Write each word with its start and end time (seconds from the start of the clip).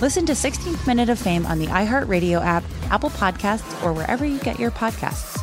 Listen 0.00 0.24
to 0.26 0.32
16th 0.32 0.86
Minute 0.86 1.08
of 1.08 1.18
Fame 1.18 1.44
on 1.44 1.58
the 1.58 1.66
iHeartRadio 1.66 2.40
app, 2.40 2.62
Apple 2.88 3.10
Podcasts, 3.10 3.84
or 3.84 3.92
wherever 3.92 4.24
you 4.24 4.38
get 4.38 4.56
your 4.60 4.70
podcasts. 4.70 5.42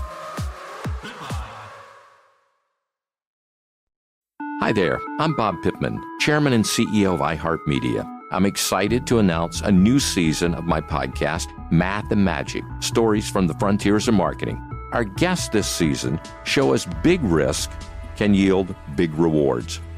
Hi 4.62 4.72
there, 4.72 5.02
I'm 5.20 5.36
Bob 5.36 5.62
Pittman, 5.62 6.02
Chairman 6.22 6.54
and 6.54 6.64
CEO 6.64 7.16
of 7.16 7.20
iHeartMedia. 7.20 8.10
I'm 8.32 8.46
excited 8.46 9.06
to 9.08 9.20
announce 9.20 9.60
a 9.60 9.72
new 9.72 10.00
season 10.00 10.56
of 10.56 10.64
my 10.64 10.80
podcast, 10.80 11.48
Math 11.70 12.10
and 12.12 12.24
Magic 12.24 12.64
Stories 12.80 13.30
from 13.30 13.48
the 13.48 13.54
Frontiers 13.56 14.08
of 14.08 14.14
Marketing. 14.14 14.58
Our 14.94 15.04
guests 15.04 15.50
this 15.50 15.68
season 15.68 16.18
show 16.46 16.74
us 16.74 16.88
big 17.04 17.22
risk 17.24 17.70
can 18.16 18.34
yield 18.34 18.74
big 18.96 19.14
rewards, 19.16 19.82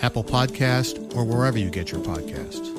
Apple 0.00 0.24
Podcast, 0.24 1.14
or 1.16 1.24
wherever 1.24 1.58
you 1.58 1.70
get 1.70 1.90
your 1.90 2.00
podcasts. 2.00 2.72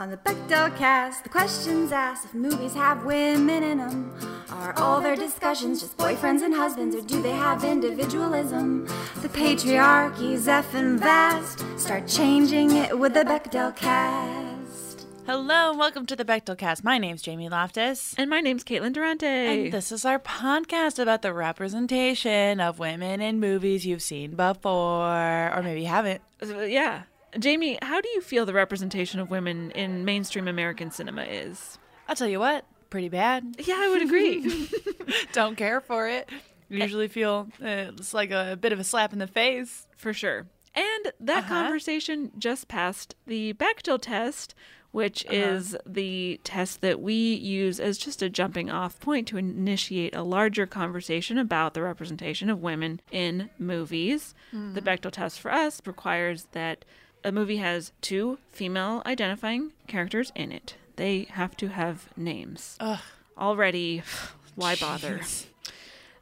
On 0.00 0.10
the 0.10 0.16
Bechdel 0.16 0.76
cast, 0.76 1.24
the 1.24 1.28
questions 1.28 1.90
asked 1.90 2.24
if 2.24 2.32
movies 2.32 2.72
have 2.74 3.04
women 3.04 3.64
in 3.64 3.78
them. 3.78 4.16
Are 4.48 4.72
all 4.78 5.00
their 5.00 5.16
discussions 5.16 5.80
just 5.80 5.96
boyfriends 5.96 6.42
and 6.42 6.54
husbands, 6.54 6.94
or 6.94 7.00
do 7.00 7.20
they 7.20 7.32
have 7.32 7.64
individualism? 7.64 8.86
The 9.22 9.28
patriarchy's 9.28 10.46
effing 10.46 11.00
vast. 11.00 11.64
Start 11.76 12.06
changing 12.06 12.76
it 12.76 12.96
with 12.96 13.14
the 13.14 13.24
Bechdel 13.24 13.74
cast. 13.74 14.47
Hello 15.28 15.68
and 15.70 15.78
welcome 15.78 16.06
to 16.06 16.16
the 16.16 16.24
Bechdel 16.24 16.56
Cast. 16.56 16.82
My 16.82 16.96
name's 16.96 17.20
Jamie 17.20 17.50
Loftus. 17.50 18.14
And 18.16 18.30
my 18.30 18.40
name's 18.40 18.64
Caitlin 18.64 18.94
Durante. 18.94 19.26
And 19.26 19.70
this 19.72 19.92
is 19.92 20.06
our 20.06 20.18
podcast 20.18 20.98
about 20.98 21.20
the 21.20 21.34
representation 21.34 22.60
of 22.60 22.78
women 22.78 23.20
in 23.20 23.38
movies 23.38 23.84
you've 23.84 24.00
seen 24.00 24.36
before, 24.36 25.52
or 25.54 25.60
maybe 25.62 25.82
you 25.82 25.86
haven't. 25.88 26.22
Uh, 26.42 26.60
yeah. 26.60 27.02
Jamie, 27.38 27.78
how 27.82 28.00
do 28.00 28.08
you 28.08 28.22
feel 28.22 28.46
the 28.46 28.54
representation 28.54 29.20
of 29.20 29.28
women 29.30 29.70
in 29.72 30.06
mainstream 30.06 30.48
American 30.48 30.90
cinema 30.90 31.24
is? 31.24 31.76
I'll 32.08 32.16
tell 32.16 32.28
you 32.28 32.40
what, 32.40 32.64
pretty 32.88 33.10
bad. 33.10 33.56
Yeah, 33.58 33.76
I 33.78 33.88
would 33.90 34.00
agree. 34.02 34.70
Don't 35.32 35.56
care 35.56 35.82
for 35.82 36.08
it. 36.08 36.30
Usually 36.70 37.06
feel 37.08 37.48
uh, 37.62 37.92
it's 37.98 38.14
like 38.14 38.30
a 38.30 38.56
bit 38.58 38.72
of 38.72 38.80
a 38.80 38.84
slap 38.84 39.12
in 39.12 39.18
the 39.18 39.26
face. 39.26 39.86
For 39.98 40.14
sure. 40.14 40.46
And 40.74 41.12
that 41.20 41.44
Uh-huh. 41.44 41.48
conversation 41.64 42.30
just 42.38 42.68
passed 42.68 43.14
the 43.26 43.52
Bechdel 43.54 44.00
test, 44.00 44.54
which 44.90 45.24
Uh-huh. 45.26 45.36
is 45.36 45.76
the 45.86 46.40
test 46.44 46.80
that 46.80 47.00
we 47.00 47.14
use 47.34 47.78
as 47.78 47.98
just 47.98 48.22
a 48.22 48.28
jumping 48.30 48.70
off 48.70 48.98
point 49.00 49.28
to 49.28 49.36
initiate 49.36 50.14
a 50.14 50.22
larger 50.22 50.66
conversation 50.66 51.36
about 51.38 51.74
the 51.74 51.82
representation 51.82 52.48
of 52.48 52.60
women 52.62 53.00
in 53.12 53.50
movies. 53.58 54.34
Mm-hmm. 54.52 54.74
The 54.74 54.82
Bechdel 54.82 55.12
test 55.12 55.40
for 55.40 55.52
us 55.52 55.80
requires 55.86 56.46
that 56.52 56.84
a 57.24 57.32
movie 57.32 57.56
has 57.58 57.92
two 58.00 58.38
female 58.50 59.02
identifying 59.04 59.72
characters 59.86 60.32
in 60.34 60.52
it. 60.52 60.76
They 60.96 61.26
have 61.30 61.56
to 61.58 61.68
have 61.68 62.08
names. 62.16 62.76
Ugh. 62.80 63.00
Already, 63.36 64.02
why 64.54 64.74
bother? 64.76 65.20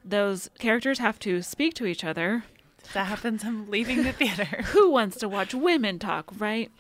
Those 0.05 0.51
characters 0.59 0.99
have 0.99 1.19
to 1.21 1.43
speak 1.43 1.75
to 1.75 1.87
each 1.87 2.05
other. 2.05 2.45
If 2.85 2.93
that 2.93 3.07
happens, 3.07 3.45
I'm 3.45 3.69
leaving 3.71 4.05
the 4.05 4.13
theater. 4.13 4.45
Who 4.67 4.91
wants 4.91 5.17
to 5.19 5.29
watch 5.29 5.53
women 5.55 5.99
talk, 5.99 6.31
right? 6.39 6.71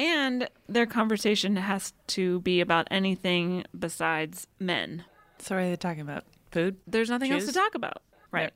And 0.00 0.48
their 0.66 0.86
conversation 0.86 1.56
has 1.56 1.92
to 2.08 2.40
be 2.40 2.62
about 2.62 2.88
anything 2.90 3.64
besides 3.78 4.46
men. 4.58 5.04
So 5.38 5.56
are 5.56 5.62
they 5.68 5.76
talking 5.76 6.00
about? 6.00 6.24
Food? 6.52 6.76
There's 6.86 7.10
nothing 7.10 7.30
else 7.32 7.44
to 7.46 7.52
talk 7.52 7.74
about. 7.74 8.02
Right. 8.32 8.50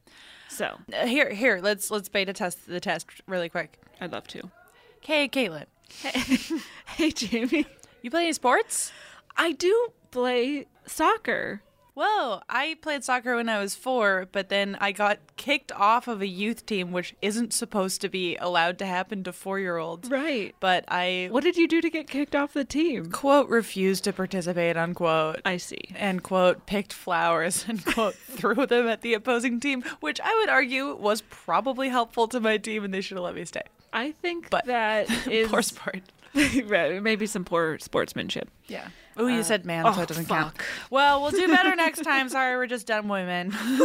So, 0.49 0.79
Uh, 0.93 1.07
here, 1.07 1.31
here. 1.31 1.61
Let's 1.63 1.91
let's 1.91 2.09
beta 2.09 2.33
test 2.33 2.67
the 2.67 2.81
test 2.81 3.07
really 3.27 3.49
quick. 3.51 3.79
I'd 4.01 4.13
love 4.13 4.27
to. 4.29 4.51
Okay, 4.99 5.29
Caitlin, 5.29 5.67
Hey, 6.87 7.11
Jamie. 7.11 7.67
you 8.01 8.11
play 8.11 8.23
any 8.25 8.33
sports? 8.33 8.91
I 9.37 9.53
do 9.53 9.89
play 10.11 10.67
soccer. 10.87 11.61
Whoa, 11.97 12.41
I 12.49 12.77
played 12.83 13.05
soccer 13.05 13.37
when 13.37 13.49
I 13.49 13.61
was 13.61 13.77
four, 13.77 14.27
but 14.33 14.49
then 14.49 14.77
I 14.81 14.91
got 14.91 15.21
kicked 15.37 15.71
off 15.71 16.09
of 16.09 16.21
a 16.21 16.27
youth 16.27 16.67
team, 16.67 16.91
which 16.91 17.15
isn't 17.23 17.53
supposed 17.53 18.01
to 18.01 18.09
be 18.09 18.37
allowed 18.37 18.79
to 18.81 18.87
happen 18.87 19.23
to 19.25 19.33
four 19.33 19.61
year 19.61 19.77
olds. 19.77 20.11
Right. 20.11 20.57
But 20.59 20.85
I, 20.89 21.29
What 21.31 21.45
did 21.45 21.57
you 21.57 21.69
do 21.69 21.81
to 21.81 21.89
get 21.91 22.09
kicked 22.09 22.35
off 22.35 22.53
the 22.53 22.65
team? 22.65 23.13
quote, 23.13 23.49
refused 23.49 24.03
to 24.05 24.13
participate, 24.13 24.77
unquote. 24.77 25.41
I 25.45 25.57
see. 25.57 25.79
and 25.95 26.21
quote 26.21 26.67
picked 26.67 26.93
flowers 26.93 27.65
and 27.69 27.85
quote 27.85 28.17
threw 28.17 28.67
them 28.67 28.89
at 28.89 29.03
the 29.03 29.15
opposing 29.15 29.61
team, 29.61 29.85
which 30.01 30.21
I 30.21 30.35
would 30.41 30.49
argue 30.49 30.97
was 30.97 31.21
probably 31.31 31.91
helpful 31.91 32.27
to 32.29 32.41
my 32.41 32.57
team, 32.57 32.83
and 32.85 32.93
they 32.93 33.03
should 33.03 33.19
have 33.19 33.25
let 33.25 33.37
me 33.37 33.45
stay. 33.45 33.63
I 33.93 34.11
think 34.11 34.51
But 34.51 34.67
that 34.67 35.09
is 35.29 35.49
Poor 35.49 35.63
sport. 35.63 36.01
right, 36.65 37.03
maybe 37.03 37.27
some 37.27 37.45
poor 37.45 37.79
sportsmanship. 37.79 38.49
Yeah. 38.67 38.89
Oh, 39.17 39.27
you 39.29 39.41
uh, 39.41 39.45
said 39.45 39.65
man, 39.65 39.85
so 39.85 40.01
oh, 40.01 40.03
it 40.03 40.09
doesn't 40.09 40.27
count. 40.27 40.57
Well, 40.91 41.23
we'll 41.23 41.31
do 41.31 41.47
better 41.49 41.77
next 41.77 42.03
time. 42.03 42.29
Sorry, 42.29 42.57
we're 42.57 42.67
just 42.67 42.87
dumb 42.87 43.09
women. 43.09 43.55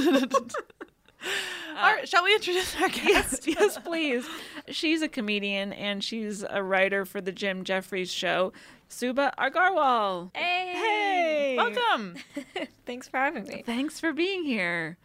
All 1.77 1.93
right, 1.93 2.09
shall 2.09 2.23
we 2.23 2.33
introduce 2.33 2.75
our 2.81 2.89
guest? 2.89 3.47
yes, 3.47 3.47
yes, 3.47 3.77
please. 3.77 4.27
She's 4.67 5.01
a 5.01 5.07
comedian 5.07 5.71
and 5.73 6.03
she's 6.03 6.43
a 6.49 6.63
writer 6.63 7.05
for 7.05 7.21
the 7.21 7.31
Jim 7.31 7.63
Jefferies 7.63 8.11
show. 8.11 8.51
Subhah 8.89 9.33
Agarwal. 9.37 10.35
Hey. 10.35 10.73
Hey. 10.73 11.55
Welcome. 11.57 12.15
Thanks 12.85 13.07
for 13.07 13.17
having 13.17 13.43
me. 13.43 13.63
Thanks 13.65 13.99
for 13.99 14.11
being 14.11 14.43
here. 14.43 14.97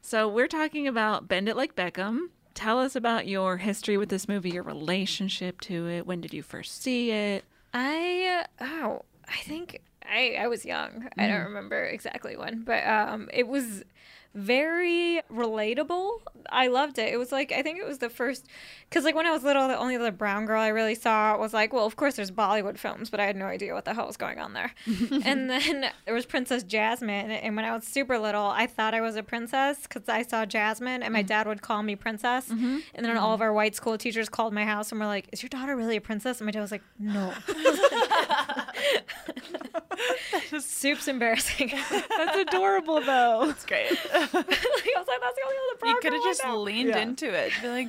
So, 0.00 0.28
we're 0.28 0.48
talking 0.48 0.88
about 0.88 1.28
Bend 1.28 1.48
It 1.48 1.56
Like 1.56 1.74
Beckham. 1.74 2.28
Tell 2.54 2.78
us 2.80 2.94
about 2.96 3.26
your 3.26 3.56
history 3.58 3.96
with 3.96 4.08
this 4.08 4.28
movie, 4.28 4.50
your 4.50 4.62
relationship 4.62 5.60
to 5.62 5.88
it. 5.88 6.06
When 6.06 6.20
did 6.20 6.32
you 6.34 6.42
first 6.42 6.82
see 6.82 7.10
it? 7.10 7.44
I 7.74 8.44
oh, 8.60 9.02
I 9.28 9.38
think 9.42 9.80
I 10.04 10.36
I 10.38 10.46
was 10.48 10.64
young. 10.64 11.08
I 11.16 11.26
don't 11.28 11.44
remember 11.44 11.84
exactly 11.84 12.36
when, 12.36 12.62
but 12.64 12.86
um 12.86 13.28
it 13.32 13.48
was 13.48 13.82
very 14.34 15.20
relatable. 15.30 16.20
I 16.50 16.68
loved 16.68 16.98
it. 16.98 17.12
It 17.12 17.16
was 17.16 17.32
like 17.32 17.52
I 17.52 17.62
think 17.62 17.78
it 17.78 17.86
was 17.86 17.98
the 17.98 18.08
first 18.08 18.46
cuz 18.90 19.04
like 19.04 19.14
when 19.14 19.26
I 19.26 19.30
was 19.30 19.42
little 19.42 19.68
the 19.68 19.76
only 19.76 19.96
other 19.96 20.10
brown 20.10 20.46
girl 20.46 20.60
I 20.60 20.68
really 20.68 20.94
saw 20.94 21.36
was 21.38 21.52
like, 21.52 21.72
well, 21.72 21.86
of 21.86 21.96
course 21.96 22.16
there's 22.16 22.30
Bollywood 22.30 22.78
films, 22.78 23.10
but 23.10 23.20
I 23.20 23.26
had 23.26 23.36
no 23.36 23.46
idea 23.46 23.74
what 23.74 23.84
the 23.84 23.94
hell 23.94 24.06
was 24.06 24.16
going 24.16 24.38
on 24.38 24.54
there. 24.54 24.72
and 25.24 25.50
then 25.50 25.90
there 26.04 26.14
was 26.14 26.26
Princess 26.26 26.62
Jasmine 26.62 27.30
and 27.30 27.56
when 27.56 27.64
I 27.64 27.72
was 27.74 27.84
super 27.84 28.18
little, 28.18 28.46
I 28.46 28.66
thought 28.66 28.94
I 28.94 29.00
was 29.00 29.16
a 29.16 29.22
princess 29.22 29.86
cuz 29.86 30.08
I 30.08 30.22
saw 30.22 30.46
Jasmine 30.46 31.02
and 31.02 31.12
my 31.12 31.20
mm-hmm. 31.20 31.28
dad 31.28 31.46
would 31.46 31.62
call 31.62 31.82
me 31.82 31.96
princess. 31.96 32.48
Mm-hmm. 32.48 32.78
And 32.94 33.04
then 33.04 33.14
mm-hmm. 33.14 33.24
all 33.24 33.34
of 33.34 33.40
our 33.40 33.52
white 33.52 33.74
school 33.74 33.98
teachers 33.98 34.28
called 34.28 34.52
my 34.52 34.64
house 34.64 34.90
and 34.90 35.00
were 35.00 35.06
like, 35.06 35.28
"Is 35.32 35.42
your 35.42 35.50
daughter 35.50 35.76
really 35.76 35.96
a 35.96 36.00
princess?" 36.00 36.40
And 36.40 36.46
my 36.46 36.52
dad 36.52 36.60
was 36.60 36.72
like, 36.72 36.82
"No." 36.98 37.34
Soup's 40.60 41.08
embarrassing. 41.08 41.72
That's 41.90 42.36
adorable, 42.38 43.00
though. 43.00 43.44
That's 43.46 43.64
great. 43.66 43.86
I 44.12 44.18
was 44.20 44.32
like, 44.34 44.44
that's 44.44 45.36
the 45.36 45.42
only 45.44 45.56
other 45.74 45.86
You 45.86 45.98
could 46.02 46.12
have 46.12 46.22
just 46.24 46.44
know. 46.44 46.60
leaned 46.60 46.90
Yeah. 46.90 46.98
into 46.98 47.32
it. 47.32 47.52
Be 47.60 47.68
like, 47.68 47.88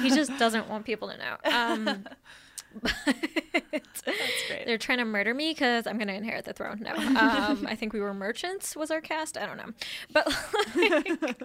he 0.02 0.10
just 0.10 0.36
doesn't 0.38 0.68
want 0.68 0.84
people 0.84 1.08
to 1.08 1.16
know. 1.18 1.36
Um, 1.44 1.84
That's 2.84 4.02
great. 4.48 4.64
they're 4.66 4.78
trying 4.78 4.98
to 4.98 5.04
murder 5.04 5.34
me 5.34 5.50
because 5.52 5.86
I'm 5.86 5.96
going 5.98 6.08
to 6.08 6.14
inherit 6.14 6.44
the 6.46 6.52
throne. 6.54 6.80
No, 6.80 6.94
um, 6.94 7.66
I 7.68 7.74
think 7.76 7.92
we 7.92 8.00
were 8.00 8.14
merchants. 8.14 8.74
Was 8.76 8.90
our 8.90 9.00
caste? 9.00 9.36
I 9.36 9.44
don't 9.46 9.58
know, 9.58 9.72
but 10.12 10.26
like, 10.74 11.42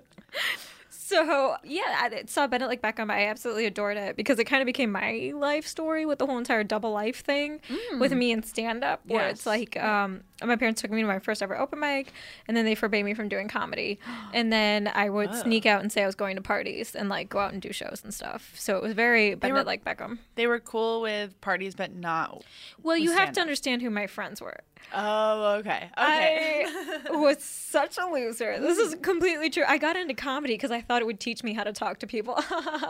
so 1.07 1.55
yeah, 1.63 1.81
I 1.85 2.23
saw 2.27 2.47
Bend 2.47 2.63
It 2.63 2.67
like 2.67 2.81
Beckham. 2.81 3.09
I 3.09 3.27
absolutely 3.27 3.65
adored 3.65 3.97
it 3.97 4.15
because 4.15 4.39
it 4.39 4.43
kind 4.45 4.61
of 4.61 4.65
became 4.65 4.91
my 4.91 5.31
life 5.35 5.65
story 5.65 6.05
with 6.05 6.19
the 6.19 6.25
whole 6.25 6.37
entire 6.37 6.63
double 6.63 6.91
life 6.91 7.23
thing 7.23 7.61
with 7.99 8.11
me 8.13 8.31
and 8.31 8.45
stand 8.45 8.83
up, 8.83 9.01
where 9.05 9.27
Yes. 9.27 9.37
it's 9.37 9.45
like 9.45 9.77
um, 9.81 10.23
my 10.43 10.55
parents 10.55 10.81
took 10.81 10.91
me 10.91 11.01
to 11.01 11.07
my 11.07 11.19
first 11.19 11.41
ever 11.41 11.57
open 11.57 11.79
mic, 11.79 12.11
and 12.47 12.55
then 12.57 12.65
they 12.65 12.75
forbade 12.75 13.05
me 13.05 13.13
from 13.13 13.29
doing 13.29 13.47
comedy, 13.47 13.99
and 14.33 14.51
then 14.51 14.87
I 14.93 15.09
would 15.09 15.29
Oh. 15.31 15.41
sneak 15.43 15.65
out 15.65 15.81
and 15.81 15.91
say 15.91 16.03
I 16.03 16.05
was 16.05 16.15
going 16.15 16.35
to 16.35 16.41
parties 16.41 16.95
and 16.95 17.07
like 17.09 17.29
go 17.29 17.39
out 17.39 17.53
and 17.53 17.61
do 17.61 17.71
shows 17.71 18.01
and 18.03 18.13
stuff. 18.13 18.53
So 18.57 18.75
it 18.77 18.83
was 18.83 18.93
very 18.93 19.29
They 19.29 19.35
Bend 19.35 19.57
It 19.57 19.65
like 19.65 19.85
Beckham. 19.85 20.17
They 20.35 20.47
were 20.47 20.59
cool 20.59 21.01
with 21.01 21.39
parties, 21.41 21.73
but 21.75 21.93
not. 21.95 22.43
Well, 22.83 22.97
you 22.97 23.11
have 23.13 23.31
to 23.33 23.41
understand 23.41 23.81
who 23.81 23.89
my 23.89 24.07
friends 24.07 24.41
were. 24.41 24.59
Oh, 24.95 25.55
okay. 25.59 25.89
Okay. 25.97 26.65
I 26.67 27.01
was 27.11 27.43
such 27.43 27.97
a 27.97 28.05
loser. 28.05 28.59
This 28.59 28.77
is 28.77 28.95
completely 29.01 29.49
true. 29.49 29.63
I 29.67 29.77
got 29.77 29.95
into 29.95 30.13
comedy 30.13 30.53
because 30.53 30.71
I 30.71 30.81
thought 30.81 31.01
it 31.01 31.05
would 31.05 31.19
teach 31.19 31.43
me 31.43 31.53
how 31.53 31.63
to 31.63 31.73
talk 31.73 31.99
to 31.99 32.07
people. 32.07 32.35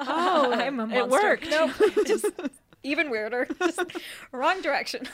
Oh, 0.10 0.52
I'm 0.54 0.80
a 0.80 0.88
monster. 0.88 1.00
it 1.00 1.10
worked. 1.10 1.50
No, 1.50 1.72
Just 2.06 2.26
even 2.84 3.10
weirder. 3.10 3.48
Just 3.60 3.82
wrong 4.32 4.62
direction. 4.62 5.08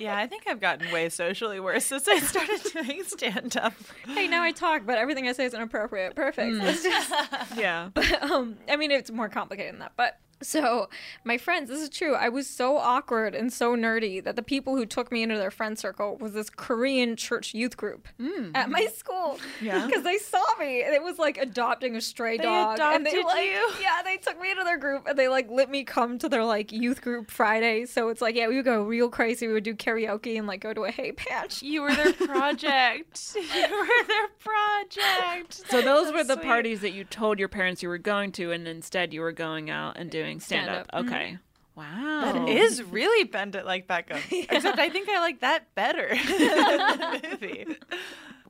yeah, 0.00 0.16
I 0.18 0.26
think 0.26 0.44
I've 0.46 0.60
gotten 0.60 0.90
way 0.92 1.08
socially 1.08 1.60
worse 1.60 1.86
since 1.86 2.06
I 2.08 2.18
started 2.18 2.60
doing 2.72 3.02
stand 3.04 3.56
up. 3.56 3.72
hey, 4.06 4.26
now 4.28 4.42
I 4.42 4.52
talk, 4.52 4.82
but 4.84 4.98
everything 4.98 5.28
I 5.28 5.32
say 5.32 5.44
is 5.46 5.54
inappropriate. 5.54 6.14
Perfect. 6.16 6.52
Mm. 6.54 6.82
Just- 6.82 7.56
Yeah. 7.58 7.90
But 7.94 8.22
um, 8.22 8.56
I 8.68 8.76
mean, 8.76 8.90
it's 8.90 9.10
more 9.10 9.28
complicated 9.28 9.74
than 9.74 9.80
that. 9.80 9.92
But 9.96 10.18
so 10.42 10.88
my 11.24 11.38
friends, 11.38 11.70
this 11.70 11.80
is 11.80 11.88
true. 11.88 12.14
I 12.14 12.28
was 12.28 12.46
so 12.46 12.76
awkward 12.76 13.34
and 13.34 13.52
so 13.52 13.74
nerdy 13.74 14.22
that 14.22 14.36
the 14.36 14.42
people 14.42 14.76
who 14.76 14.84
took 14.84 15.10
me 15.10 15.22
into 15.22 15.36
their 15.36 15.50
friend 15.50 15.78
circle 15.78 16.16
was 16.18 16.32
this 16.32 16.50
Korean 16.50 17.16
church 17.16 17.54
youth 17.54 17.76
group 17.76 18.08
mm-hmm. 18.20 18.54
at 18.54 18.70
my 18.70 18.86
school. 18.86 19.38
Yeah. 19.60 19.86
because 19.86 20.04
they 20.04 20.18
saw 20.18 20.44
me 20.58 20.82
and 20.82 20.94
it 20.94 21.02
was 21.02 21.18
like 21.18 21.38
adopting 21.38 21.96
a 21.96 22.00
stray 22.00 22.36
They 22.36 22.44
dog. 22.44 22.78
and 22.80 23.06
they 23.06 23.10
adopted 23.10 23.24
like, 23.24 23.46
you? 23.46 23.70
yeah, 23.80 24.02
they 24.04 24.18
took 24.18 24.40
me 24.40 24.50
into 24.50 24.64
their 24.64 24.78
group 24.78 25.06
and 25.06 25.18
they 25.18 25.28
like 25.28 25.50
let 25.50 25.70
me 25.70 25.84
come 25.84 26.18
to 26.18 26.28
their 26.28 26.44
like 26.44 26.70
youth 26.72 27.00
group 27.00 27.30
Friday. 27.30 27.86
So 27.86 28.08
it's 28.08 28.20
like, 28.20 28.36
yeah, 28.36 28.48
we 28.48 28.56
would 28.56 28.64
go 28.64 28.82
real 28.82 29.08
crazy. 29.08 29.46
We 29.46 29.54
would 29.54 29.64
do 29.64 29.74
karaoke 29.74 30.36
and 30.36 30.46
like 30.46 30.60
go 30.60 30.74
to 30.74 30.84
a 30.84 30.90
hay 30.90 31.12
patch. 31.12 31.62
You 31.62 31.82
were 31.82 31.94
their 31.94 32.12
project. 32.12 33.36
you 33.36 33.42
were 33.42 34.06
their 34.06 34.28
project. 34.38 35.54
So 35.70 35.80
those 35.80 36.06
That's 36.06 36.16
were 36.16 36.24
the 36.24 36.34
sweet. 36.34 36.46
parties 36.46 36.80
that 36.82 36.92
you 36.92 37.04
told 37.04 37.38
your 37.38 37.48
parents 37.48 37.82
you 37.82 37.88
were 37.88 37.98
going 37.98 38.32
to, 38.32 38.52
and 38.52 38.68
instead 38.68 39.14
you 39.14 39.20
were 39.20 39.32
going 39.32 39.70
out 39.70 39.96
and 39.96 40.10
doing 40.10 40.25
stand 40.40 40.68
up. 40.68 40.86
Stand-up. 40.88 41.06
Okay. 41.06 41.38
Wow. 41.74 42.32
That 42.32 42.48
is 42.48 42.82
really 42.90 43.24
bend 43.24 43.54
it 43.54 43.66
like 43.66 43.86
Beckham. 43.86 44.20
Except 44.50 44.78
I 44.78 44.88
think 44.90 45.08
I 45.08 45.20
like 45.20 45.40
that 45.40 45.74
better 45.74 46.08
than 46.26 47.20
the 47.20 47.28
movie. 47.30 47.66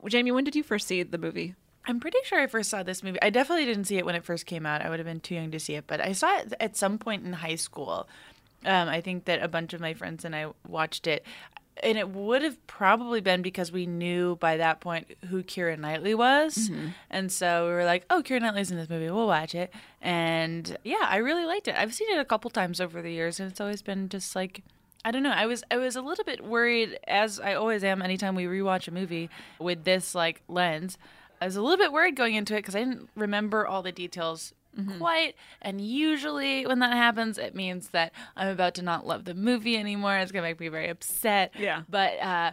Jamie, 0.07 0.31
when 0.31 0.43
did 0.43 0.55
you 0.55 0.63
first 0.63 0.87
see 0.87 1.03
the 1.03 1.17
movie? 1.17 1.55
I'm 1.85 1.99
pretty 1.99 2.17
sure 2.23 2.39
I 2.39 2.47
first 2.47 2.69
saw 2.69 2.83
this 2.83 3.01
movie. 3.03 3.21
I 3.21 3.29
definitely 3.29 3.65
didn't 3.65 3.85
see 3.85 3.97
it 3.97 4.05
when 4.05 4.15
it 4.15 4.23
first 4.25 4.45
came 4.45 4.65
out. 4.65 4.81
I 4.81 4.89
would 4.89 4.99
have 4.99 5.05
been 5.05 5.19
too 5.19 5.35
young 5.35 5.51
to 5.51 5.59
see 5.59 5.75
it, 5.75 5.85
but 5.87 6.01
I 6.01 6.11
saw 6.11 6.37
it 6.37 6.53
at 6.59 6.75
some 6.75 6.97
point 6.97 7.25
in 7.25 7.33
high 7.33 7.55
school. 7.55 8.07
Um, 8.65 8.89
I 8.89 9.01
think 9.01 9.25
that 9.25 9.41
a 9.41 9.47
bunch 9.47 9.73
of 9.73 9.79
my 9.81 9.93
friends 9.93 10.25
and 10.25 10.35
I 10.35 10.47
watched 10.67 11.07
it. 11.07 11.25
And 11.83 11.97
it 11.97 12.09
would 12.09 12.41
have 12.41 12.65
probably 12.67 13.21
been 13.21 13.41
because 13.41 13.71
we 13.71 13.85
knew 13.85 14.35
by 14.37 14.57
that 14.57 14.79
point 14.79 15.07
who 15.29 15.43
Keira 15.43 15.77
Knightley 15.77 16.15
was. 16.15 16.69
Mm-hmm. 16.69 16.87
And 17.09 17.31
so 17.31 17.67
we 17.67 17.73
were 17.73 17.85
like, 17.85 18.05
oh, 18.09 18.23
Keira 18.23 18.41
Knightley's 18.41 18.71
in 18.71 18.77
this 18.77 18.89
movie. 18.89 19.09
We'll 19.09 19.27
watch 19.27 19.53
it. 19.53 19.73
And 20.01 20.77
yeah, 20.83 21.05
I 21.07 21.17
really 21.17 21.45
liked 21.45 21.67
it. 21.67 21.75
I've 21.77 21.93
seen 21.93 22.09
it 22.11 22.19
a 22.19 22.25
couple 22.25 22.49
times 22.49 22.81
over 22.81 23.01
the 23.01 23.11
years, 23.11 23.39
and 23.39 23.49
it's 23.49 23.61
always 23.61 23.81
been 23.81 24.09
just 24.09 24.35
like 24.35 24.63
I 25.05 25.11
don't 25.11 25.23
know. 25.23 25.31
I 25.31 25.45
was 25.45 25.63
I 25.71 25.77
was 25.77 25.95
a 25.95 26.01
little 26.01 26.25
bit 26.25 26.43
worried, 26.43 26.99
as 27.07 27.39
I 27.39 27.53
always 27.53 27.83
am 27.83 28.01
anytime 28.01 28.35
we 28.35 28.43
rewatch 28.43 28.87
a 28.87 28.91
movie 28.91 29.29
with 29.59 29.85
this 29.85 30.13
like 30.13 30.41
lens. 30.47 30.97
I 31.39 31.45
was 31.45 31.55
a 31.55 31.61
little 31.61 31.77
bit 31.77 31.93
worried 31.93 32.15
going 32.15 32.35
into 32.35 32.55
it 32.55 32.59
because 32.59 32.75
I 32.75 32.79
didn't 32.79 33.09
remember 33.15 33.65
all 33.65 33.83
the 33.83 33.91
details 33.91 34.53
quite. 34.97 35.35
And 35.61 35.81
usually 35.81 36.65
when 36.65 36.79
that 36.79 36.93
happens, 36.93 37.37
it 37.37 37.55
means 37.55 37.89
that 37.89 38.13
I'm 38.35 38.49
about 38.49 38.75
to 38.75 38.81
not 38.81 39.05
love 39.05 39.25
the 39.25 39.33
movie 39.33 39.77
anymore. 39.77 40.17
It's 40.17 40.31
gonna 40.31 40.43
make 40.43 40.59
me 40.59 40.67
very 40.67 40.89
upset. 40.89 41.53
Yeah. 41.57 41.83
But 41.89 42.19
uh, 42.19 42.51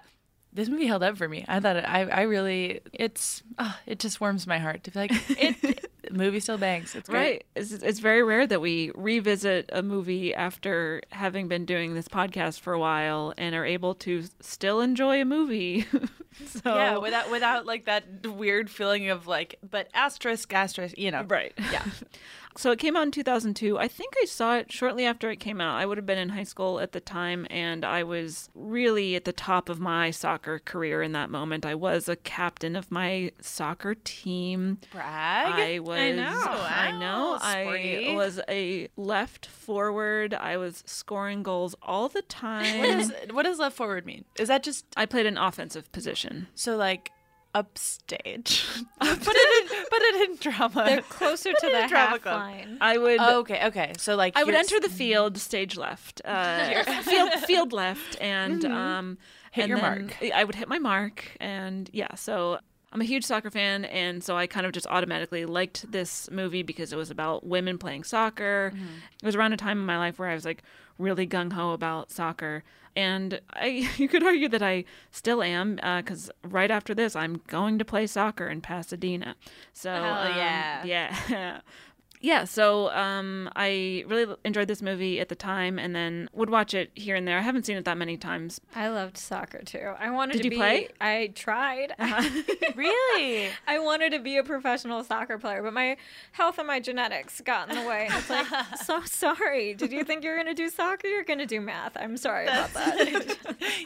this 0.52 0.68
movie 0.68 0.86
held 0.86 1.02
up 1.02 1.16
for 1.16 1.28
me. 1.28 1.44
I 1.48 1.60
thought 1.60 1.76
it, 1.76 1.84
I 1.84 2.02
I 2.02 2.22
really 2.22 2.80
it's 2.92 3.42
oh, 3.58 3.76
it 3.86 3.98
just 3.98 4.20
warms 4.20 4.46
my 4.46 4.58
heart 4.58 4.84
to 4.84 4.90
be 4.90 4.98
like 4.98 5.12
it. 5.30 5.90
movie 6.10 6.40
still 6.40 6.58
bangs. 6.58 6.94
It's 6.94 7.08
great. 7.08 7.18
Right. 7.20 7.44
It's, 7.54 7.72
it's 7.72 7.98
very 7.98 8.22
rare 8.22 8.46
that 8.46 8.60
we 8.60 8.90
revisit 8.94 9.70
a 9.72 9.82
movie 9.82 10.34
after 10.34 11.02
having 11.10 11.48
been 11.48 11.64
doing 11.64 11.94
this 11.94 12.08
podcast 12.08 12.60
for 12.60 12.72
a 12.72 12.78
while 12.78 13.32
and 13.38 13.54
are 13.54 13.64
able 13.64 13.94
to 13.96 14.24
still 14.40 14.80
enjoy 14.80 15.20
a 15.20 15.24
movie. 15.24 15.86
so 16.46 16.60
Yeah, 16.64 16.98
without 16.98 17.30
without 17.30 17.66
like 17.66 17.86
that 17.86 18.26
weird 18.26 18.70
feeling 18.70 19.10
of 19.10 19.26
like, 19.26 19.58
but 19.68 19.88
asterisk 19.94 20.52
asterisk, 20.52 20.98
you 20.98 21.10
know. 21.10 21.22
Right. 21.22 21.52
Yeah. 21.72 21.84
So 22.56 22.70
it 22.70 22.78
came 22.78 22.96
out 22.96 23.02
in 23.02 23.10
2002. 23.10 23.78
I 23.78 23.88
think 23.88 24.14
I 24.22 24.26
saw 24.26 24.56
it 24.56 24.70
shortly 24.70 25.04
after 25.04 25.30
it 25.30 25.40
came 25.40 25.60
out. 25.60 25.76
I 25.76 25.86
would 25.86 25.98
have 25.98 26.06
been 26.06 26.18
in 26.18 26.28
high 26.30 26.44
school 26.44 26.78
at 26.78 26.92
the 26.92 27.00
time, 27.00 27.46
and 27.50 27.84
I 27.84 28.04
was 28.04 28.48
really 28.54 29.16
at 29.16 29.24
the 29.24 29.32
top 29.32 29.68
of 29.68 29.80
my 29.80 30.10
soccer 30.10 30.60
career 30.60 31.02
in 31.02 31.12
that 31.12 31.30
moment. 31.30 31.66
I 31.66 31.74
was 31.74 32.08
a 32.08 32.16
captain 32.16 32.76
of 32.76 32.90
my 32.90 33.32
soccer 33.40 33.94
team. 33.94 34.78
Brag. 34.92 35.52
I 35.52 35.78
was. 35.80 35.98
I 35.98 36.12
know. 36.12 36.42
I 36.46 36.98
know. 36.98 37.38
I 37.40 38.14
was 38.14 38.40
a 38.48 38.88
left 38.96 39.46
forward. 39.46 40.32
I 40.32 40.56
was 40.56 40.84
scoring 40.86 41.42
goals 41.42 41.74
all 41.82 42.08
the 42.08 42.22
time. 42.22 42.64
What 42.84 42.98
does 42.98 43.12
what 43.30 43.42
does 43.44 43.58
left 43.58 43.76
forward 43.76 44.06
mean? 44.06 44.24
Is 44.38 44.48
that 44.48 44.62
just 44.62 44.84
I 44.96 45.06
played 45.06 45.26
an 45.26 45.38
offensive 45.38 45.90
position. 45.92 46.48
so 46.54 46.76
like 46.76 47.10
upstage? 47.54 48.64
put 49.00 49.08
it 49.10 49.72
in 49.72 49.84
put 49.90 50.02
it 50.02 50.30
in 50.30 50.36
drama. 50.36 50.84
They're 50.86 51.02
closer 51.02 51.52
Put 51.52 51.60
to 51.60 51.66
the 51.66 51.86
drama 51.88 52.10
half 52.10 52.22
club. 52.22 52.40
line. 52.40 52.78
I 52.80 52.98
would. 52.98 53.20
Oh, 53.20 53.40
okay, 53.40 53.66
okay. 53.66 53.92
So 53.98 54.16
like 54.16 54.36
I 54.36 54.44
would 54.44 54.54
enter 54.54 54.80
the 54.80 54.88
field, 54.88 55.38
stage 55.38 55.76
left, 55.76 56.20
uh, 56.24 56.82
field 57.02 57.32
field 57.46 57.72
left, 57.72 58.16
and 58.20 58.64
um, 58.64 59.04
Mm-hmm. 59.14 59.22
Hit 59.52 59.62
and 59.62 59.68
your 59.68 59.78
mark. 59.78 60.16
I 60.34 60.42
would 60.42 60.56
hit 60.56 60.68
my 60.68 60.80
mark, 60.80 61.36
and 61.38 61.88
yeah. 61.92 62.16
So 62.16 62.58
I'm 62.92 63.00
a 63.00 63.04
huge 63.04 63.24
soccer 63.24 63.50
fan, 63.52 63.84
and 63.84 64.22
so 64.22 64.36
I 64.36 64.48
kind 64.48 64.66
of 64.66 64.72
just 64.72 64.86
automatically 64.88 65.44
liked 65.44 65.90
this 65.92 66.28
movie 66.30 66.64
because 66.64 66.92
it 66.92 66.96
was 66.96 67.10
about 67.10 67.46
women 67.46 67.78
playing 67.78 68.02
soccer. 68.02 68.72
Mm-hmm. 68.74 68.84
It 69.22 69.26
was 69.26 69.36
around 69.36 69.52
a 69.52 69.56
time 69.56 69.78
in 69.78 69.86
my 69.86 69.96
life 69.96 70.18
where 70.18 70.28
I 70.28 70.34
was 70.34 70.44
like 70.44 70.64
really 70.98 71.24
gung 71.26 71.52
ho 71.52 71.70
about 71.72 72.10
soccer. 72.10 72.64
And 72.96 73.41
I, 73.53 73.89
you 73.96 74.08
could 74.08 74.22
argue 74.22 74.48
that 74.48 74.63
I 74.63 74.84
still 75.10 75.43
am, 75.43 75.77
because 75.77 76.31
right 76.43 76.70
after 76.70 76.94
this, 76.94 77.17
I'm 77.17 77.41
going 77.46 77.79
to 77.79 77.84
play 77.84 78.06
soccer 78.06 78.48
in 78.48 78.60
Pasadena. 78.60 79.36
So 79.72 79.93
um, 79.93 80.36
yeah. 80.36 80.84
yeah, 80.84 81.60
yeah. 82.24 82.44
So 82.44 82.90
um, 82.93 83.50
I 83.54 84.02
really 84.06 84.34
enjoyed 84.46 84.66
this 84.66 84.81
movie 84.81 85.20
at 85.20 85.28
the 85.28 85.34
time, 85.34 85.78
and 85.78 85.94
then 85.94 86.31
would 86.32 86.48
watch 86.48 86.72
it 86.72 86.90
here 86.94 87.16
and 87.16 87.28
there. 87.28 87.36
I 87.36 87.43
haven't 87.43 87.66
seen 87.66 87.76
it 87.76 87.84
that 87.84 87.98
many 87.98 88.16
times. 88.16 88.62
I 88.74 88.88
loved 88.88 89.19
soccer 89.19 89.60
too. 89.62 89.93
I 89.98 90.10
wanted 90.10 90.32
Did 90.32 90.38
to 90.38 90.44
you 90.44 90.50
be. 90.50 90.56
play? 90.56 90.88
I 91.02 91.32
tried. 91.34 91.94
really. 92.76 93.50
I 93.66 93.78
wanted 93.78 94.12
to 94.12 94.20
be 94.20 94.38
a 94.38 94.43
professional 94.43 95.04
soccer 95.04 95.36
player, 95.36 95.62
but 95.62 95.74
my 95.74 95.98
health 96.32 96.56
and 96.56 96.66
my 96.66 96.81
genetics 96.81 97.43
got 97.43 97.69
in 97.69 97.76
the 97.76 97.86
way. 97.86 98.06
And 98.10 98.14
it's 98.14 98.31
like, 98.31 98.46
so 98.86 99.02
sorry. 99.04 99.74
Did 99.74 99.93
you 99.93 100.02
think 100.02 100.24
you 100.24 100.31
were 100.31 100.36
going 100.36 100.46
to 100.46 100.54
do 100.54 100.70
soccer? 100.70 101.06
You're 101.06 101.24
going 101.24 101.40
to 101.40 101.46
do 101.46 101.60
math. 101.60 101.94
I'm 101.94 102.16
sorry 102.16 102.46
about 102.46 102.72
that. 102.72 103.36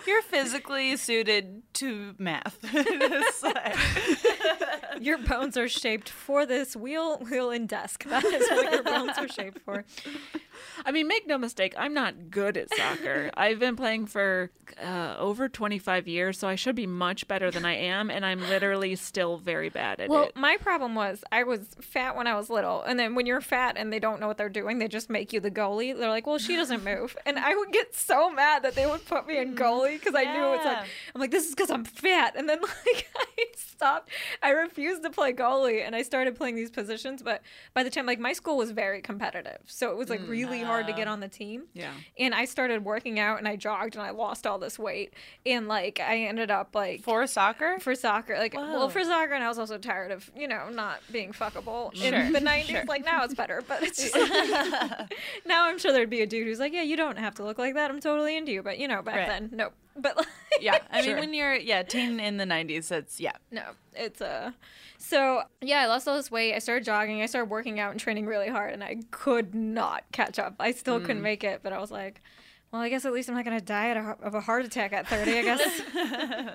You're 0.07 0.23
physically 0.23 0.97
suited 0.97 1.63
to 1.75 2.15
math. 2.19 2.57
Your 5.01 5.19
bones 5.19 5.57
are 5.57 5.69
shaped 5.69 6.09
for 6.09 6.47
this 6.47 6.77
wheel, 6.77 7.19
wheel, 7.19 7.51
and 7.51 7.69
desk. 7.69 8.05
That 8.05 8.28
is 8.35 8.49
what 8.51 8.73
your 8.73 8.83
bones 8.83 9.19
are 9.19 9.29
shaped 9.29 9.61
for. 9.61 9.85
I 10.85 10.93
mean, 10.93 11.09
make 11.09 11.27
no 11.27 11.39
mistake, 11.39 11.75
I'm 11.77 11.95
not 11.95 12.31
good 12.31 12.57
at 12.57 12.75
soccer. 12.75 13.31
I've 13.37 13.59
been 13.59 13.77
playing 13.77 14.07
for 14.07 14.51
uh, 14.83 15.17
over 15.19 15.49
25 15.49 16.07
years, 16.09 16.39
so 16.39 16.49
I 16.49 16.55
should 16.55 16.75
be 16.75 16.87
much 16.87 17.27
better 17.29 17.51
than 17.51 17.65
I 17.65 17.75
am, 17.77 18.11
and 18.11 18.25
I'm 18.25 18.41
literally 18.41 18.95
still 18.97 19.39
very 19.39 19.69
bad 19.69 20.01
at 20.01 20.09
Well, 20.09 20.25
it. 20.25 20.37
my 20.37 20.57
problem 20.57 20.95
was 20.95 21.25
I 21.33 21.43
was 21.45 21.61
fat 21.81 22.17
when 22.17 22.27
I 22.27 22.35
was 22.35 22.51
little, 22.51 22.83
and 22.83 22.99
then 22.99 23.15
when 23.15 23.27
you're 23.27 23.41
fat 23.41 23.77
and 23.77 23.93
they 23.93 23.99
don't 23.99 24.21
know 24.21 24.27
what 24.27 24.39
they're 24.39 24.49
doing, 24.49 24.79
they 24.79 24.89
just 24.89 25.11
make 25.11 25.33
you 25.33 25.41
the 25.41 25.51
goalie. 25.51 25.97
They're 25.97 26.09
like, 26.09 26.27
"Well, 26.27 26.39
she 26.39 26.57
doesn't 26.57 26.85
move," 26.93 27.17
and 27.27 27.39
I 27.39 27.55
would 27.55 27.73
get 27.73 27.95
so 27.95 28.31
mad 28.31 28.63
that 28.63 28.75
they 28.75 28.87
would 28.87 29.05
put 29.07 29.27
me 29.27 29.39
in 29.39 29.55
goalie 29.55 29.99
because 29.99 30.15
I 30.15 30.25
knew 30.25 30.55
it's 30.55 30.65
like 30.65 30.87
I'm 31.15 31.21
like, 31.21 31.31
"This 31.31 31.45
is 31.49 31.55
because 31.55 31.71
I'm 31.71 31.85
fat," 31.85 32.35
and 32.37 32.49
then 32.49 32.61
like 32.87 33.09
I 33.17 33.45
stopped. 33.57 34.11
I 34.43 34.51
refused 34.51 35.03
to 35.05 35.11
play 35.11 35.33
goalie, 35.33 35.85
and 35.85 35.95
I 35.95 36.03
started 36.03 36.37
playing 36.37 36.57
these 36.57 36.71
positions. 36.71 37.23
But 37.23 37.43
by 37.75 37.83
the 37.83 37.91
time 37.91 38.07
like 38.07 38.19
my 38.19 38.33
school 38.33 38.57
was 38.57 38.71
very 38.71 39.01
competitive, 39.01 39.59
so 39.67 39.91
it 39.91 39.97
was 39.97 40.09
like 40.11 40.21
really 40.27 40.48
hard 40.63 40.87
to 40.87 40.93
get 40.93 41.07
uh, 41.09 41.13
on 41.13 41.21
the 41.21 41.29
team. 41.29 41.65
Yeah. 41.75 41.93
And 42.19 42.35
I 42.35 42.45
started 42.45 42.85
working 42.85 43.19
out 43.19 43.39
and 43.39 43.47
I 43.47 43.57
jogged 43.57 43.95
and 43.97 44.03
I 44.03 44.11
lost 44.11 44.47
all 44.47 44.59
this 44.59 44.79
weight. 44.79 45.15
And 45.47 45.69
like 45.69 46.01
I 46.01 46.19
ended 46.25 46.51
up 46.51 46.75
like 46.75 47.03
For 47.03 47.27
soccer? 47.27 47.79
for 47.81 47.95
soccer. 47.95 48.37
Like 48.39 48.55
well 48.55 48.89
for 48.89 49.05
soccer 49.05 49.35
and 49.35 49.45
I 49.45 49.49
was 49.49 49.59
also 49.59 49.79
tired 49.79 50.11
of, 50.11 50.31
you 50.37 50.49
know, 50.49 50.69
not 50.71 51.01
being 51.13 51.33
fuckable 51.33 51.95
Sure, 51.95 52.13
in 52.15 52.33
the 52.33 52.41
nineties. 52.41 52.71
sure. 52.71 52.85
Like 52.87 53.05
now 53.05 53.25
it's 53.25 53.35
better, 53.35 53.63
but 53.67 53.83
it's 53.83 54.03
just 54.11 54.15
now 55.47 55.67
I'm 55.69 55.79
sure 55.79 55.93
there'd 55.93 56.11
be 56.11 56.23
a 56.23 56.27
dude 56.27 56.47
who's 56.47 56.59
like, 56.59 56.73
Yeah, 56.73 56.83
you 56.83 56.97
don't 56.97 57.19
have 57.19 57.35
to 57.37 57.45
look 57.45 57.59
like 57.59 57.75
that. 57.75 57.91
I'm 57.91 58.01
totally 58.01 58.37
into 58.37 58.53
you. 58.53 58.63
But 58.63 58.79
you 58.79 58.89
know, 58.89 59.03
back 59.03 59.17
Right. 59.17 59.29
then, 59.29 59.51
nope. 59.53 59.73
But 60.01 60.17
like, 60.17 60.27
Yeah, 60.61 60.79
I 60.91 60.97
mean 61.03 61.05
Sure. 61.11 61.19
when 61.21 61.35
you're 61.35 61.55
yeah 61.55 61.83
teen 61.83 62.21
in 62.21 62.37
the 62.37 62.45
'90s, 62.45 62.91
it's 62.91 63.21
yeah. 63.21 63.33
no, 63.51 63.63
it's 63.95 64.21
uh 64.21 64.53
so 64.99 65.43
yeah, 65.61 65.81
I 65.81 65.87
lost 65.87 66.09
all 66.09 66.17
this 66.17 66.31
weight. 66.31 66.55
I 66.55 66.59
started 66.59 66.85
jogging. 66.85 67.23
I 67.23 67.27
started 67.27 67.51
working 67.51 67.79
out 67.81 67.93
and 67.93 68.01
training 68.01 68.27
really 68.27 68.49
hard, 68.49 68.73
and 68.75 68.83
I 68.83 68.97
could 69.11 69.55
not 69.55 70.05
catch 70.13 70.39
up. 70.39 70.55
I 70.61 70.73
still 70.73 70.99
couldn't 71.01 71.19
Mm. 71.21 71.23
make 71.23 71.45
it, 71.45 71.61
but 71.63 71.73
I 71.73 71.79
was 71.79 71.91
like, 71.91 72.21
well, 72.73 72.83
I 72.83 72.89
guess 72.91 73.05
at 73.05 73.13
least 73.13 73.29
I'm 73.29 73.35
not 73.37 73.45
gonna 73.45 73.61
die 73.61 73.91
at 73.91 73.97
a, 73.97 74.17
of 74.23 74.35
a 74.35 74.41
heart 74.41 74.65
attack 74.65 74.93
at 74.93 75.07
30. 75.07 75.39
I 75.39 75.43
guess 75.43 75.83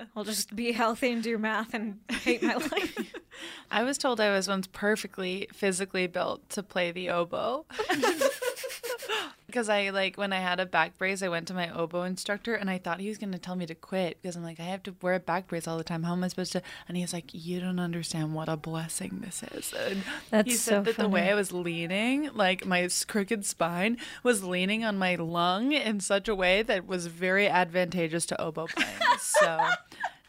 I'll 0.15 0.23
just 0.25 0.55
be 0.55 0.71
healthy 0.73 1.11
and 1.11 1.23
do 1.23 1.37
math 1.37 1.73
and 1.73 1.99
hate 2.09 2.43
my 2.43 2.55
life. 2.55 3.13
I 3.71 3.83
was 3.83 3.97
told 3.97 4.19
I 4.19 4.29
was 4.31 4.47
once 4.47 4.67
perfectly 4.67 5.47
physically 5.53 6.05
built 6.07 6.47
to 6.51 6.61
play 6.63 6.91
the 6.91 7.09
oboe. 7.09 7.65
Because 9.45 9.69
I 9.69 9.91
like 9.91 10.17
when 10.17 10.33
I 10.33 10.39
had 10.39 10.59
a 10.59 10.65
back 10.65 10.97
brace, 10.97 11.21
I 11.21 11.27
went 11.27 11.47
to 11.49 11.53
my 11.53 11.69
oboe 11.69 12.01
instructor 12.03 12.55
and 12.55 12.71
I 12.71 12.79
thought 12.79 12.99
he 12.99 13.09
was 13.09 13.19
going 13.19 13.33
to 13.33 13.37
tell 13.37 13.55
me 13.55 13.67
to 13.67 13.75
quit 13.75 14.19
because 14.19 14.35
I'm 14.35 14.43
like, 14.43 14.59
I 14.59 14.63
have 14.63 14.81
to 14.83 14.95
wear 14.99 15.13
a 15.13 15.19
back 15.19 15.47
brace 15.47 15.67
all 15.67 15.77
the 15.77 15.83
time. 15.83 16.01
How 16.01 16.13
am 16.13 16.23
I 16.23 16.29
supposed 16.29 16.53
to? 16.53 16.63
And 16.87 16.97
he's 16.97 17.13
like, 17.13 17.25
You 17.33 17.59
don't 17.59 17.77
understand 17.77 18.33
what 18.33 18.49
a 18.49 18.57
blessing 18.57 19.19
this 19.23 19.43
is. 19.43 19.71
And 19.73 19.97
he 19.97 20.03
That's 20.31 20.59
said 20.59 20.71
so 20.77 20.81
that 20.83 20.97
the 20.97 21.07
way. 21.07 21.29
I 21.29 21.35
was 21.35 21.51
leaning, 21.51 22.31
like 22.33 22.65
my 22.65 22.89
crooked 23.07 23.45
spine 23.45 23.97
was 24.23 24.43
leaning 24.43 24.83
on 24.83 24.97
my 24.97 25.13
lung 25.15 25.71
in 25.71 25.99
such 25.99 26.27
a 26.27 26.33
way 26.33 26.63
that 26.63 26.87
was 26.87 27.05
very 27.05 27.47
advantageous 27.47 28.25
to 28.27 28.41
oboe 28.41 28.65
playing. 28.65 28.89
so, 29.19 29.59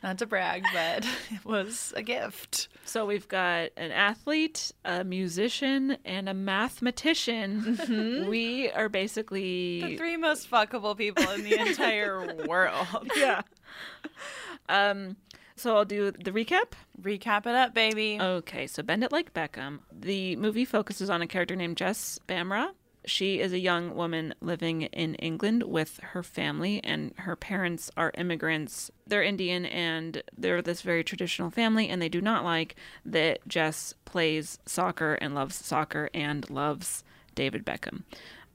not 0.04 0.18
to 0.18 0.26
brag, 0.26 0.64
but 0.73 1.04
it 1.30 1.44
was 1.44 1.92
a 1.96 2.02
gift. 2.02 2.68
So 2.84 3.06
we've 3.06 3.26
got 3.26 3.70
an 3.76 3.90
athlete, 3.90 4.70
a 4.84 5.02
musician, 5.02 5.96
and 6.04 6.28
a 6.28 6.34
mathematician. 6.34 8.26
We 8.28 8.70
are 8.70 8.88
basically 8.88 9.80
the 9.80 9.96
three 9.96 10.16
most 10.18 10.49
fuckable 10.50 10.96
people 10.96 11.28
in 11.30 11.42
the 11.42 11.58
entire 11.68 12.37
world. 12.46 13.11
yeah. 13.16 13.40
Um, 14.68 15.16
so 15.56 15.76
I'll 15.76 15.84
do 15.84 16.11
the 16.11 16.30
recap. 16.32 16.73
Recap 17.00 17.46
it 17.46 17.54
up, 17.54 17.75
baby. 17.75 18.18
Okay, 18.20 18.66
so 18.66 18.82
Bend 18.82 19.04
It 19.04 19.11
Like 19.12 19.32
Beckham. 19.32 19.78
The 19.90 20.37
movie 20.37 20.64
focuses 20.66 21.08
on 21.08 21.23
a 21.23 21.26
character 21.26 21.56
named 21.56 21.76
Jess 21.78 22.18
Bhamra. 22.28 22.70
She 23.06 23.40
is 23.40 23.52
a 23.52 23.58
young 23.58 23.94
woman 23.94 24.34
living 24.40 24.82
in 24.82 25.14
England 25.16 25.64
with 25.64 26.00
her 26.02 26.23
family, 26.23 26.80
and 26.82 27.12
her 27.18 27.37
parents 27.37 27.90
are 27.96 28.12
immigrants. 28.16 28.90
They're 29.06 29.23
Indian, 29.23 29.66
and 29.66 30.23
they're 30.37 30.62
this 30.62 30.82
very 30.82 31.04
traditional 31.04 31.50
family, 31.50 31.88
and 31.88 32.00
they 32.00 32.08
do 32.08 32.20
not 32.20 32.44
like 32.44 32.76
that 33.04 33.46
Jess 33.46 33.94
plays 34.04 34.58
soccer 34.66 35.14
and 35.14 35.34
loves 35.34 35.56
soccer 35.56 36.08
and 36.14 36.49
loves 36.49 37.04
David 37.34 37.64
Beckham. 37.64 38.02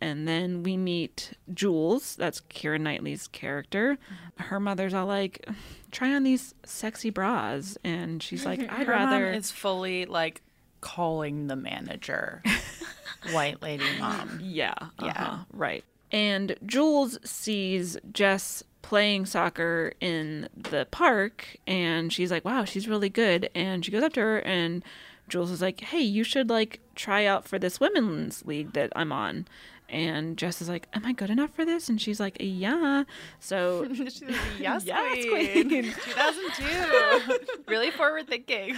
And 0.01 0.27
then 0.27 0.63
we 0.63 0.77
meet 0.77 1.33
Jules, 1.53 2.15
that's 2.15 2.39
Keira 2.41 2.79
Knightley's 2.79 3.27
character. 3.27 3.97
Mm-hmm. 3.97 4.43
Her 4.43 4.59
mother's 4.59 4.93
all 4.93 5.05
like, 5.07 5.45
try 5.91 6.13
on 6.15 6.23
these 6.23 6.55
sexy 6.63 7.09
bras. 7.09 7.77
And 7.83 8.23
she's 8.23 8.45
like, 8.45 8.59
I'd 8.71 8.87
Her 8.87 8.95
mom 8.97 9.09
rather. 9.09 9.31
is 9.31 9.51
fully 9.51 10.05
like 10.05 10.41
calling 10.81 11.47
the 11.47 11.57
manager 11.57 12.41
white 13.31 13.61
lady 13.61 13.83
mom. 13.99 14.39
Yeah. 14.41 14.73
Yeah. 15.01 15.07
uh-huh, 15.07 15.37
right. 15.53 15.83
And 16.11 16.55
Jules 16.65 17.19
sees 17.23 17.97
Jess 18.11 18.63
playing 18.81 19.25
soccer 19.27 19.93
in 19.99 20.49
the 20.55 20.87
park 20.89 21.57
and 21.67 22.11
she's 22.11 22.31
like, 22.31 22.43
wow, 22.45 22.65
she's 22.65 22.87
really 22.87 23.09
good. 23.09 23.49
And 23.53 23.85
she 23.85 23.91
goes 23.91 24.03
up 24.03 24.13
to 24.13 24.21
her 24.21 24.39
and 24.39 24.83
Jules 25.27 25.51
is 25.51 25.61
like, 25.61 25.81
hey, 25.81 26.01
you 26.01 26.23
should 26.23 26.49
like 26.49 26.79
try 26.95 27.25
out 27.25 27.47
for 27.47 27.59
this 27.59 27.79
women's 27.79 28.43
league 28.45 28.73
that 28.73 28.91
I'm 28.95 29.11
on. 29.11 29.47
And 29.87 30.37
Jess 30.37 30.61
is 30.61 30.69
like, 30.69 30.87
am 30.93 31.05
I 31.05 31.13
good 31.13 31.29
enough 31.31 31.51
for 31.53 31.65
this? 31.65 31.89
And 31.89 31.99
she's 32.01 32.19
like, 32.19 32.37
yeah. 32.39 33.03
So 33.39 33.87
She's 33.93 34.21
like, 34.21 34.35
yes, 34.59 34.83
Yes, 34.85 35.25
queen. 35.25 35.69
queen. 35.69 35.83
2002. 35.93 37.37
really 37.67 37.91
forward 37.91 38.27
thinking. 38.27 38.75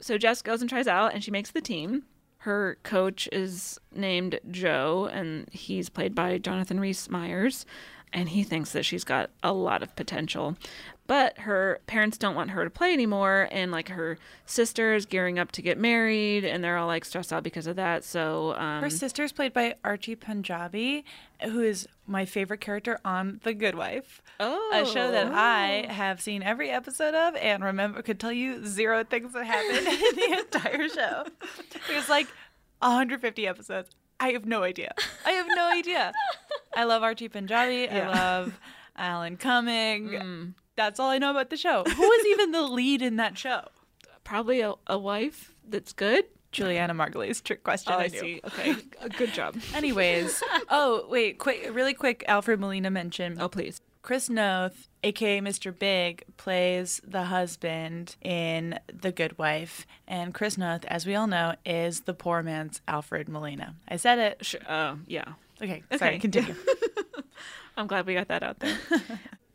So 0.00 0.16
Jess 0.16 0.42
goes 0.42 0.60
and 0.60 0.70
tries 0.70 0.86
out, 0.86 1.12
and 1.12 1.24
she 1.24 1.32
makes 1.32 1.50
the 1.50 1.60
team. 1.60 2.04
Her 2.42 2.78
coach 2.82 3.28
is 3.32 3.80
named 3.92 4.38
Joe, 4.50 5.08
and 5.12 5.48
he's 5.50 5.88
played 5.88 6.14
by 6.14 6.38
Jonathan 6.38 6.78
Rhys 6.78 7.10
Myers. 7.10 7.66
And 8.12 8.30
he 8.30 8.42
thinks 8.42 8.72
that 8.72 8.84
she's 8.84 9.04
got 9.04 9.30
a 9.42 9.52
lot 9.52 9.82
of 9.82 9.94
potential. 9.94 10.56
But 11.08 11.38
her 11.38 11.80
parents 11.86 12.18
don't 12.18 12.34
want 12.34 12.50
her 12.50 12.62
to 12.64 12.70
play 12.70 12.92
anymore. 12.92 13.48
And 13.50 13.72
like 13.72 13.88
her 13.88 14.18
sister 14.44 14.94
is 14.94 15.06
gearing 15.06 15.38
up 15.38 15.50
to 15.52 15.62
get 15.62 15.78
married, 15.78 16.44
and 16.44 16.62
they're 16.62 16.76
all 16.76 16.86
like 16.86 17.04
stressed 17.04 17.32
out 17.32 17.42
because 17.42 17.66
of 17.66 17.76
that. 17.76 18.04
So, 18.04 18.54
um, 18.56 18.82
Her 18.82 18.90
sister's 18.90 19.32
played 19.32 19.54
by 19.54 19.74
Archie 19.82 20.14
Panjabi, 20.16 21.04
who 21.42 21.60
is 21.62 21.88
my 22.06 22.26
favorite 22.26 22.60
character 22.60 23.00
on 23.06 23.40
The 23.42 23.54
Good 23.54 23.74
Wife. 23.74 24.20
Oh. 24.38 24.70
A 24.72 24.84
show 24.84 25.10
that 25.10 25.32
I 25.32 25.86
have 25.90 26.20
seen 26.20 26.42
every 26.42 26.70
episode 26.70 27.14
of 27.14 27.34
and 27.36 27.64
remember 27.64 28.02
could 28.02 28.20
tell 28.20 28.30
you 28.30 28.64
zero 28.66 29.02
things 29.02 29.32
that 29.32 29.46
happened 29.46 29.88
in 29.88 30.14
the 30.14 30.38
entire 30.40 30.88
show. 30.90 31.24
There's 31.88 32.08
like 32.10 32.26
150 32.80 33.46
episodes. 33.46 33.90
I 34.20 34.32
have 34.32 34.44
no 34.44 34.62
idea. 34.62 34.94
I 35.24 35.30
have 35.32 35.46
no 35.48 35.70
idea. 35.72 36.12
I 36.76 36.84
love 36.84 37.02
Archie 37.02 37.30
Panjabi. 37.30 37.86
Yeah. 37.86 38.10
I 38.10 38.14
love 38.14 38.60
Alan 38.94 39.36
Cumming. 39.38 40.08
Mm. 40.10 40.54
That's 40.78 41.00
all 41.00 41.10
I 41.10 41.18
know 41.18 41.32
about 41.32 41.50
the 41.50 41.56
show. 41.56 41.82
Who 41.82 42.12
is 42.12 42.26
even 42.32 42.52
the 42.52 42.62
lead 42.62 43.02
in 43.02 43.16
that 43.16 43.36
show? 43.36 43.62
probably 44.28 44.60
a, 44.60 44.74
a 44.86 44.98
wife 44.98 45.54
that's 45.66 45.92
good. 45.92 46.24
Julianna 46.52 46.94
Margulies. 46.94 47.42
Trick 47.42 47.64
question. 47.64 47.92
Oh, 47.94 47.98
I 47.98 48.08
knew. 48.08 48.20
see. 48.20 48.40
Okay. 48.44 48.76
Good 49.16 49.32
job. 49.32 49.56
Anyways, 49.74 50.42
oh 50.70 51.06
wait, 51.08 51.38
quick, 51.38 51.68
really 51.72 51.94
quick. 51.94 52.24
Alfred 52.28 52.60
Molina 52.60 52.90
mentioned. 52.90 53.40
Oh, 53.40 53.48
please. 53.48 53.80
Chris 54.02 54.30
Noth, 54.30 54.88
aka 55.02 55.40
Mr. 55.40 55.76
Big, 55.76 56.24
plays 56.36 57.00
the 57.06 57.24
husband 57.24 58.16
in 58.22 58.78
The 58.92 59.12
Good 59.12 59.36
Wife, 59.36 59.86
and 60.06 60.32
Chris 60.32 60.56
Noth, 60.56 60.84
as 60.86 61.04
we 61.04 61.14
all 61.14 61.26
know, 61.26 61.56
is 61.66 62.02
the 62.02 62.14
poor 62.14 62.42
man's 62.42 62.80
Alfred 62.88 63.28
Molina. 63.28 63.74
I 63.88 63.96
said 63.96 64.18
it. 64.18 64.46
Sure. 64.46 64.60
Uh, 64.66 64.96
yeah. 65.06 65.32
Okay, 65.60 65.82
sorry. 65.98 66.12
Okay. 66.12 66.18
Continue. 66.20 66.54
I'm 67.76 67.86
glad 67.86 68.06
we 68.06 68.14
got 68.14 68.28
that 68.28 68.42
out 68.42 68.60
there. 68.60 68.78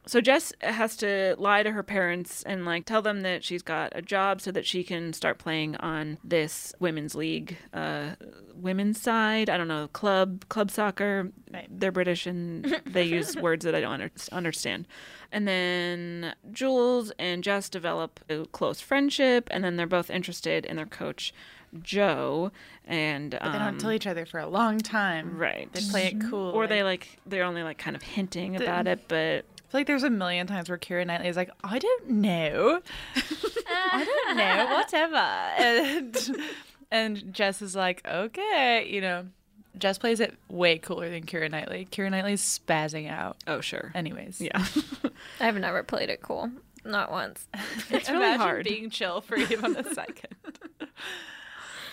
So 0.06 0.20
Jess 0.22 0.52
has 0.62 0.96
to 0.98 1.36
lie 1.38 1.64
to 1.64 1.72
her 1.72 1.84
parents 1.84 2.44
and 2.44 2.66
like 2.66 2.86
tell 2.86 3.02
them 3.02 3.22
that 3.22 3.44
she's 3.44 3.62
got 3.62 3.92
a 3.96 4.02
job 4.02 4.42
so 4.42 4.52
that 4.52 4.66
she 4.66 4.84
can 4.84 5.14
start 5.14 5.38
playing 5.38 5.76
on 5.78 6.18
this 6.24 6.74
women's 6.80 7.16
league, 7.16 7.58
uh, 7.74 8.12
women's 8.56 9.00
side. 9.02 9.50
I 9.50 9.58
don't 9.58 9.68
know, 9.68 9.88
club, 9.94 10.48
club 10.50 10.70
soccer. 10.72 11.32
They're 11.70 11.92
British 11.92 12.26
and 12.28 12.82
they 12.86 13.04
use 13.04 13.36
words 13.38 13.64
that 13.66 13.76
I 13.76 13.82
don't 13.82 13.94
under- 13.94 14.12
understand. 14.32 14.88
And 15.32 15.48
then 15.48 16.36
Jules 16.52 17.12
and 17.18 17.44
Jess 17.44 17.70
develop 17.70 18.20
a 18.30 18.46
close 18.48 18.80
friendship, 18.82 19.48
and 19.52 19.64
then 19.64 19.78
they're 19.78 19.88
both 19.88 20.10
interested 20.10 20.66
in 20.66 20.76
their 20.76 20.86
coach. 20.86 21.34
Joe 21.82 22.52
and 22.86 23.32
But 23.32 23.42
they 23.52 23.58
um, 23.58 23.72
don't 23.72 23.80
tell 23.80 23.92
each 23.94 24.06
other 24.06 24.28
for 24.28 24.40
a 24.40 24.46
long 24.48 24.78
time. 24.78 25.36
right 25.40 25.72
They 25.74 25.82
play 25.90 26.06
it 26.08 26.22
cool. 26.30 26.52
or 26.52 26.68
they 26.68 26.84
like 26.84 27.18
they're 27.26 27.44
only 27.46 27.64
like 27.64 27.80
kind 27.80 27.96
of 27.96 28.04
hinting 28.04 28.54
The- 28.54 28.64
about 28.66 28.86
it 28.86 29.08
but 29.08 29.46
feel 29.74 29.80
like 29.80 29.88
there's 29.88 30.04
a 30.04 30.10
million 30.12 30.46
times 30.46 30.70
where 30.70 30.78
Keira 30.78 31.04
Knightley 31.04 31.30
is 31.30 31.36
like, 31.36 31.50
I 31.64 31.80
don't 31.80 32.10
know. 32.10 32.80
I 33.16 34.06
don't 34.06 34.38
know, 34.38 34.68
whatever. 34.76 35.16
And, 35.16 36.46
and 36.92 37.34
Jess 37.34 37.64
is 37.64 37.76
like, 37.76 38.08
okay, 38.08 38.88
you 38.88 39.02
know. 39.02 39.26
Jess 39.76 39.98
plays 39.98 40.20
it 40.20 40.38
way 40.48 40.78
cooler 40.78 41.10
than 41.10 41.24
Keira 41.24 41.50
Knightley. 41.50 41.88
Keira 41.92 42.12
Knightley's 42.12 42.44
spazzing 42.44 43.10
out. 43.10 43.38
Oh, 43.48 43.62
sure. 43.62 43.92
Anyways. 43.96 44.40
Yeah. 44.40 44.64
I've 45.40 45.58
never 45.58 45.82
played 45.82 46.12
it 46.12 46.22
cool. 46.22 46.52
Not 46.86 47.12
once. 47.12 47.48
It's 47.90 48.08
really 48.08 48.26
Imagine 48.26 48.40
hard. 48.42 48.64
being 48.66 48.92
chill 48.92 49.22
for 49.22 49.36
even 49.36 49.76
a 49.76 49.84
second. 49.96 50.36
oh, 50.82 50.88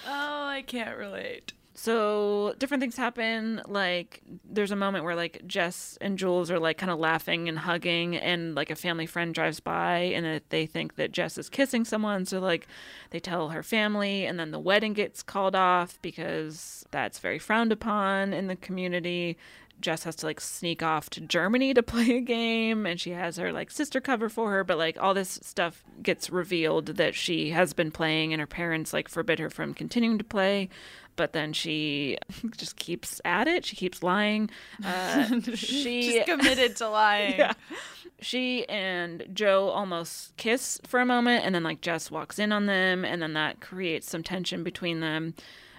I 0.07 0.63
can't 0.67 0.99
relate. 0.99 1.55
So 1.83 2.55
different 2.59 2.83
things 2.83 2.99
happen. 2.99 3.63
Like 3.67 4.21
there's 4.45 4.71
a 4.71 4.77
moment 4.77 5.03
where 5.03 5.15
like 5.15 5.47
Jess 5.47 5.97
and 6.03 6.19
Jules 6.19 6.51
are 6.51 6.59
like 6.59 6.77
kind 6.77 6.93
of 6.93 6.99
laughing 6.99 7.49
and 7.49 7.59
hugging, 7.59 8.17
and 8.17 8.55
like 8.55 8.71
a 8.71 8.77
family 8.77 9.07
friend 9.07 9.33
drives 9.33 9.61
by, 9.61 10.01
and 10.01 10.43
they 10.51 10.67
think 10.67 10.97
that 10.97 11.11
Jess 11.11 11.39
is 11.39 11.49
kissing 11.49 11.87
someone. 11.87 12.27
So 12.27 12.39
like 12.39 12.69
they 13.13 13.19
tell 13.19 13.49
her 13.49 13.63
family, 13.63 14.27
and 14.27 14.39
then 14.39 14.51
the 14.51 14.59
wedding 14.59 14.93
gets 14.93 15.23
called 15.23 15.57
off 15.57 15.99
because 16.03 16.85
that's 16.91 17.19
very 17.19 17.39
frowned 17.39 17.73
upon 17.73 18.35
in 18.35 18.49
the 18.49 18.57
community. 18.57 19.39
Jess 19.81 20.05
has 20.05 20.17
to 20.17 20.27
like 20.27 20.43
sneak 20.43 20.83
off 20.83 21.09
to 21.09 21.23
Germany 21.23 21.73
to 21.73 21.83
play 21.83 22.17
a 22.17 22.21
game 22.21 22.85
and 22.85 23.01
she 23.01 23.13
has 23.13 23.39
her 23.39 23.51
like 23.51 23.71
sister 23.71 23.99
cover 23.99 24.29
for 24.29 24.51
her 24.51 24.63
but 24.63 24.77
like 24.77 25.01
all 25.01 25.15
this 25.15 25.41
stuff 25.43 25.83
gets 26.03 26.29
revealed 26.29 26.85
that 26.85 27.15
she 27.15 27.49
has 27.53 27.73
been 27.73 27.91
playing 27.91 28.35
and 28.35 28.41
her 28.41 28.47
parents 28.47 28.93
like 28.93 29.09
forbid 29.09 29.39
her 29.39 29.49
from 29.49 29.73
continuing 29.73 30.19
to 30.19 30.25
play 30.25 30.69
but 31.17 31.33
then 31.33 31.53
she 31.53 32.19
just 32.57 32.77
keeps 32.77 33.21
at 33.25 33.49
it. 33.49 33.65
She 33.65 33.77
keeps 33.77 34.03
lying. 34.03 34.51
Uh, 34.85 35.41
she 35.55 36.03
She's 36.03 36.25
committed 36.25 36.77
to 36.77 36.89
lying. 36.89 37.35
yeah. 37.39 37.53
She 38.21 38.69
and 38.69 39.27
Joe 39.33 39.69
almost 39.69 40.37
kiss 40.37 40.81
for 40.87 41.01
a 41.01 41.07
moment, 41.07 41.45
and 41.45 41.55
then 41.55 41.63
like 41.63 41.81
Jess 41.81 42.11
walks 42.11 42.39
in 42.39 42.53
on 42.53 42.67
them, 42.67 43.05
and 43.05 43.23
then 43.23 43.33
that 43.35 43.61
creates 43.61 44.11
some 44.11 44.23
tension 44.23 44.63
between 44.63 45.01
them. 45.01 45.35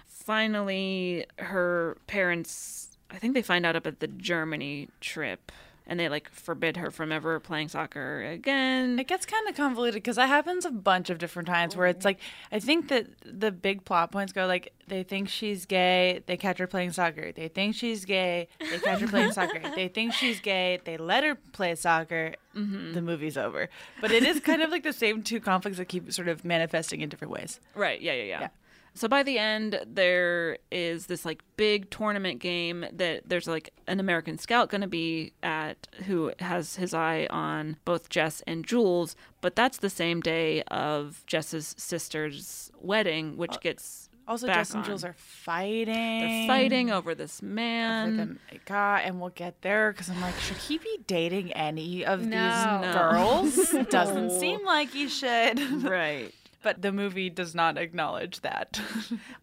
Finally, 0.06 1.26
her 1.38 1.96
parents, 2.06 2.96
I 3.10 3.16
think 3.16 3.34
they 3.34 3.42
find 3.42 3.66
out 3.66 3.76
about 3.76 4.00
the 4.00 4.08
Germany 4.08 4.88
trip, 5.00 5.50
and 5.86 5.98
they 5.98 6.08
like 6.08 6.30
forbid 6.30 6.76
her 6.76 6.90
from 6.90 7.12
ever 7.12 7.38
playing 7.40 7.68
soccer 7.68 8.22
again. 8.22 8.98
It 8.98 9.08
gets 9.08 9.26
kind 9.26 9.48
of 9.48 9.54
convoluted 9.54 9.94
because 9.94 10.16
that 10.16 10.28
happens 10.28 10.64
a 10.64 10.70
bunch 10.70 11.10
of 11.10 11.18
different 11.18 11.48
times 11.48 11.76
where 11.76 11.86
it's 11.86 12.04
like 12.04 12.18
I 12.50 12.60
think 12.60 12.88
that 12.88 13.06
the 13.24 13.50
big 13.50 13.84
plot 13.84 14.12
points 14.12 14.32
go 14.32 14.46
like 14.46 14.72
they 14.88 15.02
think 15.02 15.28
she's 15.28 15.66
gay, 15.66 16.22
they 16.26 16.36
catch 16.36 16.58
her 16.58 16.66
playing 16.66 16.92
soccer. 16.92 17.32
They 17.32 17.48
think 17.48 17.74
she's 17.74 18.04
gay, 18.04 18.48
they 18.58 18.78
catch 18.78 19.00
her 19.00 19.08
playing 19.08 19.32
soccer. 19.32 19.60
They 19.74 19.88
think 19.88 20.12
she's 20.12 20.40
gay, 20.40 20.80
they 20.84 20.96
let 20.96 21.24
her 21.24 21.34
play 21.34 21.74
soccer. 21.74 22.34
Mm-hmm. 22.54 22.92
The 22.92 23.00
movie's 23.00 23.38
over. 23.38 23.68
But 24.00 24.10
it 24.10 24.22
is 24.22 24.40
kind 24.40 24.60
of 24.60 24.70
like 24.70 24.82
the 24.82 24.92
same 24.92 25.22
two 25.22 25.40
conflicts 25.40 25.78
that 25.78 25.86
keep 25.86 26.12
sort 26.12 26.28
of 26.28 26.44
manifesting 26.44 27.00
in 27.00 27.08
different 27.08 27.32
ways. 27.32 27.58
Right. 27.74 28.00
Yeah, 28.00 28.12
yeah, 28.12 28.24
yeah. 28.24 28.48
So 28.94 29.08
by 29.08 29.22
the 29.22 29.38
end, 29.38 29.80
there 29.86 30.58
is 30.70 31.06
this 31.06 31.24
like 31.24 31.42
big 31.56 31.88
tournament 31.90 32.40
game 32.40 32.84
that 32.92 33.22
there's 33.28 33.48
like 33.48 33.70
an 33.86 34.00
American 34.00 34.36
scout 34.38 34.68
going 34.68 34.82
to 34.82 34.86
be 34.86 35.32
at 35.42 35.88
who 36.06 36.32
has 36.40 36.76
his 36.76 36.92
eye 36.92 37.26
on 37.30 37.76
both 37.86 38.08
Jess 38.10 38.42
and 38.46 38.64
Jules, 38.66 39.16
but 39.40 39.56
that's 39.56 39.78
the 39.78 39.88
same 39.90 40.20
day 40.20 40.62
of 40.64 41.24
Jess's 41.26 41.74
sister's 41.78 42.70
wedding, 42.80 43.36
which 43.38 43.58
gets 43.60 44.10
Also, 44.28 44.46
Jess 44.46 44.74
and 44.74 44.84
Jules 44.84 45.04
are 45.04 45.14
fighting. 45.14 45.86
They're 46.20 46.46
fighting 46.46 46.90
over 46.90 47.14
this 47.14 47.40
man. 47.42 48.20
Over 48.20 48.24
the 48.52 48.58
God, 48.66 49.02
and 49.04 49.20
we'll 49.20 49.30
get 49.30 49.62
there 49.62 49.92
because 49.92 50.10
I'm 50.10 50.20
like, 50.20 50.38
should 50.38 50.58
he 50.58 50.76
be 50.78 50.98
dating 51.06 51.52
any 51.54 52.04
of 52.04 52.20
No. 52.20 52.26
these 52.26 52.92
No. 52.92 52.92
girls? 53.10 53.86
Doesn't 53.90 54.30
seem 54.38 54.64
like 54.64 54.90
he 54.90 55.08
should. 55.08 55.82
right. 55.82 56.32
But 56.62 56.80
the 56.82 56.92
movie 56.92 57.28
does 57.28 57.54
not 57.54 57.76
acknowledge 57.78 58.40
that. 58.42 58.80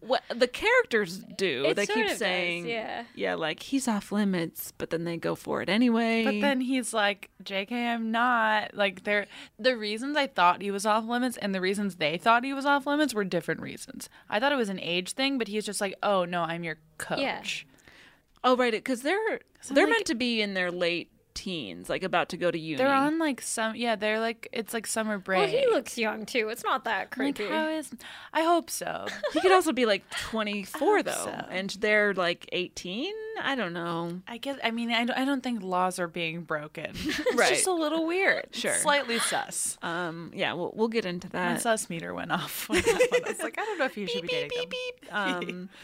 What 0.00 0.22
the 0.34 0.48
characters 0.48 1.18
do, 1.18 1.64
It 1.66 1.74
they 1.76 1.86
keep 1.86 2.04
of 2.04 2.10
does, 2.10 2.18
saying, 2.18 2.66
yeah. 2.66 3.04
yeah, 3.14 3.34
like 3.34 3.62
he's 3.62 3.86
off 3.86 4.10
limits, 4.10 4.72
but 4.76 4.90
then 4.90 5.04
they 5.04 5.16
go 5.18 5.34
for 5.34 5.62
it 5.62 5.68
anyway. 5.68 6.24
But 6.24 6.40
then 6.40 6.60
he's 6.62 6.92
like, 6.94 7.30
JK, 7.44 7.70
I'm 7.72 8.10
not. 8.10 8.74
Like, 8.74 9.04
they're, 9.04 9.26
the 9.58 9.76
reasons 9.76 10.16
I 10.16 10.26
thought 10.26 10.62
he 10.62 10.70
was 10.70 10.84
off 10.86 11.04
limits 11.04 11.36
and 11.36 11.54
the 11.54 11.60
reasons 11.60 11.96
they 11.96 12.16
thought 12.18 12.44
he 12.44 12.52
was 12.54 12.64
off 12.66 12.86
limits 12.86 13.14
were 13.14 13.24
different 13.24 13.60
reasons. 13.60 14.08
I 14.28 14.40
thought 14.40 14.52
it 14.52 14.56
was 14.56 14.70
an 14.70 14.80
age 14.80 15.12
thing, 15.12 15.38
but 15.38 15.46
he's 15.48 15.66
just 15.66 15.80
like, 15.80 15.94
oh, 16.02 16.24
no, 16.24 16.42
I'm 16.42 16.64
your 16.64 16.78
coach. 16.98 17.20
Yeah. 17.20 17.42
Oh 18.42 18.56
right, 18.56 18.72
because 18.72 19.02
they're 19.02 19.40
they're 19.70 19.84
like- 19.84 19.90
meant 19.92 20.06
to 20.06 20.14
be 20.14 20.40
in 20.40 20.54
their 20.54 20.70
late 20.70 21.10
teens, 21.34 21.88
like 21.88 22.02
about 22.02 22.28
to 22.30 22.36
go 22.36 22.50
to 22.50 22.58
uni. 22.58 22.76
They're 22.76 22.92
on 22.92 23.18
like 23.18 23.40
some, 23.40 23.74
yeah, 23.76 23.96
they're 23.96 24.20
like, 24.20 24.48
it's 24.52 24.72
like 24.74 24.86
summer 24.86 25.18
break. 25.18 25.38
Well, 25.38 25.48
he 25.48 25.66
looks 25.68 25.96
young 25.98 26.26
too. 26.26 26.48
It's 26.48 26.64
not 26.64 26.84
that 26.84 26.98
Like, 27.00 27.10
creepy. 27.10 27.46
how 27.48 27.68
is, 27.68 27.90
I 28.32 28.42
hope 28.42 28.70
so. 28.70 29.06
He 29.32 29.40
could 29.40 29.52
also 29.52 29.72
be 29.72 29.86
like 29.86 30.02
24 30.28 31.02
though, 31.02 31.10
so. 31.12 31.30
and 31.50 31.70
they're 31.80 32.14
like 32.14 32.48
18. 32.52 33.12
I 33.42 33.54
don't 33.54 33.72
know. 33.72 34.20
I 34.28 34.36
guess, 34.38 34.58
I 34.62 34.70
mean, 34.70 34.90
I 34.92 35.04
don't, 35.04 35.18
I 35.18 35.24
don't 35.24 35.42
think 35.42 35.62
laws 35.62 35.98
are 35.98 36.08
being 36.08 36.42
broken. 36.42 36.90
It's 37.30 37.36
Right. 37.36 37.48
just 37.54 37.66
a 37.66 37.72
little 37.72 38.06
weird. 38.06 38.44
It's 38.48 38.58
Sure. 38.58 38.74
Slightly 38.74 39.18
sus. 39.18 39.78
Um, 39.82 40.30
yeah, 40.34 40.52
we'll 40.52 40.72
we'll 40.74 40.88
get 40.88 41.04
into 41.06 41.28
that. 41.30 41.46
My 41.46 41.52
that. 41.54 41.62
sus 41.62 41.88
meter 41.88 42.12
went 42.12 42.32
off. 42.32 42.68
when 42.68 42.82
that 42.82 43.08
one- 43.10 43.24
I 43.24 43.28
was 43.30 43.38
like, 43.40 43.58
I 43.58 43.64
don't 43.64 43.78
know 43.78 43.84
if 43.86 43.96
you 43.96 44.06
should 44.08 44.22
be 44.22 44.28
dating 44.28 44.70
them. 45.08 45.12
Um, 45.12 45.68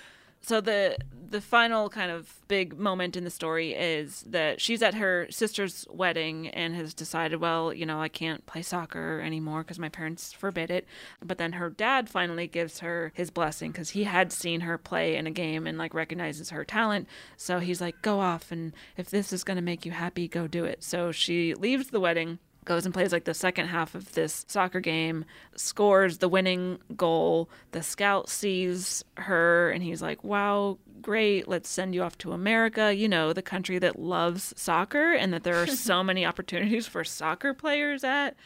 so 0.47 0.61
the 0.61 0.97
the 1.29 1.41
final 1.41 1.89
kind 1.89 2.13
of 2.13 2.41
big 2.47 2.79
moment 2.79 3.17
in 3.17 3.25
the 3.25 3.31
story 3.31 3.75
is 3.75 4.23
that 4.29 4.61
she's 4.61 4.81
at 4.81 4.95
her 4.95 5.27
sister's 5.29 5.85
wedding 5.91 6.47
and 6.51 6.77
has 6.77 6.95
decided, 6.95 7.41
well, 7.41 7.73
you 7.73 7.85
know, 7.85 8.01
I 8.01 8.07
can't 8.09 8.47
play 8.47 8.63
soccer 8.63 9.21
anymore 9.21 9.65
because 9.65 9.81
my 9.81 9.89
parents 9.89 10.33
forbid 10.33 10.71
it. 10.71 10.87
But 11.21 11.39
then 11.39 11.55
her 11.55 11.69
dad 11.69 12.09
finally 12.09 12.47
gives 12.47 12.79
her 12.79 13.11
his 13.13 13.31
blessing 13.31 13.73
because 13.73 13.91
he 13.91 14.05
had 14.05 14.33
seen 14.33 14.61
her 14.61 14.79
play 14.79 15.17
in 15.17 15.27
a 15.27 15.33
game 15.33 15.67
and 15.67 15.79
like 15.79 15.95
recognizes 15.95 16.51
her 16.51 16.65
talent. 16.65 17.09
So 17.37 17.59
he's 17.59 17.81
like, 17.81 18.01
go 18.03 18.21
off 18.21 18.53
and 18.53 18.73
if 18.97 19.11
this 19.11 19.33
is 19.33 19.43
going 19.43 19.57
to 19.57 19.63
make 19.63 19.85
you 19.85 19.91
happy, 19.91 20.29
go 20.29 20.47
do 20.47 20.65
it. 20.65 20.85
So 20.85 21.11
she 21.11 21.55
leaves 21.55 21.89
the 21.89 21.99
wedding 21.99 22.39
goes 22.67 22.85
and 22.85 22.93
plays 22.93 23.13
like 23.13 23.25
the 23.25 23.33
second 23.33 23.69
half 23.69 23.95
of 23.95 24.13
this 24.13 24.45
soccer 24.49 24.81
game, 24.81 25.25
scores 25.55 26.19
the 26.19 26.29
winning 26.29 26.79
goal. 26.97 27.49
The 27.71 27.83
scout 27.83 28.29
sees 28.29 29.03
her 29.17 29.71
and 29.71 29.83
he's 29.83 30.03
like, 30.03 30.23
"Wow, 30.23 30.77
great. 31.01 31.49
Let's 31.49 31.71
send 31.71 31.95
you 31.95 32.03
off 32.03 32.19
to 32.19 32.33
America, 32.33 32.95
you 32.95 33.09
know, 33.09 33.33
the 33.33 33.41
country 33.43 33.79
that 33.79 33.99
loves 33.99 34.53
soccer 34.57 35.13
and 35.13 35.33
that 35.33 35.45
there 35.45 35.57
are 35.57 35.67
so 35.67 36.03
many 36.11 36.27
opportunities 36.27 36.87
for 36.87 37.05
soccer 37.05 37.55
players 37.55 38.05
at." 38.05 38.37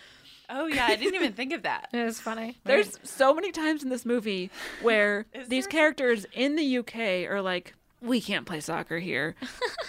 Oh, 0.53 0.67
yeah, 0.67 0.87
I 0.87 0.97
didn't 0.97 1.15
even 1.15 1.33
think 1.33 1.53
of 1.53 1.63
that. 1.63 1.89
It 1.93 2.05
was 2.05 2.21
funny. 2.21 2.57
There's 2.65 2.99
so 3.05 3.33
many 3.33 3.53
times 3.53 3.83
in 3.83 3.89
this 3.89 4.05
movie 4.05 4.51
where 4.83 5.27
these 5.47 5.67
characters 5.67 6.27
in 6.33 6.57
the 6.57 6.79
UK 6.79 7.31
are 7.31 7.41
like, 7.41 7.75
"We 8.03 8.21
can't 8.21 8.47
play 8.47 8.61
soccer 8.61 8.99
here. 8.99 9.35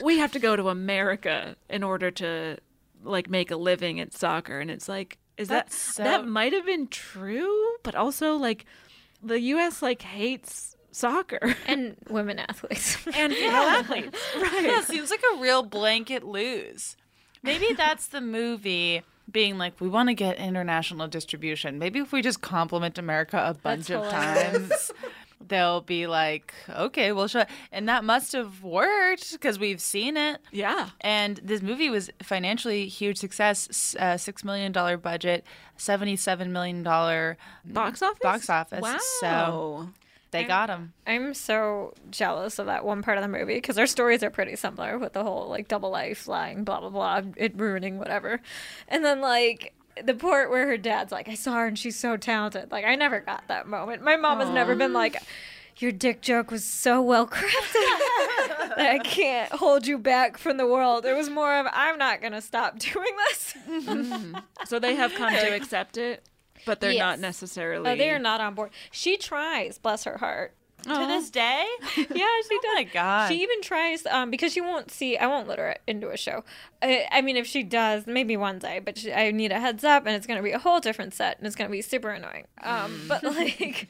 we 0.03 0.19
have 0.19 0.32
to 0.34 0.39
go 0.39 0.56
to 0.56 0.69
America 0.69 1.56
in 1.69 1.84
order 1.84 2.12
to 2.12 2.58
like 3.03 3.29
make 3.29 3.51
a 3.51 3.55
living 3.57 3.99
at 3.99 4.13
soccer." 4.13 4.59
And 4.59 4.69
it's 4.71 4.87
like, 4.89 5.17
is 5.37 5.47
That's 5.47 5.75
that 5.87 5.93
so- 5.95 6.03
that 6.03 6.27
might 6.27 6.53
have 6.53 6.65
been 6.65 6.87
true, 6.87 7.75
but 7.83 7.95
also 7.95 8.35
like 8.35 8.65
the 9.23 9.39
US 9.39 9.81
like 9.81 10.01
hates 10.01 10.75
soccer 10.91 11.55
and 11.67 11.95
women 12.09 12.39
athletes 12.39 12.97
and 13.15 13.33
female 13.35 13.53
athletes. 13.53 14.19
Right. 14.35 14.63
Yeah, 14.63 14.81
seems 14.81 15.09
like 15.09 15.23
a 15.35 15.41
real 15.41 15.63
blanket 15.63 16.23
lose. 16.23 16.97
Maybe 17.43 17.73
that's 17.73 18.07
the 18.07 18.21
movie 18.21 19.01
being 19.31 19.57
like, 19.57 19.79
we 19.79 19.87
want 19.87 20.09
to 20.09 20.13
get 20.13 20.37
international 20.37 21.07
distribution. 21.07 21.79
Maybe 21.79 21.99
if 21.99 22.11
we 22.11 22.21
just 22.21 22.41
compliment 22.41 22.97
America 22.97 23.41
a 23.43 23.53
bunch 23.53 23.89
of 23.89 24.07
times, 24.09 24.91
they'll 25.47 25.82
be 25.82 26.08
like, 26.08 26.54
okay, 26.69 27.12
we'll 27.12 27.27
show. 27.27 27.45
And 27.71 27.89
that 27.89 28.04
must 28.04 28.32
have 28.34 28.63
worked 28.63 29.32
because 29.32 29.60
we've 29.60 29.82
seen 29.82 30.17
it. 30.17 30.39
Yeah. 30.51 30.89
And 31.01 31.38
this 31.43 31.62
movie 31.62 31.89
was 31.89 32.10
financially 32.21 32.88
huge 32.88 33.17
success. 33.17 33.95
Uh, 33.99 34.17
Six 34.17 34.43
million 34.43 34.71
dollar 34.71 34.97
budget, 34.97 35.45
seventy-seven 35.77 36.51
million 36.54 36.84
dollar 36.84 37.38
Box 37.65 38.01
office? 38.01 38.19
Box 38.21 38.49
office. 38.49 38.82
Wow. 38.82 38.99
So 39.19 39.89
they 40.32 40.45
got 40.45 40.69
him. 40.69 40.93
I'm 41.06 41.34
so 41.34 41.93
jealous 42.10 42.58
of 42.58 42.67
that 42.67 42.86
one 42.86 43.01
part 43.04 43.17
of 43.17 43.21
the 43.21 43.27
movie 43.27 43.56
because 43.56 43.77
our 43.77 43.88
stories 43.88 44.23
are 44.23 44.30
pretty 44.30 44.56
similar 44.56 44.97
with 44.97 45.12
the 45.13 45.23
whole 45.23 45.49
like 45.49 45.67
double 45.67 45.89
life, 45.89 46.27
lying, 46.27 46.63
blah 46.63 46.80
blah 46.80 46.89
blah, 46.89 47.21
it 47.36 47.54
ruining 47.60 47.97
whatever, 47.97 48.39
and 48.88 49.04
then 49.04 49.19
like 49.19 49.73
the 50.05 50.13
part 50.13 50.49
where 50.49 50.67
her 50.67 50.77
dad's 50.77 51.11
like, 51.11 51.27
"I 51.29 51.35
saw 51.35 51.53
her 51.55 51.67
and 51.67 51.77
she's 51.77 51.97
so 51.97 52.17
talented." 52.17 52.71
Like 52.71 52.85
I 52.85 52.95
never 52.95 53.19
got 53.19 53.47
that 53.47 53.67
moment. 53.67 54.03
My 54.03 54.15
mom 54.15 54.39
has 54.39 54.49
never 54.49 54.75
been 54.75 54.93
like. 54.93 55.17
Your 55.77 55.93
dick 55.93 56.21
joke 56.21 56.51
was 56.51 56.63
so 56.63 57.01
well 57.01 57.25
crafted 57.25 57.73
that 58.75 58.87
I 58.91 58.99
can't 58.99 59.51
hold 59.51 59.87
you 59.87 59.97
back 59.97 60.37
from 60.37 60.57
the 60.57 60.67
world. 60.67 61.05
It 61.05 61.15
was 61.15 61.27
more 61.29 61.57
of 61.59 61.65
I'm 61.71 61.97
not 61.97 62.21
gonna 62.21 62.41
stop 62.41 62.77
doing 62.77 63.07
this. 63.29 63.55
So 64.67 64.77
they 64.79 64.95
have 64.95 65.13
come 65.15 65.33
to 65.33 65.55
accept 65.55 65.97
it, 65.97 66.23
but 66.65 66.81
they're 66.81 66.99
not 66.99 67.19
necessarily 67.19 67.89
Oh, 67.89 67.95
they 67.95 68.11
are 68.11 68.19
not 68.19 68.41
on 68.41 68.53
board. 68.53 68.69
She 68.91 69.17
tries, 69.17 69.79
bless 69.79 70.03
her 70.03 70.17
heart. 70.17 70.53
To 70.84 71.06
this 71.08 71.30
day? 71.30 71.65
Yeah, 71.98 72.06
she 72.06 72.15
does. 72.15 72.65
Oh 72.65 72.74
my 72.76 72.84
God. 72.84 73.28
She 73.30 73.41
even 73.44 73.62
tries 73.62 74.06
um 74.08 74.32
because 74.32 74.52
she 74.54 74.62
won't 74.62 74.91
see. 74.91 75.17
I 75.17 75.28
won't 75.28 75.48
let 75.48 75.60
her 75.60 75.76
into 75.88 76.10
a 76.10 76.17
show. 76.17 76.44
I, 76.82 77.06
I 77.12 77.22
mean, 77.22 77.38
if 77.38 77.46
she 77.48 77.63
does, 77.63 78.08
maybe 78.08 78.36
one 78.38 78.60
day. 78.60 78.80
But 78.80 78.98
she, 78.98 79.13
I 79.13 79.32
need 79.32 79.52
a 79.52 79.60
heads 79.60 79.84
up, 79.84 80.06
and 80.06 80.15
it's 80.15 80.26
gonna 80.28 80.41
be 80.44 80.52
a 80.52 80.60
whole 80.60 80.80
different 80.80 81.13
set, 81.13 81.38
and 81.38 81.46
it's 81.48 81.56
gonna 81.56 81.70
be 81.70 81.82
super 81.82 82.10
annoying. 82.10 82.48
Um, 82.62 83.06
but 83.08 83.24
like. 83.24 83.88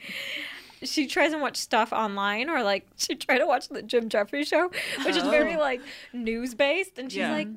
She 0.84 1.06
tries 1.06 1.32
and 1.32 1.44
watch 1.44 1.58
stuff 1.58 1.94
online, 1.94 2.50
or 2.50 2.64
like 2.64 2.88
she 2.98 3.14
tried 3.16 3.38
to 3.38 3.46
watch 3.46 3.70
the 3.70 3.84
Jim 3.84 4.10
Jefferies 4.10 4.48
show, 4.48 4.72
which 5.06 5.16
is 5.16 5.22
very 5.24 5.56
Oh. 5.56 5.60
like 5.60 5.80
news 6.12 6.56
based, 6.56 6.98
and 6.98 7.12
she's 7.12 7.20
Yeah. 7.20 7.32
like, 7.32 7.48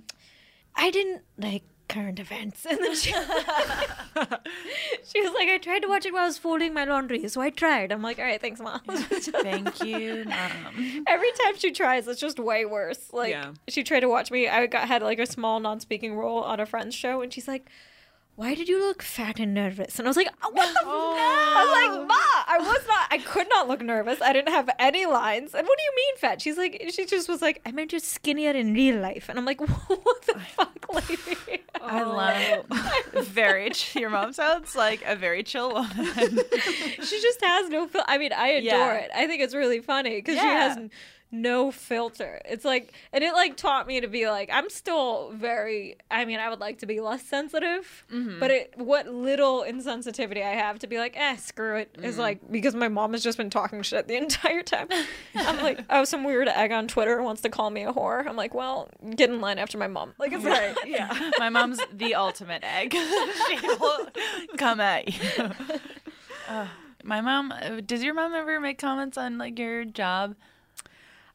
"I 0.77 0.91
didn't 0.91 1.23
like 1.39 1.63
current 1.89 2.19
events," 2.21 2.65
and 2.71 2.79
then 2.79 2.95
she, 2.95 3.13
she 5.05 5.21
was 5.21 5.33
like, 5.35 5.49
"I 5.49 5.59
tried 5.61 5.81
to 5.83 5.89
watch 5.89 6.07
it 6.07 6.13
while 6.13 6.23
I 6.23 6.27
was 6.27 6.39
folding 6.39 6.73
my 6.75 6.85
laundry, 6.85 7.27
so 7.29 7.41
I 7.41 7.51
tried." 7.51 7.93
I'm 7.93 8.03
like, 8.03 8.19
"All 8.19 8.25
right, 8.25 8.41
thanks, 8.41 8.61
mom." 8.61 8.81
Thank 8.89 9.83
you, 9.85 10.25
mom. 10.27 11.05
Every 11.07 11.31
time 11.43 11.57
she 11.57 11.71
tries, 11.73 12.07
it's 12.09 12.21
just 12.21 12.39
way 12.39 12.65
worse. 12.65 13.13
Like 13.13 13.31
Yeah. 13.31 13.53
she 13.69 13.83
tried 13.83 14.01
to 14.01 14.09
watch 14.09 14.31
me. 14.31 14.49
I 14.49 14.67
got 14.67 14.89
had 14.89 15.03
like 15.03 15.19
a 15.19 15.27
small 15.27 15.61
non-speaking 15.61 16.15
role 16.17 16.39
on 16.43 16.61
a 16.61 16.67
friend's 16.67 16.95
show, 16.95 17.21
and 17.23 17.33
she's 17.33 17.49
like, 17.49 17.69
why 18.37 18.55
did 18.55 18.69
you 18.69 18.81
look 18.81 19.01
fat 19.01 19.39
and 19.39 19.55
nervous? 19.55 19.99
And 19.99 20.09
I 20.09 20.11
was 20.11 20.17
like, 20.17 20.29
oh, 20.43 20.51
what 20.51 20.73
the 20.75 20.81
oh. 20.85 21.17
I 21.17 21.65
was 21.65 21.99
like, 21.99 22.09
Ma, 22.09 22.15
I 22.15 22.59
was 22.59 22.87
not, 22.89 23.07
I 23.11 23.19
could 23.19 23.49
not 23.49 23.69
look 23.69 23.81
nervous. 23.81 24.21
I 24.21 24.33
didn't 24.33 24.53
have 24.53 24.69
any 24.79 25.07
lines. 25.07 25.55
And 25.55 25.67
what 25.67 25.79
do 25.79 25.85
you 25.85 25.93
mean 25.97 26.17
fat? 26.17 26.43
She's 26.43 26.57
like, 26.57 26.83
she 26.91 27.07
just 27.07 27.29
was 27.29 27.41
like, 27.41 27.63
I 27.65 27.71
meant 27.71 27.93
just 27.93 28.07
skinnier 28.07 28.51
in 28.51 28.75
real 28.75 29.01
life. 29.01 29.29
And 29.29 29.39
I'm 29.39 29.45
like, 29.45 29.61
what 29.89 30.27
the 30.27 30.41
fuck, 30.41 30.93
lady? 30.93 31.63
I 31.81 32.03
love 32.03 32.67
very, 33.27 33.71
your 33.95 34.11
mom 34.11 34.33
sounds 34.33 34.75
like 34.75 35.05
a 35.07 35.15
very 35.15 35.45
chill 35.45 35.73
woman. 35.73 36.41
she 37.03 37.21
just 37.21 37.41
has 37.41 37.69
no, 37.69 37.87
fil- 37.87 38.05
I 38.09 38.19
mean, 38.19 38.33
I 38.33 38.49
adore 38.49 38.63
yeah. 38.65 38.95
it. 38.95 39.11
I 39.15 39.29
think 39.29 39.43
it's 39.43 39.55
really 39.55 39.81
funny 39.81 40.17
because 40.17 40.37
yeah. 40.37 40.43
she 40.43 40.81
has 40.81 40.91
no 41.35 41.71
filter. 41.71 42.41
It's 42.45 42.65
like, 42.65 42.93
and 43.13 43.25
it 43.25 43.33
like 43.33 43.57
taught 43.57 43.87
me 43.87 44.01
to 44.01 44.09
be 44.09 44.29
like, 44.29 44.49
I'm 44.53 44.71
still 44.71 45.33
very, 45.33 45.97
I 46.11 46.25
mean, 46.25 46.39
I 46.39 46.49
would 46.49 46.61
like 46.61 46.79
to 46.79 46.87
be 46.87 47.01
less 47.01 47.23
sensitive, 47.23 48.05
mm-hmm. 48.13 48.39
but 48.39 48.51
it, 48.51 48.75
what 48.77 49.09
little 49.09 49.63
insensitivity 49.63 50.43
I 50.43 50.55
have 50.55 50.79
to 50.81 50.87
be 50.87 50.99
like, 50.99 51.17
eh, 51.17 51.37
screw 51.37 51.77
it, 51.77 51.93
mm-hmm. 51.93 52.05
is 52.05 52.19
like, 52.19 52.41
because 52.51 52.75
my 52.75 52.89
mom 52.89 53.13
has 53.13 53.23
just 53.23 53.37
been 53.37 53.51
talking 53.51 53.83
shit 53.83 54.09
the 54.09 54.17
entire 54.25 54.63
time. 54.63 54.89
I'm 55.35 55.63
like, 55.63 55.81
oh, 55.91 56.05
some 56.05 56.25
weird 56.25 56.49
egg 56.49 56.73
on 56.73 56.89
Twitter 56.89 57.21
wants 57.23 57.43
to 57.43 57.49
call 57.49 57.71
me 57.71 57.85
a 57.85 57.93
whore. 57.93 58.27
I'm 58.27 58.37
like, 58.37 58.55
well, 58.55 58.89
get 59.17 59.31
in 59.31 59.41
line 59.41 59.59
after 59.59 59.77
my 59.77 59.89
mom. 59.89 60.15
Like, 60.19 60.33
it's 60.33 60.45
right. 60.45 60.77
Like, 60.77 60.87
yeah. 60.87 61.31
my 61.39 61.49
mom's 61.49 61.81
the 61.93 62.15
ultimate 62.15 62.63
egg. 62.65 62.93
she 62.93 63.67
will 63.67 64.09
come 64.57 64.81
at 64.81 65.09
you. 65.09 65.51
Uh, 66.49 66.67
my 67.03 67.21
mom, 67.21 67.53
does 67.85 68.03
your 68.03 68.15
mom 68.15 68.35
ever 68.35 68.61
make 68.61 68.79
comments 68.79 69.19
on 69.19 69.39
like 69.39 69.59
your 69.59 69.85
job? 69.85 70.35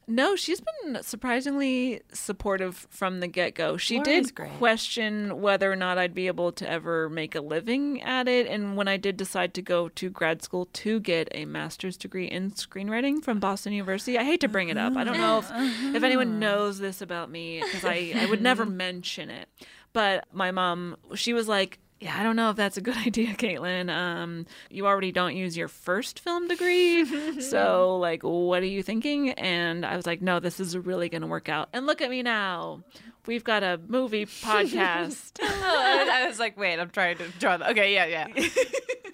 No, 0.09 0.35
she's 0.35 0.59
been 0.59 1.03
surprisingly 1.03 2.01
supportive 2.11 2.87
from 2.89 3.19
the 3.19 3.27
get 3.27 3.53
go. 3.53 3.77
She 3.77 3.99
did 3.99 4.33
question 4.57 5.39
whether 5.39 5.71
or 5.71 5.75
not 5.75 5.99
I'd 5.99 6.15
be 6.15 6.25
able 6.25 6.51
to 6.53 6.67
ever 6.67 7.09
make 7.09 7.35
a 7.35 7.41
living 7.41 8.01
at 8.01 8.27
it. 8.27 8.47
And 8.47 8.75
when 8.75 8.87
I 8.87 8.97
did 8.97 9.17
decide 9.17 9.53
to 9.53 9.61
go 9.61 9.87
to 9.89 10.09
grad 10.09 10.41
school 10.41 10.67
to 10.73 10.99
get 10.99 11.27
a 11.31 11.45
master's 11.45 11.95
degree 11.95 12.25
in 12.25 12.49
screenwriting 12.49 13.23
from 13.23 13.39
Boston 13.39 13.71
University, 13.71 14.17
I 14.17 14.23
hate 14.23 14.41
to 14.41 14.47
bring 14.47 14.69
it 14.69 14.79
up. 14.79 14.97
I 14.97 15.03
don't 15.03 15.17
know 15.17 15.37
if, 15.37 15.51
uh-huh. 15.51 15.91
if 15.95 16.01
anyone 16.01 16.39
knows 16.39 16.79
this 16.79 17.01
about 17.01 17.29
me 17.29 17.61
because 17.61 17.85
I, 17.85 18.13
I 18.15 18.25
would 18.25 18.41
never 18.41 18.65
mention 18.65 19.29
it. 19.29 19.47
But 19.93 20.25
my 20.33 20.49
mom, 20.49 20.97
she 21.13 21.33
was 21.33 21.47
like, 21.47 21.77
yeah, 21.99 22.17
I 22.17 22.23
don't 22.23 22.37
know 22.37 22.49
if 22.49 22.55
that's 22.55 22.77
a 22.77 22.81
good 22.81 22.95
idea, 23.05 23.33
Caitlin. 23.35 23.89
Um, 23.89 24.45
you 24.69 24.87
already 24.87 25.11
don't 25.11 25.35
use 25.35 25.57
your 25.57 25.67
first 25.67 26.19
film 26.19 26.47
degree. 26.47 27.41
so, 27.41 27.97
like, 27.97 28.23
what 28.23 28.63
are 28.63 28.67
you 28.67 28.83
thinking? 28.83 29.31
And 29.31 29.85
I 29.85 29.95
was 29.95 30.05
like, 30.05 30.21
no, 30.21 30.39
this 30.39 30.59
is 30.59 30.77
really 30.77 31.09
going 31.09 31.21
to 31.21 31.27
work 31.27 31.49
out. 31.49 31.69
And 31.73 31.85
look 31.85 32.01
at 32.01 32.09
me 32.09 32.23
now. 32.23 32.83
We've 33.25 33.43
got 33.43 33.63
a 33.63 33.79
movie 33.87 34.25
podcast. 34.25 35.39
I 35.41 36.25
was 36.27 36.39
like, 36.39 36.57
wait, 36.57 36.79
I'm 36.79 36.89
trying 36.89 37.17
to 37.17 37.27
draw. 37.39 37.57
The- 37.57 37.69
okay, 37.71 37.93
yeah, 37.93 38.05
yeah. 38.05 38.47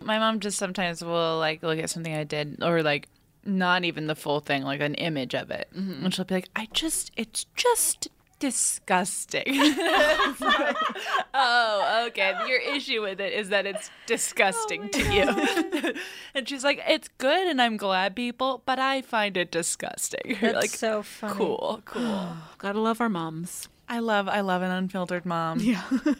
My 0.01 0.19
mom 0.19 0.39
just 0.39 0.57
sometimes 0.57 1.03
will, 1.03 1.39
like, 1.39 1.63
look 1.63 1.79
at 1.79 1.89
something 1.89 2.13
I 2.13 2.23
did 2.23 2.61
or, 2.61 2.83
like, 2.83 3.09
not 3.43 3.83
even 3.83 4.07
the 4.07 4.15
full 4.15 4.39
thing, 4.39 4.63
like 4.63 4.81
an 4.81 4.95
image 4.95 5.35
of 5.35 5.51
it. 5.51 5.69
Mm-hmm. 5.75 6.05
And 6.05 6.13
she'll 6.13 6.25
be 6.25 6.35
like, 6.35 6.49
I 6.55 6.67
just, 6.73 7.11
it's 7.15 7.45
just 7.55 8.07
disgusting. 8.39 9.43
oh, 11.33 12.05
okay. 12.07 12.33
Your 12.47 12.59
issue 12.59 13.01
with 13.01 13.19
it 13.19 13.33
is 13.33 13.49
that 13.49 13.65
it's 13.65 13.89
oh 13.89 13.93
disgusting 14.05 14.83
oh 14.83 14.87
to 14.87 15.13
you. 15.13 15.93
and 16.35 16.47
she's 16.47 16.63
like, 16.63 16.81
it's 16.87 17.09
good 17.17 17.47
and 17.47 17.61
I'm 17.61 17.77
glad 17.77 18.15
people, 18.15 18.61
but 18.65 18.79
I 18.79 19.01
find 19.01 19.37
it 19.37 19.51
disgusting. 19.51 20.37
That's 20.41 20.55
like, 20.55 20.69
so 20.69 21.03
funny. 21.03 21.35
Cool, 21.35 21.81
cool. 21.85 22.29
Gotta 22.57 22.79
love 22.79 23.01
our 23.01 23.09
moms. 23.09 23.69
I 23.87 23.99
love 23.99 24.27
I 24.27 24.41
love 24.41 24.61
an 24.61 24.71
unfiltered 24.71 25.25
mom. 25.25 25.59
Yeah. 25.59 25.83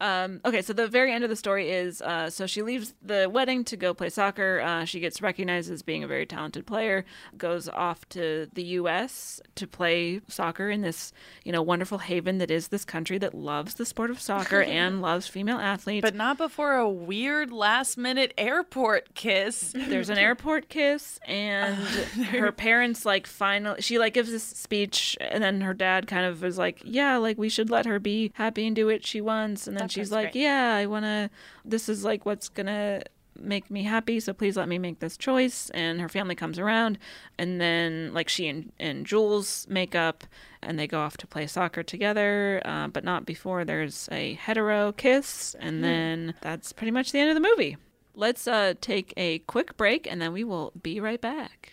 Um, 0.00 0.40
okay, 0.46 0.62
so 0.62 0.72
the 0.72 0.88
very 0.88 1.12
end 1.12 1.24
of 1.24 1.30
the 1.30 1.36
story 1.36 1.70
is 1.70 2.00
uh, 2.00 2.30
so 2.30 2.46
she 2.46 2.62
leaves 2.62 2.94
the 3.02 3.28
wedding 3.30 3.64
to 3.64 3.76
go 3.76 3.92
play 3.92 4.08
soccer. 4.08 4.60
Uh, 4.60 4.86
she 4.86 4.98
gets 4.98 5.20
recognized 5.20 5.70
as 5.70 5.82
being 5.82 6.02
a 6.02 6.06
very 6.06 6.24
talented 6.24 6.66
player, 6.66 7.04
goes 7.36 7.68
off 7.68 8.08
to 8.10 8.48
the 8.54 8.62
U.S. 8.62 9.42
to 9.56 9.66
play 9.66 10.22
soccer 10.26 10.70
in 10.70 10.80
this 10.80 11.12
you 11.44 11.52
know 11.52 11.60
wonderful 11.60 11.98
haven 11.98 12.38
that 12.38 12.50
is 12.50 12.68
this 12.68 12.84
country 12.84 13.18
that 13.18 13.34
loves 13.34 13.74
the 13.74 13.84
sport 13.84 14.10
of 14.10 14.20
soccer 14.20 14.62
and 14.66 15.02
loves 15.02 15.26
female 15.26 15.58
athletes. 15.58 16.02
But 16.02 16.14
not 16.14 16.38
before 16.38 16.76
a 16.76 16.88
weird 16.88 17.52
last 17.52 17.98
minute 17.98 18.32
airport 18.38 19.14
kiss. 19.14 19.74
There's 19.76 20.08
an 20.08 20.16
airport 20.16 20.70
kiss, 20.70 21.20
and 21.26 21.76
her 22.30 22.52
parents 22.52 23.04
like 23.04 23.26
finally 23.26 23.82
she 23.82 23.98
like 23.98 24.14
gives 24.14 24.30
this 24.30 24.44
speech, 24.44 25.14
and 25.20 25.44
then 25.44 25.60
her 25.60 25.74
dad 25.74 26.06
kind 26.06 26.24
of 26.24 26.42
is 26.42 26.56
like, 26.56 26.80
yeah, 26.90 27.16
like 27.16 27.38
we 27.38 27.48
should 27.48 27.70
let 27.70 27.86
her 27.86 27.98
be 27.98 28.32
happy 28.34 28.66
and 28.66 28.74
do 28.74 28.86
what 28.86 29.06
she 29.06 29.20
wants, 29.20 29.66
and 29.66 29.76
then 29.76 29.88
she's 29.88 30.10
like, 30.10 30.32
great. 30.32 30.42
"Yeah, 30.42 30.74
I 30.74 30.86
want 30.86 31.04
to. 31.04 31.30
This 31.64 31.88
is 31.88 32.04
like 32.04 32.26
what's 32.26 32.48
gonna 32.48 33.02
make 33.38 33.70
me 33.70 33.84
happy. 33.84 34.20
So 34.20 34.32
please 34.32 34.56
let 34.56 34.68
me 34.68 34.78
make 34.78 34.98
this 34.98 35.16
choice." 35.16 35.70
And 35.70 36.00
her 36.00 36.08
family 36.08 36.34
comes 36.34 36.58
around, 36.58 36.98
and 37.38 37.60
then 37.60 38.12
like 38.12 38.28
she 38.28 38.48
and, 38.48 38.72
and 38.78 39.06
Jules 39.06 39.66
make 39.68 39.94
up, 39.94 40.24
and 40.62 40.78
they 40.78 40.86
go 40.86 41.00
off 41.00 41.16
to 41.18 41.26
play 41.26 41.46
soccer 41.46 41.82
together, 41.82 42.60
uh, 42.64 42.88
but 42.88 43.04
not 43.04 43.24
before 43.24 43.64
there's 43.64 44.08
a 44.10 44.34
hetero 44.34 44.92
kiss, 44.92 45.54
and 45.60 45.78
mm. 45.78 45.82
then 45.82 46.34
that's 46.40 46.72
pretty 46.72 46.90
much 46.90 47.12
the 47.12 47.20
end 47.20 47.30
of 47.30 47.34
the 47.34 47.48
movie. 47.48 47.76
Let's 48.14 48.48
uh, 48.48 48.74
take 48.80 49.14
a 49.16 49.38
quick 49.40 49.76
break, 49.76 50.10
and 50.10 50.20
then 50.20 50.32
we 50.32 50.42
will 50.44 50.72
be 50.82 50.98
right 50.98 51.20
back. 51.20 51.72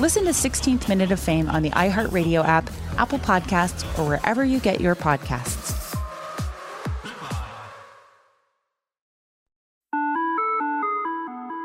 Listen 0.00 0.24
to 0.24 0.30
16th 0.30 0.88
Minute 0.88 1.12
of 1.12 1.20
Fame 1.20 1.48
on 1.48 1.62
the 1.62 1.70
iHeartRadio 1.70 2.44
app, 2.44 2.68
Apple 2.98 3.20
Podcasts, 3.20 3.84
or 3.96 4.08
wherever 4.08 4.44
you 4.44 4.58
get 4.58 4.80
your 4.80 4.96
podcasts. 4.96 5.72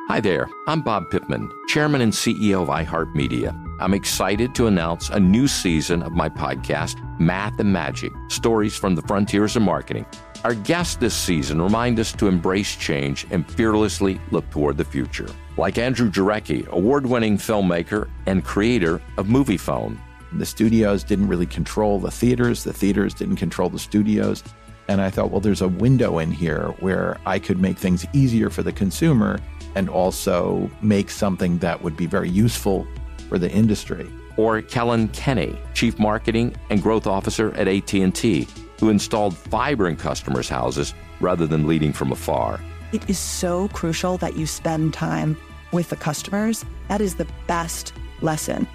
Hi 0.07 0.19
there, 0.19 0.47
I'm 0.67 0.81
Bob 0.83 1.09
Pittman, 1.09 1.49
Chairman 1.69 2.01
and 2.01 2.13
CEO 2.13 2.61
of 2.61 2.67
iHeartMedia. 2.67 3.77
I'm 3.79 3.95
excited 3.95 4.53
to 4.55 4.67
announce 4.67 5.09
a 5.09 5.19
new 5.19 5.47
season 5.47 6.03
of 6.03 6.11
my 6.11 6.29
podcast, 6.29 6.97
Math 7.19 7.59
and 7.59 7.73
Magic 7.73 8.11
Stories 8.27 8.77
from 8.77 8.93
the 8.93 9.01
Frontiers 9.01 9.55
of 9.55 9.63
Marketing. 9.63 10.05
Our 10.43 10.53
guests 10.53 10.97
this 10.97 11.15
season 11.15 11.59
remind 11.59 11.99
us 11.99 12.11
to 12.13 12.27
embrace 12.27 12.75
change 12.75 13.25
and 13.31 13.49
fearlessly 13.49 14.21
look 14.29 14.47
toward 14.51 14.77
the 14.77 14.85
future. 14.85 15.27
Like 15.59 15.77
Andrew 15.77 16.09
Jarecki, 16.09 16.65
award 16.67 17.05
winning 17.05 17.37
filmmaker 17.37 18.09
and 18.27 18.45
creator 18.45 19.01
of 19.17 19.27
Moviefone. 19.27 19.97
The 20.31 20.45
studios 20.45 21.03
didn't 21.03 21.27
really 21.27 21.45
control 21.45 21.99
the 21.99 22.09
theaters, 22.09 22.63
the 22.63 22.71
theaters 22.71 23.13
didn't 23.13 23.35
control 23.35 23.67
the 23.67 23.77
studios. 23.77 24.41
And 24.87 25.01
I 25.01 25.09
thought, 25.09 25.31
well, 25.31 25.41
there's 25.41 25.61
a 25.61 25.67
window 25.67 26.19
in 26.19 26.31
here 26.31 26.73
where 26.79 27.17
I 27.25 27.39
could 27.39 27.59
make 27.59 27.77
things 27.77 28.05
easier 28.13 28.49
for 28.49 28.63
the 28.63 28.71
consumer 28.71 29.37
and 29.75 29.89
also 29.89 30.71
make 30.81 31.09
something 31.09 31.57
that 31.57 31.83
would 31.83 31.97
be 31.97 32.05
very 32.05 32.29
useful 32.29 32.87
for 33.27 33.37
the 33.37 33.51
industry. 33.51 34.09
Or 34.37 34.61
Kellyn 34.61 35.09
Kenny, 35.09 35.59
Chief 35.73 35.99
Marketing 35.99 36.55
and 36.69 36.81
Growth 36.81 37.05
Officer 37.05 37.53
at 37.55 37.67
AT&T 37.67 38.47
who 38.79 38.89
installed 38.89 39.35
fiber 39.35 39.89
in 39.89 39.97
customers' 39.97 40.47
houses 40.47 40.93
rather 41.19 41.45
than 41.45 41.67
leading 41.67 41.91
from 41.91 42.13
afar. 42.13 42.61
It 42.93 43.07
is 43.09 43.19
so 43.19 43.67
crucial 43.67 44.17
that 44.19 44.37
you 44.37 44.47
spend 44.47 44.93
time 44.93 45.37
with 45.71 45.89
the 45.89 45.95
customers. 45.95 46.65
That 46.88 47.01
is 47.01 47.15
the 47.15 47.27
best 47.47 47.93
lesson. 48.21 48.67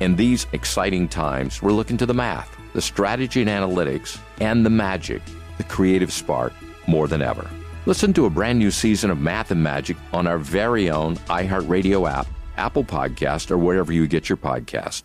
In 0.00 0.16
these 0.16 0.46
exciting 0.52 1.08
times, 1.08 1.62
we're 1.62 1.72
looking 1.72 1.96
to 1.96 2.06
the 2.06 2.14
math, 2.14 2.56
the 2.72 2.80
strategy 2.80 3.42
and 3.42 3.50
analytics, 3.50 4.18
and 4.40 4.64
the 4.64 4.70
magic, 4.70 5.22
the 5.56 5.64
creative 5.64 6.12
spark 6.12 6.52
more 6.86 7.08
than 7.08 7.22
ever. 7.22 7.48
Listen 7.86 8.12
to 8.12 8.26
a 8.26 8.30
brand 8.30 8.58
new 8.58 8.70
season 8.70 9.10
of 9.10 9.18
Math 9.18 9.50
and 9.50 9.62
Magic 9.62 9.96
on 10.12 10.26
our 10.26 10.38
very 10.38 10.90
own 10.90 11.16
iHeartRadio 11.28 12.08
app, 12.10 12.26
Apple 12.56 12.84
Podcast, 12.84 13.50
or 13.50 13.58
wherever 13.58 13.92
you 13.92 14.06
get 14.06 14.28
your 14.28 14.36
podcast. 14.36 15.04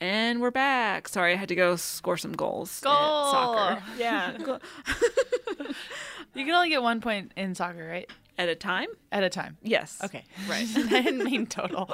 And 0.00 0.40
we're 0.40 0.52
back. 0.52 1.08
Sorry, 1.08 1.32
I 1.32 1.36
had 1.36 1.48
to 1.48 1.56
go 1.56 1.74
score 1.76 2.16
some 2.16 2.32
goals. 2.32 2.80
Goal. 2.80 2.92
Soccer. 2.92 3.82
Yeah. 3.98 4.32
you 4.38 4.44
can 6.44 6.50
only 6.50 6.68
get 6.68 6.82
one 6.82 7.00
point 7.00 7.32
in 7.36 7.54
soccer, 7.54 7.86
right? 7.86 8.08
At 8.38 8.48
a 8.48 8.54
time? 8.54 8.86
At 9.10 9.24
a 9.24 9.28
time. 9.28 9.56
Yes. 9.62 9.98
Okay. 10.04 10.22
Right. 10.48 10.66
I 10.76 11.02
didn't 11.02 11.24
mean 11.24 11.46
total. 11.46 11.90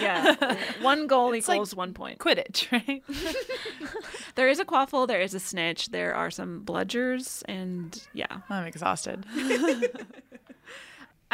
yeah. 0.00 0.56
One 0.80 1.06
goal 1.06 1.32
It's 1.32 1.48
equals 1.48 1.72
like 1.72 1.78
one 1.78 1.94
point. 1.94 2.18
Quidditch, 2.18 2.72
right? 2.72 3.02
There 4.34 4.48
is 4.48 4.58
a 4.58 4.64
quaffle, 4.64 5.06
there 5.06 5.20
is 5.20 5.34
a 5.34 5.40
snitch, 5.40 5.90
there 5.90 6.14
are 6.14 6.30
some 6.30 6.64
bludgers, 6.64 7.42
and 7.46 8.02
yeah. 8.14 8.38
I'm 8.50 8.66
exhausted. 8.66 9.24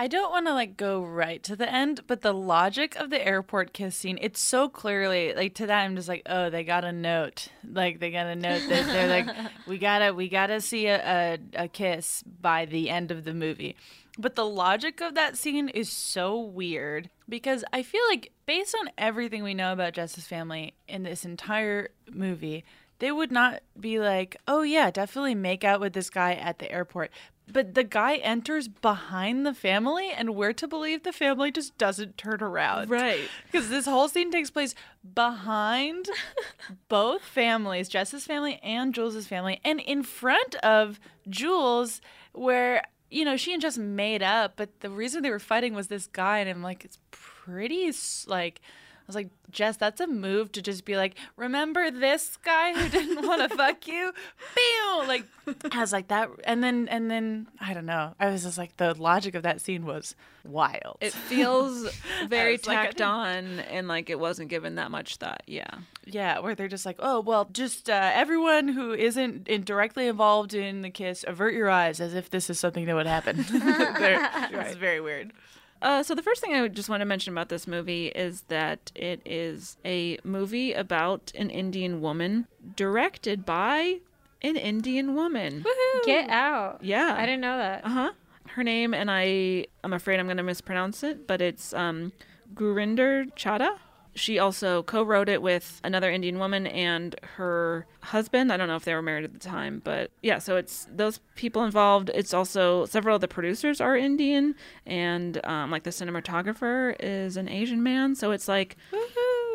I 0.00 0.06
don't 0.06 0.30
want 0.30 0.46
to 0.46 0.54
like 0.54 0.76
go 0.76 1.02
right 1.02 1.42
to 1.42 1.56
the 1.56 1.68
end, 1.68 2.02
but 2.06 2.20
the 2.20 2.32
logic 2.32 2.94
of 2.94 3.10
the 3.10 3.26
airport 3.26 3.72
kiss 3.72 3.96
scene, 3.96 4.16
it's 4.22 4.40
so 4.40 4.68
clearly 4.68 5.34
like 5.34 5.54
to 5.54 5.66
that 5.66 5.82
I'm 5.82 5.96
just 5.96 6.06
like, 6.06 6.22
oh, 6.26 6.50
they 6.50 6.62
got 6.62 6.84
a 6.84 6.92
note. 6.92 7.48
Like 7.68 7.98
they 7.98 8.12
got 8.12 8.26
a 8.26 8.36
note 8.36 8.62
that 8.68 8.86
they're 8.86 9.08
like, 9.08 9.50
we 9.66 9.76
gotta 9.76 10.14
we 10.14 10.28
gotta 10.28 10.60
see 10.60 10.86
a, 10.86 11.00
a, 11.04 11.64
a 11.64 11.68
kiss 11.68 12.22
by 12.22 12.64
the 12.64 12.90
end 12.90 13.10
of 13.10 13.24
the 13.24 13.34
movie. 13.34 13.74
But 14.16 14.36
the 14.36 14.46
logic 14.46 15.00
of 15.00 15.16
that 15.16 15.36
scene 15.36 15.68
is 15.68 15.90
so 15.90 16.38
weird 16.38 17.10
because 17.28 17.64
I 17.72 17.82
feel 17.82 18.02
like 18.08 18.30
based 18.46 18.76
on 18.78 18.90
everything 18.96 19.42
we 19.42 19.52
know 19.52 19.72
about 19.72 19.94
Jess's 19.94 20.28
family 20.28 20.74
in 20.86 21.02
this 21.02 21.24
entire 21.24 21.88
movie, 22.08 22.64
they 23.00 23.10
would 23.10 23.32
not 23.32 23.62
be 23.78 23.98
like, 23.98 24.36
oh 24.46 24.62
yeah, 24.62 24.92
definitely 24.92 25.34
make 25.34 25.64
out 25.64 25.80
with 25.80 25.92
this 25.92 26.08
guy 26.08 26.34
at 26.34 26.60
the 26.60 26.70
airport. 26.70 27.10
But 27.50 27.74
the 27.74 27.84
guy 27.84 28.16
enters 28.16 28.68
behind 28.68 29.46
the 29.46 29.54
family, 29.54 30.10
and 30.10 30.34
we're 30.34 30.52
to 30.54 30.68
believe 30.68 31.02
the 31.02 31.12
family 31.12 31.50
just 31.50 31.76
doesn't 31.78 32.18
turn 32.18 32.42
around. 32.42 32.90
Right. 32.90 33.28
Because 33.50 33.70
this 33.70 33.86
whole 33.86 34.08
scene 34.08 34.30
takes 34.30 34.50
place 34.50 34.74
behind 35.14 36.08
both 36.88 37.22
families, 37.22 37.88
Jess's 37.88 38.26
family 38.26 38.60
and 38.62 38.94
Jules's 38.94 39.26
family, 39.26 39.60
and 39.64 39.80
in 39.80 40.02
front 40.02 40.54
of 40.56 41.00
Jules, 41.28 42.00
where, 42.32 42.82
you 43.10 43.24
know, 43.24 43.36
she 43.36 43.52
and 43.52 43.62
Jess 43.62 43.78
made 43.78 44.22
up, 44.22 44.54
but 44.56 44.80
the 44.80 44.90
reason 44.90 45.22
they 45.22 45.30
were 45.30 45.38
fighting 45.38 45.74
was 45.74 45.88
this 45.88 46.06
guy, 46.06 46.38
and 46.38 46.50
I'm 46.50 46.62
like, 46.62 46.84
it's 46.84 46.98
pretty, 47.10 47.90
like, 48.26 48.60
was 49.08 49.16
like, 49.16 49.30
Jess, 49.50 49.76
that's 49.78 50.00
a 50.00 50.06
move 50.06 50.52
to 50.52 50.62
just 50.62 50.84
be 50.84 50.96
like, 50.96 51.14
remember 51.36 51.90
this 51.90 52.36
guy 52.44 52.74
who 52.78 52.88
didn't 52.90 53.26
want 53.26 53.50
to 53.50 53.56
fuck 53.56 53.86
you? 53.88 54.12
Pew! 54.54 55.02
Like, 55.08 55.24
I 55.72 55.80
was 55.80 55.92
like 55.92 56.08
that, 56.08 56.28
and 56.44 56.62
then 56.62 56.86
and 56.88 57.10
then 57.10 57.48
I 57.60 57.72
don't 57.74 57.86
know. 57.86 58.14
I 58.20 58.28
was 58.30 58.42
just 58.44 58.58
like, 58.58 58.76
the 58.76 58.94
logic 58.94 59.34
of 59.34 59.42
that 59.44 59.60
scene 59.62 59.86
was 59.86 60.14
wild. 60.44 60.98
It 61.00 61.12
feels 61.14 61.88
very 62.28 62.52
was 62.52 62.66
like, 62.66 62.76
tacked 62.76 63.00
on 63.00 63.60
and 63.60 63.88
like 63.88 64.10
it 64.10 64.20
wasn't 64.20 64.50
given 64.50 64.74
that 64.74 64.90
much 64.90 65.16
thought. 65.16 65.42
Yeah. 65.46 65.70
Yeah, 66.04 66.38
where 66.40 66.54
they're 66.54 66.68
just 66.68 66.86
like, 66.86 66.96
oh 66.98 67.20
well, 67.20 67.48
just 67.52 67.88
uh, 67.90 68.10
everyone 68.14 68.68
who 68.68 68.92
isn't 68.92 69.48
in 69.48 69.62
directly 69.64 70.06
involved 70.08 70.52
in 70.54 70.82
the 70.82 70.90
kiss, 70.90 71.24
avert 71.26 71.54
your 71.54 71.70
eyes 71.70 72.00
as 72.00 72.12
if 72.14 72.28
this 72.30 72.48
is 72.50 72.58
something 72.60 72.84
that 72.86 72.94
would 72.94 73.06
happen. 73.06 73.44
They're- 73.50 74.28
It's 74.52 74.76
very 74.76 75.00
weird. 75.00 75.32
Uh, 75.80 76.02
so 76.02 76.14
the 76.14 76.22
first 76.22 76.40
thing 76.40 76.54
I 76.54 76.62
would 76.62 76.74
just 76.74 76.88
want 76.88 77.00
to 77.00 77.04
mention 77.04 77.32
about 77.32 77.48
this 77.48 77.66
movie 77.66 78.08
is 78.08 78.42
that 78.48 78.90
it 78.94 79.20
is 79.24 79.76
a 79.84 80.18
movie 80.24 80.72
about 80.72 81.32
an 81.36 81.50
Indian 81.50 82.00
woman 82.00 82.46
directed 82.76 83.44
by 83.46 84.00
an 84.42 84.56
Indian 84.56 85.14
woman. 85.14 85.64
Get 86.04 86.28
out. 86.30 86.82
Yeah. 86.82 87.14
I 87.16 87.26
didn't 87.26 87.40
know 87.40 87.58
that. 87.58 87.84
Uh 87.84 87.88
huh. 87.88 88.12
Her 88.48 88.64
name, 88.64 88.94
and 88.94 89.10
I, 89.10 89.66
I'm 89.84 89.92
afraid 89.92 90.18
I'm 90.18 90.26
going 90.26 90.38
to 90.38 90.42
mispronounce 90.42 91.02
it, 91.02 91.26
but 91.26 91.40
it's 91.42 91.72
um, 91.74 92.12
Gurinder 92.54 93.26
Chadha. 93.34 93.76
She 94.18 94.38
also 94.38 94.82
co-wrote 94.82 95.28
it 95.28 95.40
with 95.40 95.80
another 95.84 96.10
Indian 96.10 96.38
woman 96.38 96.66
and 96.66 97.14
her 97.36 97.86
husband. 98.02 98.52
I 98.52 98.56
don't 98.56 98.68
know 98.68 98.76
if 98.76 98.84
they 98.84 98.94
were 98.94 99.02
married 99.02 99.24
at 99.24 99.32
the 99.32 99.38
time, 99.38 99.80
but 99.84 100.10
yeah. 100.22 100.38
So 100.38 100.56
it's 100.56 100.86
those 100.90 101.20
people 101.36 101.64
involved. 101.64 102.10
It's 102.14 102.34
also 102.34 102.84
several 102.86 103.14
of 103.14 103.20
the 103.20 103.28
producers 103.28 103.80
are 103.80 103.96
Indian, 103.96 104.54
and 104.86 105.44
um, 105.46 105.70
like 105.70 105.84
the 105.84 105.90
cinematographer 105.90 106.96
is 107.00 107.36
an 107.36 107.48
Asian 107.48 107.82
man. 107.82 108.14
So 108.14 108.32
it's 108.32 108.48
like, 108.48 108.76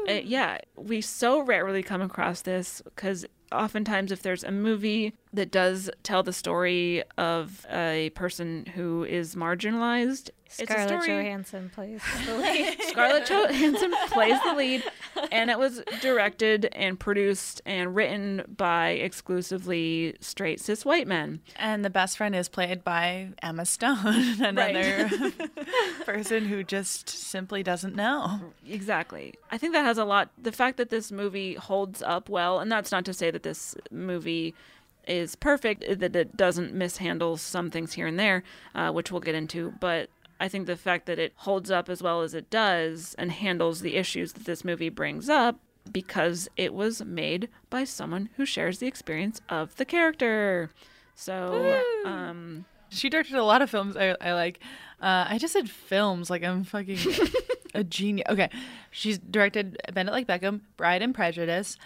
uh, 0.10 0.14
yeah, 0.14 0.58
we 0.76 1.02
so 1.02 1.42
rarely 1.42 1.84
come 1.84 2.02
across 2.02 2.42
this 2.42 2.82
because 2.86 3.26
oftentimes 3.54 4.12
if 4.12 4.22
there's 4.22 4.44
a 4.44 4.52
movie 4.52 5.14
that 5.32 5.52
does 5.52 5.90
tell 6.04 6.24
the 6.24 6.34
story 6.34 7.04
of 7.18 7.66
a 7.72 8.12
person 8.16 8.66
who 8.74 9.04
is 9.04 9.36
marginalized 9.36 10.30
it's 10.60 10.70
a 10.70 10.74
Scarlett 10.74 11.04
story 11.04 11.24
Johansson 11.24 11.72
plays 11.74 12.02
the 12.26 12.38
lead. 12.38 12.78
Scarlett 12.82 13.26
Johansson 13.26 13.94
plays 14.10 14.40
the 14.44 14.54
lead, 14.54 14.84
and 15.32 15.50
it 15.50 15.58
was 15.58 15.82
directed 16.02 16.70
and 16.74 17.00
produced 17.00 17.62
and 17.66 17.96
written 17.96 18.44
by 18.56 18.90
exclusively 18.90 20.16
straight 20.20 20.60
cis 20.60 20.86
white 20.86 21.08
men. 21.08 21.42
And 21.56 21.84
the 21.84 21.90
best 21.90 22.18
friend 22.18 22.36
is 22.36 22.50
played 22.50 22.84
by 22.84 23.30
Emma 23.42 23.66
Stone, 23.66 23.98
another 24.42 25.10
person 26.06 26.46
who 26.46 26.64
just 26.64 27.10
simply 27.10 27.64
doesn't 27.64 27.96
know. 27.96 28.40
Exactly. 28.68 29.34
I 29.52 29.58
think 29.58 29.74
that 29.74 29.86
has 29.86 29.98
a 29.98 30.06
lot. 30.06 30.30
The 30.40 30.52
fact 30.52 30.78
that 30.78 30.90
this 30.90 31.12
movie 31.12 31.56
holds 31.56 32.02
up 32.04 32.30
well, 32.30 32.60
and 32.60 32.72
that's 32.72 32.92
not 32.92 33.06
to 33.06 33.14
say 33.14 33.32
that 33.32 33.43
this 33.44 33.76
movie 33.92 34.54
is 35.08 35.36
perfect, 35.36 35.84
that 36.00 36.16
it 36.16 36.36
doesn't 36.38 36.74
mishandle 36.74 37.38
some 37.38 37.70
things 37.70 37.94
here 37.94 38.08
and 38.08 38.18
there, 38.20 38.44
uh, 38.74 38.92
which 38.92 39.12
we'll 39.12 39.22
get 39.22 39.36
into, 39.36 39.74
but. 39.80 40.10
I 40.40 40.50
think 40.50 40.66
the 40.66 40.76
fact 40.76 41.06
that 41.06 41.20
it 41.20 41.32
holds 41.38 41.72
up 41.72 41.88
as 41.88 42.04
well 42.04 42.22
as 42.22 42.34
it 42.34 42.50
does 42.50 43.16
and 43.18 43.32
handles 43.32 43.80
the 43.80 43.96
issues 43.96 44.34
that 44.34 44.44
this 44.44 44.66
movie 44.66 44.90
brings 44.90 45.30
up 45.30 45.58
because 45.90 46.50
it 46.58 46.74
was 46.74 47.06
made 47.06 47.48
by 47.70 47.86
someone 47.86 48.28
who 48.36 48.46
shares 48.46 48.80
the 48.80 48.88
experience 48.88 49.40
of 49.48 49.74
the 49.78 49.86
character. 49.86 50.70
So, 51.16 51.82
um, 52.04 52.66
She 52.90 53.10
directed 53.10 53.36
a 53.36 53.44
lot 53.44 53.62
of 53.62 53.70
films 53.70 53.96
I, 53.96 54.18
I 54.20 54.34
like. 54.34 54.60
Uh, 55.02 55.26
I 55.30 55.38
just 55.38 55.54
said 55.54 55.70
films 55.70 56.30
like 56.30 56.44
I'm 56.44 56.64
fucking 56.64 56.98
a 57.74 57.84
genius. 57.84 58.26
Okay, 58.30 58.50
she's 58.92 59.20
directed 59.20 59.78
Bend 59.94 60.10
It 60.10 60.12
Like 60.12 60.28
Beckham, 60.28 60.62
Bride 60.78 61.02
and 61.02 61.14
Prejudice, 61.14 61.78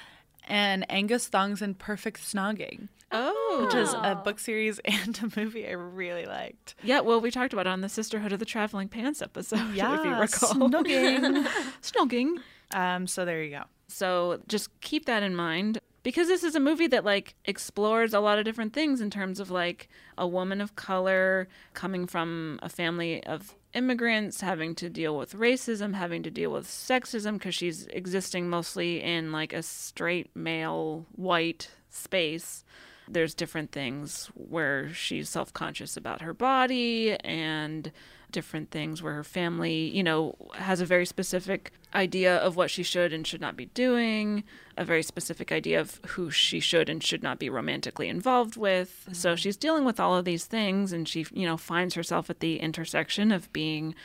and 0.47 0.89
Angus 0.91 1.27
Thongs 1.27 1.62
and 1.62 1.77
Perfect 1.77 2.21
Snogging. 2.21 2.89
Oh, 3.12 3.63
which 3.65 3.73
is 3.75 3.93
a 3.93 4.15
book 4.15 4.38
series 4.38 4.79
and 4.86 5.17
a 5.19 5.39
movie 5.39 5.65
I 5.67 5.71
really 5.71 6.25
liked. 6.25 6.75
Yeah, 6.83 6.99
well, 6.99 7.21
we 7.21 7.31
talked 7.31 7.53
about 7.53 7.65
it 7.65 7.69
on 7.69 7.81
the 7.81 7.89
Sisterhood 7.89 8.33
of 8.33 8.39
the 8.39 8.45
Traveling 8.45 8.89
Pants 8.89 9.21
episode, 9.21 9.73
yeah, 9.73 9.95
if 9.99 10.05
you 10.05 10.12
recall. 10.12 10.69
snogging. 10.69 11.47
snogging. 11.81 12.38
Um, 12.73 13.07
so 13.07 13.23
there 13.23 13.41
you 13.43 13.51
go. 13.51 13.63
So 13.88 14.41
just 14.47 14.69
keep 14.81 15.05
that 15.05 15.23
in 15.23 15.36
mind 15.36 15.79
because 16.03 16.27
this 16.27 16.43
is 16.43 16.55
a 16.55 16.60
movie 16.60 16.88
that 16.88 17.05
like 17.05 17.36
explores 17.45 18.13
a 18.13 18.19
lot 18.19 18.39
of 18.39 18.45
different 18.45 18.73
things 18.73 18.99
in 18.99 19.10
terms 19.10 19.39
of 19.39 19.49
like 19.49 19.88
a 20.17 20.27
woman 20.27 20.60
of 20.60 20.75
color 20.75 21.47
coming 21.73 22.07
from 22.07 22.60
a 22.62 22.67
family 22.67 23.23
of 23.23 23.55
immigrants 23.77 24.41
having 24.41 24.73
to 24.75 24.89
deal 24.89 25.15
with 25.15 25.33
racism, 25.33 25.93
having 25.93 26.23
to 26.23 26.31
deal 26.31 26.51
with 26.51 26.65
sexism 26.65 27.33
because 27.33 27.53
she's 27.53 27.85
existing 27.87 28.49
mostly 28.49 29.01
in 29.01 29.31
like 29.31 29.53
a 29.53 29.61
straight 29.61 30.35
male 30.35 31.05
white 31.15 31.69
space. 31.89 32.65
there's 33.09 33.33
different 33.35 33.71
things 33.71 34.29
where 34.33 34.93
she's 34.93 35.29
self 35.29 35.53
conscious 35.53 35.95
about 35.95 36.21
her 36.21 36.33
body 36.33 37.15
and 37.23 37.91
different 38.31 38.71
things 38.71 39.01
where 39.01 39.13
her 39.13 39.23
family, 39.23 39.89
you 39.89 40.03
know, 40.03 40.35
has 40.55 40.81
a 40.81 40.85
very 40.85 41.05
specific 41.05 41.71
idea 41.93 42.37
of 42.37 42.55
what 42.55 42.69
she 42.69 42.83
should 42.83 43.13
and 43.13 43.25
should 43.25 43.41
not 43.41 43.55
be 43.55 43.67
doing, 43.67 44.43
a 44.75 44.83
very 44.83 45.03
specific 45.03 45.51
idea 45.51 45.79
of 45.79 45.99
who 46.07 46.29
she 46.29 46.59
should 46.59 46.89
and 46.89 47.03
should 47.03 47.23
not 47.23 47.39
be 47.39 47.49
romantically 47.49 48.09
involved 48.09 48.57
with. 48.57 49.01
Mm-hmm. 49.03 49.13
So 49.13 49.35
she's 49.35 49.57
dealing 49.57 49.85
with 49.85 49.99
all 49.99 50.15
of 50.15 50.25
these 50.25 50.45
things 50.45 50.91
and 50.93 51.07
she, 51.07 51.25
you 51.33 51.45
know, 51.45 51.57
finds 51.57 51.95
herself 51.95 52.29
at 52.29 52.39
the 52.39 52.59
intersection 52.59 53.31
of 53.31 53.51
being 53.53 53.95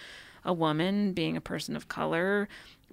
a 0.45 0.53
woman, 0.53 1.13
being 1.13 1.37
a 1.37 1.41
person 1.41 1.77
of 1.77 1.89
color, 1.89 2.49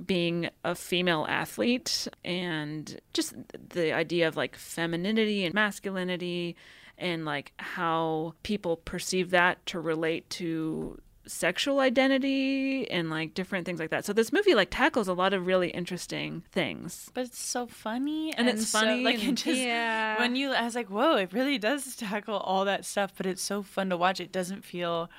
being 0.06 0.50
a 0.64 0.76
female 0.76 1.26
athlete, 1.28 2.08
and 2.24 3.00
just 3.14 3.34
the 3.70 3.92
idea 3.92 4.28
of 4.28 4.38
like 4.38 4.56
femininity 4.56 5.46
and 5.46 5.54
masculinity 5.54 6.56
and 6.98 7.26
like 7.26 7.54
how 7.58 8.34
people 8.44 8.78
perceive 8.78 9.32
that 9.32 9.66
to 9.66 9.80
relate 9.80 10.30
to 10.30 11.00
sexual 11.30 11.80
identity 11.80 12.90
and 12.90 13.10
like 13.10 13.34
different 13.34 13.66
things 13.66 13.80
like 13.80 13.90
that. 13.92 14.06
So 14.06 14.14
this 14.14 14.34
movie 14.34 14.56
like 14.56 14.70
tackles 14.72 15.08
a 15.08 15.14
lot 15.14 15.34
of 15.34 15.46
really 15.46 15.70
interesting 15.70 16.44
things. 16.52 17.10
But 17.14 17.26
it's 17.26 17.40
so 17.40 17.68
funny 17.68 18.32
and, 18.32 18.50
and 18.50 18.58
it's 18.58 18.70
so, 18.70 18.80
funny. 18.80 19.04
Like 19.04 19.24
and, 19.24 19.24
it 19.40 19.44
just 19.44 19.60
yeah. 19.60 20.20
when 20.20 20.36
you 20.36 20.52
I 20.52 20.64
was 20.64 20.76
like, 20.76 20.90
whoa, 20.90 21.16
it 21.16 21.34
really 21.34 21.58
does 21.58 21.96
tackle 21.96 22.38
all 22.38 22.66
that 22.66 22.86
stuff, 22.86 23.14
but 23.16 23.26
it's 23.26 23.42
so 23.42 23.64
fun 23.64 23.90
to 23.90 23.98
watch. 23.98 24.20
It 24.20 24.32
doesn't 24.32 24.66
feel 24.66 25.10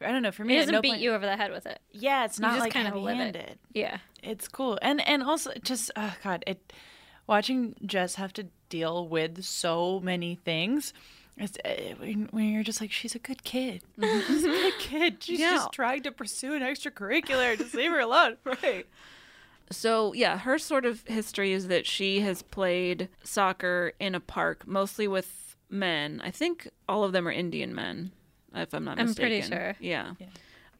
I 0.00 0.10
don't 0.12 0.22
know. 0.22 0.32
For 0.32 0.44
me, 0.44 0.56
it 0.56 0.60
doesn't 0.60 0.74
no 0.74 0.80
beat 0.80 0.90
point- 0.90 1.00
you 1.00 1.12
over 1.12 1.24
the 1.24 1.36
head 1.36 1.50
with 1.50 1.66
it. 1.66 1.80
Yeah, 1.92 2.24
it's 2.24 2.38
You 2.38 2.42
not 2.42 2.52
just 2.52 2.60
like 2.60 2.72
kinda 2.72 2.90
heavy 2.90 3.38
it. 3.38 3.58
Yeah. 3.72 3.98
It's 4.22 4.48
cool. 4.48 4.78
And 4.82 5.06
and 5.06 5.22
also 5.22 5.52
just 5.62 5.90
oh 5.96 6.14
god, 6.22 6.44
it 6.46 6.72
watching 7.26 7.74
Jess 7.84 8.16
have 8.16 8.32
to 8.34 8.46
deal 8.68 9.08
with 9.08 9.44
so 9.44 10.00
many 10.00 10.34
things. 10.34 10.92
It's, 11.36 11.58
uh, 11.64 11.94
when, 11.98 12.28
when 12.30 12.44
you're 12.52 12.62
just 12.62 12.80
like, 12.80 12.92
she's 12.92 13.14
a 13.14 13.18
good 13.18 13.42
kid. 13.44 13.82
she's 14.00 14.44
a 14.44 14.48
good 14.48 14.78
kid. 14.78 15.16
She's 15.22 15.40
Yeah. 15.40 15.50
just 15.52 15.72
trying 15.72 16.02
to 16.04 16.12
pursue 16.12 16.54
an 16.54 16.62
extracurricular. 16.62 17.58
Just 17.58 17.74
leave 17.74 17.90
her 17.90 18.00
alone. 18.00 18.36
Right. 18.44 18.86
So, 19.70 20.12
yeah, 20.12 20.38
her 20.38 20.58
sort 20.58 20.84
of 20.84 21.02
history 21.06 21.52
is 21.52 21.68
that 21.68 21.86
she 21.86 22.20
has 22.20 22.42
played 22.42 23.08
soccer 23.22 23.92
in 23.98 24.14
a 24.14 24.20
park, 24.20 24.66
mostly 24.66 25.08
with 25.08 25.56
men. 25.70 26.20
I 26.22 26.30
think 26.30 26.68
all 26.88 27.02
of 27.02 27.12
them 27.12 27.26
are 27.26 27.32
Indian 27.32 27.74
men, 27.74 28.12
if 28.54 28.74
I'm 28.74 28.84
not 28.84 29.00
I'm 29.00 29.06
mistaken. 29.06 29.30
pretty 29.40 29.48
sure. 29.48 29.74
Yeah. 29.80 30.12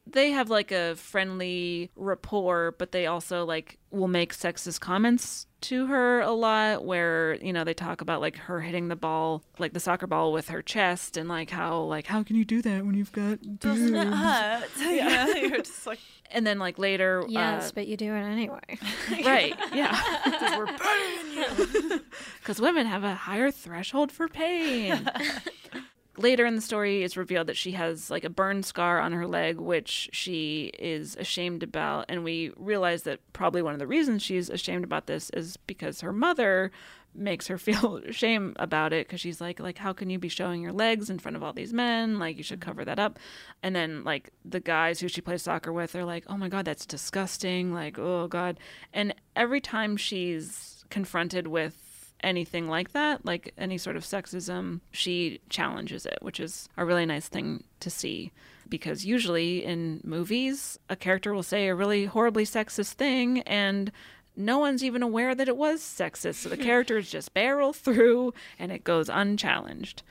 They 0.07 0.31
have 0.33 0.51
like 0.51 0.71
a 0.71 0.97
friendly 0.97 1.91
rapport, 1.97 2.75
but 2.79 2.93
they 2.93 3.07
also 3.07 3.45
like 3.45 3.79
will 3.91 4.09
make 4.09 4.35
sexist 4.35 4.81
comments 4.81 5.47
to 5.63 5.87
her 5.87 6.21
a 6.21 6.31
lot 6.33 6.85
where, 6.85 7.37
you 7.37 7.55
know, 7.55 7.65
they 7.65 7.73
talk 7.73 8.03
about 8.03 8.21
like 8.21 8.37
her 8.37 8.61
hitting 8.61 8.89
the 8.89 8.97
ball, 8.97 9.43
like 9.59 9.73
the 9.73 9.81
soccer 9.81 10.07
ball 10.07 10.31
with 10.31 10.49
her 10.51 10.61
chest 10.61 11.17
and 11.17 11.27
like 11.29 11.49
how 11.49 11.79
like 11.81 12.07
how 12.07 12.23
can 12.23 12.37
you 12.37 12.45
do 12.45 12.61
that 12.61 12.85
when 12.85 12.95
you've 12.95 13.13
got 13.13 13.39
Doesn't 13.61 13.95
it 13.95 14.05
boobs? 14.05 14.17
hurt? 14.17 14.69
Yeah. 14.95 15.35
You're 15.37 15.59
just 15.63 15.87
like, 15.87 16.01
And 16.31 16.47
then 16.47 16.59
like 16.59 16.79
later 16.79 17.25
Yes, 17.27 17.71
uh, 17.71 17.73
but 17.75 17.87
you 17.87 17.97
do 17.97 18.13
it 18.15 18.21
anyway. 18.21 18.61
right. 19.25 19.55
Yeah. 19.73 19.99
because 20.25 20.59
we're 20.59 20.67
better 20.67 21.17
than 21.17 21.33
you. 21.91 22.01
because 22.41 22.61
women 22.61 22.87
have 22.87 23.05
a 23.05 23.15
higher 23.15 23.51
threshold 23.51 24.13
for 24.13 24.29
pain. 24.29 25.09
Later 26.17 26.47
in 26.47 26.55
the 26.55 26.61
story, 26.61 27.03
it's 27.03 27.17
revealed 27.17 27.49
that 27.49 27.57
she 27.57 27.73
has 27.73 28.11
like 28.11 28.25
a 28.25 28.31
burn 28.31 28.63
scar 28.63 29.01
on 29.01 29.13
her 29.13 29.27
leg, 29.27 29.59
which 29.59 30.09
she 30.13 30.71
is 30.79 31.17
ashamed 31.17 31.63
about. 31.63 32.07
And 32.09 32.23
we 32.23 32.53
realize 32.57 33.03
that 33.03 33.21
probably 33.33 33.63
one 33.63 33.73
of 33.73 33.81
the 33.81 33.87
reasons 33.87 34.23
she's 34.23 34.49
ashamed 34.49 34.85
about 34.85 35.07
this 35.07 35.31
is 35.31 35.57
because 35.57 36.03
her 36.03 36.13
mother 36.13 36.71
makes 37.15 37.47
her 37.47 37.59
feel 37.59 38.01
shame 38.11 38.55
about 38.57 38.93
it 38.93 39.07
because 39.07 39.21
she's 39.21 39.41
like 39.41 39.61
like 39.61 39.79
how 39.79 39.93
can 39.93 40.11
you 40.11 40.19
be 40.19 40.29
showing 40.29 40.61
your 40.61 40.73
legs 40.73 41.11
in 41.11 41.19
front 41.19 41.37
of 41.37 41.43
all 41.43 41.53
these 41.53 41.73
men? 41.73 42.19
Like 42.19 42.37
you 42.37 42.43
should 42.43 42.61
mm-hmm. 42.61 42.71
cover 42.71 42.85
that 42.85 42.99
up. 42.99 43.19
And 43.63 43.75
then 43.75 44.05
like 44.05 44.31
the 44.45 44.61
guys 44.61 45.01
who 45.01 45.09
she 45.09 45.21
plays 45.21 45.43
soccer 45.43 45.73
with 45.73 45.95
are 45.95 46.05
like 46.05 46.25
oh 46.29 46.37
my 46.37 46.49
god 46.49 46.65
that's 46.65 46.87
disgusting. 46.87 47.73
Like 47.73 47.99
oh 47.99 48.29
god. 48.29 48.59
And 48.93 49.15
every 49.35 49.61
time 49.61 49.97
she's 49.97 50.85
confronted 50.91 51.47
with 51.47 51.94
anything 52.23 52.69
like 52.69 52.93
that, 52.93 53.25
like 53.25 53.53
any 53.59 53.79
sort 53.79 53.97
of 53.97 54.05
sexism, 54.05 54.81
she 54.91 55.41
challenges 55.49 56.07
it, 56.07 56.19
which 56.23 56.41
is 56.41 56.69
a 56.77 56.85
really 56.85 57.07
nice 57.07 57.29
thing 57.29 57.65
to 57.81 57.91
see. 57.91 58.33
Because 58.69 59.05
usually 59.05 59.65
in 59.65 60.01
movies, 60.05 60.79
a 60.89 60.97
character 60.97 61.35
will 61.35 61.43
say 61.43 61.69
a 61.69 61.75
really 61.75 62.07
horribly 62.07 62.45
sexist 62.45 62.93
thing 62.93 63.41
and 63.43 63.93
no 64.37 64.59
one's 64.59 64.83
even 64.83 65.03
aware 65.03 65.35
that 65.35 65.49
it 65.49 65.57
was 65.57 65.81
sexist. 65.81 66.37
So 66.37 66.49
the 66.49 66.57
characters 66.71 67.11
just 67.11 67.35
barrel 67.35 67.73
through 67.73 68.35
and 68.59 68.73
it 68.73 68.85
goes 68.85 69.09
unchallenged. 69.09 70.03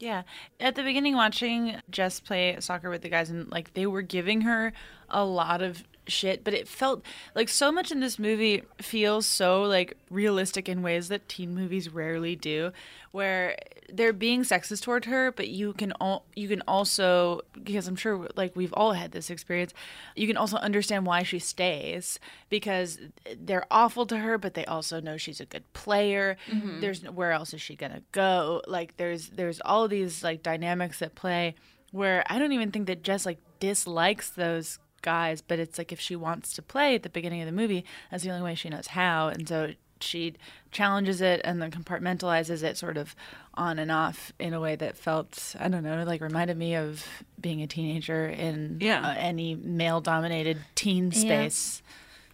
Yeah. 0.00 0.22
At 0.58 0.74
the 0.76 0.82
beginning, 0.82 1.14
watching 1.14 1.76
Jess 1.90 2.20
play 2.20 2.56
soccer 2.58 2.88
with 2.88 3.02
the 3.02 3.10
guys, 3.10 3.28
and 3.28 3.50
like 3.50 3.74
they 3.74 3.86
were 3.86 4.00
giving 4.00 4.40
her 4.40 4.72
a 5.10 5.24
lot 5.24 5.60
of 5.60 5.84
shit, 6.10 6.44
but 6.44 6.54
it 6.54 6.68
felt 6.68 7.02
like 7.34 7.48
so 7.48 7.70
much 7.72 7.90
in 7.90 8.00
this 8.00 8.18
movie 8.18 8.62
feels 8.80 9.26
so 9.26 9.62
like 9.62 9.96
realistic 10.10 10.68
in 10.68 10.82
ways 10.82 11.08
that 11.08 11.28
teen 11.28 11.54
movies 11.54 11.88
rarely 11.88 12.36
do, 12.36 12.72
where 13.12 13.56
they're 13.92 14.12
being 14.12 14.42
sexist 14.42 14.82
toward 14.82 15.06
her, 15.06 15.32
but 15.32 15.48
you 15.48 15.72
can 15.72 15.92
all 16.00 16.24
you 16.36 16.46
can 16.48 16.62
also 16.68 17.40
because 17.62 17.88
I'm 17.88 17.96
sure 17.96 18.28
like 18.36 18.54
we've 18.54 18.72
all 18.74 18.92
had 18.92 19.12
this 19.12 19.30
experience, 19.30 19.72
you 20.14 20.26
can 20.26 20.36
also 20.36 20.56
understand 20.58 21.06
why 21.06 21.22
she 21.24 21.38
stays 21.38 22.18
because 22.48 22.98
they're 23.36 23.66
awful 23.70 24.06
to 24.06 24.18
her, 24.18 24.38
but 24.38 24.54
they 24.54 24.64
also 24.66 25.00
know 25.00 25.16
she's 25.16 25.40
a 25.40 25.46
good 25.46 25.70
player. 25.72 26.36
Mhm. 26.48 26.80
There's 26.80 27.02
where 27.02 27.32
else 27.32 27.52
is 27.54 27.60
she 27.60 27.74
gonna 27.74 28.02
go? 28.12 28.62
Like 28.68 28.96
there's 28.96 29.30
there's 29.30 29.60
all 29.64 29.88
these 29.88 30.22
like 30.22 30.42
dynamics 30.42 31.02
at 31.02 31.14
play 31.14 31.56
where 31.92 32.22
I 32.30 32.38
don't 32.38 32.52
even 32.52 32.70
think 32.70 32.86
that 32.86 33.02
Jess 33.02 33.26
like 33.26 33.38
dislikes 33.58 34.30
those 34.30 34.78
guys, 35.02 35.40
but 35.40 35.58
it's 35.58 35.78
like 35.78 35.92
if 35.92 36.00
she 36.00 36.16
wants 36.16 36.52
to 36.54 36.62
play 36.62 36.94
at 36.94 37.02
the 37.02 37.08
beginning 37.08 37.40
of 37.42 37.46
the 37.46 37.52
movie, 37.52 37.84
that's 38.10 38.22
the 38.24 38.30
only 38.30 38.42
way 38.42 38.54
she 38.54 38.68
knows 38.68 38.88
how, 38.88 39.28
and 39.28 39.48
so 39.48 39.72
she 40.02 40.34
challenges 40.70 41.20
it 41.20 41.42
and 41.44 41.60
then 41.60 41.70
compartmentalizes 41.70 42.62
it 42.62 42.76
sort 42.78 42.96
of 42.96 43.14
on 43.54 43.78
and 43.78 43.90
off 43.92 44.32
in 44.38 44.54
a 44.54 44.60
way 44.60 44.74
that 44.74 44.96
felt 44.96 45.54
I 45.60 45.68
don't 45.68 45.82
know 45.82 46.04
like 46.04 46.22
reminded 46.22 46.56
me 46.56 46.74
of 46.74 47.04
being 47.38 47.60
a 47.60 47.66
teenager 47.66 48.26
in 48.26 48.78
Yeah. 48.80 49.06
uh, 49.06 49.14
any 49.18 49.54
male 49.54 50.00
dominated 50.00 50.56
teen 50.74 51.12
space. 51.12 51.82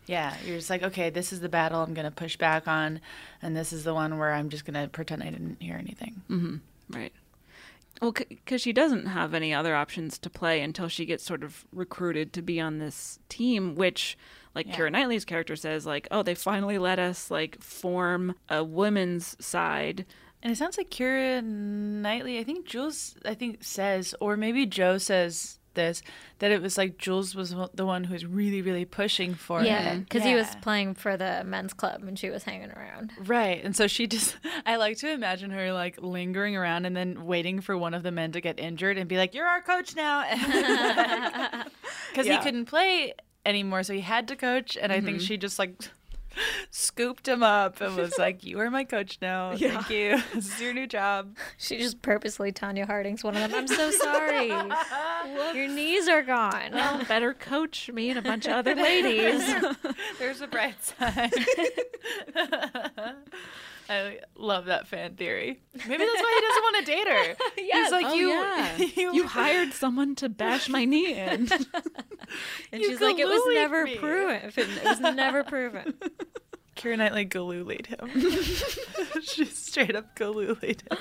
Yeah, 0.06 0.36
you're 0.44 0.58
just 0.58 0.70
like, 0.70 0.84
okay, 0.84 1.10
this 1.10 1.32
is 1.32 1.40
the 1.40 1.48
battle 1.48 1.82
I'm 1.82 1.92
going 1.92 2.04
to 2.04 2.12
push 2.12 2.36
back 2.36 2.68
on, 2.68 3.00
and 3.42 3.56
this 3.56 3.72
is 3.72 3.82
the 3.82 3.92
one 3.92 4.16
where 4.18 4.32
I'm 4.32 4.48
just 4.50 4.64
going 4.64 4.80
to 4.80 4.86
pretend 4.88 5.24
I 5.24 5.30
didn't 5.30 5.60
hear 5.60 5.74
anything. 5.76 6.22
hmm 6.28 6.56
Right. 6.88 7.12
Well, 8.02 8.12
because 8.12 8.60
she 8.60 8.72
doesn't 8.72 9.06
have 9.06 9.32
any 9.34 9.54
other 9.54 9.74
options 9.74 10.18
to 10.18 10.30
play 10.30 10.60
until 10.60 10.88
she 10.88 11.06
gets 11.06 11.24
sort 11.24 11.42
of 11.42 11.64
recruited 11.72 12.32
to 12.34 12.42
be 12.42 12.60
on 12.60 12.78
this 12.78 13.18
team, 13.28 13.74
which, 13.74 14.18
like 14.54 14.66
Yeah. 14.66 14.76
Keira 14.76 14.92
Knightley's 14.92 15.24
character 15.24 15.56
says, 15.56 15.86
like, 15.86 16.06
oh, 16.10 16.22
they 16.22 16.34
finally 16.34 16.78
let 16.78 16.98
us 16.98 17.30
like 17.30 17.60
form 17.62 18.34
a 18.48 18.62
women's 18.62 19.36
side. 19.44 20.04
And 20.42 20.52
it 20.52 20.56
sounds 20.56 20.76
like 20.76 20.90
Keira 20.90 21.42
Knightley, 21.42 22.38
I 22.38 22.44
think 22.44 22.66
Jules, 22.66 23.16
I 23.24 23.34
think 23.34 23.64
says, 23.64 24.14
or 24.20 24.36
maybe 24.36 24.66
Joe 24.66 24.98
says 24.98 25.58
this, 25.76 26.02
that 26.40 26.50
it 26.50 26.60
was 26.60 26.76
like 26.76 26.98
Jules 26.98 27.34
was 27.36 27.54
the 27.74 27.86
one 27.86 28.04
who 28.04 28.12
was 28.12 28.26
really, 28.26 28.60
really 28.60 28.84
pushing 28.84 29.34
for 29.34 29.62
yeah, 29.62 29.92
it. 29.94 30.00
because 30.00 30.24
he 30.24 30.34
was 30.34 30.48
playing 30.62 30.94
for 30.94 31.16
the 31.16 31.44
men's 31.46 31.72
club 31.72 32.02
and 32.02 32.18
she 32.18 32.28
was 32.28 32.42
hanging 32.42 32.72
around. 32.72 33.12
Right. 33.24 33.62
And 33.64 33.76
so 33.76 33.86
she 33.86 34.08
just, 34.08 34.36
I 34.66 34.74
like 34.76 34.96
to 34.98 35.10
imagine 35.12 35.50
her 35.52 35.72
like 35.72 36.02
lingering 36.02 36.56
around 36.56 36.84
and 36.86 36.96
then 36.96 37.24
waiting 37.24 37.60
for 37.60 37.78
one 37.78 37.94
of 37.94 38.02
the 38.02 38.10
men 38.10 38.32
to 38.32 38.40
get 38.40 38.58
injured 38.58 38.98
and 38.98 39.08
be 39.08 39.16
like, 39.16 39.32
you're 39.34 39.46
our 39.46 39.62
coach 39.62 39.94
now. 39.94 40.24
Because 42.10 42.26
Yeah. 42.26 42.38
he 42.38 42.42
couldn't 42.42 42.64
play 42.66 43.12
anymore. 43.44 43.82
So 43.82 43.92
he 43.92 44.00
had 44.00 44.26
to 44.28 44.36
coach. 44.36 44.76
And 44.80 44.92
I 44.92 45.00
think 45.00 45.18
Mhm. 45.18 45.26
she 45.26 45.36
just 45.36 45.58
like 45.58 45.74
scooped 46.70 47.26
him 47.28 47.42
up 47.42 47.80
and 47.80 47.96
was 47.96 48.18
like, 48.18 48.44
you 48.44 48.60
are 48.60 48.70
my 48.70 48.84
coach 48.84 49.18
now. 49.20 49.52
Yeah. 49.56 49.80
Thank 49.80 49.90
you. 49.90 50.22
This 50.34 50.54
is 50.54 50.60
your 50.60 50.72
new 50.74 50.86
job. 50.86 51.36
She 51.58 51.78
just 51.78 52.02
purposely 52.02 52.52
Tonya 52.52 52.86
Harding's 52.86 53.24
one 53.24 53.36
of 53.36 53.50
them. 53.50 53.60
I'm 53.60 53.66
so 53.68 53.90
sorry. 53.90 54.48
Your 54.48 55.68
knees 55.68 56.08
are 56.08 56.22
gone. 56.22 56.72
Well, 56.72 57.04
better 57.04 57.32
coach 57.34 57.90
me 57.90 58.10
and 58.10 58.18
a 58.18 58.22
bunch 58.22 58.46
of 58.46 58.52
other 58.52 58.74
ladies. 58.74 59.42
There's 60.18 60.40
a 60.40 60.46
bright 60.46 60.82
side. 60.84 61.32
I 63.88 64.18
love 64.34 64.66
that 64.66 64.86
fan 64.88 65.14
theory. 65.16 65.60
Maybe 65.74 66.04
that's 66.04 66.22
why 66.22 66.40
he 66.40 66.46
doesn't 66.46 66.62
want 66.62 66.76
to 66.76 66.84
date 66.84 67.08
her. 67.08 67.36
He's 67.82 67.90
like, 67.92 68.06
Oh, 68.06 68.14
you, 68.14 68.28
yeah. 68.30 68.76
you, 68.96 69.14
you 69.14 69.26
hired 69.26 69.72
someone 69.72 70.14
to 70.16 70.28
bash 70.28 70.68
my 70.68 70.84
knee 70.84 71.12
in. 71.18 71.48
And 72.72 72.82
You 72.82 72.88
she's 72.90 73.00
like, 73.00 73.18
it 73.18 73.26
was 73.26 73.42
never 73.54 73.84
me." 73.84 73.96
proven. 73.96 74.52
It 74.56 74.84
was 74.84 75.00
never 75.00 75.44
proven. 75.44 75.94
Keira 76.76 76.98
Knightley 76.98 77.24
Gilloolied 77.26 77.86
him. 77.86 79.22
she 79.22 79.44
straight 79.46 79.94
up 79.96 80.14
Gilloolied 80.16 80.82
him. 80.90 80.98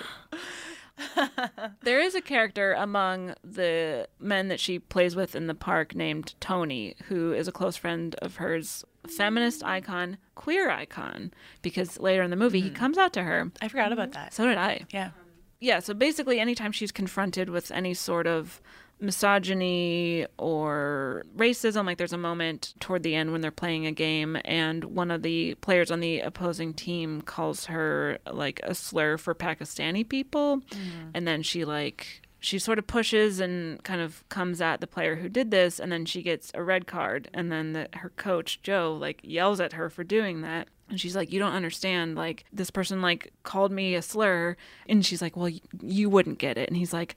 There 1.81 1.99
is 1.99 2.15
a 2.15 2.21
character 2.21 2.73
among 2.73 3.35
the 3.43 4.07
men 4.19 4.47
that 4.47 4.59
she 4.59 4.79
plays 4.79 5.15
with 5.15 5.35
in 5.35 5.47
the 5.47 5.53
park 5.53 5.95
named 5.95 6.35
Tony, 6.39 6.95
who 7.07 7.33
is 7.33 7.47
a 7.47 7.51
close 7.51 7.75
friend 7.75 8.15
of 8.21 8.37
hers, 8.37 8.83
feminist 9.07 9.63
icon, 9.63 10.17
queer 10.35 10.69
icon, 10.69 11.31
because 11.61 11.99
later 11.99 12.23
in 12.23 12.31
the 12.31 12.35
movie 12.35 12.61
he 12.61 12.69
hmm. 12.69 12.75
comes 12.75 12.97
out 12.97 13.13
to 13.13 13.23
her. 13.23 13.51
I 13.61 13.67
forgot 13.67 13.91
about 13.91 14.11
mm-hmm. 14.11 14.23
that. 14.23 14.33
So 14.33 14.45
did 14.45 14.57
I. 14.57 14.85
Yeah. 14.89 15.11
yeah, 15.59 15.79
so 15.79 15.93
basically, 15.93 16.39
anytime 16.39 16.71
she's 16.71 16.91
confronted 16.91 17.49
with 17.49 17.71
any 17.71 17.93
sort 17.93 18.27
of 18.27 18.61
misogyny 18.99 20.25
or 20.37 21.23
racism, 21.35 21.85
like 21.85 21.97
there's 21.97 22.13
a 22.13 22.17
moment 22.17 22.73
toward 22.79 23.03
the 23.03 23.15
end 23.15 23.31
when 23.31 23.41
they're 23.41 23.51
playing 23.51 23.85
a 23.85 23.91
game, 23.91 24.37
and 24.45 24.83
one 24.85 25.11
of 25.11 25.21
the 25.21 25.55
players 25.55 25.91
on 25.91 25.99
the 25.99 26.19
opposing 26.21 26.73
team 26.73 27.21
calls 27.21 27.65
her 27.65 28.17
like 28.31 28.59
a 28.63 28.73
slur 28.73 29.17
for 29.17 29.35
Pakistani 29.35 30.07
people, 30.07 30.61
mm-hmm. 30.69 31.09
and 31.13 31.27
then 31.27 31.41
she 31.41 31.65
like 31.65 32.21
she 32.45 32.59
sort 32.59 32.77
of 32.77 32.85
pushes 32.85 33.39
and 33.39 33.83
kind 33.83 34.01
of 34.01 34.23
comes 34.29 34.61
at 34.61 34.79
the 34.79 34.85
player 34.85 35.15
who 35.15 35.27
did 35.27 35.49
this 35.49 35.79
and 35.79 35.91
then 35.91 36.05
she 36.05 36.21
gets 36.21 36.51
a 36.53 36.61
red 36.61 36.85
card. 36.85 37.27
And 37.33 37.51
then 37.51 37.73
the, 37.73 37.89
her 37.93 38.11
coach 38.17 38.61
joe 38.61 38.95
like 39.01 39.19
yells 39.23 39.59
at 39.59 39.73
her 39.73 39.89
for 39.89 40.03
doing 40.03 40.41
that. 40.41 40.67
And 40.87 41.01
she's 41.01 41.15
like 41.15 41.31
you 41.31 41.39
don't 41.39 41.53
understand. 41.53 42.15
Like 42.15 42.45
this 42.53 42.69
person 42.69 43.01
like 43.01 43.33
called 43.41 43.71
me 43.71 43.95
a 43.95 44.01
slur. 44.03 44.57
And 44.87 45.03
she's 45.03 45.23
like 45.23 45.35
well 45.35 45.47
y- 45.49 45.59
you 45.81 46.07
wouldn't 46.07 46.37
get 46.37 46.59
it. 46.59 46.69
And 46.69 46.77
he's 46.77 46.93
like 46.93 47.15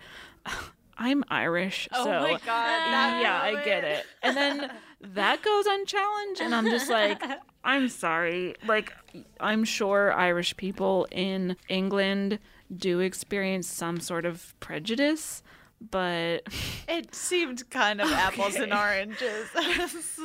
i'm 0.98 1.24
irish 1.30 1.88
Oh 1.92 2.04
so 2.04 2.10
my 2.20 2.32
God, 2.32 2.44
yeah 2.46 3.40
i 3.42 3.62
get 3.64 3.84
it 3.84 4.04
and 4.22 4.36
then 4.36 4.70
that 5.00 5.42
goes 5.42 5.66
unchallenged 5.66 6.40
and 6.40 6.54
i'm 6.54 6.66
just 6.66 6.90
like 6.90 7.22
i'm 7.64 7.88
sorry 7.88 8.54
like 8.66 8.92
i'm 9.40 9.64
sure 9.64 10.12
irish 10.12 10.56
people 10.56 11.06
in 11.10 11.56
england 11.68 12.38
do 12.74 13.00
experience 13.00 13.66
some 13.66 14.00
sort 14.00 14.26
of 14.26 14.54
prejudice 14.60 15.42
but 15.80 16.42
It 16.88 17.14
seemed 17.14 17.68
kind 17.70 18.00
of 18.00 18.10
apples 18.10 18.56
and 18.56 18.72
oranges. 18.72 19.48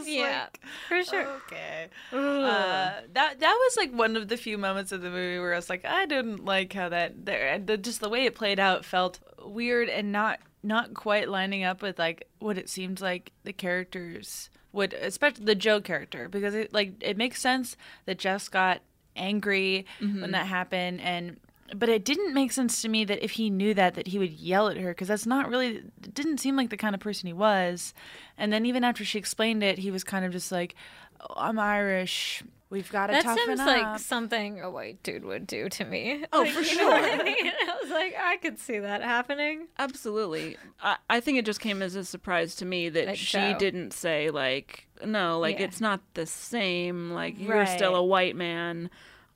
Yeah, 0.06 0.48
like, 0.48 0.60
for 0.88 1.04
sure. 1.04 1.28
Okay. 1.46 1.90
Uh, 2.12 3.02
that 3.14 3.40
that 3.40 3.42
was 3.42 3.78
like 3.78 3.92
one 3.94 4.16
of 4.16 4.30
the 4.30 4.38
few 4.38 4.58
moments 4.58 4.92
of 4.92 5.02
the 5.02 5.10
movie 5.10 5.40
where 5.40 5.54
I 5.54 5.58
was 5.58 5.70
like, 5.70 5.86
I 5.86 6.06
didn't 6.06 6.44
like 6.46 6.74
how 6.74 6.90
that 6.90 7.26
there 7.26 7.50
and 7.50 7.68
the, 7.68 7.78
just 7.78 8.00
the 8.00 8.10
way 8.10 8.26
it 8.26 8.34
played 8.34 8.60
out 8.60 8.86
felt 8.86 9.20
weird 9.46 9.90
and 9.90 10.12
not 10.12 10.40
not 10.64 10.94
quite 10.94 11.30
lining 11.30 11.64
up 11.64 11.82
with 11.82 12.00
like 12.00 12.28
what 12.40 12.58
it 12.58 12.70
seemed 12.70 13.02
like 13.02 13.32
the 13.44 13.54
characters 13.54 14.50
would, 14.72 14.94
especially 14.94 15.46
the 15.46 15.56
Joe 15.56 15.82
character, 15.82 16.30
because 16.30 16.56
it 16.56 16.74
like 16.74 16.94
it 17.02 17.18
makes 17.18 17.42
sense 17.42 17.78
that 18.06 18.18
Jess 18.18 18.50
got 18.50 18.82
angry 19.16 19.86
mm-hmm. 20.00 20.22
when 20.22 20.32
that 20.32 20.48
happened 20.48 21.00
and 21.00 21.38
but 21.76 21.90
it 21.90 22.04
didn't 22.04 22.34
make 22.34 22.52
sense 22.52 22.82
to 22.82 22.90
me 22.90 23.06
that 23.06 23.24
if 23.24 23.32
he 23.32 23.50
knew 23.50 23.74
that 23.74 23.96
that 23.96 24.08
he 24.08 24.20
would 24.20 24.32
yell 24.32 24.68
at 24.68 24.78
her 24.78 24.92
because 24.92 25.08
that's 25.08 25.26
not 25.26 25.50
really 25.50 25.78
it 25.78 26.14
didn't 26.14 26.40
seem 26.40 26.56
like 26.56 26.70
the 26.70 26.78
kind 26.78 26.96
of 26.96 27.02
person 27.02 27.28
he 27.28 27.34
was. 27.34 27.94
And 28.38 28.52
then 28.52 28.66
even 28.66 28.84
after 28.84 29.06
she 29.06 29.20
explained 29.20 29.64
it 29.64 29.80
he 29.80 29.92
was 29.92 30.04
kind 30.04 30.26
of 30.26 30.32
just 30.32 30.52
like 30.52 30.76
oh, 31.22 31.34
i'm 31.38 31.60
irish 31.60 32.44
we've 32.74 32.92
got 32.92 33.08
to 33.08 33.14
That 33.14 33.24
toughen 33.24 33.46
seems 33.46 33.60
up 33.62 33.68
like 33.68 34.00
something 34.00 34.60
a 34.60 34.70
white 34.70 35.02
dude 35.04 35.24
would 35.24 35.48
do 35.48 35.70
to 35.70 35.86
me. 35.86 36.26
Oh, 36.34 36.42
Like, 36.42 36.50
for 36.54 36.62
you 36.62 36.76
know 36.76 36.90
sure. 36.90 36.94
I 36.94 37.24
mean? 37.24 37.48
I 37.70 37.78
was 37.82 37.92
like, 37.92 38.16
I 38.20 38.36
could 38.38 38.60
see 38.60 38.80
that 38.80 39.02
happening. 39.02 39.68
Absolutely. 39.80 40.58
I, 40.82 40.98
I 41.10 41.20
think 41.22 41.38
it 41.38 41.46
just 41.46 41.60
came 41.62 41.82
as 41.82 41.96
a 41.96 42.04
surprise 42.04 42.56
to 42.58 42.66
me 42.66 42.90
that 42.90 43.06
Like 43.08 43.18
she 43.18 43.38
Joe. 43.38 43.56
didn't 43.58 43.94
say, 43.94 44.30
like, 44.32 44.88
no, 45.06 45.40
like, 45.40 45.60
Yeah. 45.60 45.66
it's 45.66 45.80
not 45.80 46.02
the 46.16 46.26
same. 46.26 47.12
Like, 47.12 47.40
you're 47.40 47.66
still 47.68 47.96
a 47.96 48.04
white 48.04 48.36
man. 48.36 48.90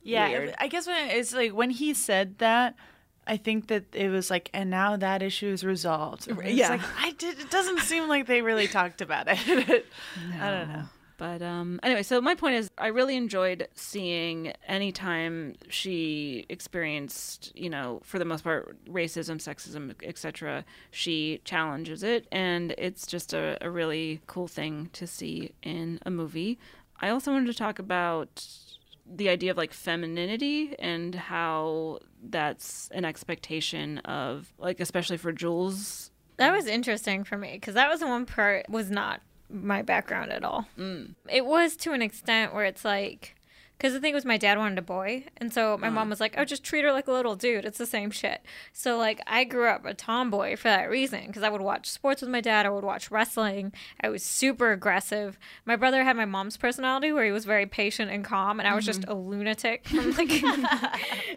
yeah 0.04 0.28
Weird. 0.30 0.56
i 0.60 0.68
guess 0.68 0.88
when 0.88 1.10
it's 1.12 1.34
like 1.34 1.52
when 1.54 1.70
he 1.70 1.94
said 1.94 2.38
that 2.40 2.76
I 3.30 3.36
think 3.36 3.68
that 3.68 3.84
it 3.94 4.08
was 4.08 4.30
like, 4.30 4.50
and 4.54 4.70
now 4.70 4.96
that 4.96 5.22
issue 5.22 5.48
is 5.48 5.66
resolved. 5.66 6.30
It's 6.30 6.54
Yeah. 6.54 6.70
like 6.70 6.82
I 6.98 7.12
did. 7.12 7.38
It 7.40 7.52
doesn't 7.52 7.80
seem 7.82 8.08
like 8.08 8.26
they 8.26 8.42
really 8.42 8.70
talked 8.70 9.02
about 9.02 9.28
it. 9.28 9.38
I 10.40 10.50
don't 10.50 10.70
know. 10.70 10.84
But 11.18 11.42
um, 11.42 11.80
anyway, 11.82 12.04
so 12.04 12.22
my 12.22 12.36
point 12.36 12.56
is, 12.56 12.70
I 12.78 12.88
really 12.88 13.18
enjoyed 13.18 13.68
seeing 13.74 14.54
anytime 14.68 15.56
she 15.68 16.46
experienced, 16.48 17.52
you 17.56 17.70
know, 17.70 18.02
for 18.04 18.20
the 18.20 18.26
most 18.26 18.44
part, 18.44 18.78
racism, 18.86 19.38
sexism, 19.38 19.96
etc. 20.04 20.64
She 20.92 21.42
challenges 21.44 22.04
it, 22.04 22.28
and 22.32 22.76
it's 22.78 23.08
just 23.08 23.34
a, 23.34 23.58
a 23.62 23.70
really 23.70 24.22
cool 24.28 24.48
thing 24.48 24.90
to 24.94 25.08
see 25.08 25.54
in 25.64 26.00
a 26.06 26.12
movie. 26.12 26.60
I 27.02 27.10
also 27.10 27.32
wanted 27.32 27.48
to 27.48 27.54
talk 27.56 27.80
about 27.80 28.48
the 29.10 29.30
idea 29.30 29.52
of 29.52 29.58
like 29.58 29.74
femininity 29.74 30.76
and 30.80 31.16
how 31.16 32.00
that's 32.22 32.90
an 32.94 33.06
expectation 33.06 34.00
of 34.00 34.54
like 34.58 34.80
especially 34.80 35.16
for 35.18 35.32
Jules 35.32 36.12
That 36.38 36.54
was 36.54 36.68
interesting 36.68 37.24
for 37.24 37.38
me 37.38 37.54
because 37.54 37.76
that 37.76 37.90
was 37.90 38.02
the 38.02 38.08
one 38.08 38.26
part 38.26 38.70
was 38.70 38.92
not 38.92 39.22
my 39.50 39.82
background 39.82 40.32
at 40.32 40.44
all. 40.44 40.68
Mm. 40.78 41.16
It 41.30 41.46
was 41.46 41.76
to 41.78 41.94
an 41.94 42.02
extent 42.02 42.54
where 42.54 42.66
it's 42.66 42.84
like, 42.86 43.36
because 43.78 43.94
the 43.94 44.00
thing 44.00 44.16
was, 44.16 44.26
my 44.26 44.38
dad 44.38 44.58
wanted 44.58 44.80
a 44.80 44.82
boy, 44.82 45.26
and 45.38 45.54
so 45.54 45.78
my 45.78 45.90
mom 45.90 45.98
uh-huh. 45.98 46.10
was 46.10 46.20
like, 46.20 46.34
"Oh, 46.36 46.46
just 46.46 46.64
treat 46.64 46.84
her 46.84 46.92
like 46.92 47.08
a 47.08 47.12
little 47.12 47.36
dude. 47.36 47.64
It's 47.64 47.78
the 47.78 47.86
same 47.86 48.10
shit." 48.10 48.42
So 48.74 48.98
like, 48.98 49.22
I 49.28 49.44
grew 49.44 49.68
up 49.68 49.86
a 49.86 49.94
tomboy 49.94 50.56
for 50.56 50.68
that 50.70 50.90
reason 50.90 51.28
because 51.28 51.44
I 51.44 51.50
would 51.50 51.62
watch 51.62 51.88
sports 51.88 52.22
with 52.22 52.32
my 52.32 52.42
dad. 52.42 52.66
I 52.66 52.70
would 52.70 52.84
watch 52.84 53.12
wrestling. 53.12 53.74
I 54.02 54.10
was 54.10 54.24
super 54.24 54.72
aggressive. 54.72 55.38
My 55.64 55.76
brother 55.76 56.04
had 56.04 56.18
my 56.18 56.26
mom's 56.26 56.58
personality 56.58 57.12
where 57.12 57.24
he 57.24 57.32
was 57.32 57.46
very 57.46 57.68
patient 57.68 58.10
and 58.10 58.26
calm, 58.26 58.60
and 58.60 58.68
I 58.68 58.74
was 58.74 58.84
just 58.84 59.02
mm-hmm. 59.02 59.12
a 59.12 59.16
lunatic. 59.16 59.86
I'm 59.92 60.12
like, 60.14 60.44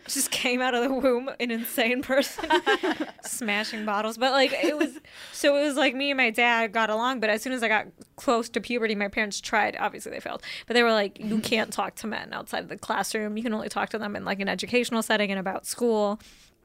just 0.09 0.30
came 0.30 0.62
out 0.62 0.74
of 0.74 0.82
the 0.82 0.95
womb 0.95 1.30
an 1.41 1.51
insane 1.51 2.01
person, 2.01 2.49
smashing 3.22 3.84
bottles. 3.84 4.16
But 4.16 4.32
like, 4.32 4.53
it 4.53 4.78
was 4.78 4.99
so 5.32 5.57
it 5.57 5.62
was 5.62 5.76
like 5.76 5.95
me 5.95 6.11
and 6.11 6.16
my 6.16 6.30
dad 6.30 6.72
got 6.72 6.88
along. 6.88 7.20
But 7.20 7.28
as 7.28 7.43
soon 7.43 7.53
as 7.53 7.62
I 7.62 7.68
got 7.68 7.86
close 8.16 8.49
to 8.51 8.62
puberty, 8.62 8.95
my 8.95 9.09
parents 9.09 9.43
tried. 9.43 9.76
Obviously, 9.78 10.11
they 10.11 10.20
failed, 10.20 10.43
but 10.66 10.72
they 10.72 10.82
were 10.82 10.93
like, 10.93 11.20
"You 11.20 11.38
can't 11.41 11.70
talk 11.70 11.97
to 11.97 12.07
men 12.07 12.30
outside 12.33 12.62
of 12.62 12.68
the 12.68 12.78
classroom. 12.78 13.37
You 13.37 13.43
can 13.43 13.53
only 13.55 13.68
talk 13.68 13.89
to 13.91 13.99
them 13.99 14.16
in 14.16 14.24
like 14.24 14.41
an 14.41 14.49
educational 14.49 15.03
setting 15.03 15.31
and 15.31 15.39
about 15.41 15.66
school." 15.66 16.20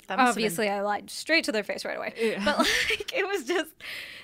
Have 0.08 0.18
been- 0.20 0.28
Obviously, 0.28 0.70
I 0.70 0.82
lied 0.82 1.10
straight 1.10 1.46
to 1.46 1.52
their 1.52 1.64
face 1.64 1.84
right 1.84 1.98
away. 1.98 2.14
But 2.46 2.60
like, 2.60 3.12
it 3.18 3.26
was 3.28 3.46
just, 3.46 3.72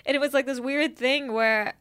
and 0.06 0.16
it 0.16 0.20
was 0.20 0.34
like 0.34 0.46
this 0.46 0.60
weird 0.60 0.96
thing 0.98 1.34
where. 1.34 1.74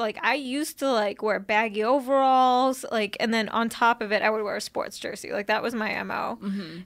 Like 0.00 0.16
I 0.22 0.34
used 0.34 0.78
to 0.78 0.92
like 0.92 1.24
wear 1.24 1.40
baggy 1.40 1.82
overalls, 1.82 2.84
like, 2.92 3.16
and 3.18 3.34
then 3.34 3.48
on 3.48 3.68
top 3.68 4.00
of 4.00 4.12
it, 4.12 4.22
I 4.22 4.30
would 4.30 4.44
wear 4.44 4.54
a 4.54 4.60
sports 4.60 4.96
jersey. 4.96 5.32
Like 5.32 5.48
that 5.48 5.60
was 5.60 5.74
my 5.74 6.00
mo. 6.04 6.38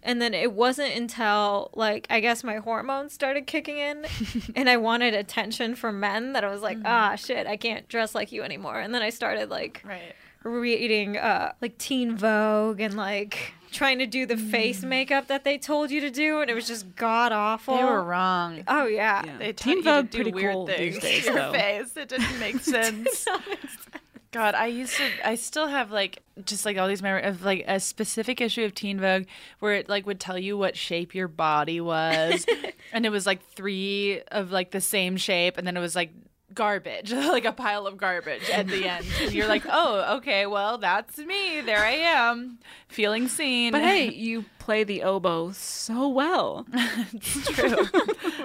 And 0.02 0.22
then 0.22 0.32
it 0.32 0.54
wasn't 0.54 0.94
until 0.96 1.68
like 1.74 2.06
I 2.08 2.20
guess 2.20 2.42
my 2.42 2.56
hormones 2.56 3.12
started 3.12 3.46
kicking 3.46 3.76
in, 3.76 4.06
and 4.56 4.70
I 4.70 4.78
wanted 4.78 5.12
attention 5.12 5.74
from 5.74 6.00
men 6.00 6.32
that 6.32 6.42
I 6.42 6.48
was 6.48 6.62
like, 6.62 6.78
ah, 6.86 7.14
shit, 7.16 7.46
I 7.46 7.58
can't 7.58 7.86
dress 7.86 8.14
like 8.14 8.32
you 8.32 8.42
anymore. 8.44 8.80
And 8.80 8.94
then 8.94 9.02
I 9.02 9.10
started 9.10 9.50
like 9.50 9.82
Right. 9.84 10.14
Reading 10.44 11.16
uh 11.16 11.52
like 11.60 11.78
Teen 11.78 12.16
Vogue 12.16 12.80
and 12.80 12.96
like 12.96 13.54
trying 13.72 13.98
to 13.98 14.06
do 14.06 14.26
the 14.26 14.36
face 14.36 14.82
makeup 14.82 15.28
that 15.28 15.44
they 15.44 15.56
told 15.58 15.90
you 15.90 16.00
to 16.02 16.10
do, 16.10 16.40
and 16.40 16.50
it 16.50 16.54
was 16.54 16.66
just 16.66 16.94
god 16.94 17.32
awful. 17.32 17.76
They 17.76 17.84
were 17.84 18.02
wrong. 18.04 18.64
Oh 18.68 18.86
yeah. 18.86 19.24
They 19.38 19.52
Teen 19.52 19.76
taught 19.76 19.76
you 19.76 19.82
Vogue 19.82 20.04
to 20.06 20.10
do 20.10 20.16
pretty 20.18 20.32
weird 20.32 20.54
cool 20.54 20.66
things 20.66 20.94
these 20.94 21.02
days, 21.02 21.24
to 21.24 21.32
your 21.32 21.34
though. 21.34 21.52
face. 21.52 21.92
It 21.96 22.08
didn't 22.08 22.38
make 22.38 22.60
sense. 22.60 23.26
God, 24.32 24.54
I 24.54 24.66
used 24.66 24.96
to. 24.96 25.04
I 25.24 25.34
still 25.34 25.66
have 25.66 25.90
like 25.90 26.22
just 26.44 26.64
like 26.64 26.78
all 26.78 26.88
these 26.88 27.02
memories 27.02 27.26
of 27.26 27.44
like 27.44 27.64
a 27.68 27.78
specific 27.78 28.40
issue 28.40 28.64
of 28.64 28.74
Teen 28.74 28.98
Vogue 28.98 29.24
where 29.58 29.74
it 29.74 29.88
like 29.88 30.06
would 30.06 30.20
tell 30.20 30.38
you 30.38 30.56
what 30.56 30.76
shape 30.76 31.14
your 31.14 31.28
body 31.28 31.80
was, 31.80 32.46
and 32.92 33.04
it 33.04 33.10
was 33.10 33.26
like 33.26 33.42
three 33.50 34.22
of 34.30 34.50
like 34.50 34.70
the 34.70 34.80
same 34.80 35.16
shape, 35.16 35.58
and 35.58 35.66
then 35.66 35.76
it 35.76 35.80
was 35.80 35.94
like 35.94 36.12
garbage, 36.54 37.12
like 37.12 37.44
a 37.44 37.52
pile 37.52 37.86
of 37.86 37.96
garbage 37.96 38.48
at 38.50 38.66
the 38.66 38.88
end. 38.88 39.06
And 39.20 39.32
you're 39.32 39.48
like, 39.48 39.64
oh, 39.68 40.16
okay, 40.16 40.46
well 40.46 40.78
that's 40.78 41.18
me. 41.18 41.60
There 41.60 41.84
I 41.84 41.92
am, 41.92 42.58
feeling 42.88 43.28
seen. 43.28 43.72
But 43.72 43.82
hey, 43.82 44.10
you 44.12 44.44
play 44.58 44.84
the 44.84 45.02
oboe 45.02 45.50
so 45.52 46.08
well. 46.08 46.66
it's 46.72 47.48
true. 47.48 47.88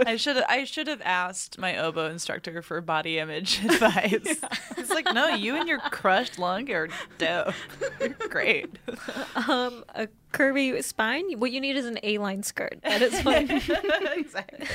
I 0.05 0.16
should 0.16 0.38
I 0.38 0.64
should 0.64 0.88
have 0.88 1.01
asked 1.03 1.60
my 1.60 1.78
oboe 1.78 2.10
instructor 2.10 2.62
for 2.62 2.82
body 2.82 3.20
image 3.20 3.64
advice. 3.66 4.41
It's 4.78 4.89
like, 4.89 5.14
no, 5.14 5.28
you 5.28 5.55
and 5.55 5.68
your 5.68 5.80
crushed 5.80 6.39
lung 6.39 6.70
are 6.72 6.88
dope. 7.18 7.53
You're 7.99 8.10
great. 8.30 8.78
um 9.47 9.84
a 9.93 10.08
curvy 10.34 10.84
spine. 10.84 11.39
What 11.39 11.51
you 11.51 11.62
need 11.62 11.76
is 11.76 11.86
an 11.86 11.99
A-line 12.03 12.43
skirt. 12.43 12.80
That 12.84 13.01
is 13.01 13.22
what. 13.22 13.49
exactly. 14.18 14.68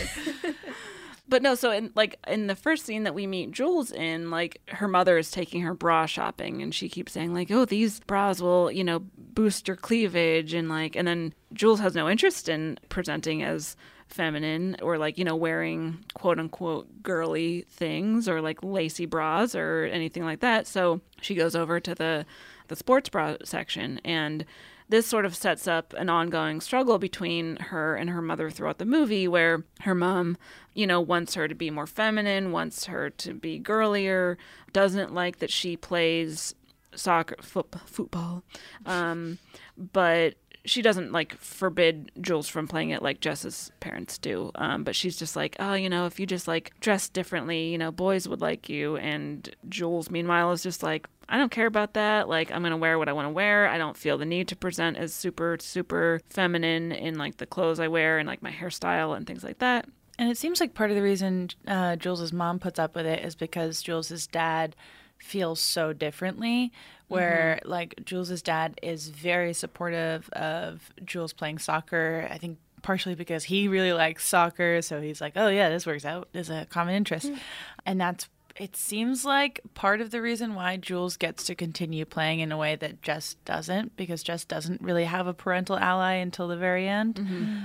But 1.33 1.41
no, 1.41 1.55
so 1.55 1.71
in 1.71 1.93
like 1.95 2.19
in 2.29 2.47
the 2.47 2.55
first 2.55 2.85
scene 2.85 3.05
that 3.05 3.15
we 3.15 3.27
meet 3.27 3.53
Jules 3.53 3.91
in, 3.91 4.31
like 4.31 4.61
her 4.69 4.87
mother 4.87 5.17
is 5.17 5.31
taking 5.31 5.63
her 5.63 5.73
bra 5.73 6.05
shopping 6.05 6.61
and 6.61 6.75
she 6.75 6.91
keeps 6.91 7.13
saying 7.13 7.33
like, 7.33 7.51
"Oh, 7.51 7.65
these 7.65 8.01
bras 8.01 8.43
will, 8.43 8.71
you 8.71 8.85
know, 8.85 8.99
boost 9.17 9.67
your 9.67 9.79
cleavage." 9.79 10.53
And 10.53 10.69
like 10.69 10.95
and 10.95 11.09
then 11.09 11.33
Jules 11.55 11.81
has 11.81 11.95
no 11.95 12.07
interest 12.07 12.51
in 12.51 12.79
presenting 12.91 13.43
as 13.43 13.79
feminine 14.09 14.77
or 14.83 14.99
like, 14.99 15.17
you 15.17 15.25
know, 15.25 15.35
wearing 15.35 16.05
quote 16.13 16.39
unquote 16.39 17.03
girly 17.03 17.63
things 17.63 18.29
or 18.29 18.43
like 18.43 18.63
lacy 18.63 19.07
bras 19.07 19.55
or 19.55 19.87
anything 19.87 20.25
like 20.25 20.41
that. 20.41 20.67
So 20.67 21.01
she 21.23 21.35
goes 21.35 21.57
over 21.57 21.81
to 21.81 21.95
the 21.95 22.27
the 22.69 22.77
sports 22.77 23.09
bra 23.09 23.37
section 23.43 24.03
and 24.05 24.45
this 24.89 25.07
sort 25.07 25.25
of 25.25 25.35
sets 25.35 25.67
up 25.67 25.95
an 25.95 26.09
ongoing 26.09 26.61
struggle 26.61 26.99
between 26.99 27.57
her 27.57 27.95
and 27.97 28.11
her 28.11 28.23
mother 28.23 28.51
throughout 28.51 28.79
the 28.79 28.85
movie 28.85 29.27
where 29.29 29.65
her 29.81 29.95
mom 29.95 30.37
you 30.75 30.87
know 30.87 31.01
wants 31.01 31.35
her 31.35 31.49
to 31.49 31.55
be 31.55 31.71
more 31.71 31.87
feminine 31.87 32.53
wants 32.53 32.87
her 32.87 33.11
to 33.11 33.35
be 33.35 33.59
girlier 33.59 34.37
doesn't 34.73 35.15
like 35.15 35.39
that 35.39 35.51
she 35.51 35.77
plays 35.77 36.55
soccer 36.95 37.37
foot, 37.41 37.75
football 37.87 38.43
um, 38.87 39.39
but 39.77 40.35
she 40.65 40.83
doesn't 40.83 41.13
like 41.13 41.37
forbid 41.39 42.11
Jules 42.21 42.49
from 42.49 42.69
playing 42.69 42.91
it 42.91 43.03
like 43.03 43.21
Jess's 43.21 43.73
parents 43.81 44.19
do. 44.19 44.53
Um, 44.55 44.85
but 44.85 44.95
she's 44.95 45.17
just 45.17 45.35
like, 45.35 45.57
oh, 45.59 45.75
you 45.75 45.91
know, 45.91 46.07
if 46.07 46.21
you 46.21 46.27
just 46.27 46.47
like 46.47 46.73
dress 46.81 47.09
differently, 47.09 47.69
you 47.69 47.79
know, 47.79 47.91
boys 47.91 48.29
would 48.29 48.41
like 48.41 48.69
you. 48.69 48.97
And 48.97 49.49
Jules, 49.69 50.11
meanwhile, 50.11 50.53
is 50.53 50.63
just 50.63 50.83
like, 50.83 51.09
I 51.29 51.39
don't 51.39 51.51
care 51.51 51.67
about 51.67 51.95
that. 51.95 52.29
Like, 52.29 52.51
I'm 52.51 52.63
going 52.63 52.73
to 52.73 52.77
wear 52.77 52.99
what 52.99 53.09
I 53.09 53.13
want 53.13 53.27
to 53.27 53.33
wear. 53.33 53.69
I 53.69 53.79
don't 53.79 53.97
feel 53.97 54.19
the 54.19 54.25
need 54.25 54.49
to 54.49 54.57
present 54.57 54.97
as 54.97 55.15
super, 55.15 55.57
super 55.61 56.21
feminine 56.29 56.93
in 56.93 57.17
like 57.17 57.39
the 57.39 57.47
clothes 57.47 57.81
I 57.81 57.89
wear 57.89 58.19
and 58.19 58.27
like 58.27 58.43
my 58.43 58.51
hairstyle 58.51 59.17
and 59.17 59.27
things 59.27 59.45
like 59.45 59.59
that. 59.59 59.87
And 60.19 60.31
it 60.31 60.37
seems 60.37 60.61
like 60.61 60.75
part 60.75 60.91
of 60.91 60.97
the 60.97 61.03
reason 61.03 61.51
uh, 61.67 61.97
Jules's 61.97 62.33
mom 62.33 62.59
puts 62.59 62.79
up 62.79 62.95
with 62.95 63.07
it 63.07 63.25
is 63.25 63.35
because 63.35 63.83
Jules's 63.83 64.27
dad 64.27 64.77
feels 65.19 65.61
so 65.61 65.93
differently 65.93 66.73
where 67.09 67.59
mm-hmm. 67.61 67.71
like 67.71 67.95
Jules's 68.05 68.43
dad 68.43 68.79
is 68.83 69.09
very 69.09 69.53
supportive 69.53 70.29
of 70.31 70.91
Jules 71.05 71.33
playing 71.33 71.59
soccer. 71.59 72.27
I 72.31 72.39
think 72.39 72.59
partially 72.83 73.15
because 73.15 73.45
he 73.45 73.69
really 73.69 73.93
likes 73.93 74.27
soccer, 74.27 74.83
so 74.83 75.01
he's 75.01 75.21
like, 75.21 75.35
"Oh 75.37 75.49
yeah, 75.49 75.69
this 75.69 75.87
works 75.87 76.05
out. 76.05 76.29
There's 76.33 76.51
a 76.51 76.67
common 76.69 76.95
interest." 76.95 77.27
Mm-hmm. 77.27 77.39
And 77.87 78.01
that's 78.01 78.29
it 78.57 78.77
seems 78.77 79.25
like 79.25 79.61
part 79.75 80.01
of 80.01 80.11
the 80.11 80.21
reason 80.21 80.55
why 80.55 80.77
Jules 80.77 81.17
gets 81.17 81.45
to 81.45 81.55
continue 81.55 82.05
playing 82.05 82.41
in 82.41 82.53
a 82.53 82.57
way 82.57 82.77
that 82.77 83.03
Jess 83.03 83.37
doesn't, 83.45 83.97
because 83.97 84.23
Jess 84.23 84.45
doesn't 84.45 84.83
really 84.83 85.05
have 85.05 85.27
a 85.27 85.35
parental 85.35 85.77
ally 85.79 86.15
until 86.15 86.49
the 86.49 86.57
very 86.57 86.87
end. 86.87 87.17
Mm-hmm. 87.17 87.59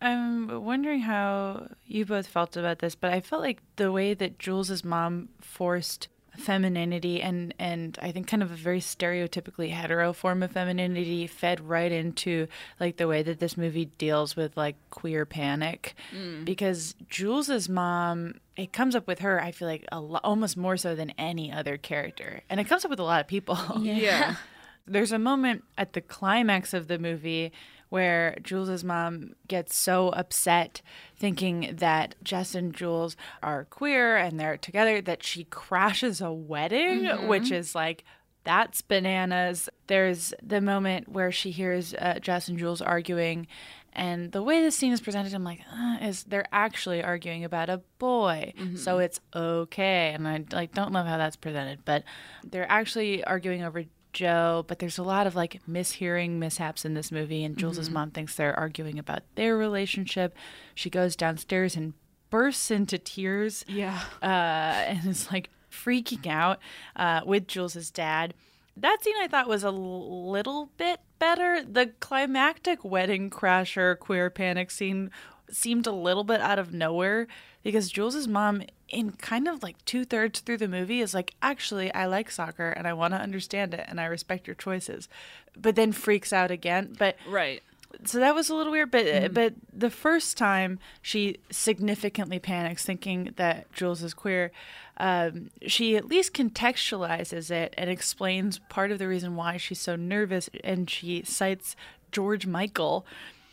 I'm 0.00 0.64
wondering 0.64 1.00
how 1.00 1.68
you 1.86 2.04
both 2.04 2.26
felt 2.26 2.56
about 2.56 2.80
this, 2.80 2.94
but 2.94 3.12
I 3.12 3.20
felt 3.20 3.42
like 3.42 3.62
the 3.76 3.92
way 3.92 4.14
that 4.14 4.38
Jules's 4.38 4.84
mom 4.84 5.28
forced 5.40 6.08
femininity 6.36 7.20
and 7.20 7.54
and 7.58 7.98
I 8.00 8.10
think 8.10 8.26
kind 8.26 8.42
of 8.42 8.50
a 8.50 8.56
very 8.56 8.80
stereotypically 8.80 9.70
hetero 9.70 10.12
form 10.12 10.42
of 10.42 10.52
femininity 10.52 11.26
fed 11.26 11.60
right 11.60 11.92
into 11.92 12.48
like 12.80 12.96
the 12.96 13.06
way 13.06 13.22
that 13.22 13.38
this 13.38 13.56
movie 13.56 13.84
deals 13.84 14.34
with 14.34 14.56
like 14.56 14.76
queer 14.90 15.26
panic 15.26 15.94
mm. 16.14 16.44
because 16.44 16.94
Jules's 17.08 17.68
mom 17.68 18.40
it 18.56 18.72
comes 18.72 18.96
up 18.96 19.06
with 19.06 19.18
her 19.18 19.42
I 19.42 19.52
feel 19.52 19.68
like 19.68 19.84
a 19.92 20.00
lo- 20.00 20.20
almost 20.24 20.56
more 20.56 20.76
so 20.76 20.94
than 20.94 21.10
any 21.18 21.52
other 21.52 21.76
character 21.76 22.42
and 22.48 22.58
it 22.58 22.64
comes 22.64 22.84
up 22.84 22.90
with 22.90 23.00
a 23.00 23.04
lot 23.04 23.20
of 23.20 23.26
people 23.26 23.58
yeah. 23.80 23.94
yeah. 23.94 24.36
There's 24.86 25.12
a 25.12 25.18
moment 25.18 25.62
at 25.78 25.92
the 25.92 26.00
climax 26.00 26.74
of 26.74 26.88
the 26.88 26.98
movie 26.98 27.52
where 27.92 28.38
Jules's 28.42 28.82
mom 28.82 29.34
gets 29.48 29.76
so 29.76 30.08
upset 30.08 30.80
thinking 31.14 31.74
that 31.76 32.14
Jess 32.22 32.54
and 32.54 32.74
Jules 32.74 33.18
are 33.42 33.66
queer 33.66 34.16
and 34.16 34.40
they're 34.40 34.56
together 34.56 35.02
that 35.02 35.22
she 35.22 35.44
crashes 35.44 36.22
a 36.22 36.32
wedding, 36.32 37.02
mm-hmm. 37.02 37.28
which 37.28 37.50
is 37.50 37.74
like 37.74 38.02
that's 38.44 38.80
bananas. 38.80 39.68
There's 39.88 40.32
the 40.42 40.62
moment 40.62 41.10
where 41.10 41.30
she 41.30 41.50
hears 41.50 41.92
uh, 41.92 42.18
Jess 42.18 42.48
and 42.48 42.56
Jules 42.56 42.80
arguing, 42.80 43.46
and 43.92 44.32
the 44.32 44.42
way 44.42 44.62
this 44.62 44.74
scene 44.74 44.94
is 44.94 45.02
presented, 45.02 45.34
I'm 45.34 45.44
like, 45.44 45.60
uh, 45.70 45.98
is 46.00 46.24
they're 46.24 46.48
actually 46.50 47.02
arguing 47.02 47.44
about 47.44 47.68
a 47.68 47.82
boy, 47.98 48.54
mm-hmm. 48.56 48.76
so 48.76 49.00
it's 49.00 49.20
okay. 49.36 50.12
And 50.14 50.26
I 50.26 50.44
like 50.50 50.72
don't 50.72 50.92
love 50.92 51.06
how 51.06 51.18
that's 51.18 51.36
presented, 51.36 51.84
but 51.84 52.04
they're 52.42 52.72
actually 52.72 53.22
arguing 53.22 53.62
over 53.62 53.84
Joe, 54.12 54.64
but 54.66 54.78
there's 54.78 54.98
a 54.98 55.02
lot 55.02 55.26
of 55.26 55.34
like 55.34 55.60
mishearing 55.68 56.32
mishaps 56.32 56.84
in 56.84 56.94
this 56.94 57.12
movie. 57.12 57.44
And 57.44 57.56
Jules's 57.56 57.86
mm-hmm. 57.86 57.94
mom 57.94 58.10
thinks 58.10 58.34
they're 58.34 58.58
arguing 58.58 58.98
about 58.98 59.22
their 59.34 59.56
relationship. 59.56 60.36
She 60.74 60.90
goes 60.90 61.16
downstairs 61.16 61.76
and 61.76 61.94
bursts 62.30 62.70
into 62.70 62.98
tears. 62.98 63.64
Yeah. 63.68 64.00
Uh, 64.22 64.26
and 64.26 65.06
is 65.06 65.30
like 65.30 65.50
freaking 65.70 66.26
out 66.26 66.58
uh, 66.96 67.22
with 67.24 67.46
Jules's 67.46 67.90
dad. 67.90 68.34
That 68.76 69.02
scene 69.02 69.14
I 69.20 69.28
thought 69.28 69.48
was 69.48 69.64
a 69.64 69.70
little 69.70 70.70
bit 70.76 71.00
better. 71.18 71.62
The 71.62 71.92
climactic 72.00 72.84
wedding 72.84 73.28
crasher 73.30 73.98
queer 73.98 74.30
panic 74.30 74.70
scene 74.70 75.10
seemed 75.50 75.86
a 75.86 75.92
little 75.92 76.24
bit 76.24 76.40
out 76.40 76.58
of 76.58 76.72
nowhere 76.72 77.26
because 77.62 77.90
Jules's 77.90 78.28
mom, 78.28 78.62
in 78.88 79.12
kind 79.12 79.48
of 79.48 79.62
like 79.62 79.82
two 79.84 80.04
thirds 80.04 80.40
through 80.40 80.58
the 80.58 80.68
movie, 80.68 81.00
is 81.00 81.14
like, 81.14 81.34
actually, 81.42 81.92
I 81.94 82.06
like 82.06 82.30
soccer 82.30 82.70
and 82.70 82.86
I 82.86 82.92
want 82.92 83.14
to 83.14 83.20
understand 83.20 83.74
it 83.74 83.84
and 83.88 84.00
I 84.00 84.04
respect 84.04 84.46
your 84.46 84.56
choices, 84.56 85.08
but 85.56 85.76
then 85.76 85.92
freaks 85.92 86.32
out 86.32 86.50
again. 86.50 86.94
But 86.98 87.16
right. 87.28 87.62
So 88.04 88.18
that 88.20 88.34
was 88.34 88.48
a 88.48 88.54
little 88.54 88.72
weird, 88.72 88.90
but 88.90 89.04
mm. 89.04 89.34
but 89.34 89.52
the 89.72 89.90
first 89.90 90.38
time 90.38 90.78
she 91.02 91.36
significantly 91.50 92.38
panics, 92.38 92.84
thinking 92.84 93.34
that 93.36 93.70
Jules 93.72 94.02
is 94.02 94.14
queer, 94.14 94.50
um, 94.96 95.50
she 95.66 95.96
at 95.96 96.06
least 96.06 96.32
contextualizes 96.32 97.50
it 97.50 97.74
and 97.76 97.90
explains 97.90 98.58
part 98.70 98.92
of 98.92 98.98
the 98.98 99.08
reason 99.08 99.36
why 99.36 99.58
she's 99.58 99.80
so 99.80 99.94
nervous, 99.94 100.48
and 100.64 100.88
she 100.88 101.22
cites 101.22 101.76
George 102.12 102.46
Michael, 102.46 103.04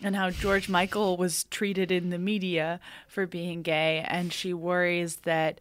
and 0.01 0.15
how 0.15 0.29
George 0.29 0.69
Michael 0.69 1.17
was 1.17 1.45
treated 1.45 1.91
in 1.91 2.09
the 2.09 2.17
media 2.17 2.79
for 3.07 3.25
being 3.25 3.61
gay, 3.61 4.05
and 4.07 4.31
she 4.31 4.53
worries 4.53 5.17
that. 5.17 5.59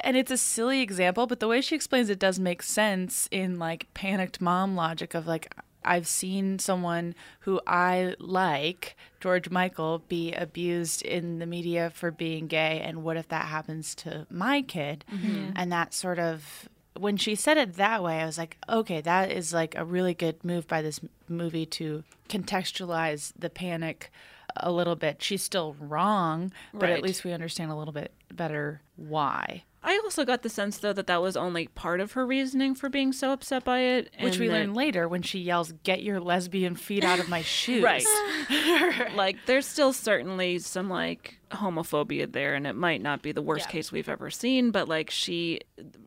And 0.00 0.16
it's 0.16 0.30
a 0.30 0.36
silly 0.36 0.80
example, 0.80 1.26
but 1.26 1.40
the 1.40 1.48
way 1.48 1.60
she 1.60 1.74
explains 1.74 2.08
it 2.08 2.20
does 2.20 2.38
make 2.38 2.62
sense 2.62 3.28
in 3.32 3.58
like 3.58 3.92
panicked 3.94 4.40
mom 4.40 4.76
logic 4.76 5.14
of 5.14 5.26
like, 5.26 5.52
I've 5.84 6.06
seen 6.06 6.58
someone 6.58 7.14
who 7.40 7.60
I 7.66 8.14
like, 8.20 8.96
George 9.20 9.50
Michael, 9.50 10.02
be 10.06 10.32
abused 10.34 11.02
in 11.02 11.38
the 11.38 11.46
media 11.46 11.90
for 11.94 12.10
being 12.10 12.46
gay. 12.46 12.80
And 12.84 13.02
what 13.02 13.16
if 13.16 13.28
that 13.28 13.46
happens 13.46 13.94
to 13.96 14.26
my 14.30 14.62
kid? 14.62 15.04
Mm-hmm. 15.12 15.52
And 15.56 15.72
that 15.72 15.94
sort 15.94 16.18
of 16.18 16.68
when 16.98 17.16
she 17.16 17.34
said 17.34 17.56
it 17.56 17.74
that 17.74 18.02
way, 18.02 18.20
I 18.20 18.26
was 18.26 18.38
like, 18.38 18.56
okay, 18.68 19.00
that 19.00 19.30
is 19.30 19.52
like 19.52 19.76
a 19.76 19.84
really 19.84 20.14
good 20.14 20.44
move 20.44 20.66
by 20.66 20.82
this 20.82 21.00
movie 21.28 21.66
to 21.66 22.04
contextualize 22.28 23.32
the 23.38 23.50
panic 23.50 24.10
a 24.56 24.72
little 24.72 24.96
bit. 24.96 25.22
She's 25.22 25.42
still 25.42 25.76
wrong, 25.78 26.52
but 26.72 26.82
right. 26.82 26.92
at 26.92 27.02
least 27.02 27.24
we 27.24 27.32
understand 27.32 27.70
a 27.70 27.76
little 27.76 27.92
bit 27.92 28.12
better 28.32 28.82
why. 28.96 29.64
I 29.82 30.00
also 30.04 30.24
got 30.24 30.42
the 30.42 30.48
sense 30.48 30.78
though 30.78 30.92
that 30.92 31.06
that 31.06 31.22
was 31.22 31.36
only 31.36 31.68
part 31.68 32.00
of 32.00 32.12
her 32.12 32.26
reasoning 32.26 32.74
for 32.74 32.88
being 32.88 33.12
so 33.12 33.32
upset 33.32 33.64
by 33.64 33.80
it, 33.80 34.12
which 34.20 34.38
we 34.38 34.48
that... 34.48 34.54
learn 34.54 34.74
later 34.74 35.08
when 35.08 35.22
she 35.22 35.38
yells, 35.38 35.72
"Get 35.82 36.02
your 36.02 36.20
lesbian 36.20 36.74
feet 36.74 37.04
out 37.04 37.20
of 37.20 37.28
my 37.28 37.42
shoes!" 37.42 37.84
right. 37.84 38.04
like 39.14 39.36
there's 39.46 39.66
still 39.66 39.92
certainly 39.92 40.58
some 40.58 40.88
like 40.90 41.38
homophobia 41.50 42.30
there, 42.30 42.54
and 42.54 42.66
it 42.66 42.74
might 42.74 43.02
not 43.02 43.22
be 43.22 43.32
the 43.32 43.42
worst 43.42 43.66
yeah. 43.66 43.72
case 43.72 43.92
we've 43.92 44.08
ever 44.08 44.30
seen, 44.30 44.70
but 44.70 44.88
like 44.88 45.10
she, 45.10 45.60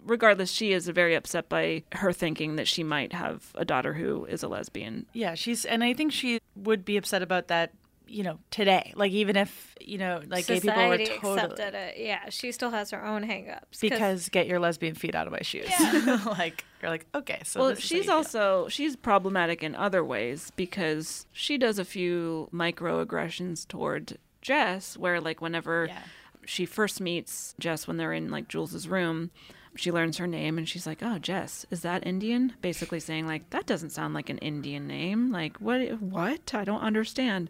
regardless, 0.06 0.52
she 0.52 0.74
is 0.74 0.88
very 0.90 1.16
upset 1.16 1.50
by 1.50 1.84
her 1.94 2.12
thinking 2.12 2.58
that 2.58 2.68
she 2.68 2.84
might 2.84 3.14
have 3.14 3.52
a 3.56 3.66
daughter 3.66 3.94
who 3.94 4.26
is 4.26 4.44
a 4.44 4.48
lesbian. 4.48 5.06
Yeah, 5.14 5.36
she's, 5.36 5.66
and 5.66 5.84
I 5.84 5.94
think 5.94 6.12
she 6.12 6.40
would 6.56 6.86
be 6.86 6.98
upset 6.98 7.22
about 7.22 7.48
that 7.48 7.72
you 8.08 8.24
know 8.24 8.40
today 8.50 8.92
like 8.96 9.12
even 9.12 9.36
if 9.36 9.76
you 9.80 9.98
know 9.98 10.22
like 10.28 10.46
Society 10.46 10.68
gay 10.68 10.74
people 10.74 10.90
were 10.90 10.98
totally 10.98 11.40
accepted 11.40 11.74
it 11.74 11.96
yeah 11.98 12.30
she 12.30 12.52
still 12.52 12.72
has 12.72 12.92
her 12.92 13.04
own 13.04 13.24
hangups 13.24 13.80
because 13.80 14.30
get 14.30 14.48
your 14.48 14.60
lesbian 14.60 14.96
feet 14.96 15.16
out 15.16 15.28
of 15.28 15.34
my 15.34 15.42
shoes 15.42 15.70
yeah. 15.70 16.20
like 16.26 16.66
you're 16.82 16.92
like 16.92 17.06
okay 17.16 17.42
so 17.44 17.60
well 17.60 17.76
she's 17.76 18.10
also 18.10 18.68
she's 18.68 18.96
problematic 18.96 19.64
in 19.64 19.76
other 19.76 20.04
ways 20.04 20.52
because 20.56 21.26
she 21.32 21.58
does 21.58 21.80
a 21.80 21.86
few 21.86 22.50
microaggressions 22.54 23.68
toward 23.68 24.18
Jess 24.42 24.98
where 24.98 25.22
like 25.22 25.40
whenever 25.40 25.86
yeah. 25.86 26.00
she 26.46 26.66
first 26.66 27.00
meets 27.00 27.56
Jess 27.60 27.88
when 27.88 27.98
they're 27.98 28.14
in 28.14 28.30
like 28.30 28.48
Jules's 28.48 28.88
room 28.88 29.32
she 29.76 29.92
learns 29.92 30.18
her 30.18 30.28
name 30.28 30.58
and 30.58 30.68
she's 30.68 30.86
like, 30.86 31.00
"Oh, 31.02 31.18
Jess, 31.18 31.66
is 31.72 31.82
that 31.82 32.06
Indian?" 32.06 32.54
Basically 32.62 33.00
saying 33.00 33.28
like, 33.28 33.50
"That 33.52 33.66
doesn't 33.66 33.92
sound 33.92 34.14
like 34.14 34.30
an 34.30 34.38
Indian 34.40 34.88
name. 34.88 35.32
Like, 35.32 35.58
what 35.58 36.02
what? 36.02 36.54
I 36.54 36.64
don't 36.64 36.82
understand." 36.82 37.50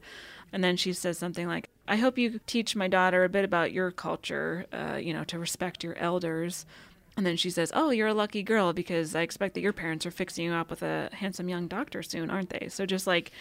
And 0.54 0.64
then 0.64 0.76
she 0.76 0.94
says 0.94 1.18
something 1.18 1.48
like, 1.48 1.70
I 1.88 1.96
hope 1.96 2.18
you 2.18 2.40
teach 2.46 2.76
my 2.76 2.88
daughter 2.88 3.24
a 3.24 3.30
bit 3.30 3.46
about 3.46 3.72
your 3.72 3.92
culture, 3.92 4.66
uh, 4.72 4.96
you 4.96 5.14
know, 5.14 5.24
to 5.26 5.40
respect 5.40 5.84
your 5.84 5.96
elders. 5.98 6.66
And 7.18 7.26
then 7.26 7.38
she 7.38 7.50
says, 7.50 7.72
Oh, 7.76 7.90
you're 7.90 8.08
a 8.08 8.14
lucky 8.14 8.44
girl 8.44 8.74
because 8.74 9.16
I 9.16 9.22
expect 9.22 9.56
that 9.56 9.62
your 9.62 9.74
parents 9.74 10.06
are 10.06 10.12
fixing 10.12 10.46
you 10.46 10.54
up 10.54 10.70
with 10.70 10.82
a 10.82 11.10
handsome 11.14 11.50
young 11.50 11.68
doctor 11.68 12.04
soon, 12.04 12.30
aren't 12.30 12.50
they? 12.50 12.68
So 12.70 12.86
just 12.86 13.08
like 13.08 13.32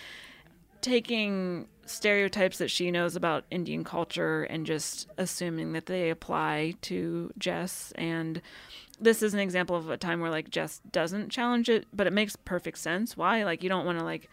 taking 0.80 1.68
stereotypes 1.86 2.58
that 2.58 2.70
she 2.70 2.90
knows 2.90 3.16
about 3.16 3.44
Indian 3.50 3.84
culture 3.84 4.44
and 4.44 4.64
just 4.64 5.08
assuming 5.18 5.72
that 5.72 5.86
they 5.86 6.10
apply 6.10 6.74
to 6.82 7.32
Jess. 7.38 7.92
And 7.96 8.40
this 9.00 9.22
is 9.22 9.34
an 9.34 9.40
example 9.40 9.76
of 9.76 9.90
a 9.90 9.96
time 9.96 10.20
where 10.20 10.30
like 10.30 10.50
Jess 10.50 10.80
doesn't 10.92 11.30
challenge 11.30 11.68
it, 11.68 11.86
but 11.92 12.06
it 12.06 12.12
makes 12.12 12.36
perfect 12.36 12.78
sense. 12.78 13.16
Why? 13.16 13.44
Like, 13.44 13.62
you 13.62 13.68
don't 13.68 13.86
want 13.86 13.98
to 13.98 14.04
like 14.04 14.28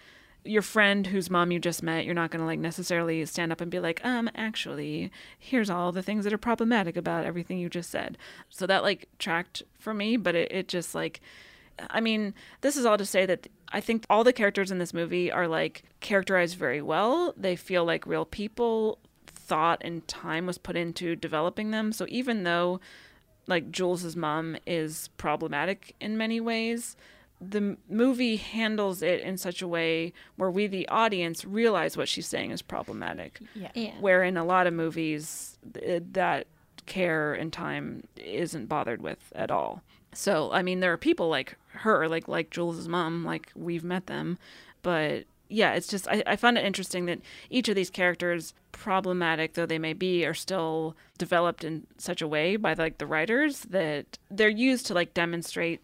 your 0.48 0.62
friend 0.62 1.08
whose 1.08 1.30
mom 1.30 1.52
you 1.52 1.60
just 1.60 1.84
met, 1.84 2.06
you're 2.06 2.14
not 2.16 2.32
going 2.32 2.40
to 2.40 2.46
like 2.46 2.60
necessarily 2.60 3.26
stand 3.26 3.52
up 3.52 3.62
and 3.62 3.70
be 3.70 3.80
like, 3.80 4.04
um, 4.06 4.30
actually, 4.36 5.12
here's 5.38 5.70
all 5.70 5.92
the 5.92 6.02
things 6.02 6.24
that 6.24 6.34
are 6.34 6.38
problematic 6.38 6.96
about 6.96 7.26
everything 7.26 7.58
you 7.58 7.70
just 7.70 7.90
said. 7.90 8.18
So 8.50 8.66
that 8.68 8.84
like 8.84 9.08
tracked 9.20 9.64
for 9.78 9.94
me, 9.94 10.18
but 10.18 10.36
it, 10.36 10.52
it 10.52 10.68
just 10.68 10.96
like, 10.96 11.22
I 11.90 12.02
mean, 12.02 12.34
this 12.62 12.76
is 12.76 12.86
all 12.86 12.98
to 12.98 13.06
say 13.06 13.26
that 13.26 13.48
I 13.72 13.82
think 13.82 14.06
all 14.10 14.24
the 14.24 14.34
characters 14.34 14.72
in 14.72 14.80
this 14.80 14.94
movie 14.94 15.32
are 15.32 15.48
like 15.48 15.84
characterized 16.00 16.58
very 16.58 16.82
well. 16.82 17.34
They 17.38 17.56
feel 17.56 17.86
like 17.86 18.06
real 18.06 18.26
people. 18.26 19.00
Thought 19.28 19.82
and 19.82 20.06
time 20.10 20.46
was 20.46 20.58
put 20.58 20.76
into 20.76 21.16
developing 21.16 21.72
them. 21.72 21.94
So 21.94 22.06
even 22.10 22.44
though 22.44 22.82
like 23.48 23.72
Jules's 23.72 24.16
mom 24.16 24.58
is 24.66 25.10
problematic 25.18 25.96
in 26.02 26.18
many 26.18 26.42
ways, 26.42 26.98
the 27.40 27.78
movie 27.90 28.36
handles 28.38 29.02
it 29.02 29.22
in 29.22 29.38
such 29.38 29.62
a 29.62 29.68
way 29.68 30.12
where 30.36 30.52
we, 30.52 30.68
the 30.68 30.88
audience, 30.90 31.46
realize 31.46 31.96
what 31.96 32.10
she's 32.10 32.28
saying 32.28 32.52
is 32.52 32.62
problematic. 32.62 33.40
Yeah. 33.56 33.72
Yeah. 33.74 33.94
Where 34.00 34.24
in 34.24 34.38
a 34.38 34.44
lot 34.44 34.68
of 34.68 34.74
movies, 34.74 35.58
th- 35.74 36.04
that 36.14 36.48
care 36.88 37.34
and 37.34 37.54
time 37.54 38.04
isn't 38.18 38.68
bothered 38.68 39.02
with 39.02 39.32
at 39.36 39.52
all. 39.52 39.82
So, 40.18 40.52
I 40.52 40.64
mean, 40.64 40.80
there 40.80 40.92
are 40.92 40.98
people 40.98 41.30
like 41.30 41.58
her, 41.74 42.08
like 42.08 42.28
like 42.28 42.50
Jules' 42.50 42.88
mom, 42.88 43.24
like 43.24 43.52
we've 43.56 43.84
met 43.84 44.08
them, 44.08 44.40
but 44.82 45.26
yeah, 45.48 45.74
it's 45.74 45.88
just 45.88 46.08
I, 46.08 46.24
I 46.26 46.36
find 46.36 46.58
it 46.58 46.66
interesting 46.66 47.06
that 47.06 47.22
each 47.52 47.70
of 47.70 47.76
these 47.76 47.92
characters, 47.92 48.56
problematic 48.72 49.54
though 49.54 49.68
they 49.68 49.78
may 49.78 49.94
be, 49.94 50.26
are 50.26 50.34
still 50.34 50.96
developed 51.20 51.64
in 51.64 51.86
such 52.00 52.24
a 52.24 52.28
way 52.28 52.56
by 52.56 52.74
like 52.74 52.98
the 52.98 53.06
writers 53.06 53.62
that 53.70 54.18
they're 54.32 54.50
used 54.50 54.88
to 54.88 54.96
like 54.96 55.14
demonstrate 55.14 55.82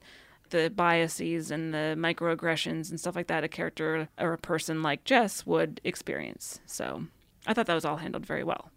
the 0.49 0.71
biases 0.71 1.51
and 1.51 1.71
the 1.71 1.95
microaggressions 1.95 2.89
and 2.89 2.99
stuff 2.99 3.15
like 3.15 3.27
that 3.27 3.43
a 3.43 3.47
character 3.47 4.09
or 4.19 4.33
a 4.33 4.37
person 4.39 4.81
like 4.81 5.03
Jess 5.03 5.45
would 5.45 5.79
experience. 5.83 6.59
So 6.65 7.05
I 7.45 7.53
thought 7.53 7.67
that 7.67 7.75
was 7.75 7.85
all 7.85 7.97
handled 7.97 8.25
very 8.25 8.43
well. 8.43 8.71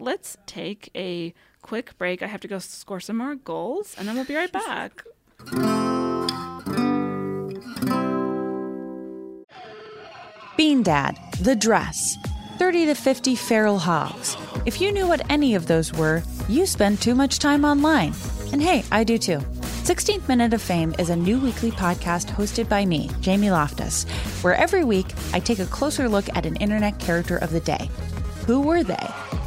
Let's 0.00 0.38
take 0.46 0.90
a 0.96 1.34
quick 1.60 1.96
break. 1.98 2.22
I 2.22 2.26
have 2.26 2.40
to 2.40 2.48
go 2.48 2.58
score 2.58 3.00
some 3.00 3.18
more 3.18 3.34
goals 3.34 3.94
and 3.98 4.08
then 4.08 4.16
we'll 4.16 4.24
be 4.24 4.34
right 4.34 4.50
back. 4.50 5.04
Bean 10.56 10.82
Dad, 10.82 11.18
The 11.40 11.54
Dress, 11.54 12.16
30 12.58 12.86
to 12.86 12.94
50 12.94 13.36
Feral 13.36 13.78
Hogs. 13.78 14.36
If 14.64 14.80
you 14.80 14.90
knew 14.90 15.06
what 15.06 15.30
any 15.30 15.54
of 15.54 15.66
those 15.66 15.92
were, 15.92 16.22
you 16.48 16.64
spend 16.66 17.00
too 17.00 17.14
much 17.14 17.38
time 17.38 17.64
online. 17.64 18.14
And 18.52 18.62
hey, 18.62 18.84
I 18.90 19.04
do 19.04 19.18
too. 19.18 19.38
16th 19.38 20.28
Minute 20.28 20.54
of 20.54 20.62
Fame 20.62 20.94
is 20.98 21.10
a 21.10 21.16
new 21.16 21.38
weekly 21.38 21.70
podcast 21.70 22.28
hosted 22.28 22.68
by 22.68 22.86
me, 22.86 23.10
Jamie 23.20 23.50
Loftus, 23.50 24.04
where 24.42 24.54
every 24.54 24.84
week 24.84 25.06
I 25.32 25.40
take 25.40 25.58
a 25.58 25.66
closer 25.66 26.08
look 26.08 26.28
at 26.34 26.46
an 26.46 26.56
internet 26.56 26.98
character 26.98 27.36
of 27.36 27.50
the 27.50 27.60
day. 27.60 27.90
Who 28.46 28.60
were 28.60 28.82
they? 28.82 29.08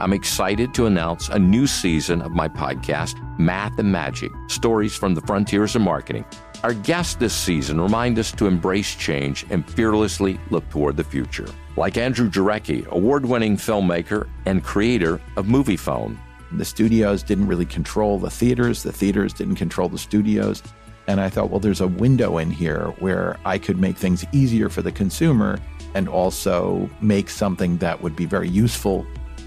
I'm 0.00 0.12
excited 0.12 0.74
to 0.74 0.86
announce 0.86 1.28
a 1.28 1.40
new 1.40 1.66
season 1.66 2.22
of 2.22 2.30
my 2.30 2.46
podcast, 2.46 3.16
Math 3.36 3.80
and 3.80 3.90
Magic 3.90 4.30
Stories 4.46 4.94
from 4.94 5.16
the 5.16 5.20
Frontiers 5.22 5.74
of 5.74 5.82
Marketing. 5.82 6.24
Our 6.62 6.72
guests 6.72 7.16
this 7.16 7.34
season 7.34 7.80
remind 7.80 8.16
us 8.16 8.30
to 8.32 8.46
embrace 8.46 8.94
change 8.94 9.44
and 9.50 9.68
fearlessly 9.68 10.38
look 10.50 10.68
toward 10.70 10.96
the 10.96 11.02
future. 11.02 11.48
Like 11.76 11.96
Andrew 11.96 12.30
Jarecki, 12.30 12.86
award 12.86 13.26
winning 13.26 13.56
filmmaker 13.56 14.28
and 14.46 14.62
creator 14.62 15.20
of 15.36 15.46
Moviefone. 15.46 16.16
The 16.52 16.64
studios 16.64 17.24
didn't 17.24 17.48
really 17.48 17.66
control 17.66 18.20
the 18.20 18.30
theaters, 18.30 18.84
the 18.84 18.92
theaters 18.92 19.32
didn't 19.32 19.56
control 19.56 19.88
the 19.88 19.98
studios. 19.98 20.62
And 21.08 21.20
I 21.20 21.28
thought, 21.28 21.50
well, 21.50 21.58
there's 21.58 21.80
a 21.80 21.88
window 21.88 22.38
in 22.38 22.52
here 22.52 22.94
where 23.00 23.36
I 23.44 23.58
could 23.58 23.78
make 23.78 23.96
things 23.96 24.24
easier 24.30 24.68
for 24.68 24.82
the 24.82 24.92
consumer 24.92 25.58
and 25.94 26.08
also 26.08 26.88
make 27.00 27.30
something 27.30 27.78
that 27.78 28.00
would 28.00 28.14
be 28.14 28.26
very 28.26 28.48
useful 28.48 29.04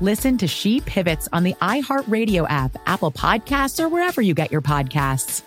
Listen 0.00 0.36
to 0.38 0.48
She 0.48 0.80
Pivots 0.80 1.28
on 1.32 1.44
the 1.44 1.54
iHeartRadio 1.62 2.46
app, 2.48 2.76
Apple 2.86 3.12
Podcasts, 3.12 3.78
or 3.78 3.88
wherever 3.88 4.20
you 4.20 4.34
get 4.34 4.50
your 4.50 4.60
podcasts. 4.60 5.42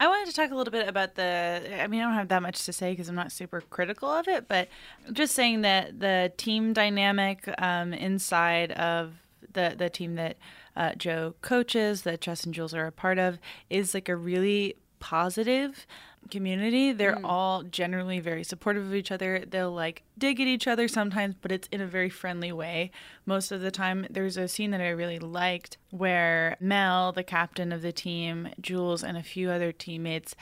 I 0.00 0.08
wanted 0.08 0.26
to 0.26 0.32
talk 0.34 0.50
a 0.50 0.54
little 0.54 0.72
bit 0.72 0.88
about 0.88 1.14
the. 1.16 1.62
I 1.80 1.86
mean, 1.86 2.00
I 2.00 2.04
don't 2.04 2.14
have 2.14 2.28
that 2.28 2.42
much 2.42 2.64
to 2.64 2.72
say 2.72 2.92
because 2.92 3.08
I'm 3.08 3.14
not 3.14 3.30
super 3.30 3.60
critical 3.60 4.08
of 4.08 4.26
it, 4.26 4.48
but 4.48 4.68
just 5.12 5.34
saying 5.34 5.60
that 5.60 6.00
the 6.00 6.32
team 6.36 6.72
dynamic 6.72 7.48
um, 7.58 7.92
inside 7.92 8.72
of 8.72 9.12
the 9.52 9.74
the 9.76 9.90
team 9.90 10.14
that 10.14 10.38
uh, 10.76 10.94
Joe 10.94 11.34
coaches, 11.42 12.02
that 12.02 12.26
and 12.26 12.54
Jules 12.54 12.74
are 12.74 12.86
a 12.86 12.92
part 12.92 13.18
of, 13.18 13.38
is 13.68 13.92
like 13.92 14.08
a 14.08 14.16
really 14.16 14.76
positive 14.98 15.86
community. 16.30 16.92
They're 16.92 17.16
mm. 17.16 17.24
all 17.24 17.62
generally 17.62 18.20
very 18.20 18.44
supportive 18.44 18.84
of 18.84 18.94
each 18.94 19.10
other. 19.10 19.44
They'll 19.46 19.72
like 19.72 20.02
dig 20.18 20.40
at 20.40 20.46
each 20.46 20.66
other 20.66 20.88
sometimes, 20.88 21.34
but 21.40 21.52
it's 21.52 21.68
in 21.70 21.80
a 21.80 21.86
very 21.86 22.10
friendly 22.10 22.52
way. 22.52 22.90
Most 23.26 23.52
of 23.52 23.60
the 23.60 23.70
time, 23.70 24.06
there's 24.10 24.36
a 24.36 24.48
scene 24.48 24.70
that 24.72 24.80
I 24.80 24.88
really 24.88 25.18
liked 25.18 25.78
where 25.90 26.56
Mel, 26.60 27.12
the 27.12 27.24
captain 27.24 27.72
of 27.72 27.82
the 27.82 27.92
team, 27.92 28.48
Jules, 28.60 29.02
and 29.02 29.16
a 29.16 29.22
few 29.22 29.50
other 29.50 29.72
teammates 29.72 30.34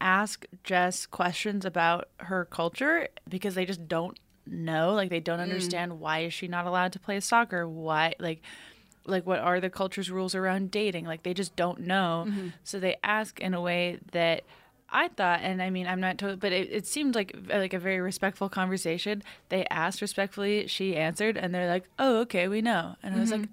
ask 0.00 0.44
Jess 0.62 1.06
questions 1.06 1.64
about 1.64 2.08
her 2.18 2.44
culture 2.44 3.08
because 3.28 3.54
they 3.54 3.64
just 3.64 3.88
don't 3.88 4.18
know. 4.46 4.92
Like 4.92 5.10
they 5.10 5.20
don't 5.20 5.38
mm. 5.38 5.44
understand 5.44 6.00
why 6.00 6.20
is 6.20 6.34
she 6.34 6.48
not 6.48 6.66
allowed 6.66 6.92
to 6.92 7.00
play 7.00 7.20
soccer? 7.20 7.68
Why 7.68 8.14
like 8.18 8.42
like 9.06 9.26
what 9.26 9.38
are 9.38 9.60
the 9.60 9.70
culture's 9.70 10.10
rules 10.10 10.34
around 10.34 10.70
dating 10.70 11.04
like 11.04 11.22
they 11.22 11.34
just 11.34 11.54
don't 11.56 11.80
know 11.80 12.24
mm-hmm. 12.26 12.48
so 12.64 12.78
they 12.78 12.96
ask 13.02 13.40
in 13.40 13.54
a 13.54 13.60
way 13.60 13.98
that 14.12 14.42
I 14.96 15.08
thought, 15.08 15.40
and 15.42 15.60
I 15.60 15.68
mean, 15.68 15.86
I'm 15.86 16.00
not 16.00 16.16
told, 16.16 16.40
but 16.40 16.52
it, 16.52 16.72
it 16.72 16.86
seemed 16.86 17.14
like 17.14 17.36
like 17.48 17.74
a 17.74 17.78
very 17.78 18.00
respectful 18.00 18.48
conversation. 18.48 19.22
They 19.50 19.66
asked 19.66 20.00
respectfully, 20.00 20.66
she 20.68 20.96
answered, 20.96 21.36
and 21.36 21.54
they're 21.54 21.68
like, 21.68 21.84
"Oh, 21.98 22.20
okay, 22.20 22.48
we 22.48 22.62
know." 22.62 22.96
And 23.02 23.12
mm-hmm. 23.12 23.18
I 23.18 23.20
was 23.20 23.30
like, 23.30 23.48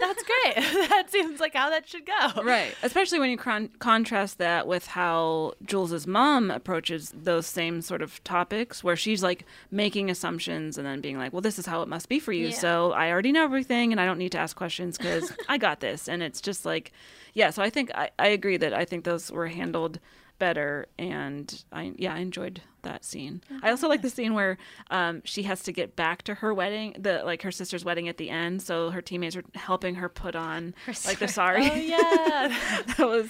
That's 0.00 0.22
great. 0.22 0.54
that 0.88 1.06
seems 1.08 1.38
like 1.38 1.54
how 1.54 1.70
that 1.70 1.88
should 1.88 2.04
go. 2.04 2.42
Right. 2.42 2.74
Especially 2.82 3.20
when 3.20 3.30
you 3.30 3.36
con- 3.36 3.70
contrast 3.78 4.38
that 4.38 4.66
with 4.66 4.88
how 4.88 5.54
Jules's 5.64 6.06
mom 6.06 6.50
approaches 6.50 7.12
those 7.16 7.46
same 7.46 7.80
sort 7.80 8.02
of 8.02 8.22
topics, 8.24 8.84
where 8.84 8.96
she's 8.96 9.22
like 9.22 9.46
making 9.70 10.10
assumptions 10.10 10.76
and 10.78 10.86
then 10.86 11.00
being 11.00 11.16
like, 11.16 11.32
well, 11.32 11.42
this 11.42 11.58
is 11.58 11.66
how 11.66 11.82
it 11.82 11.88
must 11.88 12.08
be 12.08 12.18
for 12.18 12.32
you. 12.32 12.48
Yeah. 12.48 12.54
So 12.54 12.92
I 12.92 13.10
already 13.10 13.32
know 13.32 13.44
everything 13.44 13.92
and 13.92 14.00
I 14.00 14.04
don't 14.04 14.18
need 14.18 14.32
to 14.32 14.38
ask 14.38 14.56
questions 14.56 14.98
because 14.98 15.32
I 15.48 15.58
got 15.58 15.78
this. 15.80 16.08
And 16.08 16.22
it's 16.22 16.40
just 16.40 16.64
like, 16.64 16.92
yeah. 17.34 17.50
So 17.50 17.62
I 17.62 17.70
think 17.70 17.90
I, 17.94 18.10
I 18.18 18.28
agree 18.28 18.56
that 18.56 18.74
I 18.74 18.84
think 18.84 19.04
those 19.04 19.30
were 19.30 19.46
handled 19.46 20.00
better 20.40 20.86
and 20.98 21.62
I 21.72 21.92
yeah 21.96 22.14
I 22.14 22.18
enjoyed 22.18 22.60
that 22.82 23.04
scene. 23.04 23.42
I 23.62 23.70
also 23.70 23.88
like 23.88 24.00
the 24.00 24.08
scene 24.08 24.32
where 24.32 24.56
um, 24.90 25.20
she 25.26 25.42
has 25.42 25.62
to 25.64 25.72
get 25.72 25.96
back 25.96 26.22
to 26.22 26.34
her 26.36 26.54
wedding, 26.54 26.96
the 26.98 27.22
like 27.24 27.42
her 27.42 27.50
sister's 27.52 27.84
wedding 27.84 28.08
at 28.08 28.16
the 28.16 28.30
end. 28.30 28.62
So 28.62 28.88
her 28.90 29.02
teammates 29.02 29.36
are 29.36 29.44
helping 29.54 29.96
her 29.96 30.08
put 30.08 30.34
on 30.34 30.74
Her 30.86 30.94
like 31.06 31.18
the 31.18 31.28
sari. 31.28 31.70
Oh 31.70 31.74
yeah. 31.74 32.56
that 32.96 33.06
was 33.06 33.28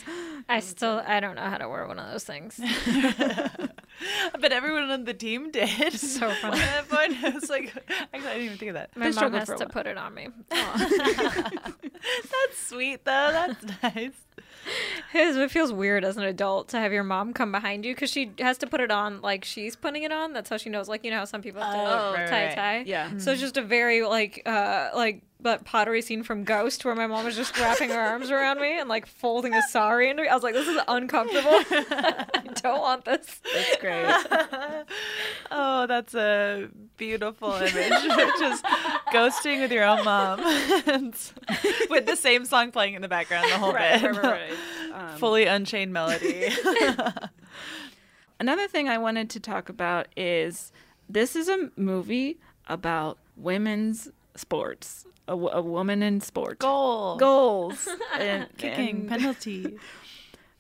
I 0.49 0.61
still 0.61 1.03
I 1.05 1.19
don't 1.21 1.35
know 1.35 1.43
how 1.51 1.59
to 1.59 1.69
wear 1.69 1.87
one 1.87 1.99
of 1.99 2.11
those 2.13 2.25
things. 2.25 2.61
but 4.41 4.53
everyone 4.53 4.91
on 4.91 5.05
the 5.05 5.15
team 5.15 5.51
did. 5.51 5.93
So 5.93 6.31
funny. 6.31 6.61
At 6.61 6.89
that 6.89 6.89
point, 6.89 7.25
I 7.25 7.31
was 7.31 7.51
like, 7.51 7.75
actually, 8.15 8.29
I 8.29 8.33
didn't 8.35 8.45
even 8.45 8.59
think 8.59 8.69
of 8.71 8.75
that. 8.75 8.97
My 8.97 9.11
They 9.11 9.21
mom 9.21 9.33
has 9.33 9.49
to 9.49 9.55
while. 9.57 9.69
put 9.69 9.87
it 9.87 9.99
on 9.99 10.15
me. 10.15 10.29
That's 10.51 11.77
sweet 12.67 13.05
though. 13.05 13.31
That's 13.33 13.65
nice. 13.83 14.13
His, 15.13 15.37
it 15.37 15.51
feels 15.51 15.73
weird 15.73 16.05
as 16.05 16.17
an 16.17 16.23
adult 16.23 16.69
to 16.69 16.79
have 16.79 16.93
your 16.93 17.03
mom 17.03 17.33
come 17.33 17.51
behind 17.51 17.85
you 17.85 17.95
because 17.95 18.11
she 18.11 18.31
has 18.39 18.59
to 18.59 18.67
put 18.67 18.81
it 18.81 18.91
on 18.93 19.21
like 19.23 19.45
she's 19.45 19.75
putting 19.75 20.05
it 20.05 20.13
on. 20.13 20.33
That's 20.33 20.49
how 20.51 20.57
she 20.57 20.71
knows. 20.71 20.89
Like 20.89 21.05
you 21.05 21.11
know 21.11 21.19
how 21.19 21.25
some 21.25 21.43
people 21.43 21.61
have 21.63 21.73
to 21.75 21.81
Oh, 21.81 22.13
right, 22.15 22.29
tie 22.29 22.47
right. 22.47 22.55
tie. 22.55 22.85
Yeah. 22.87 23.19
So 23.19 23.33
it's 23.33 23.41
just 23.41 23.57
a 23.57 23.63
very 23.63 24.03
like 24.03 24.43
uh 24.47 24.91
like 24.95 25.23
that 25.43 25.65
pottery 25.65 26.03
scene 26.03 26.23
from 26.23 26.45
Ghost 26.45 26.85
where 26.85 26.95
my 26.95 27.07
mom 27.07 27.25
was 27.25 27.35
just 27.37 27.59
wrapping 27.59 27.91
her 27.91 27.99
arms 28.01 28.31
around 28.31 28.61
me 28.61 28.79
and 28.79 28.89
like 28.89 29.07
folding 29.07 29.55
a 29.55 29.63
sari 29.63 30.11
into 30.11 30.23
me. 30.23 30.29
I 30.29 30.35
was 30.35 30.43
like, 30.43 30.55
this 30.55 30.69
is 30.69 30.79
uncomfortable. 30.89 31.51
I 31.71 32.43
don't 32.63 32.81
want 32.81 33.05
this. 33.05 33.41
That's 33.55 33.77
great. 33.77 34.15
Oh, 35.53 35.87
that's 35.89 36.15
a 36.15 36.69
beautiful 36.97 37.53
image. 37.55 37.73
just 37.75 38.65
ghosting 39.13 39.61
with 39.61 39.73
your 39.73 39.85
own 39.85 40.05
mom, 40.05 40.39
with 41.91 42.07
the 42.07 42.17
same 42.17 42.45
song 42.45 42.71
playing 42.71 42.95
in 42.95 43.03
the 43.03 43.09
background 43.09 43.51
the 43.51 43.59
whole 43.59 43.73
Right, 43.73 44.01
bit. 44.01 44.13
right, 44.13 44.23
right, 44.23 44.51
right. 44.93 45.13
Um, 45.13 45.19
Fully 45.19 45.47
unchained 45.47 45.93
melody. 45.93 46.51
Another 48.39 48.69
thing 48.69 48.89
I 48.89 48.99
wanted 48.99 49.29
to 49.31 49.41
talk 49.41 49.69
about 49.69 50.07
is 50.17 50.73
this 51.09 51.35
is 51.37 51.49
a 51.49 51.71
movie 51.77 52.39
about 52.69 53.19
women's 53.37 54.09
sports, 54.37 55.05
a, 55.31 55.37
w- 55.39 55.51
a 55.53 55.63
woman 55.63 56.03
in 56.03 56.21
sport. 56.21 56.59
Goal. 56.59 57.17
Goals. 57.17 57.89
and, 58.19 58.49
Kicking, 58.59 59.01
and 59.01 59.09
penalty. 59.09 59.79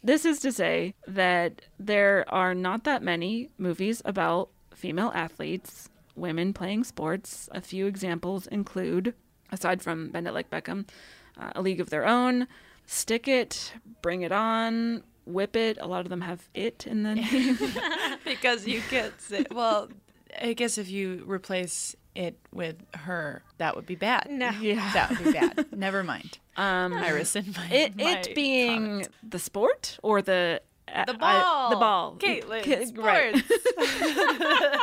This 0.02 0.24
is 0.24 0.40
to 0.40 0.50
say 0.50 0.94
that 1.06 1.60
there 1.78 2.24
are 2.28 2.54
not 2.54 2.84
that 2.84 3.02
many 3.02 3.50
movies 3.58 4.00
about 4.06 4.48
female 4.74 5.12
athletes, 5.14 5.90
women 6.16 6.54
playing 6.54 6.84
sports. 6.84 7.50
A 7.52 7.60
few 7.60 7.86
examples 7.86 8.46
include, 8.46 9.12
aside 9.52 9.82
from 9.82 10.08
Bend 10.08 10.26
It 10.26 10.32
Like 10.32 10.48
Beckham, 10.48 10.88
uh, 11.38 11.50
A 11.54 11.60
League 11.60 11.82
of 11.82 11.90
Their 11.90 12.06
Own, 12.06 12.46
Stick 12.86 13.28
It, 13.28 13.74
Bring 14.00 14.22
It 14.22 14.32
On, 14.32 15.02
Whip 15.26 15.54
It. 15.54 15.76
A 15.82 15.86
lot 15.86 16.00
of 16.06 16.08
them 16.08 16.22
have 16.22 16.48
it 16.54 16.86
in 16.86 17.02
the 17.02 17.14
name. 17.16 17.58
because 18.24 18.66
you 18.66 18.80
get 18.90 19.20
say, 19.20 19.44
well 19.50 19.90
i 20.40 20.52
guess 20.54 20.78
if 20.78 20.88
you 20.88 21.24
replace 21.26 21.94
it 22.14 22.36
with 22.52 22.76
her 22.94 23.42
that 23.58 23.76
would 23.76 23.86
be 23.86 23.94
bad 23.94 24.26
No. 24.30 24.50
Yeah. 24.60 24.90
that 24.94 25.10
would 25.10 25.24
be 25.24 25.32
bad 25.32 25.66
never 25.76 26.02
mind 26.02 26.38
Um, 26.56 26.92
i 26.94 27.10
rescind 27.10 27.56
my 27.56 27.66
it 27.70 27.96
my 27.96 28.18
it 28.18 28.34
being 28.34 28.84
comment. 28.84 29.08
the 29.28 29.38
sport 29.38 29.98
or 30.02 30.20
the 30.22 30.60
the 30.86 31.12
I- 31.12 31.16
ball 31.16 31.70
the 31.70 31.76
ball 31.76 32.16
Caitlin, 32.18 32.86
sports. 32.88 32.92
right. 32.96 33.44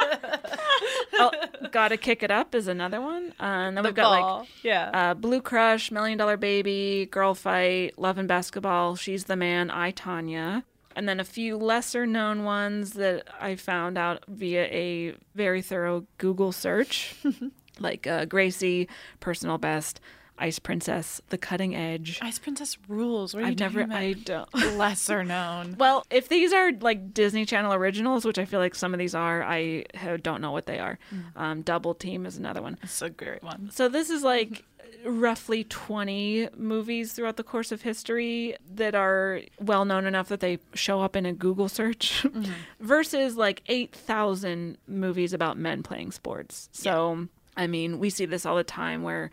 oh, 1.19 1.31
gotta 1.71 1.97
kick 1.97 2.23
it 2.23 2.31
up 2.31 2.55
is 2.55 2.67
another 2.67 3.01
one 3.01 3.33
uh, 3.39 3.43
and 3.43 3.75
then 3.77 3.83
The 3.83 3.89
we've 3.89 3.95
got 3.95 4.17
ball, 4.19 4.39
like 4.39 4.47
yeah. 4.63 4.89
uh, 4.93 5.13
blue 5.13 5.41
crush 5.41 5.91
million 5.91 6.17
dollar 6.17 6.37
baby 6.37 7.07
girl 7.11 7.33
fight 7.33 7.97
love 7.99 8.17
and 8.17 8.27
basketball 8.27 8.95
she's 8.95 9.25
the 9.25 9.35
man 9.35 9.69
i 9.69 9.91
Tonya 9.91 10.63
and 10.97 11.07
then 11.07 11.19
a 11.19 11.23
few 11.23 11.55
lesser 11.55 12.05
known 12.05 12.43
ones 12.43 12.93
that 12.93 13.23
i 13.39 13.55
found 13.55 13.97
out 13.97 14.23
via 14.27 14.63
a 14.65 15.15
very 15.35 15.61
thorough 15.61 16.05
google 16.17 16.51
search 16.51 17.15
like 17.79 18.07
uh, 18.07 18.25
gracie 18.25 18.89
personal 19.19 19.57
best 19.57 20.01
ice 20.39 20.59
princess 20.59 21.21
the 21.29 21.37
cutting 21.37 21.75
edge 21.75 22.19
ice 22.21 22.39
princess 22.39 22.77
rules 22.87 23.33
what 23.33 23.43
are 23.43 23.47
I've 23.47 23.59
never. 23.59 23.81
I 23.89 24.13
don't. 24.13 24.47
lesser 24.77 25.23
known 25.23 25.75
Well, 25.77 26.05
if 26.09 26.29
these 26.29 26.53
are 26.53 26.71
like 26.71 27.13
Disney 27.13 27.45
Channel 27.45 27.73
originals, 27.73 28.25
which 28.25 28.37
I 28.37 28.45
feel 28.45 28.59
like 28.59 28.75
some 28.75 28.93
of 28.93 28.99
these 28.99 29.15
are, 29.15 29.43
I 29.43 29.85
don't 30.21 30.41
know 30.41 30.51
what 30.51 30.65
they 30.65 30.79
are. 30.79 30.99
Um, 31.35 31.61
Double 31.61 31.93
Team 31.93 32.25
is 32.25 32.37
another 32.37 32.61
one. 32.61 32.77
it's 32.83 33.01
a 33.01 33.09
great 33.09 33.43
one 33.43 33.69
So 33.71 33.89
this 33.89 34.09
is 34.09 34.23
like 34.23 34.63
roughly 35.05 35.63
20 35.63 36.49
movies 36.57 37.13
throughout 37.13 37.37
the 37.37 37.43
course 37.43 37.71
of 37.71 37.81
history 37.81 38.55
that 38.75 38.95
are 38.95 39.41
well 39.59 39.85
known 39.85 40.05
enough 40.05 40.27
that 40.29 40.39
they 40.39 40.59
show 40.73 41.01
up 41.01 41.15
in 41.15 41.25
a 41.25 41.33
Google 41.33 41.69
search 41.69 42.25
versus 42.79 43.37
like 43.37 43.61
8,000 43.67 44.77
movies 44.87 45.33
about 45.33 45.57
men 45.57 45.83
playing 45.83 46.11
sports. 46.11 46.69
So, 46.71 47.27
I 47.55 47.67
mean, 47.67 47.99
we 47.99 48.09
see 48.09 48.25
this 48.25 48.45
all 48.45 48.55
the 48.55 48.63
time 48.63 49.03
where 49.03 49.29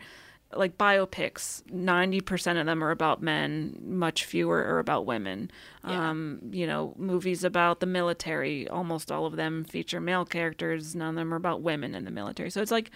like 0.55 0.77
biopics 0.77 1.61
90% 1.71 2.59
of 2.59 2.65
them 2.65 2.83
are 2.83 2.91
about 2.91 3.21
men 3.21 3.77
much 3.85 4.25
fewer 4.25 4.63
are 4.63 4.79
about 4.79 5.05
women 5.05 5.51
um, 5.83 6.39
you 6.51 6.65
know 6.65 6.93
movies 6.97 7.43
about 7.43 7.79
the 7.79 7.85
military 7.85 8.67
almost 8.69 9.11
all 9.11 9.25
of 9.25 9.35
them 9.35 9.63
feature 9.63 9.99
male 9.99 10.25
characters 10.25 10.95
none 10.95 11.09
of 11.09 11.15
them 11.15 11.33
are 11.33 11.37
about 11.37 11.61
women 11.61 11.93
in 11.95 12.05
the 12.05 12.11
military 12.11 12.49
so 12.49 12.61
it's 12.61 12.71
like 12.71 12.89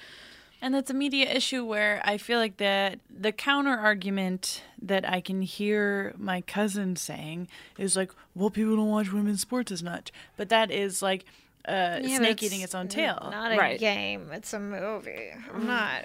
And 0.61 0.73
that's 0.73 0.89
a 0.91 0.93
media 0.93 1.25
issue 1.31 1.63
where 1.63 2.01
I 2.03 2.17
feel 2.17 2.37
like 2.39 2.57
that 2.57 2.99
the 3.09 3.31
counter 3.31 3.77
argument 3.77 4.61
that 4.81 5.07
I 5.07 5.21
can 5.21 5.41
hear 5.41 6.13
my 6.17 6.41
cousin 6.41 6.97
saying 6.97 7.47
is 7.77 7.95
like, 7.95 8.11
well, 8.35 8.49
people 8.49 8.75
don't 8.75 8.89
watch 8.89 9.09
women's 9.13 9.39
sports 9.39 9.71
as 9.71 9.81
much. 9.81 10.11
But 10.35 10.49
that 10.49 10.69
is 10.69 11.01
like 11.01 11.23
uh, 11.65 11.99
Yeah, 12.03 12.17
snake 12.17 12.37
but 12.37 12.43
eating 12.43 12.59
it's 12.59 12.73
its 12.73 12.75
own 12.75 12.89
tail. 12.89 13.29
Not 13.31 13.53
a 13.53 13.57
Right. 13.57 13.79
game. 13.79 14.31
It's 14.33 14.51
a 14.53 14.59
movie. 14.59 15.31
I'm 15.53 15.65
not. 15.65 16.03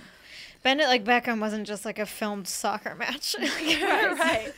Bend 0.65 0.81
It 0.81 0.89
Like 0.89 1.05
Beckham 1.05 1.41
wasn't 1.41 1.67
just 1.67 1.85
like 1.85 1.99
a 1.99 2.07
filmed 2.07 2.49
soccer 2.49 2.95
match. 2.99 3.37
right. 3.41 4.53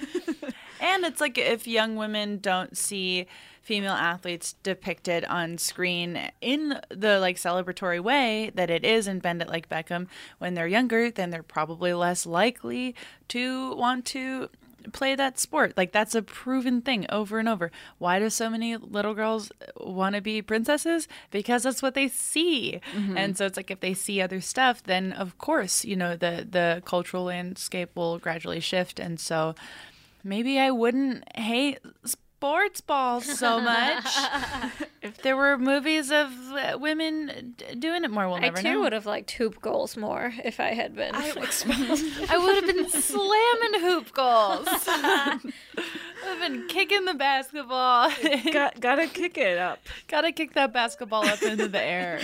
and 0.80 1.04
it's 1.04 1.20
like 1.20 1.36
if 1.36 1.66
young 1.66 1.96
women 1.96 2.38
don't 2.38 2.78
see 2.78 3.26
female 3.60 3.94
athletes 3.94 4.54
depicted 4.62 5.24
on 5.24 5.58
screen 5.58 6.30
in 6.40 6.80
the 6.88 7.18
like 7.18 7.36
celebratory 7.36 8.00
way 8.00 8.52
that 8.54 8.70
it 8.70 8.84
is 8.84 9.08
in 9.08 9.18
Bend 9.18 9.42
It 9.42 9.48
Like 9.48 9.68
Beckham 9.68 10.06
when 10.38 10.54
they're 10.54 10.68
younger, 10.68 11.10
then 11.10 11.30
they're 11.30 11.42
probably 11.42 11.92
less 11.92 12.24
likely 12.24 12.94
to 13.28 13.74
want 13.74 14.04
to 14.06 14.48
play 14.92 15.14
that 15.14 15.38
sport. 15.38 15.74
Like 15.76 15.92
that's 15.92 16.14
a 16.14 16.22
proven 16.22 16.82
thing 16.82 17.06
over 17.10 17.38
and 17.38 17.48
over. 17.48 17.70
Why 17.98 18.18
do 18.18 18.30
so 18.30 18.50
many 18.50 18.76
little 18.76 19.14
girls 19.14 19.50
want 19.76 20.14
to 20.14 20.20
be 20.20 20.42
princesses? 20.42 21.08
Because 21.30 21.62
that's 21.62 21.82
what 21.82 21.94
they 21.94 22.08
see. 22.08 22.80
Mm-hmm. 22.94 23.16
And 23.16 23.36
so 23.36 23.46
it's 23.46 23.56
like 23.56 23.70
if 23.70 23.80
they 23.80 23.94
see 23.94 24.20
other 24.20 24.40
stuff, 24.40 24.82
then 24.82 25.12
of 25.12 25.38
course, 25.38 25.84
you 25.84 25.96
know, 25.96 26.16
the 26.16 26.46
the 26.48 26.82
cultural 26.84 27.24
landscape 27.24 27.90
will 27.94 28.18
gradually 28.18 28.60
shift 28.60 28.98
and 28.98 29.18
so 29.18 29.54
maybe 30.22 30.58
I 30.58 30.70
wouldn't 30.70 31.24
hate 31.36 31.78
sports 32.46 32.80
balls 32.80 33.38
so 33.38 33.60
much 33.74 34.04
if 35.02 35.18
there 35.22 35.36
were 35.36 35.58
movies 35.58 36.10
of 36.12 36.30
uh, 36.52 36.78
women 36.80 37.54
d- 37.56 37.74
doing 37.76 38.04
it 38.04 38.10
more. 38.10 38.26
We'll 38.28 38.36
I 38.36 38.40
never 38.40 38.62
too 38.62 38.74
know. 38.74 38.80
would 38.82 38.92
have 38.92 39.06
liked 39.06 39.32
hoop 39.32 39.60
goals 39.60 39.96
more 39.96 40.32
if 40.44 40.60
I 40.60 40.68
had 40.74 40.94
been 40.94 41.14
exposed. 41.14 42.04
I 42.30 42.38
would 42.38 42.54
have 42.56 42.66
been 42.66 42.88
slamming 42.88 43.80
hoop 43.80 44.12
goals. 44.12 44.68
I've 46.26 46.40
been 46.40 46.66
kicking 46.68 47.04
the 47.04 47.14
basketball. 47.14 48.10
got, 48.52 48.80
gotta 48.80 49.06
kick 49.06 49.38
it 49.38 49.58
up 49.58 49.80
Gotta 50.08 50.32
kick 50.32 50.54
that 50.54 50.72
basketball 50.72 51.26
up 51.26 51.42
into 51.42 51.68
the 51.68 51.82
air 51.82 52.20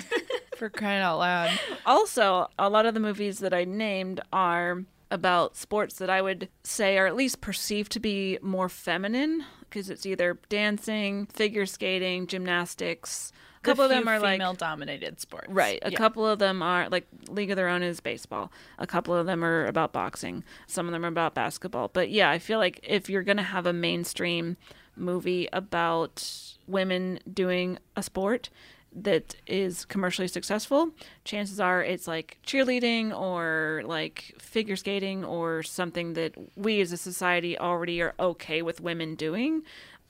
for 0.57 0.68
crying 0.70 1.03
out 1.03 1.18
loud. 1.18 1.51
also 1.87 2.49
a 2.59 2.68
lot 2.68 2.87
of 2.87 2.95
the 2.95 3.01
movies 3.01 3.39
that 3.41 3.53
i 3.55 3.64
named 3.64 4.20
are 4.33 4.85
about 5.11 5.57
sports 5.57 5.97
that 5.97 6.09
i 6.11 6.23
would 6.23 6.49
say 6.64 6.97
are 6.99 7.07
at 7.07 7.14
least 7.16 7.41
perceived 7.41 7.93
to 7.93 8.01
be 8.01 8.39
more 8.43 8.68
feminine 8.68 9.45
because 9.73 9.89
it's 9.91 10.05
either 10.05 10.39
dancing 10.51 11.27
figure 11.27 11.64
skating 11.66 12.27
gymnastics 12.27 13.33
a 13.61 13.64
couple 13.64 13.85
of 13.85 13.91
them 13.91 14.09
are 14.09 14.18
like 14.18 14.35
female-dominated 14.41 15.20
sports. 15.20 15.47
Right. 15.49 15.79
A 15.83 15.93
Yeah. 15.93 15.97
couple 15.97 16.27
of 16.27 16.41
them 16.41 16.62
are 16.64 16.89
like 16.89 17.07
League 17.29 17.49
of 17.51 17.57
Their 17.57 17.68
Own 17.68 17.85
is 17.85 18.01
baseball. 18.01 18.51
A 18.77 18.89
couple 18.89 19.14
of 19.14 19.25
them 19.27 19.45
are 19.45 19.66
about 19.66 19.93
boxing. 19.93 20.43
Some 20.66 20.87
of 20.87 20.93
them 20.93 21.05
are 21.05 21.09
about 21.09 21.33
basketball. 21.35 21.87
But 21.87 22.11
yeah, 22.11 22.29
I 22.29 22.41
feel 22.41 22.59
like 22.59 22.81
if 22.83 23.09
you're 23.09 23.23
going 23.23 23.37
to 23.37 23.45
have 23.45 23.64
a 23.64 23.73
mainstream 23.73 24.57
movie 24.97 25.49
about 25.53 26.25
women 26.66 27.20
doing 27.33 27.79
a 27.97 28.03
sport, 28.03 28.51
that 28.95 29.36
is 29.47 29.84
commercially 29.84 30.28
successful, 30.28 30.90
chances 31.24 31.61
are 31.61 31.82
it's 31.82 32.07
like 32.07 32.38
cheerleading 32.47 33.18
or 33.18 33.82
like 33.84 34.34
figure 34.38 34.76
skating 34.76 35.24
or 35.24 35.62
something 35.62 36.12
that 36.14 36.34
we 36.57 36.80
as 36.80 36.93
a 36.93 36.97
society 36.97 37.59
already 37.59 38.01
are 38.03 38.14
okay 38.20 38.62
with 38.62 38.80
women 38.80 39.14
doing. 39.14 39.62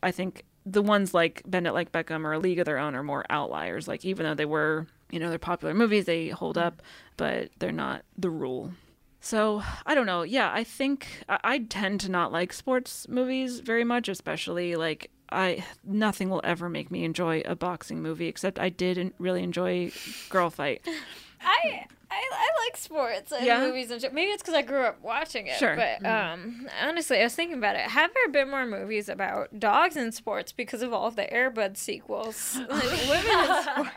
I 0.02 0.10
think 0.10 0.44
the 0.64 0.82
ones 0.82 1.14
like 1.14 1.42
Bend 1.46 1.66
It 1.66 1.72
Like 1.72 1.92
Beckham 1.92 2.24
or 2.24 2.32
A 2.32 2.38
League 2.38 2.58
of 2.58 2.66
Their 2.66 2.78
Own 2.78 2.94
are 2.94 3.02
more 3.02 3.24
outliers. 3.30 3.88
Like 3.88 4.04
even 4.04 4.24
though 4.24 4.34
they 4.34 4.44
were, 4.44 4.86
you 5.10 5.18
know, 5.18 5.28
they're 5.28 5.38
popular 5.38 5.74
movies, 5.74 6.04
they 6.04 6.28
hold 6.28 6.58
up, 6.58 6.82
but 7.16 7.50
they're 7.58 7.72
not 7.72 8.02
the 8.16 8.30
rule. 8.30 8.72
So 9.20 9.62
I 9.86 9.94
don't 9.94 10.06
know. 10.06 10.22
Yeah, 10.22 10.50
I 10.52 10.64
think 10.64 11.06
I, 11.28 11.38
I 11.44 11.58
tend 11.60 12.00
to 12.00 12.10
not 12.10 12.32
like 12.32 12.52
sports 12.52 13.08
movies 13.08 13.60
very 13.60 13.84
much, 13.84 14.08
especially 14.08 14.74
like 14.74 15.10
I 15.32 15.64
nothing 15.84 16.28
will 16.30 16.40
ever 16.44 16.68
make 16.68 16.90
me 16.90 17.04
enjoy 17.04 17.42
a 17.44 17.54
boxing 17.56 18.02
movie 18.02 18.26
except 18.28 18.58
I 18.58 18.68
did 18.68 19.12
really 19.18 19.42
enjoy 19.42 19.90
Girl 20.28 20.50
Fight. 20.50 20.86
I 21.44 21.86
I, 22.14 22.30
I 22.30 22.64
like 22.66 22.76
sports 22.76 23.32
and 23.32 23.46
Yeah? 23.46 23.60
movies 23.60 23.90
and 23.90 23.98
shit. 23.98 24.12
Maybe 24.12 24.30
it's 24.32 24.42
because 24.42 24.52
I 24.54 24.60
grew 24.60 24.82
up 24.82 25.00
watching 25.02 25.46
it. 25.46 25.54
Sure. 25.56 25.74
But 25.76 26.02
Mm. 26.02 26.32
um, 26.34 26.68
honestly, 26.82 27.18
I 27.18 27.22
was 27.24 27.34
thinking 27.34 27.56
about 27.56 27.74
it. 27.74 27.80
Have 27.88 28.10
there 28.12 28.28
been 28.28 28.50
more 28.50 28.66
movies 28.66 29.08
about 29.08 29.58
dogs 29.58 29.96
in 29.96 30.12
sports 30.12 30.52
because 30.52 30.82
of 30.82 30.92
all 30.92 31.06
of 31.06 31.16
the 31.16 31.32
Air 31.32 31.48
Bud 31.50 31.78
sequels? 31.78 32.58
Like, 32.68 32.82
women 33.08 33.50
in 33.50 33.62
sports. 33.62 33.90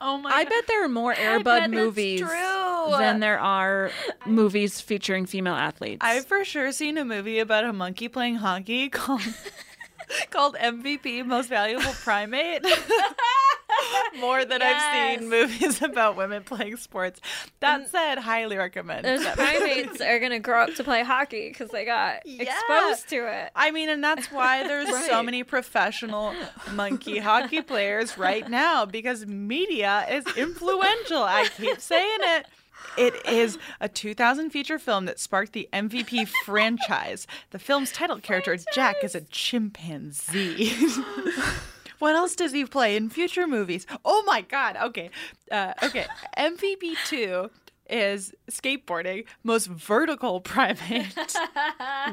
Oh 0.00 0.18
my! 0.18 0.30
God. 0.30 0.38
I 0.38 0.44
bet 0.44 0.66
there 0.68 0.84
are 0.84 0.88
more 0.88 1.14
bet 1.14 1.20
Air 1.20 1.40
Bud 1.42 1.70
movies 1.72 2.20
than 2.20 3.18
there 3.20 3.40
are 3.40 3.90
movies 4.24 4.80
featuring 4.80 5.26
female 5.26 5.54
athletes. 5.54 5.98
I've 6.00 6.26
for 6.26 6.44
sure 6.44 6.70
seen 6.70 6.96
a 6.96 7.04
movie 7.04 7.40
about 7.40 7.64
a 7.64 7.72
monkey 7.72 8.06
playing 8.08 8.36
hockey 8.36 8.88
called 8.88 9.22
called 10.30 10.56
MVP 10.56 11.24
Most 11.26 11.48
Valuable 11.48 11.92
Primate. 12.02 12.64
More 14.20 14.44
than 14.44 14.60
I've 14.62 15.18
seen 15.20 15.28
movies 15.28 15.82
about 15.82 16.16
women 16.16 16.44
playing 16.44 16.76
sports. 16.76 17.20
That 17.60 17.88
said, 17.88 18.18
highly 18.18 18.56
recommend. 18.56 19.04
Those 19.04 19.24
primates 19.26 20.00
are 20.00 20.18
gonna 20.18 20.38
grow 20.40 20.62
up 20.64 20.74
to 20.74 20.84
play 20.84 21.02
hockey 21.02 21.48
because 21.48 21.70
they 21.70 21.84
got 21.84 22.20
exposed 22.26 23.08
to 23.10 23.26
it. 23.26 23.50
I 23.56 23.70
mean, 23.70 23.88
and 23.88 24.02
that's 24.04 24.30
why 24.30 24.66
there's 24.66 25.06
so 25.06 25.22
many 25.22 25.42
professional 25.42 26.34
monkey 26.72 27.18
hockey 27.18 27.62
players 27.62 28.18
right 28.18 28.48
now 28.48 28.84
because 28.84 29.26
media 29.26 30.06
is 30.10 30.24
influential. 30.36 31.22
I 31.22 31.48
keep 31.56 31.80
saying 31.80 32.18
it. 32.20 32.46
It 32.96 33.26
is 33.26 33.58
a 33.80 33.88
2000 33.88 34.50
feature 34.50 34.78
film 34.78 35.06
that 35.06 35.18
sparked 35.18 35.52
the 35.52 35.68
MVP 35.72 36.28
franchise. 36.44 37.26
The 37.50 37.58
film's 37.58 37.92
title 37.92 38.18
character, 38.18 38.56
Jack, 38.72 38.96
is 39.02 39.14
a 39.14 39.22
chimpanzee. 39.22 40.72
what 41.98 42.14
else 42.14 42.34
does 42.36 42.52
he 42.52 42.64
play 42.64 42.96
in 42.96 43.08
future 43.08 43.46
movies? 43.46 43.86
Oh 44.04 44.22
my 44.26 44.42
God. 44.42 44.76
Okay. 44.76 45.10
Uh, 45.50 45.72
okay. 45.82 46.06
MVP 46.36 46.96
2 47.06 47.50
is 47.92 48.32
skateboarding, 48.50 49.24
most 49.44 49.66
vertical 49.66 50.40
primate. 50.52 51.14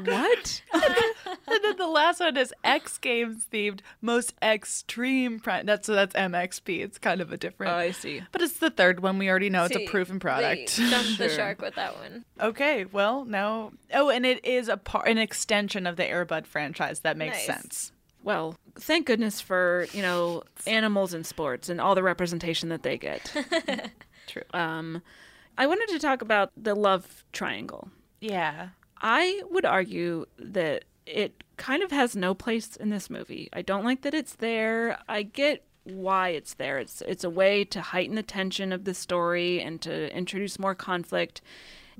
what? 0.04 0.62
and 0.74 1.64
then 1.64 1.76
the 1.76 1.88
last 1.88 2.20
one 2.20 2.36
is 2.36 2.52
X 2.62 2.98
Games 2.98 3.46
themed, 3.52 3.80
most 4.00 4.34
extreme 4.42 5.40
primate. 5.40 5.66
That's 5.66 5.86
so 5.86 5.94
that's 5.94 6.14
MXP. 6.14 6.80
It's 6.80 6.98
kind 6.98 7.20
of 7.20 7.32
a 7.32 7.36
different. 7.36 7.72
Oh, 7.72 7.76
I 7.76 7.90
see. 7.90 8.22
But 8.32 8.42
it's 8.42 8.58
the 8.58 8.70
third 8.70 9.00
one. 9.00 9.18
We 9.18 9.28
already 9.30 9.50
know 9.50 9.64
it's 9.64 9.74
See, 9.74 9.84
a 9.84 9.88
proven 9.88 10.20
product. 10.20 10.76
They 10.76 10.90
jumped 10.90 11.18
the 11.18 11.28
shark 11.28 11.60
with 11.60 11.74
that 11.76 11.96
one. 11.98 12.24
Okay, 12.40 12.84
well 12.84 13.24
now. 13.24 13.72
Oh, 13.92 14.10
and 14.10 14.24
it 14.26 14.44
is 14.44 14.68
a 14.68 14.76
part, 14.76 15.08
an 15.08 15.18
extension 15.18 15.86
of 15.86 15.96
the 15.96 16.06
Air 16.06 16.24
Bud 16.24 16.46
franchise. 16.46 17.00
That 17.00 17.16
makes 17.16 17.36
Nice. 17.38 17.46
sense. 17.46 17.92
Well, 18.22 18.56
thank 18.78 19.06
goodness 19.06 19.40
for, 19.40 19.86
you 19.92 20.02
know, 20.02 20.42
animals 20.66 21.14
in 21.14 21.24
sports 21.24 21.70
and 21.70 21.80
all 21.80 21.94
the 21.94 22.02
representation 22.02 22.68
that 22.68 22.82
they 22.82 22.98
get. 22.98 23.32
True. 24.26 24.42
Um, 24.52 25.02
I 25.56 25.66
wanted 25.66 25.88
to 25.90 25.98
talk 25.98 26.22
about 26.22 26.50
the 26.56 26.74
love 26.74 27.24
triangle. 27.32 27.90
Yeah. 28.20 28.70
I 29.00 29.42
would 29.50 29.64
argue 29.64 30.26
that 30.38 30.84
it 31.06 31.42
kind 31.56 31.82
of 31.82 31.90
has 31.90 32.16
no 32.16 32.34
place 32.34 32.76
in 32.76 32.90
this 32.90 33.10
movie. 33.10 33.48
I 33.52 33.62
don't 33.62 33.84
like 33.84 34.02
that 34.02 34.14
it's 34.14 34.34
there. 34.34 34.98
I 35.08 35.22
get 35.22 35.64
why 35.84 36.30
it's 36.30 36.54
there. 36.54 36.78
It's 36.78 37.02
it's 37.06 37.24
a 37.24 37.30
way 37.30 37.64
to 37.64 37.80
heighten 37.80 38.16
the 38.16 38.22
tension 38.22 38.72
of 38.72 38.84
the 38.84 38.94
story 38.94 39.60
and 39.60 39.80
to 39.82 40.14
introduce 40.14 40.58
more 40.58 40.74
conflict. 40.74 41.40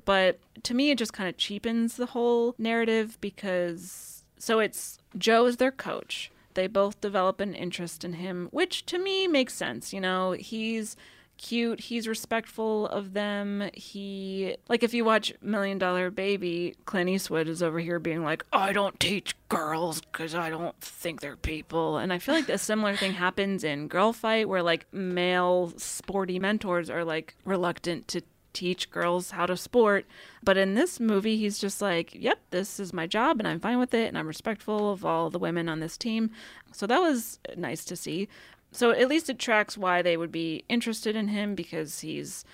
But 0.05 0.38
to 0.64 0.74
me 0.74 0.90
it 0.90 0.98
just 0.98 1.12
kind 1.12 1.28
of 1.28 1.36
cheapens 1.36 1.96
the 1.96 2.07
whole 2.07 2.55
narrative 2.59 3.18
because 3.20 4.24
so 4.38 4.59
it's 4.61 4.98
Joe 5.16 5.46
is 5.46 5.57
their 5.57 5.72
coach. 5.72 6.30
They 6.55 6.66
both 6.66 7.01
develop 7.01 7.40
an 7.40 7.55
interest 7.55 8.05
in 8.05 8.14
him, 8.14 8.48
which 8.51 8.84
to 8.86 8.98
me 8.98 9.26
makes 9.26 9.55
sense. 9.55 9.92
You 9.92 10.01
know, 10.01 10.32
he's 10.32 10.96
cute. 11.41 11.80
He's 11.80 12.07
respectful 12.07 12.86
of 12.88 13.14
them. 13.14 13.70
He 13.72 14.57
like 14.68 14.82
if 14.82 14.93
you 14.93 15.05
watch 15.05 15.32
Million 15.41 15.78
Dollar 15.78 16.11
Baby, 16.11 16.74
Clint 16.84 17.09
Eastwood 17.09 17.49
is 17.49 17.62
over 17.62 17.80
here 17.80 17.99
being 17.99 18.22
like, 18.22 18.45
"I 18.53 18.72
don't 18.72 19.01
teach 19.01 19.34
girls 19.49 20.03
because 20.03 20.34
I 20.34 20.51
don't 20.51 20.78
think 20.80 21.20
they're 21.20 21.36
people." 21.36 21.97
And 21.97 22.12
I 22.12 22.18
feel 22.18 22.34
like 22.34 22.49
a 22.51 22.59
similar 22.70 22.95
thing 22.95 23.14
happens 23.14 23.64
in 23.64 23.88
Girl 23.88 24.12
Fight, 24.12 24.49
where 24.49 24.62
like 24.62 24.86
male 24.93 25.72
sporty 25.78 26.38
mentors 26.38 26.91
are 26.91 27.05
like 27.05 27.34
reluctant 27.45 28.07
to 28.09 28.20
teach 28.53 28.91
girls 28.91 29.30
how 29.30 29.47
to 29.47 29.57
sport. 29.57 30.05
But 30.43 30.57
in 30.57 30.74
this 30.74 31.01
movie, 31.01 31.38
he's 31.38 31.59
just 31.59 31.80
like, 31.80 32.14
"Yep, 32.14 32.38
this 32.51 32.78
is 32.78 32.93
my 32.93 33.07
job, 33.07 33.38
and 33.38 33.49
I'm 33.49 33.61
fine 33.61 33.78
with 33.78 33.95
it, 33.95 34.09
and 34.09 34.18
I'm 34.18 34.28
respectful 34.28 34.93
of 34.93 35.07
all 35.07 35.30
the 35.30 35.38
women 35.38 35.70
on 35.70 35.80
this 35.80 35.97
team." 35.97 36.32
So 36.72 36.86
that 36.86 37.01
was 37.01 37.41
nice 37.57 37.84
to 37.86 37.97
see 37.97 38.28
so 38.73 38.91
at 38.91 39.09
least 39.09 39.29
it 39.29 39.39
tracks 39.39 39.77
why 39.77 40.03
they 40.03 40.16
would 40.16 40.33
be 40.33 40.64
interested 40.68 41.16
in 41.16 41.29
him 41.29 41.55
because 41.55 42.01
he's 42.01 42.45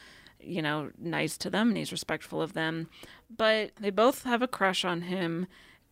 you 0.41 0.63
know 0.63 0.91
nice 0.99 1.37
to 1.37 1.51
them 1.51 1.69
and 1.69 1.77
he's 1.77 1.93
respectful 1.93 2.41
of 2.41 2.53
them 2.53 2.89
but 3.35 3.71
they 3.81 3.91
both 3.91 4.25
have 4.25 4.43
a 4.43 4.49
crush 4.49 4.85
on 4.85 5.03
him 5.03 5.47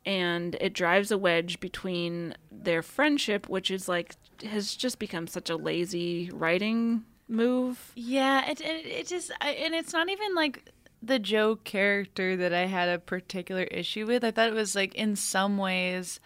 and 0.07 0.57
it 0.61 0.75
drives 0.75 1.11
a 1.11 1.18
wedge 1.18 1.61
between 1.61 2.35
their 2.53 2.83
friendship 2.83 3.49
which 3.49 3.70
is 3.70 3.89
like 3.89 4.14
has 4.45 4.75
just 4.75 4.99
become 4.99 5.27
such 5.27 5.51
a 5.51 5.57
lazy 5.57 6.31
writing 6.33 7.05
move 7.29 7.93
Yeah, 7.95 8.49
it 8.49 8.61
it, 8.61 8.87
it 8.87 9.07
just 9.07 9.31
I, 9.41 9.51
and 9.51 9.75
it's 9.75 9.93
not 9.93 10.09
even 10.09 10.35
like 10.35 10.70
the 11.03 11.18
Joe 11.18 11.57
character 11.57 12.37
that 12.37 12.53
I 12.55 12.66
had 12.66 12.89
a 12.89 12.99
particular 12.99 13.64
issue 13.64 14.07
with. 14.07 14.25
I 14.25 14.31
thought 14.31 14.49
it 14.49 14.55
was 14.55 14.75
like 14.75 14.95
in 14.95 15.16
some 15.16 15.59
ways 15.59 16.20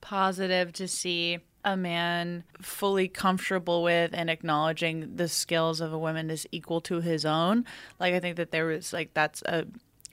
positive 0.00 0.72
to 0.74 0.86
see 0.86 1.38
a 1.64 1.76
man 1.76 2.44
fully 2.60 3.08
comfortable 3.08 3.82
with 3.82 4.10
and 4.14 4.30
acknowledging 4.30 5.16
the 5.16 5.28
skills 5.28 5.80
of 5.80 5.92
a 5.92 5.98
woman 5.98 6.30
is 6.30 6.46
equal 6.52 6.80
to 6.82 7.00
his 7.00 7.24
own. 7.24 7.64
Like 7.98 8.14
I 8.14 8.20
think 8.20 8.36
that 8.36 8.50
there 8.50 8.66
was 8.66 8.92
like 8.92 9.14
that's 9.14 9.42
a 9.42 9.66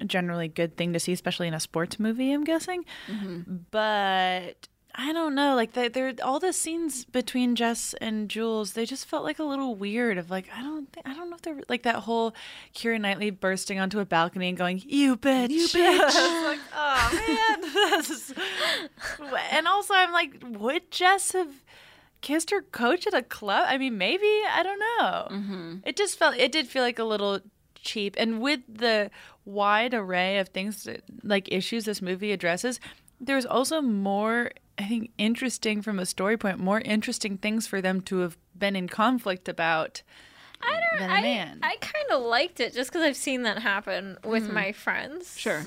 generally 0.06 0.48
good 0.48 0.76
thing 0.76 0.94
to 0.94 1.00
see, 1.00 1.14
especially 1.14 1.48
in 1.48 1.54
a 1.54 1.60
sports 1.60 2.00
movie. 2.00 2.32
I'm 2.32 2.44
guessing, 2.44 2.86
mm-hmm. 3.08 3.58
but 3.72 4.68
I 4.98 5.12
don't 5.12 5.36
know. 5.36 5.56
Like 5.56 5.74
they, 5.74 5.90
they're 5.90 6.14
all 6.24 6.40
the 6.40 6.54
scenes 6.54 7.04
between 7.04 7.56
Jess 7.56 7.94
and 8.00 8.30
Jules, 8.30 8.72
they 8.74 8.86
just 8.86 9.06
felt 9.06 9.26
like 9.26 9.40
a 9.40 9.44
little 9.44 9.76
weird. 9.76 10.18
Of 10.18 10.30
like 10.30 10.48
I 10.56 10.62
don't, 10.62 10.90
think, 10.92 11.06
I 11.06 11.14
don't 11.14 11.30
know 11.30 11.36
if 11.36 11.42
they're 11.42 11.60
like 11.68 11.84
that 11.84 11.96
whole 11.96 12.34
Keira 12.74 12.98
Knightley 13.00 13.30
bursting 13.30 13.78
onto 13.78 14.00
a 14.00 14.06
balcony 14.06 14.48
and 14.48 14.58
going, 14.58 14.82
"You 14.86 15.18
bitch, 15.18 15.50
you 15.50 15.68
bitch." 15.68 16.16
like, 16.46 16.60
oh 16.74 17.24
man, 17.28 17.62
and 19.52 19.68
also 19.68 19.94
I'm 19.94 20.14
like, 20.14 20.42
would 20.48 20.90
Jess 20.92 21.34
have 21.34 21.52
kissed 22.22 22.52
her 22.52 22.62
coach 22.62 23.06
at 23.06 23.14
a 23.14 23.22
club? 23.22 23.66
I 23.68 23.78
mean, 23.78 23.98
maybe 23.98 24.32
I 24.50 24.64
don't 24.64 24.80
know. 24.80 25.28
Mm-hmm. 25.32 25.76
It 25.86 25.98
just 25.98 26.18
felt, 26.18 26.38
it 26.38 26.54
did 26.54 26.68
feel 26.68 26.84
like 26.84 27.00
a 27.00 27.04
little 27.04 27.42
cheap, 27.76 28.16
and 28.18 28.40
with 28.40 28.62
the 28.70 29.12
wide 29.44 29.94
array 29.94 30.38
of 30.38 30.48
things 30.50 30.86
that, 30.86 31.02
like 31.22 31.52
issues 31.52 31.84
this 31.84 32.02
movie 32.02 32.32
addresses, 32.32 32.80
there's 33.20 33.46
also 33.46 33.82
more 33.82 34.52
I 34.78 34.84
think 34.88 35.12
interesting 35.18 35.82
from 35.82 36.00
a 36.00 36.06
story 36.06 36.38
point, 36.38 36.60
more 36.60 36.82
interesting 36.82 37.38
things 37.38 37.66
for 37.68 37.82
them 37.82 38.02
to 38.02 38.18
have 38.20 38.38
been 38.58 38.76
in 38.76 38.88
conflict 38.90 39.48
about 39.48 40.02
I 40.62 40.80
don't. 40.98 41.10
I. 41.12 41.52
I 41.62 41.76
kind 41.82 42.06
of 42.12 42.24
liked 42.24 42.60
it 42.60 42.74
just 42.74 42.90
because 42.92 43.04
I've 43.06 43.18
seen 43.18 43.44
that 43.44 43.60
happen 43.60 44.18
with 44.24 44.48
Mhm. 44.50 44.54
my 44.54 44.72
friends. 44.72 45.38
Sure. 45.40 45.64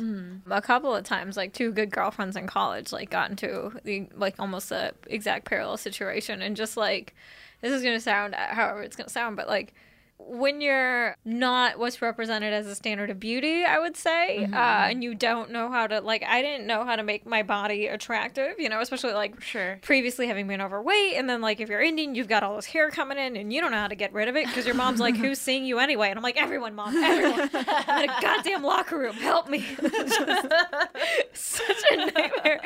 A 0.50 0.61
couple 0.62 0.94
of 0.94 1.04
times, 1.04 1.36
like 1.36 1.52
two 1.52 1.70
good 1.72 1.90
girlfriends 1.90 2.36
in 2.36 2.46
college, 2.46 2.92
like 2.92 3.09
got 3.11 3.30
into 3.30 3.78
the 3.84 4.09
like 4.14 4.34
almost 4.38 4.70
the 4.70 4.94
exact 5.06 5.44
parallel 5.44 5.76
situation, 5.76 6.42
and 6.42 6.56
just 6.56 6.76
like 6.76 7.14
this 7.61 7.72
is 7.72 7.82
gonna 7.82 8.00
sound 8.00 8.34
however 8.34 8.82
it's 8.82 8.96
gonna 8.96 9.09
sound, 9.09 9.36
but 9.36 9.46
like 9.46 9.72
when 10.21 10.61
you're 10.61 11.16
not 11.25 11.79
what's 11.79 12.03
represented 12.03 12.53
as 12.53 12.66
a 12.66 12.75
standard 12.75 13.09
of 13.09 13.19
beauty, 13.21 13.64
I 13.64 13.79
would 13.79 13.97
say, 13.97 14.39
Mm-hmm. 14.43 14.53
uh, 14.55 14.57
and 14.91 15.03
you 15.03 15.14
don't 15.14 15.51
know 15.51 15.71
how 15.71 15.87
to 15.87 16.01
like, 16.01 16.23
I 16.27 16.43
didn't 16.43 16.66
know 16.66 16.85
how 16.85 16.97
to 16.97 17.03
make 17.03 17.25
my 17.25 17.43
body 17.43 17.87
attractive, 17.87 18.55
you 18.59 18.69
know, 18.69 18.81
especially 18.81 19.12
like 19.14 19.41
sure 19.41 19.79
previously 19.83 20.27
having 20.27 20.47
been 20.49 20.61
overweight, 20.61 21.14
and 21.16 21.31
then 21.31 21.41
like 21.41 21.61
if 21.61 21.69
you're 21.69 21.81
Indian, 21.81 22.14
you've 22.14 22.29
got 22.29 22.43
all 22.43 22.57
this 22.57 22.66
hair 22.66 22.91
coming 22.91 23.16
in, 23.16 23.37
and 23.37 23.53
you 23.53 23.61
don't 23.61 23.71
know 23.71 23.79
how 23.79 23.89
to 23.89 23.95
get 23.95 24.12
rid 24.12 24.29
of 24.29 24.37
it 24.37 24.47
because 24.47 24.66
your 24.66 24.75
mom's 24.75 25.01
like, 25.01 25.16
"Who's 25.16 25.39
seeing 25.39 25.64
you 25.64 25.79
anyway?" 25.79 26.11
And 26.11 26.19
I'm 26.19 26.23
like, 26.23 26.37
"Everyone, 26.41 26.75
mom, 26.75 26.97
everyone." 26.97 27.49
I'm 27.55 28.05
in 28.05 28.11
a 28.11 28.16
goddamn 28.21 28.62
locker 28.62 28.99
room. 28.99 29.14
Help 29.14 29.49
me. 29.49 29.64
Such 31.33 31.83
a 31.93 31.97
nightmare. 31.97 32.61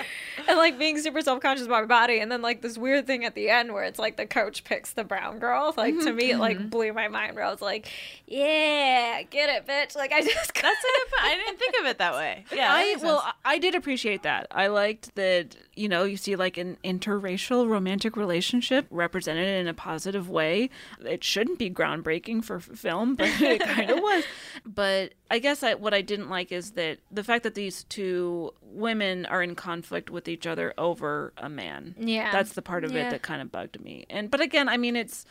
And 0.48 0.58
like 0.58 0.78
being 0.78 0.98
super 0.98 1.20
self 1.20 1.40
conscious 1.40 1.66
about 1.66 1.82
my 1.82 1.86
body, 1.86 2.18
and 2.20 2.30
then 2.32 2.42
like 2.42 2.62
this 2.62 2.76
weird 2.78 3.06
thing 3.06 3.24
at 3.24 3.34
the 3.34 3.50
end 3.50 3.72
where 3.72 3.84
it's 3.84 3.98
like 3.98 4.16
the 4.16 4.26
coach 4.26 4.64
picks 4.64 4.92
the 4.92 5.04
brown 5.04 5.38
girl. 5.38 5.72
Like 5.76 5.98
to 6.00 6.12
me, 6.12 6.30
it 6.32 6.38
like 6.38 6.70
blew 6.70 6.92
my 6.92 7.08
mind. 7.08 7.36
Where 7.42 7.48
I 7.48 7.50
was 7.50 7.60
like, 7.60 7.88
"Yeah, 8.28 9.22
get 9.22 9.50
it, 9.50 9.66
bitch." 9.66 9.96
Like 9.96 10.12
I 10.12 10.20
just 10.24 10.54
that's 10.54 10.84
it. 10.84 11.08
I 11.20 11.34
didn't 11.34 11.58
think 11.58 11.74
of 11.80 11.86
it 11.86 11.98
that 11.98 12.14
way. 12.14 12.44
Yeah, 12.52 12.72
I 12.72 12.84
makes 12.92 13.02
well. 13.02 13.22
I 13.44 13.54
I 13.54 13.58
did 13.58 13.74
appreciate 13.74 14.22
that. 14.22 14.46
I 14.50 14.68
liked 14.68 15.14
that 15.16 15.56
you 15.74 15.88
know 15.88 16.04
you 16.04 16.16
see 16.16 16.36
like 16.36 16.56
an 16.56 16.78
interracial 16.84 17.68
romantic 17.68 18.16
relationship 18.16 18.86
represented 18.90 19.48
in 19.48 19.66
a 19.66 19.74
positive 19.74 20.28
way. 20.30 20.70
It 21.04 21.24
shouldn't 21.24 21.58
be 21.58 21.68
groundbreaking 21.70 22.44
for 22.44 22.60
film, 22.60 23.14
but 23.16 23.28
it 23.40 23.60
kind 23.60 23.90
of 23.90 23.98
was. 23.98 24.24
But 24.64 25.14
I 25.30 25.38
guess 25.38 25.62
I, 25.62 25.74
what 25.74 25.92
I 25.94 26.02
didn't 26.02 26.28
like 26.30 26.52
is 26.52 26.72
that 26.72 26.98
the 27.10 27.24
fact 27.24 27.42
that 27.42 27.54
these 27.54 27.84
two 27.84 28.52
women 28.62 29.26
are 29.26 29.42
in 29.42 29.54
conflict 29.54 30.10
with 30.10 30.28
each 30.28 30.46
other 30.46 30.72
over 30.78 31.32
a 31.36 31.48
man. 31.48 31.94
Yeah. 31.98 32.30
that's 32.32 32.52
the 32.52 32.62
part 32.62 32.84
of 32.84 32.92
Yeah. 32.92 33.08
it 33.08 33.10
that 33.10 33.22
kind 33.22 33.42
of 33.42 33.50
bugged 33.50 33.80
me. 33.82 34.04
And 34.08 34.30
but 34.30 34.40
again, 34.40 34.68
I 34.68 34.76
mean 34.76 34.94
it's 34.96 35.24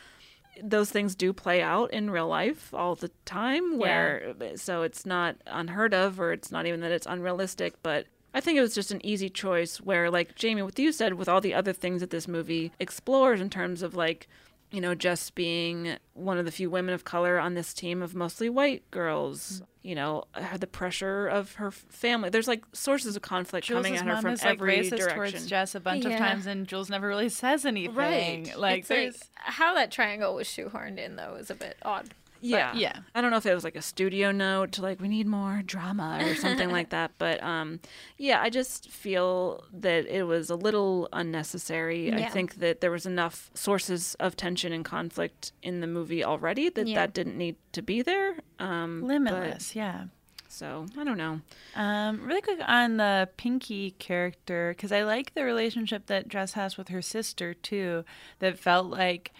those 0.62 0.90
things 0.90 1.14
do 1.14 1.32
play 1.32 1.62
out 1.62 1.92
in 1.92 2.10
real 2.10 2.28
life 2.28 2.72
all 2.74 2.94
the 2.94 3.10
time 3.24 3.78
where 3.78 4.34
so 4.56 4.82
it's 4.82 5.06
not 5.06 5.36
unheard 5.46 5.94
of 5.94 6.20
or 6.20 6.32
it's 6.32 6.52
not 6.52 6.66
even 6.66 6.80
that 6.80 6.92
it's 6.92 7.06
unrealistic 7.06 7.74
but 7.82 8.06
I 8.34 8.40
think 8.40 8.56
it 8.56 8.62
was 8.62 8.74
just 8.74 8.90
an 8.90 9.04
easy 9.04 9.28
choice 9.28 9.80
where 9.80 10.10
like 10.10 10.34
Jamie 10.34 10.62
what 10.62 10.78
you 10.78 10.92
said 10.92 11.14
with 11.14 11.28
all 11.28 11.40
the 11.40 11.54
other 11.54 11.72
things 11.72 12.00
that 12.00 12.10
this 12.10 12.28
movie 12.28 12.72
explores 12.78 13.40
in 13.40 13.50
terms 13.50 13.82
of 13.82 13.94
like 13.94 14.28
you 14.72 14.80
know 14.80 14.94
just 14.94 15.34
being 15.34 15.96
one 16.14 16.38
of 16.38 16.44
the 16.44 16.50
few 16.50 16.70
women 16.70 16.94
of 16.94 17.04
color 17.04 17.38
on 17.38 17.54
this 17.54 17.72
team 17.72 18.02
of 18.02 18.14
mostly 18.14 18.48
white 18.48 18.90
girls 18.90 19.60
mm. 19.60 19.66
you 19.82 19.94
know 19.94 20.24
her- 20.32 20.58
the 20.58 20.66
pressure 20.66 21.28
of 21.28 21.54
her 21.54 21.70
family. 21.70 22.30
There's 22.30 22.48
like 22.48 22.64
sources 22.72 23.14
of 23.14 23.22
conflict 23.22 23.68
coming 23.68 23.96
at 23.96 24.04
her 24.04 24.14
mom 24.14 24.22
from 24.22 24.32
is 24.32 24.42
like 24.42 24.54
every 24.54 24.78
racist 24.78 24.98
direction. 24.98 25.16
Towards 25.16 25.46
Jess 25.46 25.74
a 25.74 25.80
bunch 25.80 26.04
of 26.04 26.16
times, 26.16 26.46
and 26.46 26.66
Jules 26.66 26.90
never 26.90 27.06
really 27.06 27.28
says 27.28 27.64
anything. 27.64 28.44
Like 28.44 28.48
It's 28.48 28.58
like 28.58 28.86
there's 28.86 29.22
how 29.34 29.74
that 29.74 29.92
triangle 29.92 30.34
was 30.34 30.48
shoehorned 30.48 30.98
in 30.98 31.16
though 31.16 31.36
is 31.36 31.50
a 31.50 31.54
bit 31.54 31.76
odd. 31.82 32.14
Yeah. 32.42 32.74
yeah. 32.74 32.98
I 33.14 33.20
don't 33.20 33.30
know 33.30 33.36
if 33.38 33.46
it 33.46 33.54
was 33.54 33.64
like 33.64 33.76
a 33.76 33.82
studio 33.82 34.32
note 34.32 34.72
to 34.72 34.82
like 34.82 35.00
we 35.00 35.08
need 35.08 35.26
more 35.26 35.62
drama 35.64 36.18
or 36.22 36.34
something 36.46 36.70
like 36.70 36.90
that, 36.90 37.12
but 37.18 37.42
um 37.42 37.80
yeah, 38.18 38.40
I 38.42 38.50
just 38.50 38.90
feel 38.90 39.64
that 39.72 40.06
it 40.06 40.24
was 40.24 40.50
a 40.50 40.56
little 40.56 41.08
unnecessary. 41.12 42.12
I 42.12 42.28
think 42.28 42.56
that 42.56 42.80
there 42.80 42.90
was 42.90 43.06
enough 43.06 43.50
sources 43.54 44.14
of 44.20 44.36
tension 44.36 44.72
and 44.72 44.84
conflict 44.84 45.52
in 45.62 45.80
the 45.80 45.86
movie 45.86 46.24
already 46.24 46.68
that 46.70 46.86
Yeah. 46.86 46.96
that 47.00 47.14
didn't 47.14 47.38
need 47.38 47.56
to 47.72 47.82
be 47.82 48.02
there. 48.02 48.36
Um 48.58 49.00
but- 49.00 49.06
limitless. 49.08 49.74
yeah. 49.76 50.04
so, 50.48 50.84
I 50.98 51.04
don't 51.04 51.16
know. 51.16 51.40
Um, 51.74 52.26
really 52.26 52.42
quick 52.42 52.60
on 52.66 52.98
the 52.98 53.26
Pinky 53.38 53.92
character, 53.92 54.74
because 54.76 54.92
I 54.92 55.02
like 55.02 55.32
the 55.34 55.44
relationship 55.44 56.06
that 56.06 56.28
Jess 56.28 56.52
has 56.52 56.76
with 56.76 56.88
her 56.88 57.00
sister 57.00 57.54
too. 57.54 58.04
That 58.40 58.58
felt 58.58 58.88
like, 58.88 59.32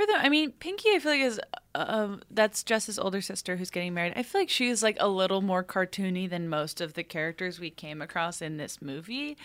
for 0.00 0.06
them, 0.06 0.20
I 0.20 0.28
mean, 0.28 0.52
Pinky, 0.52 0.90
I 0.94 0.98
feel 0.98 1.12
like 1.12 1.20
is 1.20 1.40
uh, 1.74 2.16
that's 2.30 2.62
Jess's 2.62 2.98
older 2.98 3.20
sister 3.20 3.56
who's 3.56 3.70
getting 3.70 3.94
married. 3.94 4.14
I 4.16 4.22
feel 4.22 4.40
like 4.40 4.48
she's 4.48 4.82
like 4.82 4.96
a 4.98 5.08
little 5.08 5.42
more 5.42 5.62
cartoony 5.62 6.28
than 6.28 6.48
most 6.48 6.80
of 6.80 6.94
the 6.94 7.04
characters 7.04 7.60
we 7.60 7.70
came 7.70 8.00
across 8.00 8.40
in 8.40 8.56
this 8.56 8.80
movie, 8.80 9.36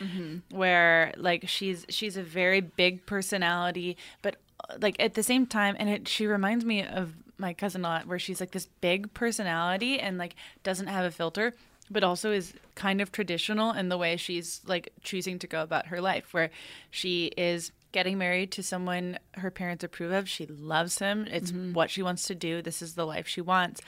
where 0.52 1.14
like 1.18 1.48
she's 1.48 1.86
she's 1.90 2.18
a 2.18 2.24
very 2.24 2.62
big 2.62 3.06
personality, 3.06 3.98
but 4.22 4.38
uh, 4.70 4.78
like 4.80 4.96
at 5.00 5.14
the 5.16 5.24
same 5.24 5.46
time, 5.46 5.76
and 5.78 5.90
it 5.90 6.08
she 6.08 6.26
reminds 6.26 6.64
me 6.64 6.84
of 6.84 7.14
my 7.38 7.54
cousin 7.54 7.84
a 7.84 7.90
lot, 7.90 8.08
where 8.08 8.20
she's 8.20 8.40
like 8.40 8.52
this 8.52 8.68
big 8.82 9.14
personality 9.14 10.00
and 10.00 10.18
like 10.18 10.36
doesn't 10.64 10.88
have 10.88 11.06
a 11.06 11.12
filter 11.12 11.54
but 11.92 12.04
also 12.04 12.32
is 12.32 12.56
kind 12.74 13.00
of 13.00 13.12
traditional 13.12 13.72
in 13.72 13.90
the 13.90 13.98
way 13.98 14.18
she's 14.18 14.62
like 14.66 14.92
choosing 15.04 15.38
to 15.38 15.46
go 15.46 15.62
about 15.62 15.86
her 15.86 16.02
life, 16.02 16.34
where 16.34 16.50
she 16.90 17.26
is 17.38 17.72
getting 17.96 18.18
married 18.18 18.52
to 18.52 18.62
someone 18.62 19.18
her 19.36 19.50
parents 19.50 19.82
approve 19.82 20.12
of. 20.12 20.28
She 20.28 20.46
loves 20.48 21.00
him. 21.00 21.26
It's 21.32 21.54
what 21.54 21.90
she 21.90 22.04
wants 22.04 22.26
to 22.26 22.36
do. 22.36 22.62
This 22.62 22.82
is 22.82 22.96
the 22.96 23.06
life 23.06 23.26
she 23.26 23.40
wants. 23.40 23.80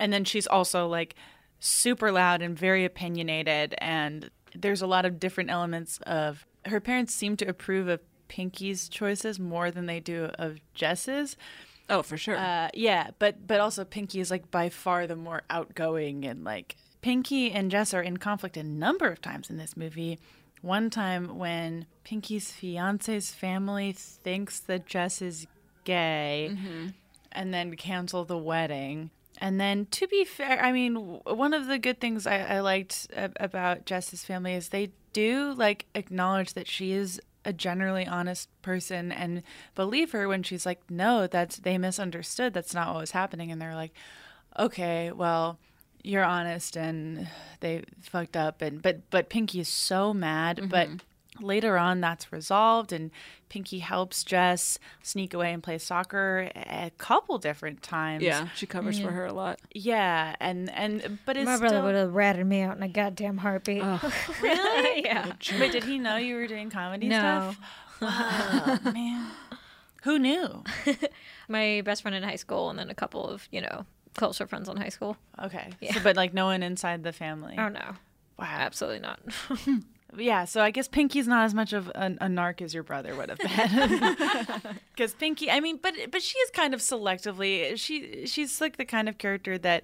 And 0.00 0.12
then 0.12 0.24
she's 0.24 0.48
also 0.48 0.88
like 0.88 1.14
super 1.60 2.10
loud 2.10 2.42
and 2.42 2.58
very 2.58 2.84
opinionated. 2.84 3.76
And 3.78 4.30
there's 4.52 4.82
a 4.82 4.86
lot 4.88 5.04
of 5.04 5.20
different 5.20 5.50
elements 5.50 6.00
of 6.08 6.44
her 6.64 6.80
parents 6.80 7.14
seem 7.14 7.36
to 7.36 7.44
approve 7.44 7.86
of 7.86 8.00
Pinky's 8.26 8.88
choices 8.88 9.38
more 9.38 9.70
than 9.70 9.86
they 9.86 10.00
do 10.00 10.24
of 10.40 10.58
Jess's. 10.74 11.36
Oh, 11.88 12.02
for 12.02 12.16
sure. 12.16 12.36
Uh, 12.36 12.70
yeah, 12.74 13.10
but 13.20 13.46
but 13.46 13.60
also 13.60 13.84
Pinky 13.84 14.18
is 14.18 14.28
like 14.28 14.50
by 14.50 14.70
far 14.70 15.06
the 15.06 15.14
more 15.14 15.42
outgoing 15.48 16.24
and 16.24 16.42
like 16.42 16.74
Pinky 17.00 17.52
and 17.52 17.70
Jess 17.70 17.94
are 17.94 18.02
in 18.02 18.16
conflict 18.16 18.56
a 18.56 18.64
number 18.64 19.06
of 19.06 19.22
times 19.22 19.50
in 19.50 19.56
this 19.56 19.76
movie. 19.76 20.18
One 20.66 20.90
time 20.90 21.38
when 21.38 21.86
Pinky's 22.02 22.50
fiance's 22.50 23.30
family 23.30 23.92
thinks 23.92 24.58
that 24.58 24.84
Jess 24.84 25.22
is 25.22 25.46
gay 25.84 26.50
mm-hmm. 26.50 26.88
and 27.30 27.54
then 27.54 27.76
cancel 27.76 28.24
the 28.24 28.36
wedding. 28.36 29.10
And 29.38 29.60
then, 29.60 29.86
to 29.92 30.08
be 30.08 30.24
fair, 30.24 30.60
I 30.60 30.72
mean, 30.72 30.96
one 30.96 31.54
of 31.54 31.68
the 31.68 31.78
good 31.78 32.00
things 32.00 32.26
I, 32.26 32.40
I 32.40 32.60
liked 32.60 33.06
about 33.36 33.86
Jess's 33.86 34.24
family 34.24 34.54
is 34.54 34.70
they 34.70 34.90
do 35.12 35.54
like 35.56 35.86
acknowledge 35.94 36.54
that 36.54 36.66
she 36.66 36.90
is 36.90 37.20
a 37.44 37.52
generally 37.52 38.04
honest 38.04 38.48
person 38.62 39.12
and 39.12 39.44
believe 39.76 40.10
her 40.10 40.26
when 40.26 40.42
she's 40.42 40.66
like, 40.66 40.80
no, 40.90 41.28
that's 41.28 41.58
they 41.58 41.78
misunderstood. 41.78 42.52
That's 42.52 42.74
not 42.74 42.92
what 42.92 43.02
was 43.02 43.12
happening. 43.12 43.52
And 43.52 43.62
they're 43.62 43.76
like, 43.76 43.92
okay, 44.58 45.12
well, 45.12 45.60
you're 46.06 46.24
honest 46.24 46.76
and 46.76 47.28
they 47.60 47.82
fucked 48.00 48.36
up. 48.36 48.62
And 48.62 48.80
but 48.80 49.10
but 49.10 49.28
Pinky 49.28 49.60
is 49.60 49.68
so 49.68 50.14
mad, 50.14 50.68
but 50.70 50.88
mm-hmm. 50.88 51.44
later 51.44 51.76
on 51.76 52.00
that's 52.00 52.32
resolved 52.32 52.92
and 52.92 53.10
Pinky 53.48 53.80
helps 53.80 54.22
Jess 54.22 54.78
sneak 55.02 55.34
away 55.34 55.52
and 55.52 55.62
play 55.62 55.78
soccer 55.78 56.50
a 56.54 56.90
couple 56.96 57.38
different 57.38 57.82
times. 57.82 58.22
Yeah, 58.22 58.48
she 58.54 58.66
covers 58.66 59.00
for 59.00 59.10
her 59.10 59.26
a 59.26 59.32
lot. 59.32 59.58
Yeah, 59.72 60.36
and 60.40 60.70
and 60.70 61.18
but 61.26 61.36
it's 61.36 61.46
My 61.46 61.58
brother 61.58 61.76
still... 61.76 61.84
would 61.84 61.94
have 61.96 62.14
ratted 62.14 62.46
me 62.46 62.62
out 62.62 62.76
in 62.76 62.82
a 62.84 62.88
goddamn 62.88 63.38
heartbeat. 63.38 63.82
really. 64.42 65.04
yeah. 65.04 65.32
Wait, 65.58 65.72
did 65.72 65.84
he 65.84 65.98
know 65.98 66.16
you 66.16 66.36
were 66.36 66.46
doing 66.46 66.70
comedy 66.70 67.08
No. 67.08 67.18
stuff? 67.18 67.58
Wow, 67.98 68.78
man. 68.92 69.30
Who 70.02 70.18
knew? 70.18 70.62
My 71.48 71.80
best 71.82 72.02
friend 72.02 72.14
in 72.14 72.22
high 72.22 72.36
school, 72.36 72.68
and 72.68 72.78
then 72.78 72.90
a 72.90 72.94
couple 72.94 73.26
of 73.26 73.48
you 73.50 73.62
know 73.62 73.86
closer 74.16 74.46
friends 74.46 74.68
in 74.68 74.76
high 74.76 74.88
school. 74.88 75.16
Okay, 75.42 75.70
Yeah. 75.80 75.94
so, 75.94 76.00
but 76.02 76.16
like 76.16 76.34
no 76.34 76.46
one 76.46 76.62
inside 76.62 77.02
the 77.04 77.12
family. 77.12 77.54
Oh 77.58 77.68
no. 77.68 77.94
Wow. 78.38 78.46
Absolutely 78.48 79.00
not. 79.00 79.20
Yeah, 80.16 80.44
so 80.46 80.62
I 80.62 80.70
guess 80.70 80.88
Pinky's 80.88 81.26
not 81.28 81.44
as 81.44 81.52
much 81.52 81.72
of 81.74 81.88
a, 81.88 82.06
a 82.20 82.26
narc 82.26 82.62
as 82.62 82.72
your 82.72 82.84
brother 82.84 83.14
would 83.16 83.28
have 83.28 83.38
been. 83.38 84.16
Because 84.94 85.12
Pinky, 85.14 85.50
I 85.50 85.60
mean, 85.60 85.78
but 85.82 85.92
but 86.10 86.22
she 86.22 86.38
is 86.38 86.50
kind 86.52 86.72
of 86.72 86.80
selectively. 86.80 87.76
She 87.78 88.24
she's 88.26 88.60
like 88.60 88.76
the 88.78 88.84
kind 88.86 89.08
of 89.10 89.18
character 89.18 89.58
that, 89.58 89.82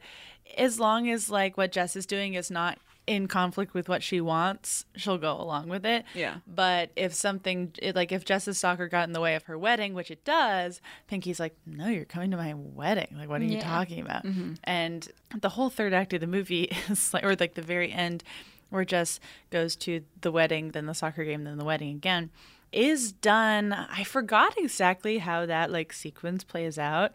as 0.56 0.78
long 0.80 1.10
as 1.10 1.28
like 1.28 1.56
what 1.58 1.72
Jess 1.72 1.96
is 1.96 2.06
doing 2.06 2.32
is 2.34 2.50
not 2.50 2.78
in 3.06 3.26
conflict 3.26 3.74
with 3.74 3.88
what 3.88 4.02
she 4.02 4.20
wants, 4.20 4.84
she'll 4.94 5.18
go 5.18 5.32
along 5.32 5.68
with 5.68 5.84
it. 5.84 6.04
Yeah. 6.14 6.36
But 6.46 6.90
if 6.94 7.12
something 7.12 7.72
like 7.94 8.12
if 8.12 8.24
Jess's 8.24 8.58
soccer 8.58 8.88
got 8.88 9.08
in 9.08 9.12
the 9.12 9.20
way 9.20 9.34
of 9.34 9.44
her 9.44 9.58
wedding, 9.58 9.94
which 9.94 10.10
it 10.10 10.24
does, 10.24 10.80
Pinky's 11.08 11.40
like, 11.40 11.56
"No, 11.66 11.88
you're 11.88 12.04
coming 12.04 12.30
to 12.30 12.36
my 12.36 12.54
wedding. 12.54 13.08
Like, 13.16 13.28
what 13.28 13.40
are 13.40 13.44
you 13.44 13.60
talking 13.60 14.00
about?" 14.00 14.24
Mm-hmm. 14.24 14.54
And 14.64 15.08
the 15.40 15.50
whole 15.50 15.70
third 15.70 15.92
act 15.92 16.12
of 16.12 16.20
the 16.20 16.26
movie 16.26 16.64
is 16.88 17.12
like, 17.12 17.24
or 17.24 17.34
like 17.34 17.54
the 17.54 17.62
very 17.62 17.92
end, 17.92 18.22
where 18.70 18.84
Jess 18.84 19.18
goes 19.50 19.74
to 19.76 20.02
the 20.20 20.30
wedding, 20.30 20.70
then 20.70 20.86
the 20.86 20.94
soccer 20.94 21.24
game, 21.24 21.44
then 21.44 21.58
the 21.58 21.64
wedding 21.64 21.90
again, 21.90 22.30
is 22.70 23.12
done. 23.12 23.72
I 23.72 24.04
forgot 24.04 24.56
exactly 24.56 25.18
how 25.18 25.44
that 25.46 25.70
like 25.70 25.92
sequence 25.92 26.44
plays 26.44 26.78
out, 26.78 27.12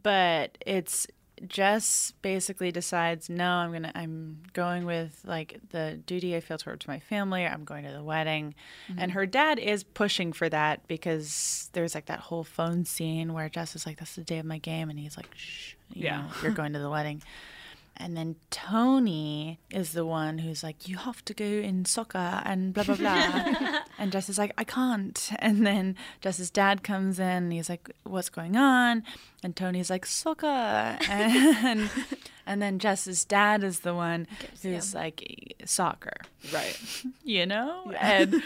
but 0.00 0.58
it's 0.66 1.06
Jess 1.46 2.12
basically 2.22 2.72
decides, 2.72 3.28
no, 3.28 3.48
I'm 3.50 3.72
gonna, 3.72 3.92
I'm 3.94 4.38
going 4.52 4.86
with 4.86 5.20
like 5.24 5.60
the 5.70 6.00
duty 6.06 6.34
I 6.34 6.40
feel 6.40 6.58
towards 6.58 6.88
my 6.88 6.98
family. 6.98 7.44
I'm 7.46 7.64
going 7.64 7.84
to 7.84 7.92
the 7.92 8.02
wedding, 8.02 8.54
mm-hmm. 8.88 8.98
and 9.00 9.12
her 9.12 9.26
dad 9.26 9.58
is 9.58 9.84
pushing 9.84 10.32
for 10.32 10.48
that 10.48 10.86
because 10.88 11.68
there's 11.72 11.94
like 11.94 12.06
that 12.06 12.20
whole 12.20 12.44
phone 12.44 12.84
scene 12.84 13.32
where 13.34 13.48
Jess 13.48 13.76
is 13.76 13.84
like, 13.86 13.98
"That's 13.98 14.14
the 14.14 14.24
day 14.24 14.38
of 14.38 14.46
my 14.46 14.58
game," 14.58 14.88
and 14.88 14.98
he's 14.98 15.16
like, 15.16 15.28
"Shh, 15.34 15.74
you 15.92 16.04
Yeah. 16.04 16.22
know, 16.22 16.26
you're 16.42 16.52
going 16.52 16.72
to 16.72 16.78
the 16.78 16.90
wedding." 16.90 17.22
And 17.98 18.16
then 18.16 18.36
Tony 18.50 19.58
is 19.70 19.92
the 19.92 20.04
one 20.04 20.38
who's 20.38 20.62
like, 20.62 20.88
you 20.88 20.96
have 20.98 21.24
to 21.24 21.34
go 21.34 21.44
in 21.44 21.84
soccer 21.84 22.42
and 22.44 22.74
blah, 22.74 22.84
blah, 22.84 22.96
blah. 22.96 23.80
and 23.98 24.12
Jess 24.12 24.28
is 24.28 24.38
like, 24.38 24.52
I 24.58 24.64
can't. 24.64 25.30
And 25.38 25.66
then 25.66 25.96
Jess's 26.20 26.50
dad 26.50 26.82
comes 26.82 27.18
in 27.18 27.26
and 27.26 27.52
he's 27.52 27.68
like, 27.68 27.90
what's 28.02 28.28
going 28.28 28.56
on? 28.56 29.04
And 29.42 29.54
Tony's 29.54 29.90
like, 29.90 30.04
soccer. 30.06 30.98
And, 31.08 31.90
and 32.46 32.62
then 32.62 32.78
Jess's 32.78 33.24
dad 33.24 33.64
is 33.64 33.80
the 33.80 33.94
one 33.94 34.26
who's 34.62 34.94
like, 34.94 35.54
soccer. 35.64 36.16
Right. 36.52 36.78
you 37.24 37.46
know? 37.46 37.92
And, 37.98 38.42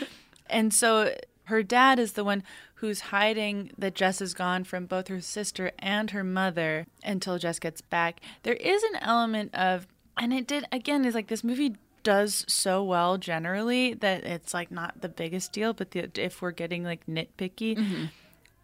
and 0.49 0.73
so 0.73 1.15
her 1.45 1.63
dad 1.63 1.99
is 1.99 2.13
the 2.13 2.25
one 2.25 2.43
who's 2.81 3.01
hiding 3.01 3.71
that 3.79 3.95
Jess 3.95 4.21
is 4.21 4.35
gone 4.35 4.65
from 4.65 4.87
both 4.87 5.09
her 5.09 5.21
sister 5.21 5.71
and 5.79 6.11
her 6.11 6.25
mother 6.25 6.87
until 7.05 7.39
Jess 7.39 7.59
gets 7.59 7.81
back. 7.81 8.21
There 8.43 8.55
is 8.55 8.83
an 8.83 8.97
element 9.03 9.55
of, 9.55 9.87
and 10.17 10.33
it 10.33 10.47
did, 10.47 10.65
again, 10.73 11.05
is 11.05 11.15
like 11.15 11.29
this 11.29 11.45
movie 11.45 11.77
does 12.03 12.45
so 12.49 12.83
well 12.83 13.19
generally 13.19 13.93
that 13.95 14.25
it's 14.25 14.55
like 14.55 14.71
not 14.71 15.03
the 15.03 15.09
biggest 15.09 15.53
deal, 15.53 15.73
but 15.75 15.91
the, 15.91 16.11
if 16.15 16.41
we're 16.41 16.51
getting 16.53 16.83
like 16.83 17.05
nitpicky, 17.07 17.77
Mm-hmm. 17.77 18.05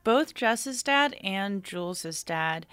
both 0.05 0.35
Jess's 0.35 0.83
dad 0.83 1.15
and 1.23 1.63
Jules's 1.63 2.23
dad 2.23 2.65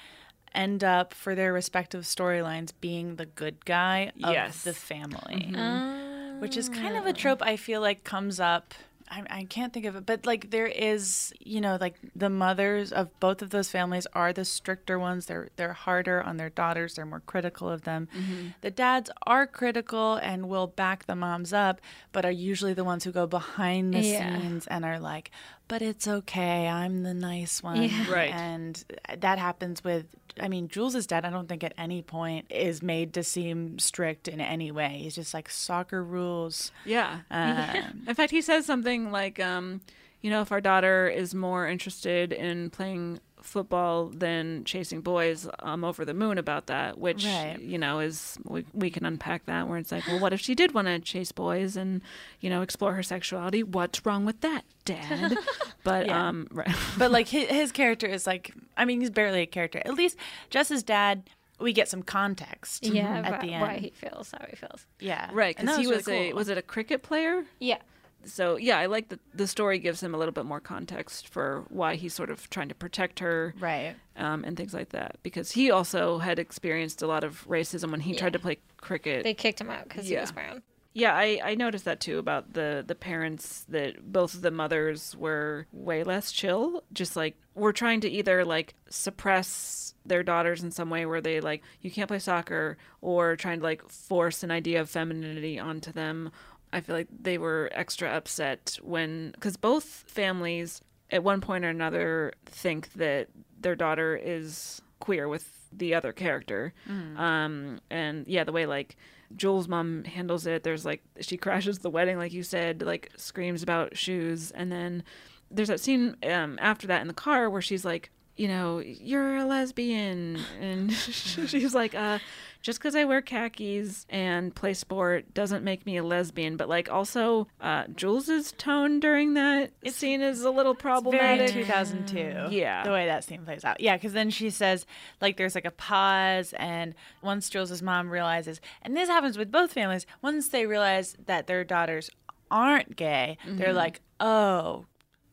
end 0.55 0.83
up 0.83 1.13
for 1.13 1.35
their 1.35 1.51
respective 1.51 2.03
storylines 2.03 2.71
being 2.79 3.15
the 3.15 3.25
good 3.25 3.65
guy 3.65 4.11
of 4.23 4.31
Yes. 4.33 4.63
the 4.63 4.73
family 4.73 5.49
Mhm. 5.51 6.39
which 6.39 6.55
is 6.55 6.69
kind 6.69 6.95
of 6.95 7.05
a 7.05 7.11
trope 7.13 7.41
I 7.41 7.57
feel 7.57 7.81
like 7.81 8.03
comes 8.03 8.39
up. 8.39 8.73
I, 9.15 9.39
I 9.41 9.43
can't 9.45 9.71
think 9.73 9.85
of 9.85 9.95
it, 9.95 10.05
but 10.05 10.25
like 10.25 10.49
there 10.49 10.65
is, 10.65 11.31
you 11.39 11.61
know, 11.61 11.77
like 11.79 11.95
the 12.15 12.29
mothers 12.29 12.91
of 12.91 13.05
both 13.19 13.41
of 13.43 13.49
those 13.51 13.69
families 13.69 14.07
are 14.13 14.33
the 14.33 14.43
stricter 14.45 14.97
ones. 14.97 15.27
They're 15.27 15.49
they're 15.55 15.73
harder 15.73 16.21
on 16.23 16.37
their 16.37 16.49
daughters. 16.49 16.95
They're 16.95 17.05
more 17.05 17.19
critical 17.33 17.69
of 17.69 17.83
them. 17.83 18.07
Mhm. 18.17 18.53
The 18.61 18.71
dads 18.71 19.09
are 19.27 19.45
critical 19.45 20.15
and 20.15 20.49
will 20.49 20.67
back 20.67 21.05
the 21.05 21.15
moms 21.15 21.53
up, 21.53 21.79
but 22.11 22.25
are 22.25 22.31
usually 22.31 22.73
the 22.73 22.83
ones 22.83 23.03
who 23.03 23.11
go 23.11 23.27
behind 23.27 23.93
the 23.93 23.99
Yeah. 24.01 24.39
scenes 24.39 24.65
and 24.67 24.83
are 24.85 24.99
like, 24.99 25.29
"But 25.67 25.81
it's 25.81 26.07
okay. 26.07 26.67
I'm 26.67 27.03
the 27.03 27.13
nice 27.13 27.63
one." 27.63 27.83
Yeah. 27.83 28.05
Right. 28.11 28.33
And 28.33 28.83
that 29.17 29.39
happens 29.39 29.83
with. 29.83 30.05
I 30.39 30.47
mean, 30.47 30.67
Jules' 30.67 31.05
dad, 31.05 31.25
I 31.25 31.29
don't 31.29 31.47
think 31.47 31.63
at 31.63 31.73
any 31.77 32.01
point 32.01 32.47
is 32.49 32.81
made 32.81 33.13
to 33.13 33.23
seem 33.23 33.77
strict 33.77 34.27
in 34.27 34.41
any 34.41 34.71
way. 34.71 34.97
He's 35.03 35.13
just 35.13 35.31
like 35.33 35.47
soccer 35.49 36.03
rules. 36.03 36.71
Yeah. 36.85 37.19
Um, 37.31 38.03
In 38.07 38.15
fact, 38.15 38.31
he 38.31 38.41
says 38.41 38.65
something 38.65 39.11
like, 39.11 39.39
um, 39.39 39.81
you 40.21 40.31
know, 40.31 40.41
if 40.41 40.51
our 40.51 40.59
daughter 40.61 41.07
is 41.07 41.35
more 41.35 41.67
interested 41.67 42.31
in 42.33 42.71
playing 42.71 43.19
football 43.43 44.07
than 44.07 44.63
chasing 44.63 45.01
boys, 45.01 45.47
I'm 45.59 45.83
over 45.83 46.05
the 46.05 46.13
moon 46.13 46.37
about 46.37 46.67
that, 46.67 46.97
which, 46.97 47.25
Right. 47.25 47.59
you 47.59 47.77
know, 47.77 47.99
is, 47.99 48.37
we, 48.45 48.65
we 48.73 48.89
can 48.89 49.05
unpack 49.05 49.45
that 49.45 49.67
where 49.67 49.77
it's 49.77 49.91
like, 49.91 50.07
well, 50.07 50.19
what 50.19 50.33
if 50.33 50.39
she 50.41 50.55
did 50.55 50.73
want 50.73 50.87
to 50.87 50.99
chase 50.99 51.31
boys 51.31 51.75
and, 51.77 52.01
you 52.39 52.49
know, 52.49 52.61
explore 52.61 52.93
her 52.93 53.03
sexuality? 53.03 53.61
What's 53.63 54.05
wrong 54.05 54.25
with 54.25 54.41
that, 54.41 54.63
Dad? 54.85 55.37
But, 55.83 56.05
Yeah. 56.07 56.29
um, 56.29 56.47
right. 56.51 56.73
but 56.97 57.11
like 57.11 57.27
his, 57.27 57.49
his 57.49 57.71
character 57.73 58.07
is 58.07 58.25
like, 58.25 58.53
I 58.77 58.85
mean, 58.85 59.01
he's 59.01 59.09
barely 59.09 59.41
a 59.41 59.45
character. 59.45 59.81
At 59.85 59.95
least 59.95 60.15
Jess's 60.49 60.81
dad, 60.81 61.23
we 61.59 61.73
get 61.73 61.89
some 61.89 62.03
context. 62.03 62.85
Yeah, 62.85 63.19
at 63.25 63.31
why, 63.31 63.37
the 63.45 63.53
end. 63.53 63.61
why 63.61 63.77
he 63.79 63.89
feels 63.89 64.31
how 64.31 64.45
he 64.49 64.55
feels. 64.55 64.85
yeah, 65.01 65.29
Right, 65.33 65.55
because 65.57 65.75
he 65.77 65.83
really 65.83 65.97
was, 65.97 66.07
a 66.07 66.27
cool. 66.29 66.35
was 66.37 66.47
it 66.49 66.57
a 66.57 66.61
cricket 66.61 67.03
player? 67.03 67.43
Yeah. 67.59 67.79
So 68.25 68.55
yeah, 68.57 68.77
I 68.79 68.85
like 68.87 69.09
that 69.09 69.19
the 69.33 69.47
story 69.47 69.79
gives 69.79 70.01
him 70.01 70.13
a 70.15 70.17
little 70.17 70.31
bit 70.31 70.45
more 70.45 70.59
context 70.59 71.27
for 71.27 71.65
why 71.69 71.95
he's 71.95 72.13
sort 72.13 72.29
of 72.29 72.49
trying 72.49 72.69
to 72.69 72.75
protect 72.75 73.19
her, 73.19 73.53
right, 73.59 73.95
um, 74.15 74.43
and 74.43 74.55
things 74.57 74.73
like 74.73 74.89
that. 74.89 75.17
Because 75.23 75.51
he 75.51 75.71
also 75.71 76.19
had 76.19 76.39
experienced 76.39 77.01
a 77.01 77.07
lot 77.07 77.23
of 77.23 77.45
racism 77.47 77.91
when 77.91 77.99
he 78.01 78.13
Yeah. 78.13 78.19
tried 78.19 78.33
to 78.33 78.39
play 78.39 78.57
cricket. 78.77 79.23
They 79.23 79.33
kicked 79.33 79.59
him 79.61 79.69
out 79.69 79.87
because 79.89 80.07
he 80.07 80.13
Yeah. 80.13 80.21
was 80.21 80.31
brown. 80.31 80.63
Yeah, 80.95 81.15
I, 81.15 81.39
I 81.43 81.55
noticed 81.55 81.85
that 81.85 81.99
too 81.99 82.19
about 82.19 82.53
the 82.53 82.83
the 82.85 82.93
parents 82.93 83.65
that 83.69 84.11
both 84.13 84.35
of 84.35 84.41
the 84.43 84.51
mothers 84.51 85.15
were 85.17 85.65
way 85.71 86.03
less 86.03 86.31
chill. 86.31 86.83
Just 86.93 87.15
like 87.15 87.35
were 87.55 87.73
trying 87.73 87.99
to 88.01 88.09
either 88.09 88.45
like 88.45 88.75
suppress 88.89 89.93
their 90.05 90.21
daughters 90.21 90.61
in 90.63 90.69
some 90.69 90.89
way 90.89 91.05
where 91.05 91.21
they 91.21 91.39
like 91.39 91.63
you 91.81 91.89
can't 91.89 92.07
play 92.09 92.19
soccer 92.19 92.77
or 93.01 93.35
trying 93.35 93.59
to 93.59 93.63
like 93.63 93.87
force 93.89 94.43
an 94.43 94.51
idea 94.51 94.81
of 94.81 94.89
femininity 94.89 95.57
onto 95.59 95.91
them. 95.91 96.31
I 96.73 96.81
feel 96.81 96.95
like 96.95 97.07
they 97.21 97.37
were 97.37 97.69
extra 97.71 98.09
upset 98.09 98.77
when 98.81 99.31
because 99.31 99.55
both 99.57 99.85
families 100.07 100.81
at 101.11 101.23
one 101.23 101.39
point 101.39 101.63
or 101.63 101.69
another 101.69 102.33
think 102.45 102.91
that 102.93 103.29
their 103.59 103.75
daughter 103.75 104.19
is 104.21 104.81
queer 104.99 105.27
with 105.27 105.47
the 105.71 105.93
other 105.93 106.11
character. 106.11 106.73
Mm. 106.89 107.17
Um, 107.17 107.79
and 107.89 108.27
yeah, 108.27 108.43
the 108.43 108.51
way 108.51 108.65
like 108.65 108.97
Jules's 109.35 109.67
mom 109.67 110.03
handles 110.03 110.47
it, 110.47 110.63
there's 110.63 110.85
like 110.85 111.03
she 111.21 111.37
crashes 111.45 111.79
the 111.79 111.89
wedding, 111.91 112.17
like 112.17 112.33
you 112.33 112.43
said, 112.43 112.81
like 112.81 113.11
screams 113.17 113.61
about 113.63 113.95
shoes, 113.95 114.51
and 114.51 114.71
then 114.71 115.03
there's 115.51 115.69
that 115.69 115.79
scene 115.79 116.17
um, 116.23 116.57
after 116.59 116.87
that 116.87 117.01
in 117.01 117.07
the 117.07 117.13
car 117.13 117.49
where 117.49 117.61
she's 117.61 117.85
like, 117.85 118.09
you 118.35 118.47
know, 118.47 118.79
you're 118.79 119.37
a 119.37 119.45
lesbian, 119.45 120.39
and 120.59 120.91
she's 120.93 121.73
like, 121.75 121.93
uh, 121.95 122.19
just 122.61 122.79
because 122.79 122.95
I 122.95 123.03
wear 123.03 123.21
khakis 123.21 124.05
and 124.09 124.55
play 124.55 124.73
sport 124.73 125.33
doesn't 125.33 125.63
make 125.65 125.85
me 125.85 125.97
a 125.97 126.03
lesbian. 126.03 126.55
But 126.57 126.69
like 126.69 126.89
also, 126.89 127.47
uh, 127.59 127.83
Jules's 127.93 128.53
tone 128.53 128.99
during 129.01 129.33
that 129.33 129.71
scene 129.87 130.21
is 130.21 130.41
a 130.43 130.49
little 130.49 130.73
problematic. 130.73 131.51
Very 131.51 131.65
problematic. 131.65 132.07
2002. 132.07 132.55
Yeah. 132.55 132.83
The 132.83 132.91
way 132.91 133.05
that 133.05 133.23
scene 133.25 133.43
plays 133.43 133.65
out. 133.65 133.81
Yeah, 133.81 133.97
because 133.97 134.13
then 134.13 134.29
she 134.29 134.49
says, 134.49 134.85
like, 135.21 135.35
there's 135.37 135.55
like 135.55 135.65
a 135.65 135.71
pause, 135.71 136.53
and 136.57 136.95
once 137.21 137.49
Jules' 137.49 137.81
mom 137.81 138.09
realizes, 138.09 138.61
and 138.81 138.95
this 138.95 139.09
happens 139.09 139.37
with 139.37 139.51
both 139.51 139.73
families, 139.73 140.05
once 140.21 140.47
they 140.47 140.65
realize 140.65 141.17
that 141.25 141.47
their 141.47 141.63
daughters 141.65 142.09
aren't 142.49 142.95
gay, 142.95 143.37
they're 143.45 143.73
Mhm. 143.73 143.75
like, 143.75 144.01
oh, 144.19 144.85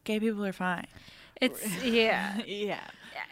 gay 0.05 0.19
people 0.19 0.45
are 0.45 0.53
fine. 0.53 0.87
It's 1.41 1.85
yeah. 1.85 2.41
yeah. 2.47 2.81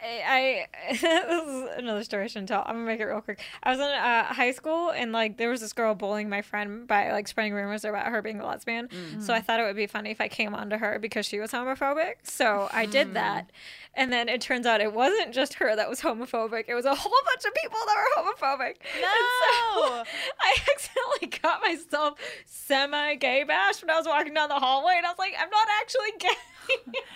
I, 0.00 0.66
I 0.80 0.92
this 0.92 1.02
is 1.02 1.68
another 1.78 2.04
story 2.04 2.24
I 2.24 2.26
shouldn't 2.28 2.48
tell. 2.48 2.62
I'm 2.64 2.76
gonna 2.76 2.86
make 2.86 3.00
it 3.00 3.04
real 3.04 3.20
quick. 3.20 3.40
I 3.62 3.70
was 3.70 3.78
in 3.78 3.84
uh, 3.84 4.24
high 4.24 4.52
school 4.52 4.90
and 4.90 5.12
like 5.12 5.36
there 5.38 5.50
was 5.50 5.60
this 5.60 5.72
girl 5.72 5.94
bullying 5.94 6.28
my 6.28 6.42
friend 6.42 6.86
by 6.86 7.10
like 7.12 7.26
spreading 7.26 7.52
rumors 7.54 7.84
about 7.84 8.06
her 8.06 8.22
being 8.22 8.40
a 8.40 8.46
lesbian. 8.46 8.88
So 9.20 9.34
I 9.34 9.40
thought 9.40 9.60
it 9.60 9.64
would 9.64 9.76
be 9.76 9.86
funny 9.86 10.10
if 10.10 10.20
I 10.20 10.28
came 10.28 10.54
on 10.54 10.70
to 10.70 10.78
her 10.78 10.98
because 10.98 11.26
she 11.26 11.40
was 11.40 11.50
homophobic. 11.50 12.14
So 12.22 12.68
I 12.72 12.86
did 12.86 13.14
that, 13.14 13.50
and 13.94 14.12
then 14.12 14.28
it 14.28 14.40
turns 14.40 14.66
out 14.66 14.80
it 14.80 14.92
wasn't 14.92 15.34
just 15.34 15.54
her 15.54 15.74
that 15.74 15.88
was 15.88 16.00
homophobic. 16.00 16.64
It 16.68 16.74
was 16.74 16.84
a 16.84 16.94
whole 16.94 17.12
bunch 17.24 17.44
of 17.44 17.54
people 17.54 17.78
that 17.86 17.96
were 17.96 18.22
homophobic. 18.22 18.76
No, 19.00 19.08
so 19.08 20.04
I 20.40 20.56
accidentally 20.72 21.38
got 21.42 21.60
myself 21.60 22.18
semi 22.46 23.14
gay 23.16 23.44
bashed 23.44 23.82
when 23.82 23.90
I 23.90 23.96
was 23.96 24.06
walking 24.06 24.34
down 24.34 24.48
the 24.48 24.54
hallway, 24.54 24.94
and 24.96 25.06
I 25.06 25.10
was 25.10 25.18
like, 25.18 25.34
I'm 25.38 25.50
not 25.50 25.66
actually 25.80 26.12
gay. 26.18 26.28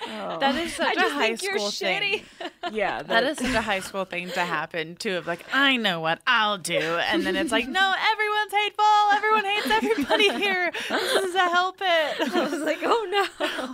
That 0.07 0.55
is 0.57 0.75
such 0.75 0.97
I 0.99 1.07
a 1.07 1.11
high 1.11 1.35
school 1.37 1.71
thing. 1.71 2.21
shitty. 2.41 2.51
Yeah, 2.73 3.03
that 3.03 3.25
is 3.25 3.39
such 3.39 3.55
a 3.55 3.61
high 3.61 3.81
school 3.81 4.05
thing 4.05 4.29
to 4.31 4.41
happen 4.41 4.95
too. 4.97 5.17
Of 5.17 5.27
like, 5.27 5.45
I 5.53 5.77
know 5.77 6.01
what 6.01 6.21
I'll 6.27 6.59
do, 6.59 6.79
and 6.79 7.25
then 7.27 7.35
it's 7.37 7.51
like, 7.53 7.69
no, 7.69 7.95
everyone's 8.13 8.53
hateful. 8.53 8.85
Everyone 9.13 9.45
hates 9.45 9.71
everybody 9.71 10.33
here. 10.43 10.73
This 10.89 11.25
is 11.25 11.35
a 11.35 11.39
help 11.51 11.77
it. 11.81 12.33
I 12.35 12.49
was 12.49 12.61
like, 12.61 12.79
oh 12.83 13.07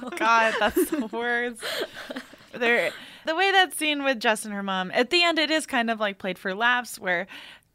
no, 0.03 0.11
God, 0.17 0.55
that's 0.59 0.91
the 0.91 1.07
worst. 1.13 1.63
There, 2.53 2.91
the 3.27 3.35
way 3.35 3.53
that 3.53 3.75
scene 3.75 4.03
with 4.05 4.19
Jess 4.21 4.45
and 4.45 4.55
her 4.55 4.63
mom 4.63 4.91
at 4.93 5.11
the 5.11 5.23
end, 5.23 5.39
it 5.39 5.51
is 5.51 5.67
kind 5.67 5.91
of 5.91 6.01
like 6.01 6.19
played 6.19 6.39
for 6.39 6.55
laughs, 6.55 6.99
where, 6.99 7.27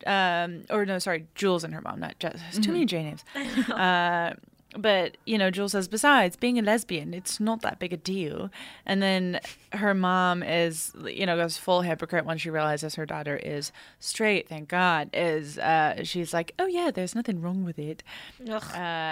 um, 0.08 0.64
or 0.70 0.86
no, 0.86 1.00
sorry, 1.00 1.28
Jules 1.36 1.64
and 1.64 1.74
her 1.74 1.82
mom, 1.82 2.00
not 2.00 2.18
Jess. 2.20 2.40
There's 2.52 2.66
too 2.66 2.72
many 2.72 2.86
J 2.86 3.04
names. 3.04 3.24
Uh, 3.70 4.34
but 4.78 5.18
you 5.26 5.38
know, 5.38 5.52
Jules 5.52 5.72
says, 5.74 5.88
besides 5.88 6.36
being 6.36 6.58
a 6.60 6.62
lesbian, 6.62 7.14
it's 7.14 7.40
not 7.40 7.62
that 7.62 7.80
big 7.80 7.94
a 7.94 7.98
deal. 7.98 8.50
And 8.86 9.02
then 9.02 9.40
her 9.74 9.94
mom 9.94 10.44
is, 10.44 10.92
you 11.06 11.26
know, 11.26 11.36
goes 11.36 11.58
full 11.58 11.82
hypocrite 11.82 12.26
when 12.26 12.38
she 12.38 12.50
realizes 12.50 12.96
her 12.96 13.06
daughter 13.06 13.36
is 13.38 13.72
straight. 14.00 14.48
Thank 14.50 14.70
God. 14.70 15.10
Is 15.14 15.58
uh, 15.60 16.04
she's 16.04 16.34
like, 16.34 16.54
oh 16.60 16.68
yeah, 16.68 16.92
there's 16.92 17.16
nothing 17.16 17.42
wrong 17.42 17.64
with 17.64 17.78
it. 17.80 18.04
Uh, 18.50 18.62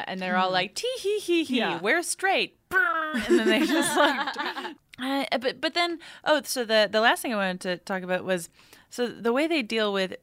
and 0.08 0.20
they're 0.20 0.38
all 0.38 0.52
like, 0.52 0.76
tee 0.76 0.88
hee 1.00 1.20
hee 1.20 1.44
hee, 1.44 1.58
Yeah. 1.60 1.80
we're 1.82 2.04
straight. 2.04 2.58
And 3.14 3.38
then 3.40 3.48
they 3.50 3.66
just 3.66 3.98
like, 3.98 4.36
uh, 5.00 5.38
but 5.40 5.60
but 5.60 5.74
then 5.74 6.00
oh, 6.24 6.42
so 6.46 6.64
the 6.64 6.88
the 6.90 7.02
last 7.02 7.22
thing 7.22 7.34
I 7.34 7.36
wanted 7.36 7.60
to 7.62 7.78
talk 7.78 8.04
about 8.04 8.24
was 8.24 8.50
so 8.90 9.08
the 9.08 9.34
way 9.34 9.48
they 9.48 9.62
deal 9.62 9.92
with 9.92 10.16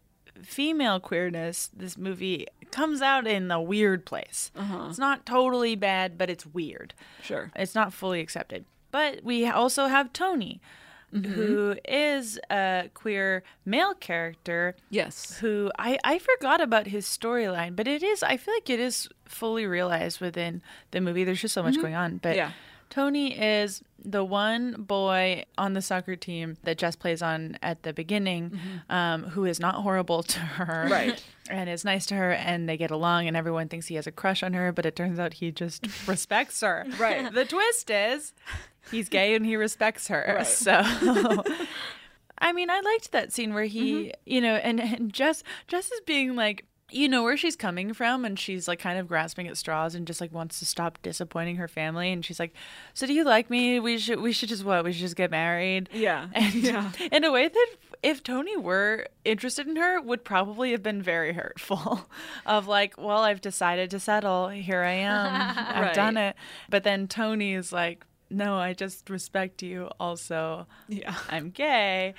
female 0.43 0.99
queerness. 1.01 1.69
This 1.77 1.99
movie 1.99 2.47
comes 2.71 3.03
out 3.03 3.27
in 3.27 3.51
a 3.51 3.61
weird 3.61 4.05
place. 4.05 4.51
It's 4.57 4.99
not 4.99 5.27
totally 5.27 5.75
bad, 5.77 6.17
but 6.19 6.31
it's 6.31 6.45
weird. 6.47 6.95
Sure. 7.23 7.51
It's 7.57 7.75
not 7.75 7.93
fully 7.93 8.21
accepted. 8.21 8.65
But 8.91 9.23
we 9.23 9.47
also 9.47 9.87
have 9.87 10.13
Tony, 10.13 10.61
who 11.13 11.77
is 11.87 12.39
a 12.51 12.91
queer 12.95 13.43
male 13.65 13.95
character. 13.95 14.77
Yes. 14.91 15.39
Who 15.39 15.71
I, 15.79 15.99
I 16.05 16.19
forgot 16.19 16.61
about 16.61 16.87
his 16.89 17.07
storyline, 17.07 17.75
but 17.77 17.89
it 17.89 18.03
is, 18.03 18.23
I 18.23 18.37
feel 18.37 18.55
like 18.55 18.69
it 18.71 18.81
is 18.81 19.09
fully 19.25 19.67
realized 19.67 20.21
within 20.21 20.63
the 20.91 21.01
movie. 21.01 21.25
There's 21.25 21.41
just 21.41 21.55
so 21.55 21.63
much 21.63 21.75
Mhm. 21.77 21.83
going 21.83 21.95
on. 21.95 22.17
But 22.19 22.37
Yeah. 22.37 22.53
Tony 22.91 23.39
is 23.39 23.83
the 24.05 24.25
one 24.25 24.73
boy 24.83 25.45
on 25.59 25.73
the 25.75 25.83
soccer 25.83 26.17
team 26.17 26.57
that 26.63 26.79
Jess 26.79 26.97
plays 26.97 27.21
on 27.21 27.59
at 27.63 27.83
the 27.83 27.93
beginning 27.93 28.51
Mm-hmm. 28.51 28.93
um, 28.95 29.23
who 29.25 29.45
is 29.45 29.59
not 29.61 29.77
horrible 29.77 30.23
to 30.35 30.39
her. 30.39 30.87
Right. 30.91 31.23
And 31.51 31.69
is 31.69 31.85
nice 31.85 32.07
to 32.07 32.15
her, 32.15 32.33
and 32.33 32.69
they 32.69 32.77
get 32.77 32.91
along, 32.91 33.27
and 33.27 33.37
everyone 33.37 33.69
thinks 33.69 33.87
he 33.87 33.95
has 33.97 34.07
a 34.07 34.13
crush 34.13 34.43
on 34.43 34.53
her, 34.53 34.71
but 34.73 34.85
it 34.87 34.95
turns 34.97 35.19
out 35.19 35.35
he 35.35 35.51
just 35.51 35.87
respects 36.09 36.61
her. 36.61 36.87
Right. 36.99 37.33
The 37.33 37.45
twist 37.45 37.91
is 37.91 38.33
he's 38.91 39.09
gay 39.09 39.35
and 39.35 39.45
he 39.47 39.57
respects 39.57 40.09
her. 40.09 40.35
Right. 40.39 40.47
So. 40.47 40.83
I 42.41 42.53
mean, 42.53 42.71
I 42.71 42.81
liked 42.81 43.11
that 43.13 43.33
scene 43.33 43.53
where 43.53 43.65
he, 43.65 43.93
Mm-hmm. 43.93 44.11
you 44.27 44.41
know, 44.41 44.55
and, 44.55 44.81
and 44.81 45.13
Jess, 45.13 45.43
Jess 45.67 45.91
is 45.91 46.01
being 46.07 46.37
like, 46.37 46.65
you 46.91 47.09
know 47.09 47.23
where 47.23 47.37
she's 47.37 47.57
coming 47.57 47.93
from 47.93 48.25
and 48.25 48.39
she's 48.39 48.67
like 48.67 48.79
kind 48.79 48.99
of 48.99 49.07
grasping 49.07 49.47
at 49.47 49.57
straws 49.57 49.95
and 49.95 50.07
just 50.07 50.21
like 50.21 50.33
wants 50.33 50.59
to 50.59 50.65
stop 50.65 50.99
disappointing 51.03 51.57
her 51.57 51.69
family 51.69 52.11
and 52.13 52.25
she's 52.25 52.41
like 52.41 52.53
so 52.95 53.07
do 53.07 53.13
you 53.13 53.25
like 53.25 53.51
me 53.51 53.79
we 53.79 53.99
should 53.99 54.21
we 54.21 54.33
should 54.33 54.49
just 54.49 54.65
what 54.65 54.85
we 54.85 54.93
should 54.93 55.01
just 55.03 55.17
get 55.17 55.31
married 55.31 55.89
Yeah. 55.93 56.29
and 56.35 56.55
Yeah. 56.55 56.91
in 57.13 57.25
a 57.25 57.31
way 57.31 57.49
that 57.49 57.67
if 58.03 58.23
tony 58.23 58.57
were 58.57 59.07
interested 59.25 59.67
in 59.67 59.77
her 59.77 60.01
would 60.01 60.25
probably 60.25 60.71
have 60.71 60.83
been 60.83 61.03
very 61.03 61.33
hurtful 61.35 62.09
of 62.47 62.67
like 62.67 62.95
well 62.97 63.19
i've 63.19 63.41
decided 63.43 63.91
to 63.91 64.01
settle 64.01 64.49
here 64.49 64.83
i 64.83 64.93
am 64.93 65.55
i've 65.59 65.83
Right. 65.87 65.95
done 65.95 66.17
it 66.17 66.37
but 66.71 66.85
then 66.85 67.07
tony 67.07 67.53
is 67.55 67.73
like 67.73 68.07
no 68.31 68.55
i 68.57 68.73
just 68.73 69.11
respect 69.11 69.63
you 69.63 69.91
also 70.01 70.67
Yeah. 70.89 71.15
i'm 71.29 71.51
gay 71.51 72.15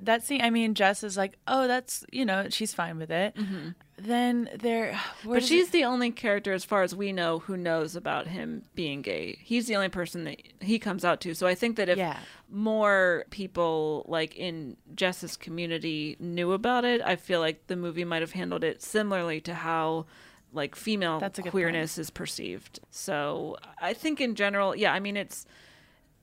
that 0.00 0.22
scene 0.22 0.40
i 0.42 0.50
mean 0.50 0.74
jess 0.74 1.02
is 1.02 1.16
like 1.16 1.38
oh 1.48 1.66
that's 1.66 2.04
you 2.12 2.24
know 2.24 2.46
she's 2.50 2.74
fine 2.74 2.98
with 2.98 3.10
it 3.10 3.34
then 3.98 4.48
there 4.58 4.92
Mm-hmm. 5.22 5.32
But 5.32 5.42
she's 5.44 5.68
it- 5.68 5.72
the 5.72 5.84
only 5.84 6.10
character, 6.10 6.52
as 6.52 6.64
far 6.64 6.82
as 6.82 6.94
we 6.94 7.10
know, 7.12 7.38
who 7.40 7.56
knows 7.56 7.96
about 7.96 8.26
him 8.28 8.62
being 8.74 9.00
gay. 9.02 9.38
He's 9.42 9.66
the 9.66 9.74
only 9.74 9.88
person 9.88 10.24
that 10.24 10.40
he 10.60 10.78
comes 10.78 11.04
out 11.04 11.20
to. 11.22 11.34
So 11.34 11.46
I 11.46 11.54
think 11.54 11.76
that 11.76 11.88
if 11.88 11.96
Yeah. 11.98 12.18
more 12.48 13.24
people, 13.30 14.04
like 14.06 14.36
in 14.36 14.76
Jess's 14.94 15.36
community, 15.36 16.16
knew 16.20 16.52
about 16.52 16.84
it, 16.84 17.00
I 17.02 17.16
feel 17.16 17.40
like 17.40 17.66
the 17.66 17.76
movie 17.76 18.04
might 18.04 18.22
have 18.22 18.32
handled 18.32 18.62
it 18.64 18.82
similarly 18.82 19.40
to 19.42 19.54
how 19.54 20.06
like 20.52 20.74
female 20.76 21.18
That's 21.18 21.38
a 21.38 21.42
good 21.42 21.50
queerness 21.50 21.98
is 21.98 22.10
perceived. 22.10 22.78
So 22.90 23.56
I 23.80 23.92
think 23.94 24.20
in 24.20 24.34
general, 24.34 24.76
yeah, 24.76 24.92
I 24.92 25.00
mean 25.00 25.16
it's 25.16 25.44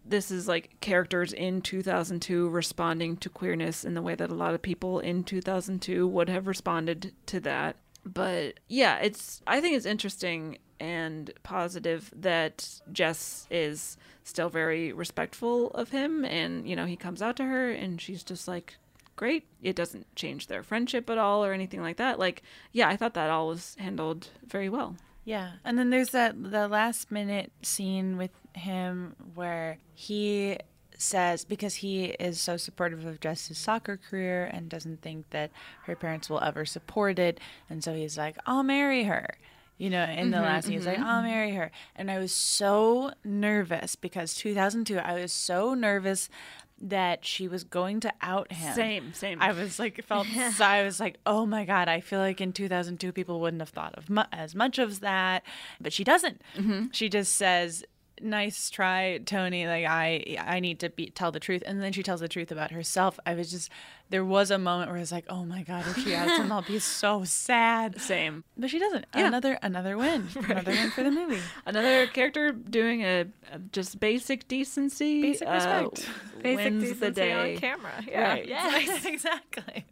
this 0.05 0.31
is 0.31 0.47
like 0.47 0.79
characters 0.81 1.33
in 1.33 1.61
2002 1.61 2.49
responding 2.49 3.17
to 3.17 3.29
queerness 3.29 3.85
in 3.85 3.93
the 3.93 4.01
way 4.01 4.15
that 4.15 4.29
a 4.29 4.35
lot 4.35 4.53
of 4.53 4.61
people 4.61 4.99
in 4.99 5.23
2002 5.23 6.07
would 6.07 6.29
have 6.29 6.47
responded 6.47 7.13
to 7.27 7.39
that. 7.41 7.77
But 8.05 8.59
yeah, 8.67 8.97
it's 8.97 9.41
I 9.47 9.61
think 9.61 9.77
it's 9.77 9.85
interesting 9.85 10.57
and 10.79 11.31
positive 11.43 12.11
that 12.15 12.81
Jess 12.91 13.47
is 13.49 13.97
still 14.25 14.49
very 14.49 14.91
respectful 14.91 15.71
of 15.71 15.89
him 15.89 16.25
and 16.25 16.67
you 16.67 16.75
know, 16.75 16.85
he 16.85 16.97
comes 16.97 17.21
out 17.21 17.37
to 17.37 17.45
her 17.45 17.71
and 17.71 18.01
she's 18.01 18.23
just 18.23 18.47
like 18.47 18.75
great. 19.15 19.45
It 19.61 19.75
doesn't 19.75 20.13
change 20.15 20.47
their 20.47 20.63
friendship 20.63 21.09
at 21.09 21.17
all 21.17 21.45
or 21.45 21.53
anything 21.53 21.81
like 21.81 21.97
that. 21.97 22.19
Like, 22.19 22.43
yeah, 22.71 22.89
I 22.89 22.97
thought 22.97 23.13
that 23.13 23.29
all 23.29 23.47
was 23.47 23.75
handled 23.79 24.27
very 24.45 24.69
well. 24.69 24.95
Yeah, 25.25 25.53
and 25.63 25.77
then 25.77 25.89
there's 25.89 26.09
that 26.09 26.35
the 26.51 26.67
last 26.67 27.11
minute 27.11 27.51
scene 27.61 28.17
with 28.17 28.31
him 28.55 29.15
where 29.35 29.77
he 29.93 30.57
says 30.97 31.45
because 31.45 31.75
he 31.75 32.05
is 32.05 32.39
so 32.39 32.57
supportive 32.57 33.05
of 33.05 33.19
Jess's 33.19 33.57
soccer 33.57 33.97
career 33.97 34.45
and 34.45 34.69
doesn't 34.69 35.01
think 35.01 35.29
that 35.31 35.51
her 35.83 35.95
parents 35.95 36.29
will 36.29 36.41
ever 36.41 36.65
support 36.65 37.19
it, 37.19 37.39
and 37.69 37.83
so 37.83 37.93
he's 37.93 38.17
like, 38.17 38.37
"I'll 38.45 38.63
marry 38.63 39.03
her." 39.05 39.37
You 39.77 39.89
know, 39.89 40.03
in 40.03 40.29
the 40.31 40.37
Mhm, 40.37 40.41
last 40.41 40.65
scene, 40.67 40.75
he's 40.75 40.85
like, 40.85 40.99
mhm. 40.99 41.03
"I'll 41.03 41.23
marry 41.23 41.53
her," 41.53 41.71
and 41.95 42.11
I 42.11 42.19
was 42.19 42.33
so 42.33 43.11
nervous 43.23 43.95
because 43.95 44.33
2002, 44.35 44.97
I 44.99 45.13
was 45.21 45.31
so 45.33 45.73
nervous 45.73 46.29
that 46.83 47.25
she 47.25 47.47
was 47.47 47.63
going 47.63 48.01
to 48.01 48.11
out 48.21 48.51
him. 48.51 48.75
Same, 48.75 49.13
same. 49.13 49.41
I 49.41 49.53
was 49.53 49.79
like, 49.79 50.03
felt. 50.03 50.27
so 50.55 50.65
I 50.65 50.83
was 50.83 50.99
like, 50.99 51.17
oh 51.25 51.45
my 51.45 51.63
god, 51.65 51.87
I 51.87 52.01
feel 52.01 52.19
like 52.19 52.41
in 52.41 52.51
2002 52.51 53.11
people 53.13 53.39
wouldn't 53.39 53.61
have 53.61 53.69
thought 53.69 53.95
of 53.95 54.09
mu- 54.09 54.23
as 54.31 54.53
much 54.53 54.79
of 54.79 54.99
that, 54.99 55.43
but 55.79 55.93
she 55.93 56.03
doesn't. 56.03 56.41
Mm-hmm. 56.55 56.87
She 56.91 57.07
just 57.07 57.33
says, 57.33 57.85
"Nice 58.23 58.69
try, 58.69 59.19
Tony. 59.25 59.67
Like 59.67 59.85
I, 59.85 60.37
I 60.39 60.59
need 60.59 60.79
to 60.79 60.89
be 60.89 61.07
tell 61.07 61.31
the 61.31 61.39
truth," 61.39 61.61
and 61.65 61.81
then 61.81 61.91
she 61.91 62.01
tells 62.03 62.19
the 62.21 62.27
truth 62.27 62.51
about 62.51 62.71
herself. 62.71 63.19
I 63.25 63.33
was 63.35 63.51
just, 63.51 63.69
there 64.09 64.23
was 64.23 64.51
a 64.51 64.57
moment 64.57 64.89
where 64.89 64.97
I 64.97 65.01
was 65.01 65.11
like, 65.11 65.25
oh 65.29 65.43
my 65.45 65.63
god, 65.63 65.85
if 65.87 65.97
she 66.03 66.15
outs 66.15 66.37
him, 66.37 66.51
I'll 66.51 66.61
be 66.61 66.79
so 66.79 67.23
sad. 67.23 67.99
Same. 68.01 68.43
But 68.57 68.69
she 68.69 68.79
doesn't. 68.79 69.05
Yeah. 69.15 69.27
Another, 69.27 69.59
another 69.61 69.97
win. 69.97 70.27
Another 70.35 70.71
win 70.71 70.91
for 70.91 71.03
the 71.03 71.11
movie. 71.11 71.39
Another 71.65 72.07
character 72.07 72.51
doing 72.51 73.01
a, 73.01 73.25
a 73.51 73.59
just 73.71 73.99
basic 73.99 74.47
decency, 74.47 75.21
Basic 75.21 75.47
uh, 75.47 75.51
respect. 75.51 76.09
Basic 76.41 76.55
wins 76.63 76.81
the 76.99 77.11
decency 77.11 77.11
day 77.21 77.31
on 77.33 77.57
camera. 77.57 78.03
Yeah. 78.07 78.29
Right. 78.29 78.47
Yes, 78.53 79.05
exactly. 79.05 79.85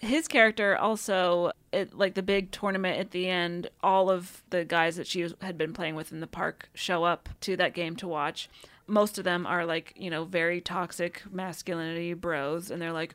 His 0.00 0.28
character 0.28 0.76
also, 0.76 1.52
it, 1.72 1.94
like 1.94 2.14
the 2.14 2.22
big 2.22 2.50
tournament 2.50 2.98
at 2.98 3.10
the 3.10 3.28
end, 3.28 3.68
all 3.82 4.10
of 4.10 4.42
the 4.50 4.64
guys 4.64 4.96
that 4.96 5.06
she 5.06 5.22
was, 5.22 5.34
had 5.40 5.56
been 5.56 5.72
playing 5.72 5.94
with 5.94 6.12
in 6.12 6.20
the 6.20 6.26
park 6.26 6.68
show 6.74 7.04
up 7.04 7.28
to 7.42 7.56
that 7.56 7.74
game 7.74 7.96
to 7.96 8.08
watch. 8.08 8.48
Most 8.86 9.18
of 9.18 9.24
them 9.24 9.46
are 9.46 9.64
like, 9.64 9.94
you 9.96 10.10
know, 10.10 10.24
very 10.24 10.60
toxic 10.60 11.22
masculinity 11.30 12.14
bros, 12.14 12.70
and 12.70 12.80
they're 12.80 12.92
like, 12.92 13.14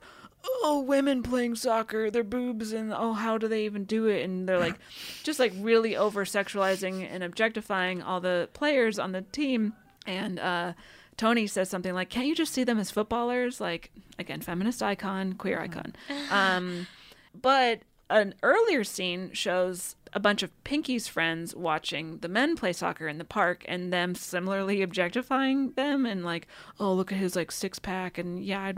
oh, 0.64 0.84
women 0.86 1.24
playing 1.24 1.56
soccer, 1.56 2.10
their 2.10 2.24
boobs, 2.24 2.74
and 2.74 2.94
oh, 2.94 3.14
how 3.14 3.38
do 3.38 3.48
they 3.48 3.66
even 3.66 3.86
do 3.86 4.08
it? 4.08 4.24
And 4.24 4.48
they're 4.48 4.60
like, 4.60 4.76
just 5.24 5.40
like 5.40 5.54
really 5.58 5.96
over 5.96 6.26
sexualizing 6.26 7.08
and 7.10 7.24
objectifying 7.24 8.02
all 8.02 8.20
the 8.20 8.50
players 8.54 9.00
on 9.00 9.12
the 9.12 9.22
team. 9.22 9.74
And 10.08 10.40
uh, 10.40 10.74
Tony 11.22 11.46
says 11.46 11.70
something 11.70 11.94
like, 11.94 12.10
can't 12.10 12.26
you 12.26 12.34
just 12.34 12.52
see 12.52 12.64
them 12.64 12.80
as 12.80 12.90
footballers? 12.90 13.62
Like, 13.62 13.92
again, 14.18 14.42
feminist 14.42 14.82
icon, 14.82 15.34
queer 15.34 15.60
icon. 15.60 15.94
Um, 16.32 16.88
but 17.40 17.82
an 18.12 18.34
earlier 18.44 18.84
scene 18.84 19.32
shows 19.34 19.96
a 20.14 20.20
bunch 20.20 20.44
of 20.44 20.52
Pinky's 20.66 21.08
friends 21.08 21.56
watching 21.56 22.18
the 22.18 22.28
men 22.28 22.58
play 22.58 22.74
soccer 22.74 23.08
in 23.08 23.18
the 23.18 23.24
park 23.24 23.64
and 23.68 23.94
them 23.94 24.14
similarly 24.14 24.82
objectifying 24.88 25.72
them 25.72 26.06
and 26.06 26.26
like, 26.26 26.48
oh, 26.80 26.94
look 26.94 27.12
at 27.14 27.18
his 27.18 27.36
like 27.36 27.50
six 27.52 27.80
pack 27.80 28.18
and 28.18 28.44
yeah, 28.44 28.62
I'd, 28.64 28.78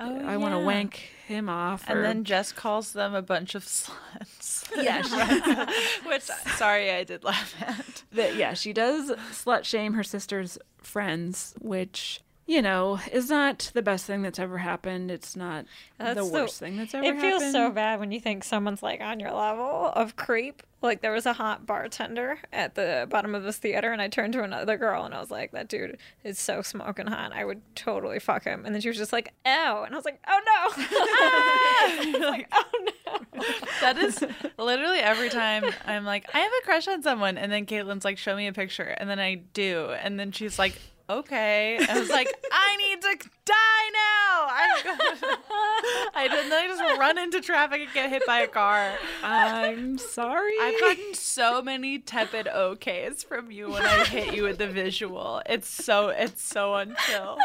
Oh, 0.00 0.26
I 0.26 0.36
want 0.36 0.54
to 0.54 0.58
wank 0.58 0.94
him 1.26 1.48
off. 1.48 1.84
And 1.88 2.00
or- 2.00 2.02
then 2.02 2.24
Jess 2.24 2.50
calls 2.52 2.92
them 2.94 3.14
a 3.14 3.22
bunch 3.22 3.54
of 3.54 3.64
sluts. 3.66 4.68
Yeah, 4.76 5.02
she- 6.02 6.08
Which, 6.08 6.22
sorry, 6.56 6.90
I 6.90 7.04
did 7.04 7.22
laugh 7.22 7.54
at. 7.62 8.02
that 8.12 8.34
yeah, 8.36 8.54
she 8.54 8.72
does 8.72 9.10
slut 9.30 9.62
shame 9.64 9.94
her 9.94 10.02
sister's 10.04 10.58
friends, 10.82 11.54
which 11.60 12.20
you 12.46 12.62
know 12.62 12.98
is 13.12 13.28
not 13.28 13.70
the 13.74 13.82
best 13.82 14.04
thing 14.06 14.22
that's 14.22 14.38
ever 14.38 14.58
happened. 14.58 15.10
It's 15.10 15.34
not 15.36 15.64
the 15.98 16.14
That's 16.14 16.28
worst 16.28 16.58
thing 16.58 16.76
that's 16.76 16.94
ever 16.94 17.04
happened. 17.04 17.18
It 17.18 17.24
happened. 17.24 17.40
feels 17.42 17.52
so 17.52 17.70
bad 17.70 18.00
when 18.00 18.12
you 18.12 18.20
think 18.20 18.44
someone's 18.44 18.82
like 18.82 19.00
on 19.00 19.18
your 19.20 19.32
level 19.32 19.90
of 19.94 20.16
creep. 20.16 20.62
Like 20.82 21.00
there 21.00 21.12
was 21.12 21.26
a 21.26 21.32
hot 21.32 21.66
bartender 21.66 22.38
at 22.52 22.74
the 22.76 23.08
bottom 23.10 23.34
of 23.34 23.42
this 23.42 23.56
theater, 23.56 23.90
and 23.92 24.00
I 24.00 24.08
turned 24.08 24.34
to 24.34 24.42
another 24.44 24.76
girl 24.76 25.04
and 25.04 25.14
I 25.14 25.20
was 25.20 25.30
like, 25.30 25.50
"That 25.52 25.68
dude 25.68 25.98
is 26.22 26.38
so 26.38 26.62
smoking 26.62 27.06
hot. 27.08 27.32
I 27.32 27.44
would 27.44 27.62
totally 27.74 28.20
fuck 28.20 28.44
him." 28.44 28.64
And 28.64 28.74
then 28.74 28.80
she 28.82 28.88
was 28.88 28.98
just 28.98 29.12
like, 29.12 29.32
"Ow," 29.44 29.82
and 29.84 29.94
I 29.94 29.98
was 29.98 30.04
like, 30.04 30.20
"Oh 30.28 30.40
no!" 30.46 30.84
Ah! 32.20 32.28
like, 32.30 32.48
oh 32.52 32.62
no. 32.84 33.42
That 33.80 33.98
is 33.98 34.24
literally 34.58 34.98
every 34.98 35.28
time 35.28 35.64
I'm 35.84 36.04
like, 36.04 36.26
I 36.34 36.38
have 36.38 36.52
a 36.62 36.64
crush 36.64 36.88
on 36.88 37.02
someone, 37.02 37.36
and 37.38 37.50
then 37.52 37.66
Caitlin's 37.66 38.04
like, 38.04 38.18
show 38.18 38.34
me 38.36 38.46
a 38.46 38.52
picture, 38.52 38.84
and 38.84 39.08
then 39.08 39.18
I 39.18 39.34
do, 39.34 39.90
and 39.90 40.18
then 40.18 40.32
she's 40.32 40.58
like, 40.58 40.78
okay. 41.08 41.78
I 41.88 41.98
was 41.98 42.08
like, 42.10 42.28
I 42.52 42.76
need 42.76 43.00
to 43.02 43.28
die 43.44 43.90
now. 43.92 44.46
I'm 44.48 44.84
going 44.84 44.98
I 46.14 46.28
didn't. 46.30 46.52
I 46.52 46.66
just 46.66 46.98
run 46.98 47.18
into 47.18 47.40
traffic 47.40 47.80
and 47.82 47.92
get 47.92 48.10
hit 48.10 48.22
by 48.26 48.40
a 48.40 48.46
car. 48.48 48.92
I'm 49.22 49.98
sorry. 49.98 50.52
I've 50.60 50.80
gotten 50.80 51.14
so 51.14 51.62
many 51.62 51.98
tepid 51.98 52.46
okays 52.46 53.24
from 53.24 53.50
you 53.50 53.70
when 53.70 53.82
I 53.82 54.04
hit 54.04 54.34
you 54.34 54.42
with 54.44 54.58
the 54.58 54.66
visual. 54.68 55.42
It's 55.46 55.68
so 55.68 56.08
it's 56.08 56.42
so 56.42 56.70
unchill. 56.72 57.38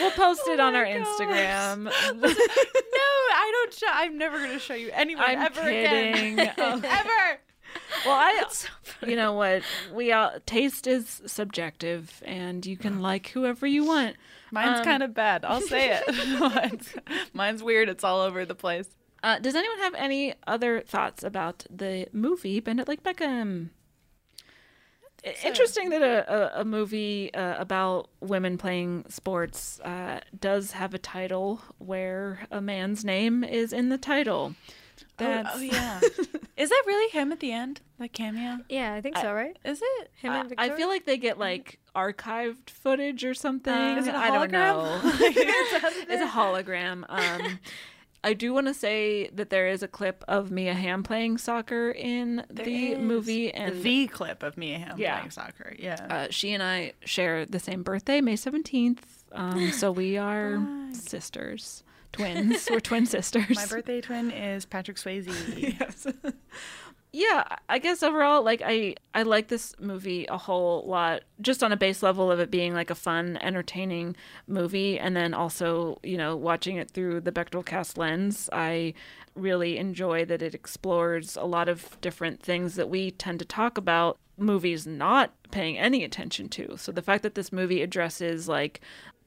We'll 0.00 0.10
post 0.12 0.42
it 0.46 0.58
Oh 0.58 0.64
on 0.66 0.74
our 0.74 0.84
gosh. 0.86 0.94
Instagram. 1.06 1.84
no, 1.84 1.90
I 2.28 3.50
don't. 3.52 3.74
Show, 3.74 3.86
I'm 3.90 4.16
never 4.18 4.38
gonna 4.38 4.58
show 4.58 4.74
you 4.74 4.90
anyone 4.92 5.24
I'm 5.26 5.38
ever 5.38 5.60
kidding. 5.62 6.38
again. 6.38 6.54
Oh. 6.58 6.80
ever. 6.84 7.38
Well, 8.04 8.14
I, 8.16 8.44
you 9.06 9.14
know 9.16 9.32
what? 9.34 9.62
We 9.92 10.10
all 10.12 10.32
taste 10.46 10.86
is 10.86 11.22
subjective, 11.26 12.22
and 12.26 12.64
you 12.66 12.76
can 12.76 13.00
like 13.00 13.28
whoever 13.28 13.66
you 13.66 13.84
want. 13.84 14.16
Mine's 14.50 14.80
Um, 14.80 14.84
kind 14.84 15.02
of 15.02 15.14
bad. 15.14 15.44
I'll 15.44 15.60
say 15.60 15.92
it. 16.00 16.04
mine's, 16.54 16.94
mine's 17.32 17.62
weird. 17.62 17.88
It's 17.88 18.02
all 18.04 18.20
over 18.20 18.44
the 18.44 18.54
place. 18.54 18.88
Uh, 19.22 19.38
does 19.38 19.54
anyone 19.54 19.78
have 19.78 19.94
any 19.94 20.34
other 20.48 20.80
thoughts 20.80 21.22
about 21.22 21.64
the 21.70 22.08
movie 22.12 22.58
Bend 22.60 22.80
It 22.80 22.88
Like 22.88 23.02
Beckham? 23.04 23.70
I- 25.24 25.36
Interesting 25.44 25.90
that 25.90 26.02
a, 26.02 26.56
a, 26.58 26.62
a 26.62 26.64
movie 26.64 27.32
uh, 27.34 27.54
about 27.60 28.08
women 28.20 28.58
playing 28.58 29.04
sports 29.08 29.78
uh, 29.84 30.20
does 30.38 30.72
have 30.72 30.92
a 30.94 30.98
title 30.98 31.60
where 31.78 32.40
a 32.50 32.60
man's 32.60 33.04
name 33.04 33.44
is 33.44 33.72
in 33.72 33.88
the 33.88 33.98
title. 33.98 34.56
Oh, 35.18 35.42
oh, 35.54 35.60
yeah. 35.60 36.00
Is 36.56 36.68
that 36.70 36.82
really 36.86 37.10
him 37.10 37.32
at 37.32 37.40
the 37.40 37.52
end? 37.52 37.80
That 37.98 38.12
cameo? 38.12 38.58
Yeah, 38.68 38.94
I 38.94 39.00
think 39.00 39.16
so, 39.18 39.32
right? 39.32 39.56
Is 39.64 39.80
it? 39.82 40.10
Him 40.16 40.32
and 40.32 40.54
I 40.58 40.70
feel 40.70 40.88
like 40.88 41.04
they 41.06 41.16
get 41.18 41.38
like 41.38 41.78
archived 41.94 42.70
footage 42.70 43.24
or 43.24 43.34
something. 43.34 43.72
Uh, 43.72 43.96
is 43.98 44.06
it 44.06 44.14
a 44.14 44.18
I 44.18 44.30
don't 44.30 44.50
know. 44.50 44.98
hologram? 45.02 45.22
it's 46.08 46.22
a 46.22 46.26
hologram. 46.28 47.04
Um, 47.08 47.58
I 48.24 48.34
do 48.34 48.52
want 48.54 48.68
to 48.68 48.74
say 48.74 49.28
that 49.32 49.50
there 49.50 49.66
is 49.68 49.82
a 49.82 49.88
clip 49.88 50.24
of 50.28 50.50
Mia 50.50 50.74
Hamm 50.74 51.02
playing 51.02 51.38
soccer 51.38 51.90
in 51.90 52.44
the 52.48 52.92
is. 52.92 52.98
movie, 52.98 53.52
and 53.52 53.82
the 53.82 54.06
clip 54.06 54.42
of 54.42 54.56
Mia 54.56 54.78
Hamm 54.78 54.98
Yeah. 54.98 55.16
playing 55.16 55.30
soccer. 55.30 55.74
Yeah. 55.78 56.06
uh, 56.08 56.26
she 56.30 56.52
and 56.52 56.62
I 56.62 56.92
share 57.04 57.46
the 57.46 57.58
same 57.58 57.82
birthday, 57.82 58.20
May 58.20 58.36
seventeenth. 58.36 59.24
Um, 59.32 59.72
so 59.72 59.90
we 59.90 60.18
are 60.18 60.62
sisters, 60.92 61.82
twins. 62.12 62.68
We're 62.70 62.80
twin 62.80 63.06
sisters. 63.06 63.56
My 63.56 63.66
birthday 63.66 64.00
twin 64.00 64.30
is 64.30 64.64
Patrick 64.64 64.96
Swayze. 64.96 65.26
yes. 65.78 66.06
yeah, 67.12 67.44
I 67.68 67.78
guess 67.78 68.02
overall, 68.02 68.42
like 68.42 68.62
I, 68.64 68.94
I 69.14 69.22
like 69.22 69.48
this 69.48 69.74
movie 69.80 70.26
a 70.26 70.38
whole 70.38 70.84
lot, 70.86 71.22
just 71.40 71.62
on 71.62 71.72
a 71.72 71.76
base 71.76 72.02
level 72.02 72.30
of 72.30 72.40
it 72.40 72.50
being 72.50 72.74
like 72.74 72.90
a 72.90 72.94
fun, 72.94 73.38
entertaining 73.40 74.16
movie, 74.46 74.98
and 74.98 75.16
then 75.16 75.34
also, 75.34 75.98
you 76.02 76.16
know, 76.16 76.36
watching 76.36 76.76
it 76.76 76.90
through 76.90 77.20
the 77.20 77.32
Bechdel 77.32 77.64
Cast 77.64 77.98
lens. 77.98 78.48
I 78.52 78.94
really 79.34 79.78
enjoy 79.78 80.24
that 80.26 80.42
it 80.42 80.54
explores 80.54 81.36
a 81.36 81.44
lot 81.44 81.68
of 81.68 81.98
different 82.00 82.42
things 82.42 82.76
that 82.76 82.88
we 82.88 83.10
tend 83.10 83.38
to 83.38 83.44
talk 83.44 83.78
about 83.78 84.18
movies 84.36 84.86
not 84.86 85.32
paying 85.50 85.78
any 85.78 86.04
attention 86.04 86.48
to. 86.50 86.76
So 86.76 86.92
the 86.92 87.02
fact 87.02 87.22
that 87.22 87.34
this 87.34 87.52
movie 87.52 87.82
addresses 87.82 88.48
like 88.48 88.80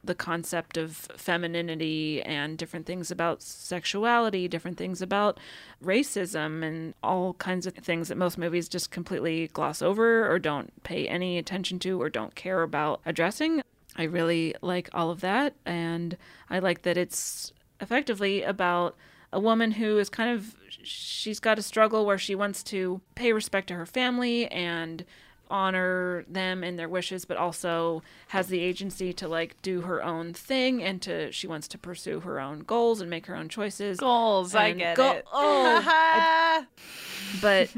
the 0.06 0.16
concept 0.16 0.78
of 0.78 1.08
femininity 1.16 2.22
and 2.24 2.58
different 2.58 2.86
things 2.86 3.12
about 3.12 3.42
sexuality, 3.42 4.48
different 4.48 4.78
things 4.78 5.02
about 5.02 5.40
racism, 5.84 6.64
and 6.64 6.94
all 7.04 7.34
kinds 7.36 7.66
of 7.66 7.74
things 7.76 8.08
that 8.08 8.18
most 8.18 8.38
movies 8.38 8.70
just 8.70 8.92
completely 8.92 9.48
gloss 9.50 9.82
over 9.82 10.32
or 10.32 10.40
don't 10.40 10.84
pay 10.84 11.08
any 11.08 11.38
attention 11.38 11.80
to 11.80 12.02
or 12.02 12.10
don't 12.10 12.36
care 12.36 12.62
about 12.62 13.02
addressing. 13.06 13.62
I 13.96 14.04
really 14.04 14.56
like 14.62 14.90
all 14.94 15.10
of 15.10 15.22
that, 15.22 15.54
and 15.66 16.18
I 16.50 16.60
like 16.60 16.82
that 16.84 16.98
it's 16.98 17.54
effectively 17.80 18.44
about 18.44 18.96
a 19.32 19.40
woman 19.40 19.72
who 19.72 19.98
is 19.98 20.10
kind 20.10 20.30
of 20.30 20.56
she's 20.84 21.40
got 21.40 21.60
a 21.60 21.64
struggle 21.64 22.06
where 22.06 22.18
she 22.18 22.36
wants 22.36 22.64
to 22.64 23.02
pay 23.16 23.34
respect 23.34 23.68
to 23.68 23.74
her 23.74 23.86
family 23.86 24.48
and 24.48 25.06
honor 25.50 26.26
them 26.28 26.64
and 26.64 26.78
their 26.80 26.90
wishes 26.90 27.26
but 27.26 27.38
also 27.38 28.02
has 28.30 28.48
the 28.48 28.60
agency 28.60 29.14
to 29.14 29.28
like 29.28 29.62
do 29.62 29.82
her 29.82 30.04
own 30.04 30.34
thing 30.34 30.82
and 30.84 31.02
to 31.04 31.32
she 31.32 31.48
wants 31.48 31.68
to 31.68 31.78
pursue 31.78 32.20
her 32.22 32.40
own 32.40 32.60
goals 32.60 33.02
and 33.02 33.10
make 33.10 33.26
her 33.28 33.36
own 33.36 33.50
choices. 33.50 34.00
Goals, 34.00 34.56
I 34.56 34.72
get 34.74 34.96
go- 34.98 35.12
it. 35.12 35.26
oh. 35.34 35.84
I- 35.86 36.66
but 37.42 37.70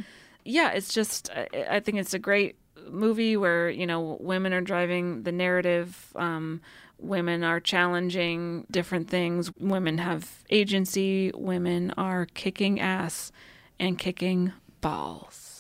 yeah 0.46 0.72
it's 0.72 0.94
just 0.94 1.30
I, 1.32 1.48
I 1.72 1.80
think 1.80 1.98
it's 1.98 2.14
a 2.14 2.20
great 2.20 2.56
movie 2.90 3.36
where 3.36 3.70
you 3.70 3.86
know 3.86 4.18
women 4.22 4.54
are 4.54 4.62
driving 4.62 5.24
the 5.24 5.32
narrative 5.32 6.14
um 6.16 6.62
women 7.00 7.44
are 7.44 7.60
challenging 7.60 8.66
different 8.72 9.10
things 9.10 9.52
women 9.60 9.98
have 9.98 10.44
agency 10.50 11.32
women 11.36 11.92
are 11.98 12.26
kicking 12.28 12.80
ass 12.80 13.32
and 13.80 14.00
kicking 14.00 14.54
balls 14.82 15.60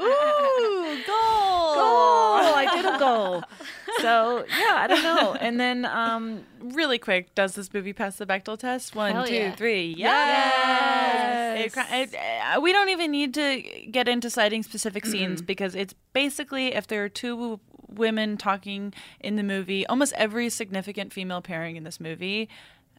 Ooh, 0.00 0.96
goal! 1.06 1.74
Goal 3.00 3.36
i 3.36 3.40
did 3.40 3.58
a 3.58 3.60
goal 3.60 4.00
so 4.00 4.44
yeah 4.48 4.74
i 4.76 4.86
don't 4.86 5.02
know 5.02 5.34
and 5.34 5.58
then 5.58 5.84
um 5.86 6.44
Really 6.62 6.98
quick, 6.98 7.34
does 7.34 7.54
this 7.54 7.72
movie 7.72 7.94
pass 7.94 8.16
the 8.16 8.26
Bechdel 8.26 8.58
test? 8.58 8.94
One, 8.94 9.12
Hell 9.12 9.26
two, 9.26 9.34
yeah. 9.34 9.54
three. 9.56 9.94
Yes! 9.96 11.66
It 11.66 11.72
cri- 11.72 12.00
it- 12.02 12.14
uh, 12.14 12.60
we 12.60 12.72
don't 12.72 12.90
even 12.90 13.10
need 13.10 13.32
to 13.34 13.62
get 13.90 14.08
into 14.08 14.28
citing 14.30 14.62
specific 14.62 15.06
scenes 15.06 15.40
Mm-mm. 15.42 15.46
because 15.46 15.74
it's 15.74 15.94
basically 16.12 16.74
if 16.74 16.86
there 16.86 17.02
are 17.04 17.08
two 17.08 17.60
women 17.88 18.36
talking 18.36 18.92
in 19.20 19.36
the 19.36 19.42
movie, 19.42 19.86
almost 19.86 20.12
every 20.18 20.48
significant 20.50 21.12
female 21.14 21.40
pairing 21.40 21.76
in 21.76 21.84
this 21.84 21.98
movie. 21.98 22.48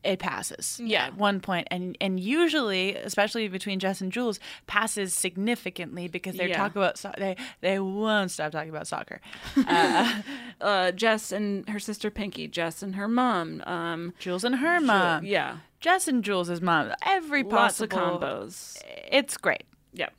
It 0.04 0.18
passes 0.20 0.80
Yeah. 0.84 1.06
at 1.06 1.16
one 1.18 1.40
point, 1.42 1.68
and 1.70 1.96
and 2.02 2.20
usually, 2.20 2.96
especially 2.96 3.48
between 3.48 3.80
Jess 3.80 4.02
and 4.02 4.12
Jules, 4.12 4.40
passes 4.66 5.14
significantly 5.14 6.08
because 6.08 6.36
they 6.38 6.50
Yeah. 6.50 6.58
talk 6.58 6.76
about 6.76 6.98
so- 6.98 7.14
they 7.18 7.36
they 7.62 7.78
won't 7.80 8.32
stop 8.32 8.52
talking 8.52 8.70
about 8.72 8.88
soccer. 8.88 9.22
Uh, 9.68 10.22
uh 10.60 10.92
jess 10.92 11.32
and 11.32 11.68
her 11.70 11.80
sister 11.80 12.10
pinky 12.10 12.48
jess 12.48 12.82
and 12.84 12.96
her 12.96 13.08
mom 13.08 13.62
um 13.66 14.14
Jules 14.20 14.44
and 14.44 14.56
her 14.56 14.80
mom. 14.80 15.24
yeah 15.26 15.58
Jess 15.80 16.08
and 16.08 16.24
Jules' 16.24 16.62
mom. 16.62 16.92
Every 17.06 17.44
lots 17.44 17.80
of 17.82 17.90
possible 17.90 18.20
combos 18.20 18.78
It's 19.12 19.38
great. 19.38 19.64
yeah 19.94 20.10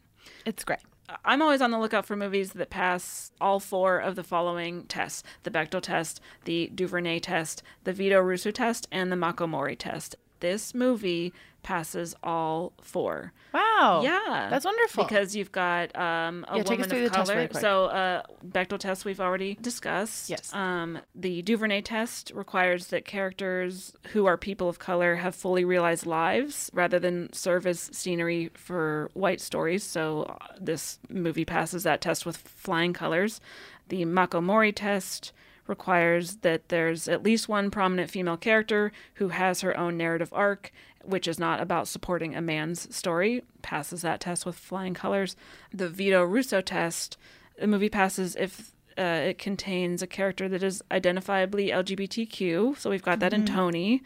It's 0.44 0.64
great. 0.64 0.80
I'm 1.24 1.42
always 1.42 1.60
on 1.60 1.70
the 1.70 1.78
lookout 1.78 2.06
for 2.06 2.16
movies 2.16 2.52
that 2.52 2.70
pass 2.70 3.32
all 3.40 3.60
four 3.60 3.98
of 3.98 4.16
the 4.16 4.24
following 4.24 4.84
tests 4.84 5.22
the 5.42 5.50
Bechdel 5.50 5.82
test, 5.82 6.20
the 6.44 6.70
DuVernay 6.74 7.20
test, 7.20 7.62
the 7.84 7.92
Vito 7.92 8.20
Russo 8.20 8.50
test, 8.50 8.88
and 8.90 9.10
the 9.10 9.16
Mako 9.16 9.46
Mori 9.46 9.76
test. 9.76 10.16
This 10.40 10.74
movie 10.74 11.32
passes 11.62 12.14
all 12.22 12.72
four. 12.80 13.32
Wow. 13.54 14.00
Yeah. 14.02 14.48
That's 14.50 14.64
wonderful. 14.64 15.04
Because 15.04 15.36
you've 15.36 15.52
got 15.52 15.94
um, 15.96 16.44
a 16.48 16.58
Yeah, 16.58 16.62
woman 16.64 16.80
of 17.04 17.12
color. 17.12 17.34
really 17.36 17.48
so, 17.52 17.84
uh, 17.86 18.22
Bechdel 18.46 18.78
test 18.78 19.04
we've 19.04 19.20
already 19.20 19.54
discussed. 19.60 20.30
Yes. 20.30 20.52
Um, 20.54 20.98
the 21.14 21.42
DuVernay 21.42 21.82
test 21.82 22.32
requires 22.34 22.88
that 22.88 23.04
characters 23.04 23.94
who 24.12 24.26
are 24.26 24.36
people 24.36 24.68
of 24.68 24.78
color 24.78 25.16
have 25.16 25.34
fully 25.34 25.64
realized 25.64 26.06
lives 26.06 26.70
rather 26.72 26.98
than 26.98 27.32
serve 27.32 27.66
as 27.66 27.80
scenery 27.92 28.50
for 28.54 29.10
white 29.14 29.40
stories. 29.40 29.84
So, 29.84 30.22
uh, 30.24 30.36
this 30.60 30.98
movie 31.08 31.44
passes 31.44 31.82
that 31.84 32.00
test 32.00 32.26
with 32.26 32.36
flying 32.36 32.92
colors. 32.92 33.40
The 33.88 34.04
Mako 34.04 34.40
Mori 34.40 34.72
test 34.72 35.32
requires 35.66 36.36
that 36.36 36.68
there's 36.70 37.06
at 37.08 37.22
least 37.22 37.48
one 37.48 37.70
prominent 37.70 38.10
female 38.10 38.36
character 38.36 38.90
who 39.14 39.28
has 39.28 39.60
her 39.60 39.76
own 39.78 39.96
narrative 39.96 40.28
arc, 40.32 40.72
which 41.04 41.26
is 41.28 41.38
not 41.38 41.60
about 41.60 41.88
supporting 41.88 42.34
a 42.34 42.40
man's 42.40 42.94
story, 42.94 43.42
passes 43.62 44.02
that 44.02 44.20
test 44.20 44.44
with 44.46 44.56
flying 44.56 44.94
colors. 44.94 45.36
The 45.72 45.88
Vito 45.88 46.22
Russo 46.24 46.60
test, 46.60 47.16
the 47.58 47.66
movie 47.66 47.88
passes 47.88 48.36
if 48.36 48.72
uh, 48.98 49.02
it 49.30 49.38
contains 49.38 50.02
a 50.02 50.06
character 50.06 50.48
that 50.50 50.62
is 50.62 50.82
identifiably 50.90 51.70
LGBTQ. 51.72 52.76
So 52.78 52.90
we've 52.90 53.02
got 53.02 53.20
that 53.20 53.32
in 53.32 53.42
Mhm. 53.44 53.54
Tony. 53.54 54.02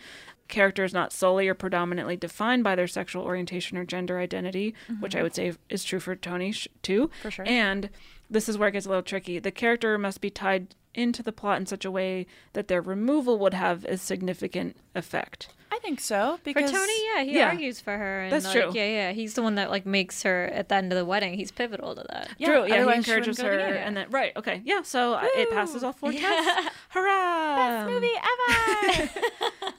Character 0.49 0.85
is 0.85 0.95
not 0.95 1.13
solely 1.13 1.49
or 1.49 1.55
predominantly 1.55 2.17
defined 2.17 2.63
by 2.63 2.77
their 2.77 2.87
sexual 2.87 3.25
orientation 3.25 3.77
or 3.77 3.85
gender 3.85 4.21
identity, 4.21 4.75
which 5.01 5.17
I 5.17 5.23
would 5.25 5.35
say 5.35 5.55
is 5.69 5.83
true 5.83 5.99
for 5.99 6.15
Tony 6.15 6.53
sh- 6.53 6.69
too. 6.83 7.11
For 7.23 7.33
sure. 7.33 7.45
And 7.49 7.91
this 8.31 8.49
is 8.49 8.57
where 8.57 8.69
it 8.69 8.73
gets 8.73 8.87
a 8.87 8.89
little 8.89 9.03
tricky. 9.03 9.41
The 9.41 9.51
character 9.51 9.99
must 9.99 10.21
be 10.21 10.31
tied 10.31 10.77
into 10.97 11.23
the 11.23 11.33
plot 11.33 11.59
in 11.61 11.67
such 11.67 11.85
a 11.85 11.91
way 11.91 12.27
that 12.55 12.69
their 12.69 12.81
removal 12.81 13.39
would 13.39 13.55
have 13.55 13.85
a 13.85 13.97
significant 13.97 14.77
effect. 14.95 15.49
I 15.71 15.79
think 15.81 16.01
so 16.01 16.39
because 16.43 16.71
for 16.71 16.77
Tony, 16.79 16.93
yeah, 17.15 17.23
he 17.25 17.37
Yeah. 17.37 17.49
argues 17.49 17.81
for 17.81 17.97
her. 17.99 18.23
And 18.23 18.33
That's 18.33 18.47
like, 18.47 18.55
true. 18.55 18.71
Yeah, 18.73 18.87
yeah, 18.87 19.13
he's 19.13 19.35
the 19.35 19.43
one 19.43 19.57
that 19.57 19.69
like 19.71 19.85
makes 19.85 20.23
her 20.23 20.47
at 20.47 20.69
the 20.71 20.77
end 20.77 20.91
of 20.91 20.97
the 20.97 21.05
wedding. 21.05 21.35
He's 21.35 21.51
pivotal 21.51 21.95
to 21.95 22.05
that. 22.09 22.31
True. 22.43 22.67
Yeah, 22.67 22.85
he 22.91 22.95
encourages 22.97 23.39
her, 23.41 23.51
and 23.59 23.95
then 23.97 24.07
right. 24.11 24.33
Okay. 24.37 24.63
Yeah. 24.65 24.83
So 24.83 25.15
uh, 25.15 25.27
it 25.37 25.51
passes 25.51 25.85
all 25.85 25.93
four 25.93 26.13
tests. 26.25 26.71
Hurrah! 26.91 27.57
Best 27.57 27.91
movie 27.91 28.09
ever. 28.17 29.11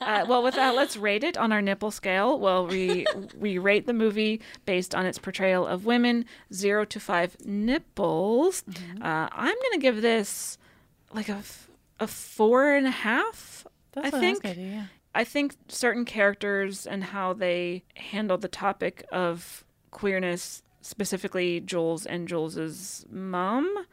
uh, 0.02 0.24
well, 0.28 0.42
with 0.42 0.54
that, 0.54 0.74
let's 0.76 0.96
rate 0.96 1.24
it 1.24 1.36
on 1.36 1.50
our 1.52 1.62
nipple 1.62 1.90
scale. 1.90 2.38
Well, 2.38 2.66
we 2.66 3.04
we 3.36 3.58
rate 3.58 3.86
the 3.86 3.92
movie 3.94 4.40
based 4.66 4.94
on 4.94 5.04
its 5.04 5.18
portrayal 5.18 5.66
of 5.66 5.84
women, 5.84 6.26
zero 6.52 6.84
to 6.84 7.00
five 7.00 7.36
nipples. 7.44 8.62
Mm-hmm. 8.70 9.02
Uh, 9.02 9.28
I'm 9.32 9.56
gonna 9.70 9.80
give 9.80 10.00
this 10.02 10.58
like 11.12 11.28
a, 11.28 11.42
a 12.00 12.06
four 12.06 12.74
and 12.74 12.86
a 12.86 12.90
half. 12.92 13.66
That's 13.92 14.14
I 14.14 14.20
think. 14.20 14.46
I 14.46 14.54
do, 14.54 14.60
yeah. 14.60 14.84
I 15.14 15.24
think 15.24 15.56
certain 15.68 16.04
characters 16.04 16.86
and 16.86 17.02
how 17.02 17.32
they 17.32 17.82
handle 17.94 18.38
the 18.38 18.48
topic 18.48 19.04
of 19.10 19.64
queerness, 19.90 20.62
specifically 20.80 21.60
Jules 21.60 22.06
and 22.06 22.28
Jules's 22.28 23.04
mom, 23.10 23.86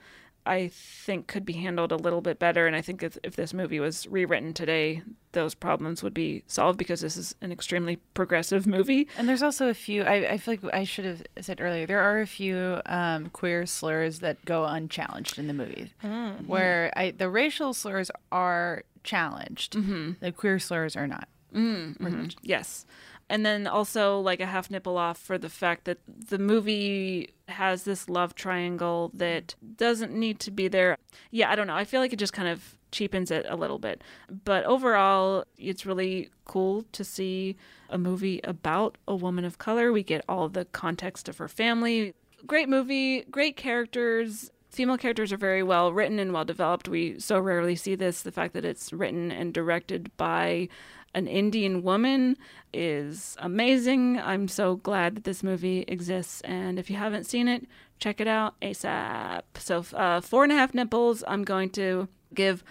I 0.45 0.67
think 0.69 1.27
could 1.27 1.45
be 1.45 1.53
handled 1.53 1.91
a 1.91 1.95
little 1.95 2.21
bit 2.21 2.37
better. 2.39 2.67
And 2.67 2.75
I 2.75 2.81
think 2.81 3.01
if, 3.03 3.17
if 3.23 3.35
this 3.35 3.53
movie 3.53 3.79
was 3.79 4.07
rewritten 4.07 4.53
today, 4.53 5.01
those 5.31 5.55
problems 5.55 6.03
would 6.03 6.13
be 6.13 6.43
solved 6.47 6.77
because 6.77 7.01
this 7.01 7.17
is 7.17 7.35
an 7.41 7.51
extremely 7.51 7.97
progressive 8.13 8.65
movie. 8.77 9.07
And 9.17 9.27
there's 9.27 9.43
also 9.43 9.69
a 9.69 9.73
few. 9.73 10.03
I, 10.03 10.33
I 10.33 10.37
feel 10.37 10.53
like 10.61 10.73
I 10.73 10.83
should 10.83 11.05
have 11.05 11.23
said 11.41 11.59
earlier. 11.61 11.85
There 11.85 11.99
are 11.99 12.21
a 12.21 12.27
few 12.27 12.81
um, 12.85 13.29
queer 13.29 13.65
slurs 13.65 14.19
that 14.19 14.43
go 14.45 14.65
unchallenged 14.65 15.37
in 15.39 15.47
the 15.47 15.53
movie, 15.53 15.91
Mm. 16.03 16.47
where 16.47 16.91
I, 16.95 17.11
the 17.11 17.29
racial 17.29 17.73
slurs 17.73 18.11
are 18.31 18.83
challenged. 19.03 19.73
Mm-hmm. 19.73 20.11
The 20.19 20.31
queer 20.31 20.59
slurs 20.59 20.95
are 20.95 21.07
not. 21.07 21.27
Mm, 21.53 21.97
mhm. 21.99 22.35
Yes. 22.41 22.85
And 23.27 23.45
then 23.45 23.65
also 23.65 24.19
like 24.19 24.39
a 24.39 24.45
half 24.45 24.69
nipple 24.69 24.97
off 24.97 25.17
for 25.17 25.37
the 25.37 25.49
fact 25.49 25.85
that 25.85 25.97
the 26.07 26.37
movie 26.37 27.33
has 27.47 27.83
this 27.83 28.07
love 28.07 28.35
triangle 28.35 29.11
that 29.15 29.55
doesn't 29.77 30.13
need 30.13 30.39
to 30.41 30.51
be 30.51 30.67
there. 30.67 30.97
Yeah, 31.31 31.49
I 31.49 31.55
don't 31.55 31.67
know. 31.67 31.75
I 31.75 31.85
feel 31.85 32.01
like 32.01 32.13
it 32.13 32.19
just 32.19 32.33
kind 32.33 32.47
of 32.47 32.77
cheapens 32.91 33.31
it 33.31 33.45
a 33.49 33.55
little 33.55 33.79
bit. 33.79 34.03
But 34.43 34.63
overall, 34.65 35.45
it's 35.57 35.85
really 35.85 36.29
cool 36.45 36.85
to 36.91 37.03
see 37.03 37.55
a 37.89 37.97
movie 37.97 38.39
about 38.43 38.97
a 39.07 39.15
woman 39.15 39.43
of 39.43 39.57
color. 39.57 39.91
We 39.91 40.03
get 40.03 40.23
all 40.29 40.47
the 40.47 40.65
context 40.65 41.27
of 41.27 41.37
her 41.37 41.47
family. 41.47 42.13
Great 42.45 42.69
movie, 42.69 43.23
great 43.23 43.57
characters. 43.57 44.51
Female 44.69 44.97
characters 44.97 45.31
are 45.31 45.37
very 45.37 45.63
well 45.63 45.93
written 45.93 46.19
and 46.19 46.33
well 46.33 46.45
developed. 46.45 46.87
We 46.87 47.19
so 47.19 47.39
rarely 47.39 47.75
see 47.75 47.95
this. 47.95 48.21
The 48.21 48.31
fact 48.31 48.53
that 48.53 48.65
it's 48.65 48.93
written 48.93 49.31
and 49.31 49.53
directed 49.53 50.15
by 50.17 50.69
an 51.15 51.27
Indian 51.27 51.81
woman 51.81 52.35
is 52.73 53.37
amazing. 53.39 54.19
I'm 54.19 54.49
so 54.49 54.75
glad 54.75 55.15
that 55.15 55.23
this 55.23 55.41
movie 55.41 55.85
exists. 55.87 56.41
And 56.41 56.77
if 56.77 56.89
you 56.89 56.97
haven't 56.97 57.23
seen 57.23 57.47
it, 57.47 57.65
check 57.99 58.19
it 58.19 58.27
out 58.27 58.59
ASAP. 58.59 59.41
So, 59.57 59.85
uh, 59.95 60.19
four 60.19 60.43
and 60.43 60.51
a 60.51 60.55
half 60.55 60.73
nipples. 60.73 61.23
I'm 61.25 61.43
going 61.43 61.69
to 61.71 62.09
give 62.33 62.63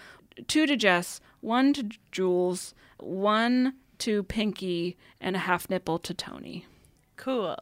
two 0.47 0.67
to 0.67 0.77
Jess, 0.77 1.19
one 1.41 1.73
to 1.73 1.89
Jules, 2.11 2.75
one 2.97 3.73
to 3.97 4.21
Pinky, 4.23 4.95
and 5.19 5.35
a 5.35 5.39
half 5.39 5.67
nipple 5.67 5.97
to 5.99 6.13
Tony. 6.13 6.67
Cool. 7.17 7.57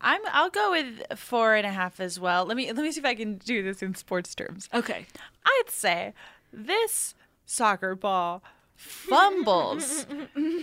I'm. 0.00 0.20
I'll 0.32 0.50
go 0.50 0.72
with 0.72 1.18
four 1.18 1.54
and 1.54 1.66
a 1.66 1.70
half 1.70 2.00
as 2.00 2.18
well. 2.18 2.44
Let 2.44 2.56
me 2.56 2.66
let 2.72 2.82
me 2.82 2.90
see 2.90 3.00
if 3.00 3.06
I 3.06 3.14
can 3.14 3.38
do 3.38 3.62
this 3.62 3.80
in 3.80 3.94
sports 3.94 4.34
terms. 4.34 4.68
Okay. 4.74 5.06
I'd 5.44 5.70
say 5.70 6.12
this 6.52 7.14
soccer 7.46 7.94
ball 7.94 8.42
fumbles 8.76 10.06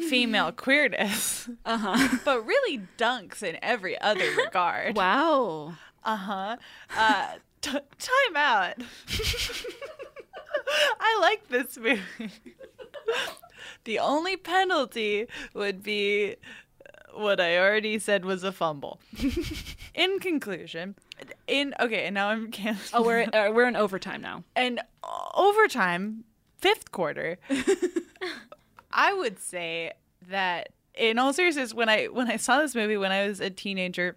female 0.10 0.52
queerness, 0.56 1.50
uh-huh. 1.66 2.18
but 2.26 2.46
really 2.46 2.82
dunks 2.98 3.42
in 3.44 3.58
every 3.62 4.00
other 4.00 4.30
regard. 4.38 4.96
Wow. 4.96 5.76
Uh-huh. 6.04 6.58
Uh 6.96 7.28
t- 7.62 7.72
Time 7.72 8.36
out. 8.36 8.76
I 11.00 11.18
like 11.22 11.48
this 11.50 11.78
movie. 11.78 12.02
the 13.84 14.00
only 14.00 14.38
penalty 14.38 15.28
would 15.54 15.84
be 15.84 16.36
what 17.14 17.40
I 17.40 17.58
already 17.58 18.00
said 18.00 18.26
was 18.26 18.44
a 18.44 18.52
fumble. 18.52 19.00
in 19.94 20.20
conclusion, 20.20 20.96
in 21.48 21.74
okay, 21.80 22.06
and 22.06 22.16
now 22.16 22.30
I'm 22.30 22.52
canceling. 22.52 23.02
Oh, 23.02 23.06
we're 23.06 23.24
uh, 23.34 23.52
we're 23.52 23.68
in 23.68 23.76
overtime 23.76 24.22
now. 24.22 24.44
And 24.56 24.82
overtime, 25.34 26.24
fifth 26.64 26.94
quarter, 26.94 27.38
I 28.92 29.14
would 29.14 29.38
say 29.38 29.92
that 30.30 30.70
in 30.96 31.20
all 31.20 31.34
seriousness, 31.34 31.74
when 31.74 31.90
I 31.90 32.06
when 32.06 32.32
I 32.32 32.38
saw 32.38 32.60
this 32.60 32.74
movie 32.74 32.96
when 32.96 33.12
I 33.12 33.28
was 33.28 33.42
a 33.42 33.50
teenager, 33.50 34.16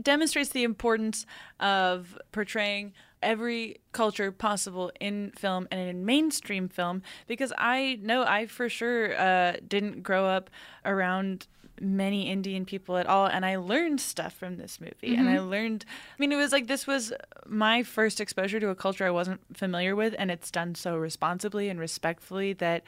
demonstrates 0.00 0.50
the 0.50 0.62
importance 0.62 1.26
of 1.58 2.16
portraying 2.30 2.92
every 3.22 3.80
culture 3.92 4.30
possible 4.30 4.92
in 5.00 5.32
film 5.36 5.66
and 5.70 5.80
in 5.80 6.06
mainstream 6.06 6.68
film 6.68 7.02
because 7.26 7.52
I 7.58 7.98
know 8.00 8.22
I 8.22 8.46
for 8.46 8.68
sure 8.68 9.18
uh, 9.18 9.56
didn't 9.66 10.02
grow 10.02 10.26
up 10.26 10.48
around 10.84 11.48
many 11.80 12.28
Indian 12.30 12.64
people 12.66 12.96
at 12.98 13.06
all 13.06 13.26
and 13.26 13.44
I 13.46 13.56
learned 13.56 14.00
stuff 14.00 14.32
from 14.34 14.56
this 14.58 14.80
movie 14.80 15.16
and 15.16 15.28
I 15.28 15.36
Mhm. 15.38 15.48
learned 15.50 15.84
I 15.88 16.16
mean 16.18 16.30
it 16.30 16.36
was 16.36 16.52
like 16.52 16.66
this 16.66 16.86
was 16.86 17.12
my 17.46 17.82
first 17.82 18.20
exposure 18.20 18.60
to 18.60 18.68
a 18.68 18.74
culture 18.74 19.06
I 19.06 19.10
wasn't 19.10 19.40
familiar 19.56 19.96
with 19.96 20.14
and 20.18 20.30
it's 20.30 20.50
done 20.50 20.74
so 20.74 20.96
responsibly 20.96 21.68
and 21.70 21.80
respectfully 21.80 22.52
that 22.54 22.82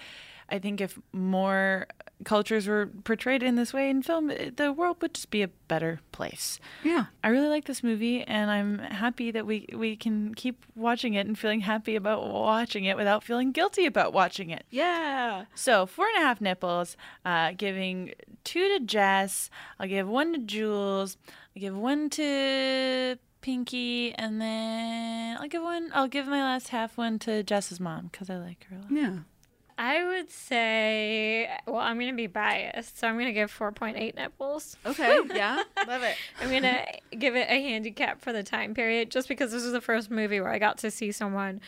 I 0.48 0.59
think 0.59 0.81
if 0.81 0.98
more 1.12 1.86
cultures 2.24 2.69
were 2.69 2.86
portrayed 3.05 3.43
in 3.43 3.56
this 3.56 3.73
way 3.73 3.90
in 3.90 4.01
film 4.02 4.28
the 4.56 4.73
world 4.73 4.97
would 5.02 5.14
just 5.14 5.31
be 5.31 5.43
a 5.43 5.48
better 5.69 6.01
place. 6.12 6.60
Yeah. 6.85 7.06
I 7.24 7.28
really 7.28 7.48
like 7.48 7.64
this 7.64 7.82
movie 7.82 8.23
and 8.23 8.51
I'm 8.51 8.78
happy 8.78 9.31
that 9.31 9.47
we 9.47 9.66
we 9.73 9.97
can 9.97 10.35
keep 10.35 10.64
watching 10.77 11.14
it 11.14 11.27
and 11.27 11.39
feeling 11.39 11.60
happy 11.60 11.97
about 11.97 12.28
watching 12.28 12.85
it 12.85 12.97
without 12.97 13.24
feeling 13.24 13.52
guilty 13.52 13.86
about 13.86 14.12
watching 14.12 14.51
it. 14.51 14.64
Yeah. 14.70 15.47
So 15.55 15.86
four 15.86 16.06
and 16.06 16.23
a 16.23 16.27
half 16.27 16.40
nipples, 16.40 16.97
uh, 17.24 17.52
giving 17.56 18.12
two 18.44 18.78
to 18.78 18.85
Jess. 18.85 19.51
I'll 19.78 19.89
give 19.89 20.09
one 20.09 20.32
to 20.32 20.39
Jules. 20.39 21.16
I'll 21.56 21.60
give 21.60 21.77
one 21.77 22.09
to 22.10 23.19
Pinky, 23.40 24.14
and 24.14 24.40
then 24.40 25.36
I'll 25.39 25.48
give 25.48 25.62
one. 25.62 25.90
I'll 25.93 26.09
give 26.09 26.27
my 26.27 26.43
last 26.43 26.69
half 26.69 26.97
one 26.97 27.19
to 27.20 27.43
Jess's 27.43 27.81
mom 27.81 28.09
because 28.10 28.31
I 28.31 28.36
like 28.36 28.64
her 28.70 28.77
a 28.77 28.81
lot. 28.81 28.90
Yeah. 28.93 29.19
I 29.85 30.05
would 30.05 30.31
say, 30.31 31.51
well, 31.67 31.81
I'm 31.81 31.97
going 31.99 32.13
to 32.13 32.17
be 32.17 32.29
biased, 32.29 32.99
so 33.01 33.09
I'm 33.09 33.15
going 33.17 33.27
to 33.27 33.33
give 33.33 33.51
4.8 33.51 34.15
nipples. 34.15 34.77
Okay, 34.87 35.19
yeah. 35.35 35.65
Love 35.89 36.05
it. 36.05 36.17
I'm 36.41 36.51
going 36.51 36.63
to 36.63 36.85
give 37.19 37.35
it 37.35 37.49
a 37.51 37.61
handicap 37.61 38.21
for 38.21 38.33
the 38.33 38.45
time 38.45 38.75
period 38.75 39.11
just 39.11 39.27
because 39.27 39.51
this 39.51 39.65
was 39.65 39.73
the 39.73 39.81
first 39.81 40.09
movie 40.09 40.41
where 40.41 40.53
I 40.53 40.61
got 40.61 40.79
to 40.79 40.91
see 40.93 41.11
someone 41.11 41.61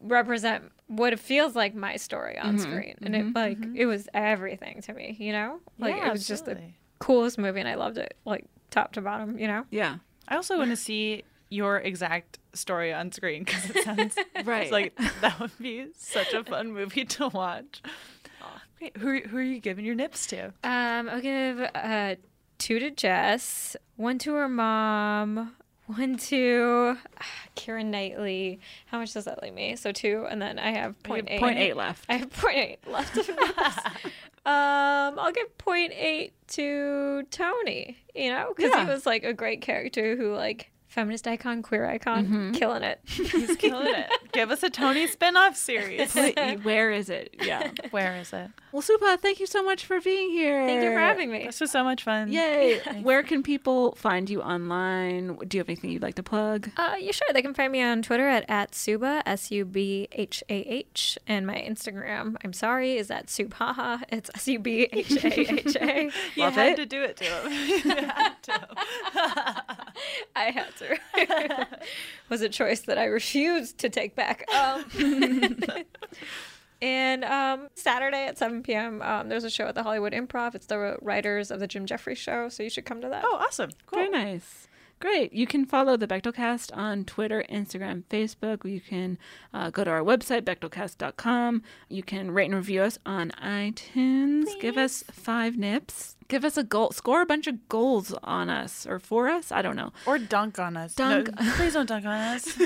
represent 0.00 0.72
what 0.86 1.12
it 1.12 1.20
feels 1.20 1.54
like 1.54 1.74
my 1.74 1.96
story 1.96 2.38
on 2.38 2.54
Mhm, 2.54 2.60
screen. 2.60 2.94
And 3.02 3.14
mhm, 3.14 3.28
it, 3.30 3.34
like, 3.34 3.68
it 3.74 3.84
was 3.84 4.08
everything 4.14 4.80
to 4.82 4.94
me, 4.94 5.14
you 5.20 5.32
know? 5.32 5.60
Like, 5.78 5.94
Yeah, 5.94 6.08
it 6.08 6.12
was 6.12 6.26
just 6.26 6.46
the 6.46 6.58
coolest 7.00 7.36
movie 7.36 7.60
and 7.60 7.68
I 7.68 7.74
loved 7.74 7.98
it, 7.98 8.14
like, 8.24 8.46
top 8.70 8.92
to 8.94 9.02
bottom, 9.02 9.38
you 9.38 9.46
know? 9.46 9.66
Yeah. 9.70 9.98
I 10.26 10.36
also 10.36 10.56
want 10.56 10.70
to 10.70 10.76
see 10.76 11.24
your 11.52 11.78
exact 11.78 12.38
story 12.54 12.92
on 12.92 13.12
screen 13.12 13.44
because 13.44 13.70
it 13.70 13.84
sounds 13.84 14.16
Right. 14.44 14.62
it's 14.64 14.72
like 14.72 14.96
that 15.20 15.38
would 15.38 15.56
be 15.58 15.86
such 15.96 16.32
a 16.32 16.42
fun 16.44 16.72
movie 16.72 17.04
to 17.04 17.28
watch. 17.28 17.82
Great. 18.78 18.96
Who 18.96 19.20
who 19.28 19.36
are 19.36 19.42
you 19.42 19.60
giving 19.60 19.84
your 19.84 19.94
nips 19.94 20.26
to? 20.28 20.46
Um, 20.64 21.08
I'll 21.08 21.20
give 21.20 21.60
uh, 21.74 22.16
two 22.58 22.78
to 22.80 22.90
Jess, 22.90 23.76
one 23.96 24.18
to 24.20 24.34
her 24.34 24.48
mom, 24.48 25.54
one 25.86 26.16
to 26.16 26.96
uh, 27.20 27.24
Karen 27.54 27.90
Knightley. 27.92 28.58
How 28.86 28.98
much 28.98 29.12
does 29.12 29.24
that 29.26 29.40
leave 29.42 29.54
me? 29.54 29.76
So 29.76 29.92
two, 29.92 30.26
and 30.28 30.42
then 30.42 30.58
I 30.58 30.70
have 30.72 31.00
point 31.04 31.28
eight. 31.30 31.38
point 31.38 31.58
eight 31.58 31.76
left. 31.76 32.06
I 32.08 32.14
have 32.14 32.30
point 32.32 32.56
eight 32.56 32.78
left. 32.88 33.16
um, 34.44 35.18
I'll 35.18 35.32
give 35.32 35.56
point 35.58 35.92
eight 35.94 36.32
to 36.48 37.22
Tony. 37.30 37.98
You 38.16 38.30
know, 38.30 38.52
because 38.56 38.72
Yeah. 38.74 38.84
he 38.84 38.90
was 38.90 39.06
like 39.06 39.22
a 39.22 39.32
great 39.32 39.60
character 39.60 40.16
who 40.16 40.34
like 40.34 40.70
feminist 40.92 41.26
icon, 41.26 41.62
queer 41.62 41.86
icon, 41.86 42.26
Mhm. 42.26 42.54
killing 42.58 42.82
it. 42.82 43.00
He's 43.04 43.56
killing 43.56 43.94
it. 43.94 44.10
Give 44.32 44.50
us 44.50 44.62
a 44.62 44.68
Tony 44.70 45.06
spin-off 45.06 45.56
series. 45.56 46.14
Where 46.62 46.90
is 46.90 47.08
it? 47.08 47.34
Yeah. 47.42 47.70
Where 47.90 48.16
is 48.16 48.32
it? 48.32 48.50
Well, 48.72 48.82
Subhah, 48.82 49.18
thank 49.18 49.40
you 49.40 49.46
so 49.46 49.62
much 49.62 49.84
for 49.86 50.00
being 50.00 50.30
here. 50.30 50.66
Thank 50.66 50.82
you 50.82 50.90
for 50.92 50.98
having 50.98 51.30
me. 51.30 51.44
This 51.46 51.60
was 51.60 51.70
so 51.70 51.82
much 51.84 52.02
fun. 52.04 52.30
Yay. 52.32 52.78
Where 53.02 53.22
can 53.22 53.42
people 53.42 53.92
find 53.96 54.28
you 54.30 54.42
online? 54.42 55.36
Do 55.48 55.56
you 55.56 55.60
have 55.60 55.68
anything 55.68 55.90
you'd 55.90 56.02
like 56.02 56.14
to 56.16 56.22
plug? 56.22 56.70
Uh, 56.76 56.94
yeah, 56.98 57.12
sure. 57.12 57.28
They 57.32 57.42
can 57.42 57.54
find 57.54 57.72
me 57.72 57.82
on 57.82 58.02
Twitter 58.02 58.28
at, 58.28 58.44
at 58.48 58.72
Subhah, 58.72 59.22
S 59.26 59.50
U 59.50 59.64
B 59.64 60.08
H 60.12 60.42
A 60.48 60.54
H. 60.54 61.18
And 61.26 61.46
my 61.46 61.54
Instagram, 61.56 62.36
I'm 62.44 62.52
sorry, 62.52 62.96
is 62.96 63.10
at 63.10 63.26
Subhaha. 63.26 64.02
It's 64.10 64.30
S 64.34 64.48
U 64.48 64.58
B 64.58 64.88
H 64.92 65.12
A 65.24 65.40
H 65.40 65.76
A. 65.76 66.10
You 66.34 66.42
had 66.50 66.72
it. 66.72 66.76
to 66.76 66.86
do 66.86 67.02
it 67.02 67.16
to 67.18 67.24
him. 67.24 67.52
You 67.52 67.94
had 68.06 68.42
to. 68.42 68.68
I 70.34 70.44
had 70.50 70.74
to. 70.76 70.81
was 72.28 72.42
a 72.42 72.48
choice 72.48 72.80
that 72.80 72.98
I 72.98 73.04
refused 73.04 73.78
to 73.78 73.88
take 73.88 74.14
back. 74.14 74.44
Um, 74.52 74.84
and 76.82 77.24
um, 77.24 77.68
Saturday 77.74 78.26
at 78.26 78.38
7 78.38 78.62
p.m., 78.62 79.02
um, 79.02 79.28
there's 79.28 79.44
a 79.44 79.50
show 79.50 79.66
at 79.66 79.74
the 79.74 79.82
Hollywood 79.82 80.12
Improv. 80.12 80.54
It's 80.54 80.66
the 80.66 80.96
writers 81.00 81.50
of 81.50 81.60
the 81.60 81.66
Jim 81.66 81.86
Jefferies 81.86 82.18
show, 82.18 82.48
so 82.48 82.62
you 82.62 82.70
should 82.70 82.84
come 82.84 83.00
to 83.00 83.08
that. 83.08 83.24
Oh, 83.26 83.36
awesome. 83.40 83.70
Cool. 83.86 83.98
Very 83.98 84.10
nice. 84.10 84.68
Great. 85.02 85.32
You 85.32 85.48
can 85.48 85.66
follow 85.66 85.96
the 85.96 86.06
Bechdel 86.06 86.32
Cast 86.32 86.70
on 86.70 87.04
Twitter, 87.04 87.44
Instagram, 87.50 88.04
Facebook. 88.08 88.64
You 88.64 88.80
can 88.80 89.18
uh, 89.52 89.70
go 89.70 89.82
to 89.82 89.90
our 89.90 90.02
website, 90.02 90.42
bechdelcast.com. 90.42 91.64
You 91.88 92.04
can 92.04 92.30
rate 92.30 92.44
and 92.44 92.54
review 92.54 92.82
us 92.82 93.00
on 93.04 93.32
iTunes. 93.42 94.44
Give 94.60 94.78
us 94.78 95.02
five 95.10 95.58
nips. 95.58 96.14
Give 96.32 96.46
us 96.46 96.56
a 96.56 96.64
goal. 96.64 96.90
Score 96.92 97.20
a 97.20 97.26
bunch 97.26 97.46
of 97.46 97.68
goals 97.68 98.14
on 98.24 98.48
us 98.48 98.86
or 98.86 98.98
for 98.98 99.28
us. 99.28 99.52
I 99.52 99.60
don't 99.60 99.76
know. 99.76 99.92
Or 100.06 100.18
dunk 100.18 100.58
on 100.58 100.78
us. 100.78 100.94
Dunk. 100.94 101.28
No, 101.38 101.52
please 101.56 101.74
don't 101.74 101.84
dunk 101.86 102.06
on 102.06 102.12
us. 102.34 102.58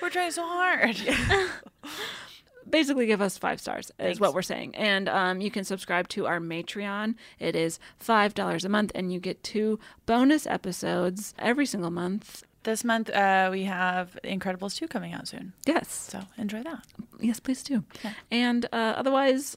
We're 0.00 0.08
trying 0.08 0.30
so 0.32 0.42
hard. 0.46 0.96
basically 2.68 3.06
give 3.06 3.20
us 3.20 3.38
five 3.38 3.60
stars 3.60 3.92
is 4.00 4.18
what 4.18 4.34
we're 4.34 4.42
saying 4.42 4.74
and 4.74 5.08
um, 5.08 5.40
you 5.40 5.52
can 5.52 5.62
subscribe 5.62 6.08
to 6.08 6.26
our 6.26 6.40
matreon 6.40 7.14
it 7.38 7.54
is 7.54 7.78
five 7.96 8.34
dollars 8.34 8.64
a 8.64 8.68
month 8.68 8.90
and 8.96 9.12
you 9.12 9.20
get 9.20 9.40
two 9.44 9.78
bonus 10.04 10.48
episodes 10.48 11.32
every 11.38 11.64
single 11.64 11.90
month 11.92 12.42
This 12.64 12.82
month 12.82 13.08
uh, 13.10 13.50
we 13.52 13.62
have 13.64 14.18
Incredibles 14.24 14.74
2 14.76 14.88
coming 14.88 15.12
out 15.12 15.28
soon. 15.28 15.52
yes 15.64 15.88
So 16.10 16.22
enjoy 16.38 16.64
that. 16.64 16.82
yes 17.20 17.38
please 17.38 17.62
do 17.62 17.84
and 18.32 18.66
uh, 18.72 18.94
otherwise 18.96 19.56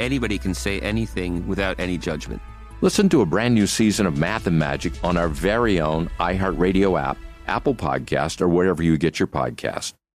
anybody 0.00 0.38
can 0.38 0.54
say 0.54 0.80
anything 0.80 1.46
without 1.46 1.78
any 1.78 1.98
judgment. 1.98 2.42
Listen 2.80 3.08
to 3.10 3.20
a 3.20 3.26
brand 3.26 3.54
new 3.54 3.66
season 3.66 4.06
of 4.06 4.16
Math 4.16 4.46
and 4.46 4.58
Magic 4.58 4.92
on 5.04 5.16
our 5.16 5.28
very 5.28 5.80
own 5.80 6.08
iHeartRadio 6.18 7.00
app, 7.00 7.18
Apple 7.46 7.74
Podcast, 7.74 8.40
or 8.40 8.48
wherever 8.48 8.82
you 8.82 8.96
get 8.96 9.20
your 9.20 9.28
podcast. 9.28 9.92